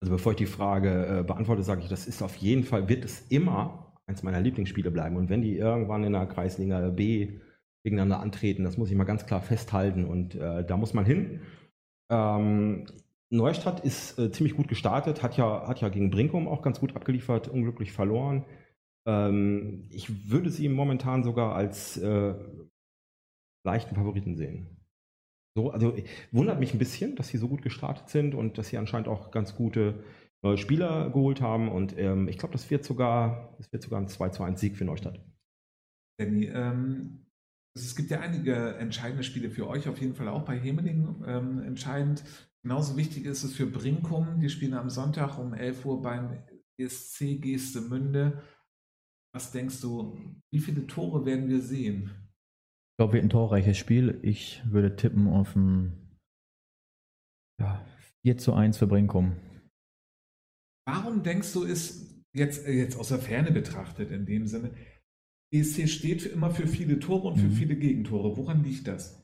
Also 0.02 0.14
bevor 0.14 0.32
ich 0.32 0.40
die 0.40 0.48
Frage 0.48 1.20
äh, 1.20 1.24
beantworte, 1.24 1.62
sage 1.62 1.82
ich, 1.82 1.90
das 1.90 2.08
ist 2.08 2.24
auf 2.24 2.36
jeden 2.38 2.64
Fall, 2.64 2.90
wird 2.90 3.06
es 3.06 3.28
immer 3.30 3.94
eins 4.08 4.24
meiner 4.24 4.42
Lieblingsspiele 4.42 4.90
bleiben. 4.90 5.16
Und 5.16 5.30
wenn 5.30 5.44
die 5.44 5.58
irgendwann 5.58 6.04
in 6.04 6.14
der 6.14 6.26
Kreisliga 6.26 6.90
B 6.90 7.40
gegeneinander 7.84 8.20
antreten, 8.20 8.64
das 8.64 8.78
muss 8.78 8.90
ich 8.90 8.96
mal 8.96 9.04
ganz 9.04 9.26
klar 9.26 9.42
festhalten. 9.42 10.06
Und 10.06 10.36
äh, 10.36 10.66
da 10.66 10.78
muss 10.78 10.94
man 10.94 11.06
hin. 11.06 11.42
Ähm, 12.12 12.86
Neustadt 13.30 13.80
ist 13.80 14.18
äh, 14.20 14.32
ziemlich 14.32 14.56
gut 14.56 14.68
gestartet, 14.68 15.24
hat 15.24 15.38
ja, 15.38 15.68
hat 15.68 15.82
ja 15.82 15.90
gegen 15.90 16.12
Brinkum 16.12 16.48
auch 16.48 16.62
ganz 16.62 16.80
gut 16.80 16.96
abgeliefert, 16.96 17.48
unglücklich 17.48 17.92
verloren. 17.92 18.46
Ähm, 19.08 19.88
ich 19.90 20.30
würde 20.30 20.50
sie 20.50 20.70
momentan 20.70 21.24
sogar 21.24 21.56
als 21.56 21.98
äh, 21.98 22.36
leichten 23.66 23.96
Favoriten 23.96 24.36
sehen. 24.36 24.78
So, 25.56 25.72
also 25.72 25.96
wundert 26.32 26.60
mich 26.60 26.74
ein 26.74 26.80
bisschen, 26.80 27.16
dass 27.16 27.28
sie 27.28 27.38
so 27.38 27.48
gut 27.48 27.62
gestartet 27.62 28.10
sind 28.10 28.34
und 28.34 28.58
dass 28.58 28.70
sie 28.70 28.78
anscheinend 28.78 29.08
auch 29.08 29.32
ganz 29.32 29.56
gute 29.56 30.04
neue 30.44 30.58
Spieler 30.58 31.10
geholt 31.10 31.42
haben. 31.42 31.70
Und 31.70 31.98
ähm, 31.98 32.28
ich 32.28 32.38
glaube, 32.38 32.54
das 32.54 32.70
wird 32.70 32.84
sogar, 32.84 33.56
das 33.58 33.72
wird 33.72 33.84
sogar 33.84 34.00
ein 34.00 34.08
2 34.08 34.30
zu 34.30 34.44
1 34.44 34.60
Sieg 34.60 34.76
für 34.76 34.86
Neustadt. 34.86 35.20
Danny, 36.20 36.46
ähm, 36.46 37.23
es 37.76 37.96
gibt 37.96 38.12
ja 38.12 38.20
einige 38.20 38.76
entscheidende 38.76 39.24
Spiele 39.24 39.50
für 39.50 39.68
euch, 39.68 39.88
auf 39.88 40.00
jeden 40.00 40.14
Fall 40.14 40.28
auch 40.28 40.46
bei 40.46 40.60
Hemeling 40.60 41.24
ähm, 41.26 41.62
entscheidend. 41.62 42.24
Genauso 42.62 42.96
wichtig 42.96 43.26
ist 43.26 43.44
es 43.44 43.56
für 43.56 43.66
Brinkum. 43.66 44.40
Die 44.40 44.50
spielen 44.50 44.74
am 44.74 44.90
Sonntag 44.90 45.38
um 45.38 45.54
11 45.54 45.86
Uhr 45.86 46.02
beim 46.02 46.44
ESC 46.80 47.42
Gestemünde. 47.42 48.44
Was 49.34 49.52
denkst 49.52 49.82
du, 49.82 50.18
wie 50.52 50.60
viele 50.60 50.86
Tore 50.86 51.26
werden 51.26 51.50
wir 51.50 51.62
sehen? 51.62 52.12
Ich 52.92 52.98
glaube, 52.98 53.14
wird 53.14 53.24
ein 53.24 53.30
torreiches 53.30 53.78
Spiel. 53.78 54.20
Ich 54.22 54.62
würde 54.66 54.96
tippen 54.96 55.28
auf 55.28 55.56
ein 55.56 56.20
ja, 57.60 57.84
4 58.22 58.38
zu 58.38 58.54
1 58.54 58.78
für 58.78 58.88
Brinkum. 58.88 59.36
Warum 60.88 61.24
denkst 61.24 61.54
du, 61.54 61.64
ist 61.64 62.24
jetzt, 62.34 62.66
äh, 62.68 62.74
jetzt 62.74 62.98
aus 62.98 63.10
der 63.10 63.20
Ferne 63.20 63.52
betrachtet 63.52 64.12
in 64.12 64.26
dem 64.26 64.48
Sinne, 64.48 64.76
ESC 65.54 65.88
steht 65.88 66.24
für, 66.24 66.30
immer 66.30 66.50
für 66.52 66.68
viele 66.68 67.00
Tore 67.00 67.28
und 67.28 67.38
für 67.38 67.48
Mhm. 67.48 67.52
viele 67.54 67.76
Gegentore. 67.76 68.36
Woran 68.38 68.64
liegt 68.64 68.88
das? 68.88 69.24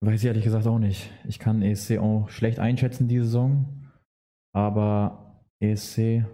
Weiß 0.00 0.20
ich 0.20 0.26
ehrlich 0.26 0.44
gesagt 0.44 0.66
auch 0.66 0.78
nicht. 0.78 1.10
Ich 1.26 1.38
kann 1.40 1.60
ESC 1.62 1.98
auch 1.98 2.28
schlecht 2.28 2.60
einschätzen 2.60 3.08
die 3.08 3.18
Saison, 3.18 3.66
aber 4.52 5.42
ESC 5.60 6.24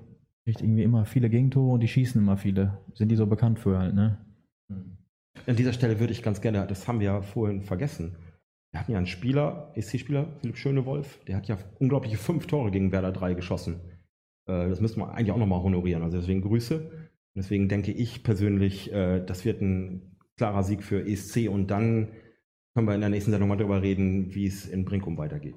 kriegt 0.44 0.60
irgendwie 0.60 0.82
immer 0.82 1.06
viele 1.06 1.30
Gegentore 1.30 1.72
und 1.72 1.80
die 1.80 1.88
schießen 1.88 2.20
immer 2.20 2.36
viele. 2.36 2.78
Sind 2.92 3.08
die 3.08 3.16
so 3.16 3.26
bekannt 3.26 3.58
für 3.58 3.78
halt, 3.78 3.94
ne? 3.94 4.18
An 5.46 5.56
dieser 5.56 5.72
Stelle 5.72 5.98
würde 5.98 6.12
ich 6.12 6.22
ganz 6.22 6.40
gerne, 6.42 6.66
das 6.66 6.86
haben 6.86 7.00
wir 7.00 7.06
ja 7.06 7.22
vorhin 7.22 7.62
vergessen. 7.62 8.16
Wir 8.70 8.80
hatten 8.80 8.92
ja 8.92 8.98
einen 8.98 9.06
Spieler, 9.06 9.72
ESC-Spieler, 9.76 10.26
Philipp 10.40 10.56
Schönewolf, 10.58 11.24
der 11.24 11.36
hat 11.36 11.48
ja 11.48 11.56
unglaubliche 11.78 12.16
fünf 12.18 12.46
Tore 12.46 12.70
gegen 12.70 12.92
Werder 12.92 13.12
3 13.12 13.34
geschossen. 13.34 13.80
Äh, 14.46 14.68
das 14.68 14.80
müssen 14.80 15.00
wir 15.00 15.12
eigentlich 15.14 15.32
auch 15.32 15.38
nochmal 15.38 15.62
honorieren. 15.62 16.02
Also 16.02 16.18
deswegen 16.18 16.42
Grüße. 16.42 16.90
Deswegen 17.36 17.68
denke 17.68 17.92
ich 17.92 18.22
persönlich, 18.22 18.92
äh, 18.92 19.24
das 19.24 19.44
wird 19.44 19.60
ein 19.60 20.16
klarer 20.36 20.62
Sieg 20.62 20.82
für 20.82 21.06
ESC 21.06 21.48
und 21.48 21.68
dann 21.68 22.12
können 22.74 22.88
wir 22.88 22.94
in 22.94 23.00
der 23.00 23.10
nächsten 23.10 23.30
Sendung 23.30 23.48
mal 23.48 23.56
darüber 23.56 23.82
reden, 23.82 24.34
wie 24.34 24.46
es 24.46 24.66
in 24.66 24.84
Brinkum 24.84 25.16
weitergeht. 25.16 25.56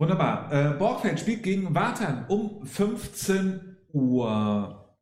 Wunderbar. 0.00 0.52
Äh, 0.52 0.76
Borgfeld 0.76 1.20
spielt 1.20 1.42
gegen 1.42 1.74
Wartan 1.74 2.26
um 2.28 2.66
15 2.66 3.76
Uhr. 3.92 4.98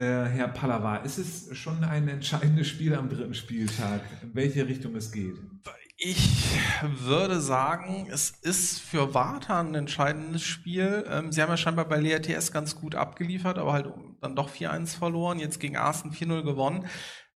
Äh, 0.00 0.06
Herr 0.06 0.48
Pallava, 0.48 0.98
ist 0.98 1.18
es 1.18 1.56
schon 1.56 1.82
ein 1.82 2.06
entscheidendes 2.08 2.68
Spiel 2.68 2.94
am 2.94 3.08
dritten 3.08 3.34
Spieltag, 3.34 4.02
in 4.22 4.34
welche 4.34 4.66
Richtung 4.68 4.94
es 4.94 5.10
geht? 5.10 5.34
Ich 6.00 6.56
würde 6.80 7.40
sagen, 7.40 8.06
es 8.08 8.30
ist 8.30 8.78
für 8.80 9.14
Warta 9.14 9.58
ein 9.58 9.74
entscheidendes 9.74 10.44
Spiel. 10.44 11.04
Ähm, 11.10 11.32
sie 11.32 11.42
haben 11.42 11.50
ja 11.50 11.56
scheinbar 11.56 11.86
bei 11.86 11.98
Lea 11.98 12.20
TS 12.20 12.52
ganz 12.52 12.76
gut 12.76 12.94
abgeliefert, 12.94 13.58
aber 13.58 13.72
halt 13.72 13.92
dann 14.20 14.36
doch 14.36 14.48
4-1 14.48 14.96
verloren, 14.96 15.40
jetzt 15.40 15.58
gegen 15.58 15.76
Arsen 15.76 16.12
4-0 16.12 16.44
gewonnen. 16.44 16.86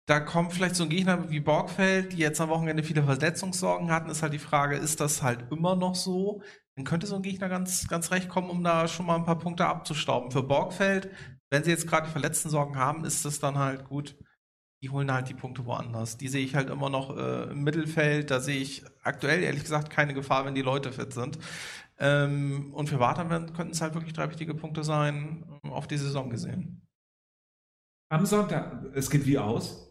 Da 0.07 0.19
kommt 0.19 0.51
vielleicht 0.51 0.75
so 0.75 0.83
ein 0.83 0.89
Gegner 0.89 1.29
wie 1.29 1.39
Borgfeld, 1.39 2.11
die 2.11 2.17
jetzt 2.17 2.41
am 2.41 2.49
Wochenende 2.49 2.83
viele 2.83 3.03
Verletzungssorgen 3.03 3.91
hatten, 3.91 4.09
ist 4.09 4.23
halt 4.23 4.33
die 4.33 4.39
Frage, 4.39 4.75
ist 4.75 4.99
das 4.99 5.21
halt 5.23 5.49
immer 5.51 5.77
noch 5.77 5.95
so? 5.95 6.41
Dann 6.75 6.83
könnte 6.83 7.07
so 7.07 7.15
ein 7.15 7.21
Gegner 7.21 7.47
ganz, 7.47 7.87
ganz 7.87 8.11
recht 8.11 8.27
kommen, 8.27 8.49
um 8.49 8.61
da 8.61 8.89
schon 8.89 9.05
mal 9.05 9.15
ein 9.15 9.25
paar 9.25 9.39
Punkte 9.39 9.67
abzustauben. 9.67 10.31
Für 10.31 10.43
Borgfeld, 10.43 11.09
wenn 11.49 11.63
sie 11.63 11.71
jetzt 11.71 11.87
gerade 11.87 12.07
die 12.07 12.11
verletzten 12.11 12.49
Sorgen 12.49 12.75
haben, 12.75 13.05
ist 13.05 13.23
das 13.23 13.39
dann 13.39 13.57
halt 13.57 13.85
gut 13.85 14.17
die 14.81 14.89
holen 14.89 15.11
halt 15.11 15.27
die 15.29 15.33
Punkte 15.33 15.65
woanders. 15.65 16.17
Die 16.17 16.27
sehe 16.27 16.43
ich 16.43 16.55
halt 16.55 16.69
immer 16.69 16.89
noch 16.89 17.15
äh, 17.17 17.51
im 17.51 17.63
Mittelfeld. 17.63 18.31
Da 18.31 18.39
sehe 18.39 18.59
ich 18.59 18.83
aktuell 19.03 19.43
ehrlich 19.43 19.63
gesagt 19.63 19.89
keine 19.89 20.13
Gefahr, 20.13 20.45
wenn 20.45 20.55
die 20.55 20.61
Leute 20.61 20.91
fit 20.91 21.13
sind. 21.13 21.37
Ähm, 21.97 22.73
und 22.73 22.87
für 22.87 22.99
Warta 22.99 23.25
könnten 23.25 23.71
es 23.71 23.81
halt 23.81 23.93
wirklich 23.93 24.13
drei 24.13 24.29
wichtige 24.29 24.53
Punkte 24.53 24.83
sein, 24.83 25.45
ähm, 25.63 25.71
auf 25.71 25.87
die 25.87 25.97
Saison 25.97 26.29
gesehen. 26.29 26.81
Am 28.09 28.25
Sonntag, 28.25 28.85
es 28.93 29.09
geht 29.09 29.25
wie 29.25 29.37
aus? 29.37 29.89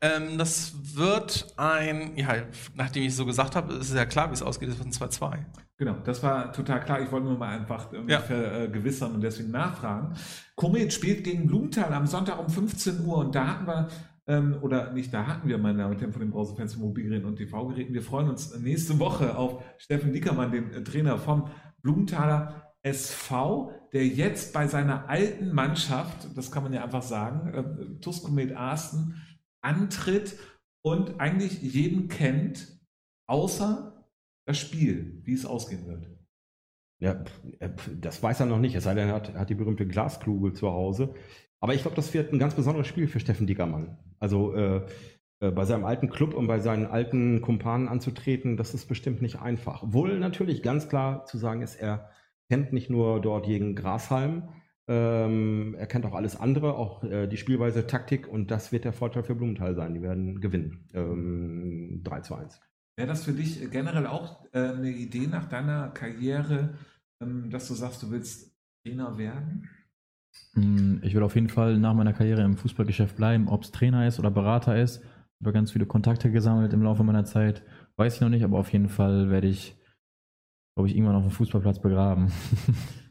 Ähm, 0.00 0.38
das 0.38 0.74
wird 0.96 1.54
ein, 1.56 2.16
ja, 2.16 2.34
nachdem 2.74 3.02
ich 3.04 3.10
es 3.10 3.16
so 3.16 3.26
gesagt 3.26 3.54
habe, 3.54 3.74
ist 3.74 3.90
es 3.90 3.94
ja 3.94 4.06
klar, 4.06 4.30
wie 4.30 4.34
es 4.34 4.42
ausgeht, 4.42 4.70
es 4.70 4.78
wird 4.78 4.88
ein 4.88 4.92
2-2. 4.92 5.44
Genau, 5.76 5.94
das 6.04 6.22
war 6.22 6.52
total 6.52 6.80
klar. 6.80 7.00
Ich 7.00 7.12
wollte 7.12 7.26
nur 7.26 7.38
mal 7.38 7.58
einfach 7.58 7.92
ja. 8.06 8.20
vergewissern 8.20 9.12
und 9.12 9.20
deswegen 9.20 9.50
nachfragen. 9.50 10.14
Komet 10.56 10.92
spielt 10.92 11.24
gegen 11.24 11.46
Blumenthal 11.46 11.92
am 11.92 12.06
Sonntag 12.06 12.38
um 12.38 12.48
15 12.48 13.04
Uhr 13.04 13.18
und 13.18 13.34
da 13.34 13.46
hatten 13.46 13.66
wir 13.66 13.88
ähm, 14.26 14.58
oder 14.62 14.92
nicht, 14.92 15.12
da 15.12 15.26
hatten 15.26 15.48
wir, 15.48 15.58
meine 15.58 15.78
Damen 15.78 15.94
und 15.94 16.00
Herren, 16.00 16.12
von 16.12 16.22
den 16.22 16.30
Browserfans, 16.30 16.76
Mobilgeräten 16.76 17.26
und 17.26 17.36
TV-Geräten. 17.36 17.92
Wir 17.92 18.02
freuen 18.02 18.30
uns 18.30 18.58
nächste 18.58 18.98
Woche 18.98 19.36
auf 19.36 19.62
Steffen 19.78 20.12
Dickermann, 20.12 20.50
den 20.50 20.72
äh, 20.72 20.82
Trainer 20.82 21.18
vom 21.18 21.50
Blumenthaler 21.82 22.74
SV, 22.82 23.72
der 23.92 24.06
jetzt 24.06 24.52
bei 24.52 24.66
seiner 24.66 25.08
alten 25.08 25.52
Mannschaft, 25.52 26.36
das 26.36 26.50
kann 26.50 26.62
man 26.62 26.72
ja 26.72 26.84
einfach 26.84 27.02
sagen, 27.02 27.54
äh, 27.54 28.00
Tuskomet 28.00 28.56
Arsten, 28.56 29.22
antritt 29.62 30.38
und 30.82 31.20
eigentlich 31.20 31.62
jeden 31.62 32.08
kennt, 32.08 32.78
außer 33.26 34.06
das 34.46 34.58
Spiel, 34.58 35.20
wie 35.24 35.32
es 35.32 35.46
ausgehen 35.46 35.86
wird. 35.86 36.10
Ja, 37.00 37.24
äh, 37.58 37.70
das 38.00 38.22
weiß 38.22 38.40
er 38.40 38.46
noch 38.46 38.58
nicht, 38.58 38.74
es 38.74 38.84
sei 38.84 38.94
denn, 38.94 39.08
er 39.08 39.16
hat, 39.16 39.34
hat 39.34 39.50
die 39.50 39.54
berühmte 39.54 39.86
Glaskugel 39.86 40.52
zu 40.52 40.70
Hause. 40.70 41.14
Aber 41.60 41.74
ich 41.74 41.82
glaube, 41.82 41.96
das 41.96 42.12
wird 42.12 42.32
ein 42.32 42.38
ganz 42.38 42.54
besonderes 42.54 42.86
Spiel 42.86 43.08
für 43.08 43.20
Steffen 43.20 43.46
Dickermann. 43.46 43.96
Also 44.18 44.54
äh, 44.54 44.86
äh, 45.40 45.50
bei 45.50 45.64
seinem 45.64 45.84
alten 45.84 46.10
Club 46.10 46.34
und 46.34 46.46
bei 46.46 46.60
seinen 46.60 46.86
alten 46.86 47.40
Kumpanen 47.40 47.88
anzutreten, 47.88 48.56
das 48.56 48.74
ist 48.74 48.86
bestimmt 48.86 49.22
nicht 49.22 49.40
einfach. 49.40 49.82
Wohl 49.86 50.18
natürlich 50.18 50.62
ganz 50.62 50.88
klar 50.88 51.24
zu 51.26 51.38
sagen 51.38 51.62
ist, 51.62 51.76
er 51.76 52.10
kennt 52.48 52.72
nicht 52.72 52.90
nur 52.90 53.20
dort 53.20 53.46
gegen 53.46 53.74
Grashalm, 53.74 54.48
ähm, 54.86 55.74
er 55.78 55.86
kennt 55.86 56.04
auch 56.04 56.14
alles 56.14 56.38
andere, 56.38 56.74
auch 56.74 57.02
äh, 57.04 57.26
die 57.26 57.38
Spielweise, 57.38 57.86
Taktik 57.86 58.28
und 58.28 58.50
das 58.50 58.70
wird 58.70 58.84
der 58.84 58.92
Vorteil 58.92 59.24
für 59.24 59.34
Blumenthal 59.34 59.74
sein. 59.74 59.94
Die 59.94 60.02
werden 60.02 60.40
gewinnen. 60.40 60.88
Ähm, 60.92 62.00
3 62.04 62.20
zu 62.20 62.34
1. 62.34 62.60
Wäre 62.96 63.08
das 63.08 63.24
für 63.24 63.32
dich 63.32 63.70
generell 63.70 64.06
auch 64.06 64.44
äh, 64.52 64.58
eine 64.58 64.90
Idee 64.90 65.26
nach 65.26 65.48
deiner 65.48 65.88
Karriere, 65.88 66.74
ähm, 67.20 67.50
dass 67.50 67.66
du 67.66 67.74
sagst, 67.74 68.02
du 68.02 68.10
willst 68.10 68.54
Trainer 68.84 69.16
werden? 69.16 69.68
Hm, 70.54 71.00
ich 71.02 71.14
will 71.14 71.22
auf 71.22 71.34
jeden 71.34 71.48
Fall 71.48 71.78
nach 71.78 71.94
meiner 71.94 72.12
Karriere 72.12 72.42
im 72.42 72.56
Fußballgeschäft 72.56 73.16
bleiben, 73.16 73.48
ob 73.48 73.62
es 73.62 73.70
Trainer 73.70 74.06
ist 74.06 74.18
oder 74.18 74.30
Berater 74.30 74.80
ist. 74.80 75.02
Ich 75.40 75.46
habe 75.46 75.52
ganz 75.52 75.72
viele 75.72 75.86
Kontakte 75.86 76.30
gesammelt 76.30 76.72
im 76.72 76.82
Laufe 76.82 77.02
meiner 77.02 77.24
Zeit. 77.24 77.62
Weiß 77.96 78.14
ich 78.14 78.20
noch 78.20 78.28
nicht, 78.28 78.44
aber 78.44 78.58
auf 78.58 78.72
jeden 78.72 78.88
Fall 78.88 79.30
werde 79.30 79.48
ich, 79.48 79.76
glaube 80.74 80.88
ich, 80.88 80.96
irgendwann 80.96 81.16
auf 81.16 81.24
dem 81.24 81.32
Fußballplatz 81.32 81.80
begraben. 81.80 82.32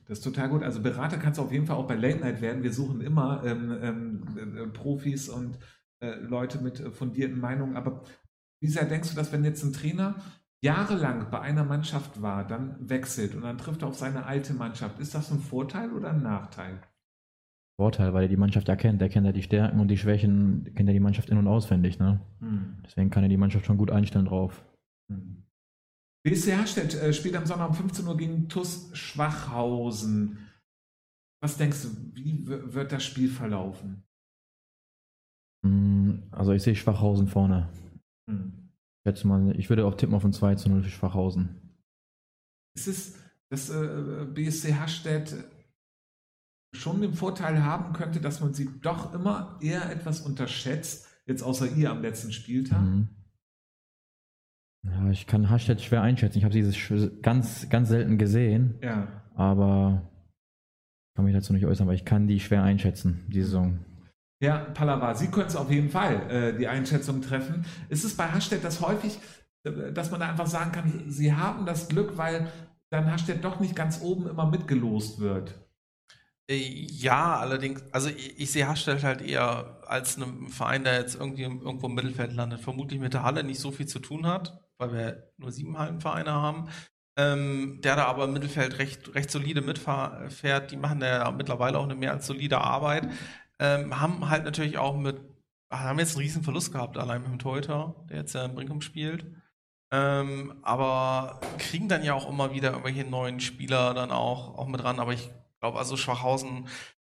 Das 0.06 0.18
ist 0.18 0.26
total 0.26 0.50
gut. 0.50 0.64
Also 0.64 0.82
Berater 0.82 1.18
kannst 1.18 1.40
du 1.40 1.44
auf 1.44 1.52
jeden 1.52 1.66
Fall 1.66 1.78
auch 1.78 1.88
bei 1.88 1.96
Late 1.96 2.20
Night 2.20 2.42
werden. 2.42 2.62
Wir 2.62 2.74
suchen 2.74 3.00
immer 3.00 3.42
ähm, 3.46 3.72
ähm, 3.82 4.58
äh, 4.58 4.68
Profis 4.68 5.30
und 5.30 5.58
äh, 6.02 6.16
Leute 6.16 6.62
mit 6.62 6.82
äh, 6.82 6.92
fundierten 6.92 7.40
Meinungen. 7.40 7.78
Aber 7.78 8.04
wie 8.60 8.68
sehr 8.68 8.84
denkst 8.86 9.10
du, 9.10 9.16
dass 9.16 9.32
wenn 9.32 9.46
jetzt 9.46 9.64
ein 9.64 9.72
Trainer 9.72 10.16
jahrelang 10.62 11.30
bei 11.32 11.42
einer 11.42 11.64
Mannschaft 11.64 12.22
war, 12.22 12.46
dann 12.46 12.78
wechselt 12.80 13.34
und 13.34 13.44
dann 13.44 13.58
trifft 13.58 13.82
er 13.82 13.88
auf 13.88 13.96
seine 13.96 14.26
alte 14.26 14.54
Mannschaft, 14.54 15.00
ist 15.00 15.16
das 15.16 15.32
ein 15.32 15.40
Vorteil 15.40 15.92
oder 15.92 16.12
ein 16.12 16.22
Nachteil? 16.22 16.82
Vorteil, 17.80 18.14
weil 18.14 18.24
er 18.24 18.30
die 18.30 18.38
Mannschaft 18.38 18.70
erkennt. 18.70 19.02
Er 19.02 19.10
kennt 19.10 19.26
ja 19.26 19.32
die 19.32 19.42
Stärken 19.42 19.80
und 19.80 19.88
die 19.88 19.98
Schwächen, 19.98 20.72
kennt 20.76 20.90
er 20.90 20.94
die 20.94 21.00
Mannschaft 21.00 21.30
in- 21.30 21.38
und 21.38 21.48
auswendig. 21.48 22.00
Ne? 22.00 22.22
Hm. 22.40 22.78
Deswegen 22.86 23.10
kann 23.10 23.24
er 23.24 23.30
die 23.30 23.38
Mannschaft 23.38 23.66
schon 23.66 23.78
gut 23.78 23.90
einstellen 23.90 24.26
drauf. 24.26 24.64
Hm. 25.12 25.44
BSC 26.24 26.52
Herstedt 26.52 26.96
äh, 26.96 27.14
spielt 27.14 27.36
am 27.36 27.46
Sonntag 27.46 27.70
um 27.70 27.76
15 27.76 28.08
Uhr 28.08 28.16
gegen 28.16 28.48
TUS 28.48 28.96
Schwachhausen. 28.96 30.38
Was 31.42 31.58
denkst 31.58 31.82
du, 31.82 32.16
wie 32.16 32.48
wird 32.48 32.92
das 32.92 33.04
Spiel 33.04 33.30
verlaufen? 33.30 34.04
Hm, 35.66 36.24
also 36.32 36.54
ich 36.54 36.64
sehe 36.64 36.76
Schwachhausen 36.76 37.28
vorne. 37.28 37.70
Hm. 38.30 38.70
Ich, 39.06 39.26
mal, 39.26 39.60
ich 39.60 39.70
würde 39.70 39.86
auch 39.86 39.96
tippen 39.96 40.16
auf 40.16 40.24
ein 40.24 40.32
2 40.32 40.56
zu 40.56 40.70
0 40.70 40.84
für 40.84 40.90
Schwachhausen. 40.90 41.60
Ist 42.78 42.88
es, 42.88 43.20
dass 43.50 43.70
äh, 43.70 44.26
BSC 44.34 44.74
Herstedt 44.74 45.36
schon 46.74 47.02
den 47.02 47.14
Vorteil 47.14 47.64
haben 47.64 47.94
könnte, 47.94 48.20
dass 48.20 48.42
man 48.42 48.54
sie 48.54 48.70
doch 48.82 49.14
immer 49.14 49.58
eher 49.62 49.90
etwas 49.92 50.22
unterschätzt, 50.22 51.08
jetzt 51.26 51.44
außer 51.44 51.68
ihr 51.68 51.92
am 51.92 52.02
letzten 52.02 52.32
Spieltag? 52.32 52.82
Mhm. 52.82 53.10
Ja, 54.86 55.10
ich 55.10 55.28
kann 55.28 55.50
Hashtag 55.50 55.80
schwer 55.80 56.02
einschätzen. 56.02 56.40
Ich 56.40 56.44
habe 56.44 56.54
sie 56.54 57.22
ganz, 57.22 57.70
ganz 57.70 57.90
selten 57.90 58.18
gesehen. 58.18 58.76
Ja. 58.82 59.08
Aber 59.36 60.10
kann 61.16 61.26
mich 61.26 61.34
dazu 61.34 61.54
nicht 61.54 61.66
äußern, 61.66 61.88
weil 61.88 61.96
ich 61.96 62.06
kann 62.06 62.28
die 62.28 62.40
schwer 62.40 62.64
einschätzen, 62.64 63.26
die 63.28 63.42
Saison. 63.42 63.80
Ja, 64.42 64.58
Pallava, 64.58 65.16
Sie 65.16 65.28
können 65.28 65.48
es 65.48 65.56
auf 65.56 65.72
jeden 65.72 65.90
Fall 65.90 66.30
äh, 66.30 66.58
die 66.58 66.68
Einschätzung 66.68 67.22
treffen. 67.22 67.66
Ist 67.88 68.04
es 68.04 68.18
bei 68.18 68.28
Hashtag 68.28 68.62
das 68.62 68.82
häufig, 68.82 69.20
äh, 69.64 69.94
dass 69.94 70.12
man 70.12 70.20
da 70.20 70.30
einfach 70.30 70.48
sagen 70.48 70.72
kann, 70.72 71.04
Sie 71.08 71.34
haben 71.34 71.66
das 71.66 71.88
Glück, 71.88 72.18
weil 72.18 72.48
dann 72.90 73.08
Hashtag 73.08 73.42
doch 73.42 73.60
nicht 73.60 73.76
ganz 73.76 74.02
oben 74.02 74.28
immer 74.28 74.50
mitgelost 74.50 75.20
wird? 75.20 75.63
Äh, 76.50 76.58
ja, 76.58 77.38
allerdings, 77.38 77.84
also 77.92 78.10
ich, 78.10 78.40
ich 78.40 78.52
sehe 78.52 78.70
Hashtag 78.70 79.04
halt 79.04 79.22
eher 79.22 79.82
als 79.88 80.18
einen 80.18 80.50
Verein, 80.50 80.84
der 80.84 80.96
jetzt 81.00 81.16
irgendwie 81.16 81.44
irgendwo 81.44 81.88
im 81.88 81.96
Mittelfeld 81.96 82.34
landet, 82.34 82.62
vermutlich 82.62 83.00
mit 83.00 83.14
der 83.14 83.24
Halle 83.24 83.44
nicht 83.44 83.60
so 83.60 83.72
viel 83.72 83.86
zu 83.88 84.00
tun 84.00 84.26
hat, 84.28 84.60
weil 84.78 84.94
wir 84.94 85.34
nur 85.38 85.52
sieben 85.52 85.78
Hallenvereine 85.78 86.32
haben. 86.32 86.70
Ähm, 87.16 87.80
der 87.84 87.96
da 87.96 88.06
aber 88.06 88.26
im 88.26 88.34
Mittelfeld 88.34 88.80
recht, 88.80 89.14
recht 89.14 89.30
solide 89.30 89.62
mitfährt, 89.62 90.72
die 90.72 90.78
machen 90.78 91.00
ja 91.02 91.30
mittlerweile 91.32 91.78
auch 91.78 91.84
eine 91.84 91.96
mehr 91.96 92.12
als 92.12 92.26
solide 92.26 92.60
Arbeit. 92.60 93.08
Ähm, 93.60 94.00
haben 94.00 94.30
halt 94.30 94.46
natürlich 94.46 94.80
auch 94.80 94.98
mit, 94.98 95.22
haben 95.72 96.00
jetzt 96.00 96.16
einen 96.16 96.24
riesen 96.26 96.44
Verlust 96.44 96.72
gehabt, 96.72 96.98
allein 96.98 97.22
mit 97.22 97.32
dem 97.32 97.40
Torhüter, 97.40 97.96
der 98.10 98.18
jetzt 98.18 98.34
ja 98.34 98.46
in 98.46 98.56
Brinkum 98.56 98.82
spielt. 98.82 99.26
Ähm, 99.92 100.56
aber 100.64 101.40
kriegen 101.60 101.88
dann 101.88 102.04
ja 102.04 102.16
auch 102.16 102.28
immer 102.28 102.52
wieder 102.52 102.72
irgendwelche 102.72 103.04
neuen 103.06 103.40
Spieler 103.40 103.94
dann 103.94 104.12
auch, 104.12 104.58
auch 104.58 104.68
mit 104.68 104.84
ran. 104.84 105.00
Aber 105.00 105.14
ich 105.14 105.30
glaube, 105.64 105.80
also 105.80 105.96
Schwachhausen 105.96 106.68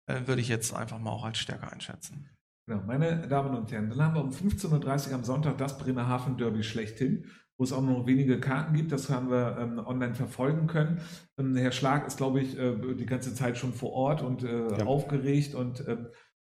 äh, 0.07 0.26
würde 0.26 0.40
ich 0.40 0.48
jetzt 0.48 0.74
einfach 0.74 0.98
mal 0.98 1.11
auch 1.11 1.24
als 1.24 1.38
stärker 1.38 1.72
einschätzen. 1.72 2.28
Genau, 2.66 2.82
meine 2.84 3.28
Damen 3.28 3.57
und 3.57 3.70
Herren, 3.70 3.88
dann 3.88 4.03
haben 4.03 4.14
wir 4.14 4.24
um 4.24 4.30
15.30 4.30 5.09
Uhr 5.09 5.14
am 5.14 5.24
Sonntag 5.24 5.57
das 5.57 5.78
Bremerhaven 5.78 6.36
Derby 6.36 6.64
schlechthin, 6.64 7.26
wo 7.57 7.64
es 7.64 7.72
auch 7.72 7.80
noch 7.80 8.07
wenige 8.07 8.40
Karten 8.40 8.74
gibt. 8.74 8.90
Das 8.90 9.09
haben 9.09 9.30
wir 9.30 9.57
ähm, 9.61 9.78
online 9.78 10.16
verfolgen 10.16 10.66
können. 10.66 11.01
Ähm, 11.38 11.55
Herr 11.55 11.70
Schlag 11.70 12.09
ist, 12.09 12.16
glaube 12.16 12.40
ich, 12.40 12.59
äh, 12.59 12.74
die 12.96 13.07
ganze 13.07 13.34
Zeit 13.34 13.57
schon 13.57 13.72
vor 13.72 13.92
Ort 13.92 14.20
und 14.20 14.42
äh, 14.42 14.78
ja. 14.78 14.84
aufgeregt 14.84 15.55
und 15.55 15.86
ähm, 15.86 16.09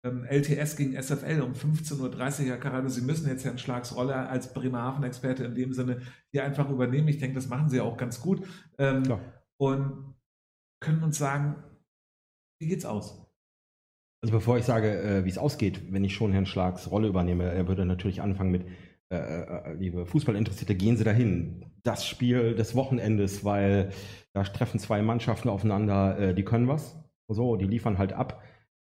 ähm 0.02 0.24
LTS 0.24 0.76
gegen 0.76 1.00
SFL 1.00 1.42
um 1.42 1.52
15.30 1.52 2.00
Uhr. 2.00 2.46
Herr 2.46 2.56
Carado, 2.56 2.88
Sie 2.88 3.02
müssen 3.02 3.28
jetzt 3.28 3.44
Herrn 3.44 3.58
Schlags 3.58 3.94
Rolle 3.94 4.16
als 4.16 4.54
Bremerhaven-Experte 4.54 5.44
in 5.44 5.54
dem 5.54 5.74
Sinne 5.74 6.00
hier 6.30 6.44
einfach 6.44 6.70
übernehmen. 6.70 7.08
Ich 7.08 7.18
denke, 7.18 7.34
das 7.34 7.48
machen 7.48 7.68
Sie 7.68 7.82
auch 7.82 7.98
ganz 7.98 8.22
gut. 8.22 8.46
Ähm, 8.78 9.02
und 9.58 10.14
können 10.80 11.02
uns 11.02 11.18
sagen, 11.18 11.62
wie 12.62 12.68
geht's 12.68 12.86
aus? 12.86 13.20
Also 14.22 14.32
bevor 14.32 14.56
ich 14.56 14.64
sage, 14.64 15.02
äh, 15.02 15.24
wie 15.24 15.28
es 15.28 15.36
ausgeht, 15.36 15.92
wenn 15.92 16.04
ich 16.04 16.14
schon 16.14 16.32
Herrn 16.32 16.46
Schlags 16.46 16.90
Rolle 16.90 17.08
übernehme, 17.08 17.50
er 17.50 17.66
würde 17.66 17.84
natürlich 17.84 18.22
anfangen 18.22 18.52
mit, 18.52 18.66
äh, 19.10 19.16
äh, 19.16 19.74
liebe 19.74 20.06
Fußballinteressierte, 20.06 20.76
gehen 20.76 20.96
Sie 20.96 21.02
dahin. 21.02 21.66
Das 21.82 22.06
Spiel 22.06 22.54
des 22.54 22.76
Wochenendes, 22.76 23.44
weil 23.44 23.90
da 24.32 24.44
treffen 24.44 24.78
zwei 24.78 25.02
Mannschaften 25.02 25.48
aufeinander, 25.48 26.18
äh, 26.18 26.34
die 26.34 26.44
können 26.44 26.68
was. 26.68 26.96
So, 27.26 27.56
die 27.56 27.66
liefern 27.66 27.98
halt 27.98 28.12
ab. 28.12 28.42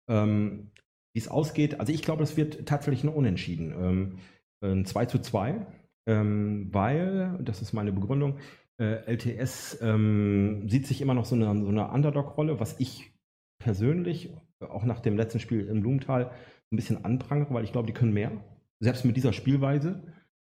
Ähm, 0.09 0.73
wie 1.15 1.21
es 1.21 1.29
ausgeht, 1.29 1.79
also 1.79 1.93
ich 1.93 2.03
glaube, 2.03 2.25
es 2.25 2.37
wird 2.37 2.67
tatsächlich 2.67 3.05
ein 3.05 3.09
Unentschieden. 3.09 3.73
Ähm, 3.73 4.19
ein 4.61 4.85
2 4.85 5.07
zu 5.07 5.21
2, 5.21 5.67
ähm, 6.09 6.69
weil, 6.73 7.39
das 7.41 7.63
ist 7.63 7.73
meine 7.73 7.93
Begründung, 7.93 8.39
äh, 8.81 9.05
LTS 9.07 9.79
ähm, 9.83 10.69
sieht 10.69 10.89
sich 10.89 11.01
immer 11.01 11.15
noch 11.15 11.27
so 11.27 11.37
eine, 11.37 11.47
so 11.61 11.69
eine 11.69 11.89
Underdog-Rolle, 11.91 12.59
was 12.59 12.81
ich 12.81 13.13
persönlich 13.59 14.31
auch 14.61 14.85
nach 14.85 15.01
dem 15.01 15.17
letzten 15.17 15.41
Spiel 15.41 15.67
im 15.67 15.81
Blumenthal 15.81 16.31
ein 16.71 16.77
bisschen 16.77 17.05
anprangere, 17.05 17.55
weil 17.55 17.65
ich 17.65 17.73
glaube, 17.73 17.87
die 17.87 17.93
können 17.93 18.13
mehr. 18.13 18.33
Selbst 18.81 19.05
mit 19.05 19.17
dieser 19.17 19.33
Spielweise. 19.33 20.03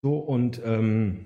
So 0.01 0.17
und, 0.17 0.61
ähm, 0.65 1.25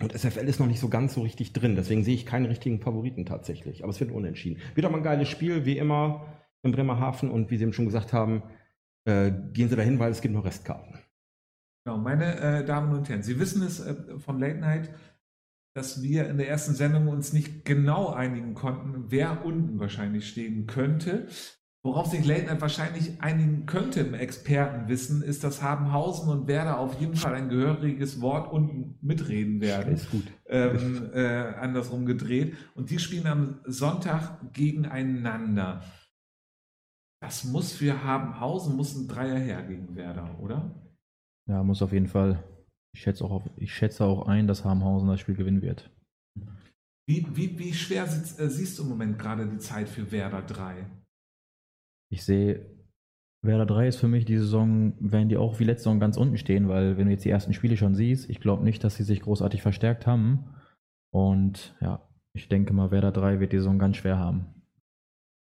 und 0.00 0.12
SFL 0.12 0.48
ist 0.48 0.60
noch 0.60 0.66
nicht 0.66 0.80
so 0.80 0.88
ganz 0.88 1.14
so 1.14 1.22
richtig 1.22 1.52
drin. 1.52 1.76
Deswegen 1.76 2.04
sehe 2.04 2.14
ich 2.14 2.26
keinen 2.26 2.46
richtigen 2.46 2.80
Favoriten 2.80 3.26
tatsächlich. 3.26 3.82
Aber 3.82 3.90
es 3.90 4.00
wird 4.00 4.12
unentschieden. 4.12 4.60
Wird 4.74 4.86
aber 4.86 4.96
ein 4.96 5.02
geiles 5.02 5.28
Spiel, 5.28 5.64
wie 5.64 5.78
immer 5.78 6.26
in 6.62 6.72
Bremerhaven. 6.72 7.30
Und 7.30 7.50
wie 7.50 7.56
Sie 7.56 7.62
eben 7.62 7.72
schon 7.72 7.86
gesagt 7.86 8.12
haben, 8.12 8.42
äh, 9.04 9.32
gehen 9.52 9.68
Sie 9.68 9.76
dahin, 9.76 9.98
weil 9.98 10.10
es 10.10 10.20
gibt 10.20 10.34
noch 10.34 10.44
Restkarten. 10.44 10.98
Genau, 11.84 11.98
meine 11.98 12.40
äh, 12.40 12.64
Damen 12.64 12.92
und 12.96 13.08
Herren, 13.08 13.22
Sie 13.22 13.38
wissen 13.38 13.62
es 13.62 13.78
äh, 13.78 14.18
von 14.18 14.40
Late 14.40 14.58
Night, 14.58 14.90
dass 15.76 16.02
wir 16.02 16.26
in 16.26 16.38
der 16.38 16.48
ersten 16.48 16.74
Sendung 16.74 17.06
uns 17.06 17.34
nicht 17.34 17.66
genau 17.66 18.08
einigen 18.08 18.54
konnten, 18.54 19.10
wer 19.10 19.44
unten 19.44 19.78
wahrscheinlich 19.78 20.26
stehen 20.26 20.66
könnte. 20.66 21.26
Worauf 21.82 22.06
sich 22.06 22.26
Night 22.26 22.60
wahrscheinlich 22.62 23.20
einigen 23.20 23.66
könnte 23.66 24.00
im 24.00 24.14
Expertenwissen, 24.14 25.22
ist, 25.22 25.44
dass 25.44 25.62
Habenhausen 25.62 26.30
und 26.30 26.48
Werder 26.48 26.78
auf 26.80 26.98
jeden 26.98 27.14
Fall 27.14 27.34
ein 27.34 27.50
gehöriges 27.50 28.22
Wort 28.22 28.50
unten 28.50 28.98
mitreden 29.02 29.60
werden. 29.60 29.92
Ist 29.92 30.10
gut. 30.10 30.24
Ähm, 30.46 31.10
äh, 31.12 31.26
andersrum 31.26 32.06
gedreht. 32.06 32.56
Und 32.74 32.88
die 32.88 32.98
spielen 32.98 33.26
am 33.26 33.60
Sonntag 33.66 34.54
gegeneinander. 34.54 35.82
Das 37.20 37.44
muss 37.44 37.74
für 37.74 38.02
Habenhausen, 38.02 38.76
muss 38.76 38.96
ein 38.96 39.08
Dreier 39.08 39.38
her 39.38 39.62
gegen 39.62 39.94
Werder, 39.94 40.40
oder? 40.40 40.74
Ja, 41.46 41.62
muss 41.62 41.82
auf 41.82 41.92
jeden 41.92 42.08
Fall. 42.08 42.42
Ich 42.96 43.02
schätze 43.02 43.26
auch, 43.26 43.30
auf, 43.30 43.50
ich 43.56 43.74
schätze 43.74 44.06
auch 44.06 44.26
ein, 44.26 44.46
dass 44.46 44.64
Habenhausen 44.64 45.06
das 45.06 45.20
Spiel 45.20 45.34
gewinnen 45.34 45.60
wird. 45.60 45.90
Wie, 47.06 47.26
wie, 47.36 47.58
wie 47.58 47.74
schwer 47.74 48.06
sitzt, 48.06 48.40
äh, 48.40 48.48
siehst 48.48 48.78
du 48.78 48.84
im 48.84 48.88
Moment 48.88 49.18
gerade 49.18 49.46
die 49.46 49.58
Zeit 49.58 49.90
für 49.90 50.10
Werder 50.10 50.40
3? 50.40 50.86
Ich 52.10 52.24
sehe, 52.24 52.64
Werder 53.42 53.66
3 53.66 53.88
ist 53.88 53.96
für 53.98 54.08
mich 54.08 54.24
die 54.24 54.38
Saison, 54.38 54.94
werden 54.98 55.28
die 55.28 55.36
auch 55.36 55.60
wie 55.60 55.64
letzte 55.64 55.84
Saison 55.84 56.00
ganz 56.00 56.16
unten 56.16 56.38
stehen, 56.38 56.68
weil 56.68 56.96
wenn 56.96 57.04
du 57.04 57.12
jetzt 57.12 57.26
die 57.26 57.30
ersten 57.30 57.52
Spiele 57.52 57.76
schon 57.76 57.94
siehst, 57.94 58.30
ich 58.30 58.40
glaube 58.40 58.64
nicht, 58.64 58.82
dass 58.82 58.96
sie 58.96 59.04
sich 59.04 59.20
großartig 59.20 59.60
verstärkt 59.60 60.06
haben. 60.06 60.54
Und 61.12 61.76
ja, 61.82 62.08
ich 62.32 62.48
denke 62.48 62.72
mal, 62.72 62.90
Werder 62.90 63.12
3 63.12 63.40
wird 63.40 63.52
die 63.52 63.58
Saison 63.58 63.78
ganz 63.78 63.98
schwer 63.98 64.18
haben. 64.18 64.46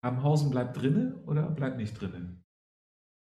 Habenhausen 0.05 0.51
bleibt 0.51 0.77
drinne 0.77 1.17
oder 1.25 1.51
bleibt 1.51 1.79
nicht 1.79 1.99
drinne? 1.99 2.43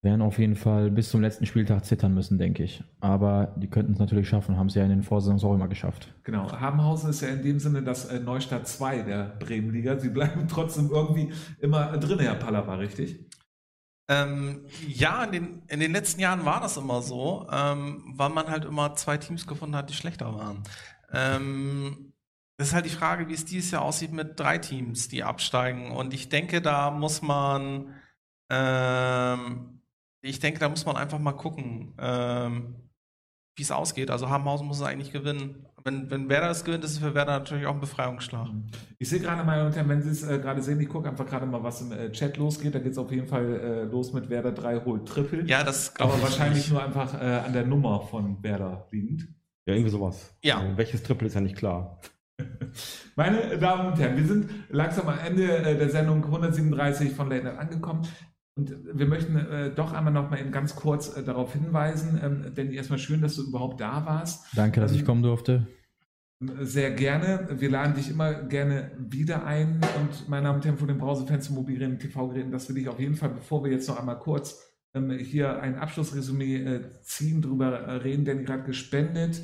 Werden 0.01 0.21
auf 0.21 0.39
jeden 0.39 0.55
Fall 0.55 0.89
bis 0.91 1.09
zum 1.09 1.21
letzten 1.21 1.45
Spieltag 1.45 1.83
zittern 1.83 2.13
müssen, 2.13 2.37
denke 2.37 2.63
ich. 2.63 2.83
Aber 3.01 3.53
die 3.57 3.67
könnten 3.67 3.91
es 3.91 3.99
natürlich 3.99 4.29
schaffen, 4.29 4.57
haben 4.57 4.69
sie 4.69 4.79
ja 4.79 4.85
in 4.85 4.91
den 4.91 5.03
Vorsaisons 5.03 5.43
auch 5.43 5.53
immer 5.53 5.67
geschafft. 5.67 6.13
Genau, 6.23 6.49
Habenhausen 6.49 7.09
ist 7.09 7.19
ja 7.19 7.27
in 7.27 7.43
dem 7.43 7.59
Sinne 7.59 7.83
das 7.83 8.05
äh, 8.05 8.19
Neustadt 8.19 8.65
2 8.65 9.01
der 9.01 9.35
Bremenliga. 9.39 9.99
Sie 9.99 10.09
bleiben 10.09 10.47
trotzdem 10.49 10.89
irgendwie 10.89 11.33
immer 11.59 11.97
drin, 11.97 12.19
Herr 12.19 12.35
Pallava, 12.35 12.75
richtig? 12.75 13.25
Ähm, 14.07 14.65
ja, 14.87 15.25
in 15.25 15.31
den, 15.31 15.61
in 15.67 15.79
den 15.81 15.91
letzten 15.91 16.21
Jahren 16.21 16.45
war 16.45 16.61
das 16.61 16.77
immer 16.77 17.01
so, 17.01 17.47
ähm, 17.51 18.13
weil 18.15 18.29
man 18.29 18.47
halt 18.47 18.65
immer 18.65 18.95
zwei 18.95 19.17
Teams 19.17 19.45
gefunden 19.45 19.75
hat, 19.75 19.89
die 19.89 19.93
schlechter 19.93 20.33
waren. 20.33 20.63
Ähm, 21.11 22.13
das 22.57 22.69
ist 22.69 22.73
halt 22.73 22.85
die 22.85 22.89
Frage, 22.89 23.27
wie 23.27 23.33
es 23.33 23.45
dieses 23.45 23.71
Jahr 23.71 23.83
aussieht 23.83 24.11
mit 24.11 24.39
drei 24.39 24.57
Teams, 24.57 25.09
die 25.09 25.23
absteigen. 25.23 25.91
Und 25.91 26.13
ich 26.13 26.29
denke, 26.29 26.61
da 26.61 26.89
muss 26.89 27.21
man, 27.21 27.93
ähm, 28.49 29.78
ich 30.21 30.39
denke, 30.39 30.59
da 30.59 30.69
muss 30.69 30.85
man 30.85 30.97
einfach 30.97 31.19
mal 31.19 31.33
gucken, 31.33 31.93
ähm, 31.97 32.75
wie 33.55 33.63
es 33.63 33.71
ausgeht. 33.71 34.09
Also 34.09 34.29
Habenhausen 34.29 34.67
muss 34.67 34.77
es 34.77 34.83
eigentlich 34.83 35.11
gewinnen. 35.11 35.65
Wenn, 35.83 36.09
wenn 36.11 36.29
Werder 36.29 36.49
es 36.49 36.63
gewinnt, 36.63 36.83
ist 36.83 36.91
es 36.91 36.97
für 36.99 37.13
Werder 37.15 37.39
natürlich 37.39 37.65
auch 37.65 37.73
ein 37.73 37.79
Befreiungsschlag. 37.79 38.47
Ich 38.97 39.09
sehe 39.09 39.19
gerade 39.19 39.43
mal, 39.43 39.65
und 39.65 39.75
wenn 39.75 40.01
Sie 40.01 40.09
es 40.09 40.23
äh, 40.23 40.39
gerade 40.39 40.61
sehen, 40.61 40.79
ich 40.79 40.89
gucke 40.89 41.09
einfach 41.09 41.25
gerade 41.25 41.45
mal, 41.45 41.63
was 41.63 41.81
im 41.81 41.91
äh, 41.91 42.11
Chat 42.11 42.37
losgeht. 42.37 42.75
Da 42.75 42.79
geht 42.79 42.93
es 42.93 42.97
auf 42.97 43.11
jeden 43.11 43.27
Fall 43.27 43.59
äh, 43.59 43.83
los 43.83 44.13
mit 44.13 44.29
Werder 44.29 44.51
3 44.51 44.81
holt 44.85 45.07
Triple. 45.07 45.45
Ja, 45.45 45.63
das 45.63 45.95
aber 45.95 46.09
glaube 46.09 46.17
ich 46.17 46.23
wahrscheinlich 46.23 46.63
nicht. 46.63 46.71
nur 46.71 46.83
einfach 46.83 47.13
äh, 47.21 47.25
an 47.25 47.53
der 47.53 47.65
Nummer 47.65 48.01
von 48.01 48.41
Werder 48.43 48.87
liegend. 48.91 49.27
Ja, 49.65 49.73
irgendwie 49.73 49.91
sowas. 49.91 50.35
Ja. 50.43 50.59
Also, 50.59 50.77
welches 50.77 51.03
Triple 51.03 51.27
ist 51.27 51.35
ja 51.35 51.41
nicht 51.41 51.55
klar. 51.55 51.99
Meine 53.15 53.57
Damen 53.57 53.91
und 53.91 53.99
Herren, 53.99 54.17
wir 54.17 54.25
sind 54.25 54.49
langsam 54.69 55.07
am 55.07 55.19
Ende 55.19 55.57
äh, 55.57 55.77
der 55.77 55.89
Sendung 55.89 56.23
137 56.23 57.11
von 57.11 57.29
Late 57.29 57.43
Night 57.43 57.57
angekommen. 57.57 58.07
Und 58.55 58.75
wir 58.93 59.05
möchten 59.05 59.37
äh, 59.37 59.73
doch 59.73 59.93
einmal 59.93 60.11
noch 60.11 60.29
mal 60.29 60.39
eben 60.39 60.51
ganz 60.51 60.75
kurz 60.75 61.15
äh, 61.15 61.23
darauf 61.23 61.53
hinweisen, 61.53 62.19
ähm, 62.21 62.53
denn 62.55 62.71
erstmal 62.71 62.99
schön, 62.99 63.21
dass 63.21 63.35
du 63.35 63.43
überhaupt 63.43 63.79
da 63.79 64.05
warst. 64.05 64.45
Danke, 64.55 64.81
dass 64.81 64.91
ich 64.91 64.99
Ähm, 65.01 65.05
kommen 65.05 65.23
durfte. 65.23 65.67
Sehr 66.61 66.91
gerne. 66.91 67.47
Wir 67.51 67.69
laden 67.69 67.95
dich 67.95 68.09
immer 68.09 68.33
gerne 68.33 68.91
wieder 68.97 69.45
ein. 69.45 69.81
Und 69.99 70.29
meine 70.29 70.43
Damen 70.43 70.57
und 70.57 70.65
Herren, 70.65 70.77
von 70.77 70.87
den 70.87 70.97
Browserfans, 70.97 71.49
Mobilgeräten, 71.49 71.99
TV-Geräten, 71.99 72.51
dass 72.51 72.69
wir 72.69 72.75
dich 72.75 72.87
auf 72.87 72.99
jeden 72.99 73.15
Fall, 73.15 73.29
bevor 73.29 73.63
wir 73.63 73.71
jetzt 73.71 73.89
noch 73.89 73.99
einmal 73.99 74.19
kurz 74.19 74.61
ähm, 74.93 75.11
hier 75.11 75.61
ein 75.61 75.75
Abschlussresümee 75.75 76.63
äh, 76.63 76.89
ziehen, 77.01 77.41
drüber 77.41 77.79
äh, 77.79 77.91
reden, 77.97 78.23
denn 78.23 78.45
gerade 78.45 78.63
gespendet 78.63 79.41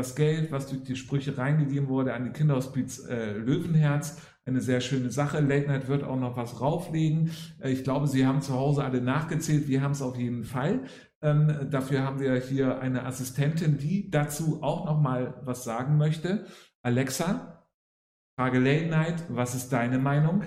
das 0.00 0.14
Geld, 0.14 0.50
was 0.50 0.66
durch 0.66 0.82
die 0.82 0.96
Sprüche 0.96 1.36
reingegeben 1.36 1.88
wurde 1.88 2.14
an 2.14 2.24
die 2.24 2.30
Kinderhospiz 2.30 3.04
äh, 3.06 3.32
Löwenherz. 3.32 4.16
Eine 4.46 4.62
sehr 4.62 4.80
schöne 4.80 5.10
Sache. 5.10 5.40
Late 5.40 5.68
Night 5.68 5.88
wird 5.88 6.04
auch 6.04 6.18
noch 6.18 6.38
was 6.38 6.60
rauflegen. 6.60 7.30
Äh, 7.60 7.70
ich 7.70 7.84
glaube, 7.84 8.06
Sie 8.06 8.26
haben 8.26 8.40
zu 8.40 8.54
Hause 8.54 8.82
alle 8.82 9.02
nachgezählt. 9.02 9.68
Wir 9.68 9.82
haben 9.82 9.92
es 9.92 10.00
auf 10.00 10.16
jeden 10.16 10.44
Fall. 10.44 10.84
Ähm, 11.22 11.68
dafür 11.70 12.02
haben 12.02 12.18
wir 12.18 12.34
hier 12.36 12.80
eine 12.80 13.04
Assistentin, 13.04 13.76
die 13.76 14.10
dazu 14.10 14.62
auch 14.62 14.86
noch 14.86 14.98
mal 14.98 15.42
was 15.44 15.64
sagen 15.64 15.98
möchte. 15.98 16.46
Alexa, 16.82 17.66
Frage 18.38 18.58
Late 18.58 18.86
Night, 18.86 19.24
was 19.28 19.54
ist 19.54 19.68
deine 19.68 19.98
Meinung? 19.98 20.44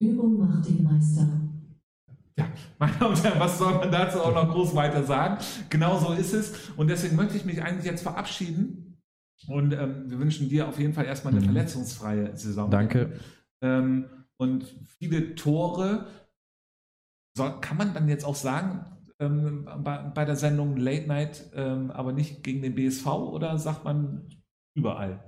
Übung 0.00 0.38
macht 0.38 0.68
den 0.68 0.84
Meister. 0.84 1.43
Ja, 2.36 2.46
meine 2.78 2.92
Damen 2.98 3.14
und 3.14 3.22
Herren, 3.24 3.38
was 3.40 3.58
soll 3.58 3.74
man 3.74 3.92
dazu 3.92 4.20
auch 4.20 4.34
noch 4.34 4.50
groß 4.52 4.74
weiter 4.74 5.04
sagen? 5.04 5.38
Genau 5.70 5.98
so 5.98 6.12
ist 6.12 6.32
es. 6.32 6.70
Und 6.76 6.88
deswegen 6.88 7.16
möchte 7.16 7.36
ich 7.36 7.44
mich 7.44 7.62
eigentlich 7.62 7.84
jetzt 7.86 8.02
verabschieden. 8.02 9.00
Und 9.46 9.72
ähm, 9.72 10.10
wir 10.10 10.18
wünschen 10.18 10.48
dir 10.48 10.68
auf 10.68 10.78
jeden 10.78 10.94
Fall 10.94 11.04
erstmal 11.04 11.32
eine 11.32 11.42
Mhm. 11.42 11.46
verletzungsfreie 11.46 12.36
Saison. 12.36 12.70
Danke. 12.70 13.20
Ähm, 13.62 14.06
und 14.36 14.64
viele 14.98 15.34
Tore. 15.34 16.06
So, 17.36 17.50
kann 17.60 17.76
man 17.76 17.94
dann 17.94 18.08
jetzt 18.08 18.24
auch 18.24 18.34
sagen, 18.36 18.84
ähm, 19.20 19.68
bei, 19.84 19.98
bei 19.98 20.24
der 20.24 20.36
Sendung 20.36 20.76
Late 20.76 21.06
Night, 21.06 21.50
ähm, 21.54 21.90
aber 21.90 22.12
nicht 22.12 22.42
gegen 22.42 22.62
den 22.62 22.74
BSV 22.74 23.06
oder 23.06 23.58
sagt 23.58 23.84
man 23.84 24.28
überall? 24.76 25.20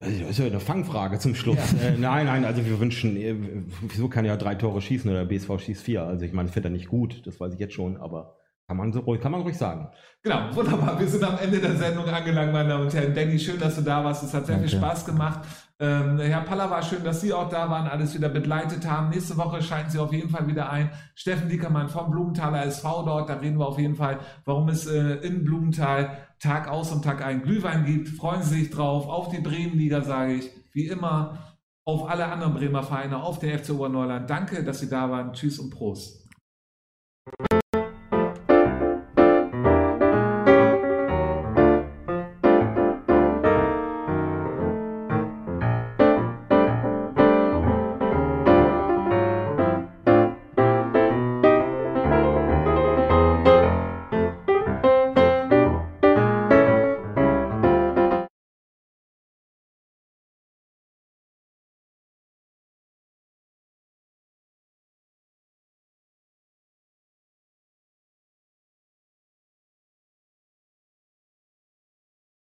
Das 0.00 0.08
ist 0.10 0.38
ja 0.38 0.46
eine 0.46 0.60
Fangfrage 0.60 1.18
zum 1.18 1.34
Schluss. 1.34 1.58
Ja. 1.78 1.88
Äh, 1.88 1.98
nein, 1.98 2.24
nein, 2.24 2.46
also 2.46 2.64
wir 2.64 2.80
wünschen, 2.80 3.16
äh, 3.16 3.34
wieso 3.82 4.08
kann 4.08 4.24
ja 4.24 4.36
drei 4.36 4.54
Tore 4.54 4.80
schießen 4.80 5.10
oder 5.10 5.24
der 5.24 5.26
BSV 5.26 5.58
schießt 5.58 5.82
vier? 5.82 6.04
Also 6.04 6.24
ich 6.24 6.32
meine, 6.32 6.48
ich 6.48 6.54
finde 6.54 6.70
er 6.70 6.72
nicht 6.72 6.88
gut, 6.88 7.26
das 7.26 7.38
weiß 7.38 7.52
ich 7.52 7.60
jetzt 7.60 7.74
schon, 7.74 7.98
aber 7.98 8.36
kann 8.66 8.78
man 8.78 8.92
so 8.92 9.00
ruhig, 9.00 9.20
kann 9.20 9.32
man 9.32 9.42
ruhig 9.42 9.58
sagen. 9.58 9.88
Genau, 10.22 10.54
wunderbar. 10.54 10.98
Wir 10.98 11.08
sind 11.08 11.24
am 11.24 11.36
Ende 11.38 11.58
der 11.58 11.76
Sendung 11.76 12.06
angelangt, 12.06 12.52
meine 12.52 12.68
Damen 12.68 12.84
und 12.84 12.94
Herren. 12.94 13.12
Danny, 13.14 13.38
schön, 13.38 13.58
dass 13.58 13.74
du 13.74 13.82
da 13.82 14.04
warst. 14.04 14.22
Es 14.22 14.32
hat 14.32 14.46
sehr 14.46 14.58
viel 14.58 14.70
Danke. 14.70 14.86
Spaß 14.86 15.04
gemacht. 15.04 15.40
Ähm, 15.80 16.18
Herr 16.18 16.42
Pallava, 16.42 16.80
schön, 16.80 17.02
dass 17.02 17.20
Sie 17.20 17.32
auch 17.32 17.48
da 17.48 17.68
waren, 17.68 17.88
alles 17.88 18.14
wieder 18.14 18.28
begleitet 18.28 18.88
haben. 18.88 19.10
Nächste 19.10 19.36
Woche 19.36 19.60
schalten 19.60 19.90
Sie 19.90 19.98
auf 19.98 20.12
jeden 20.12 20.30
Fall 20.30 20.46
wieder 20.46 20.70
ein. 20.70 20.90
Steffen 21.14 21.48
Diekermann 21.48 21.88
vom 21.88 22.10
Blumenthaler 22.10 22.64
SV 22.64 23.02
dort. 23.04 23.28
Da 23.28 23.34
reden 23.34 23.58
wir 23.58 23.66
auf 23.66 23.78
jeden 23.78 23.96
Fall, 23.96 24.20
warum 24.44 24.68
es 24.68 24.86
äh, 24.86 25.14
in 25.14 25.42
Blumenthal 25.42 26.16
Tag 26.40 26.68
aus 26.68 26.90
und 26.90 27.04
Tag 27.04 27.22
ein 27.22 27.42
Glühwein 27.42 27.84
gibt. 27.84 28.08
Freuen 28.08 28.42
Sie 28.42 28.60
sich 28.60 28.70
drauf. 28.70 29.06
Auf 29.06 29.28
die 29.28 29.40
Bremenliga, 29.40 30.00
sage 30.00 30.34
ich. 30.34 30.50
Wie 30.72 30.86
immer. 30.86 31.38
Auf 31.84 32.08
alle 32.08 32.26
anderen 32.26 32.54
Bremer 32.54 32.82
Vereine, 32.82 33.22
auf 33.22 33.38
der 33.38 33.58
FC 33.58 33.70
Oberneuland. 33.70 34.28
Danke, 34.28 34.64
dass 34.64 34.80
Sie 34.80 34.88
da 34.88 35.10
waren. 35.10 35.32
Tschüss 35.32 35.58
und 35.58 35.70
Prost. 35.70 36.28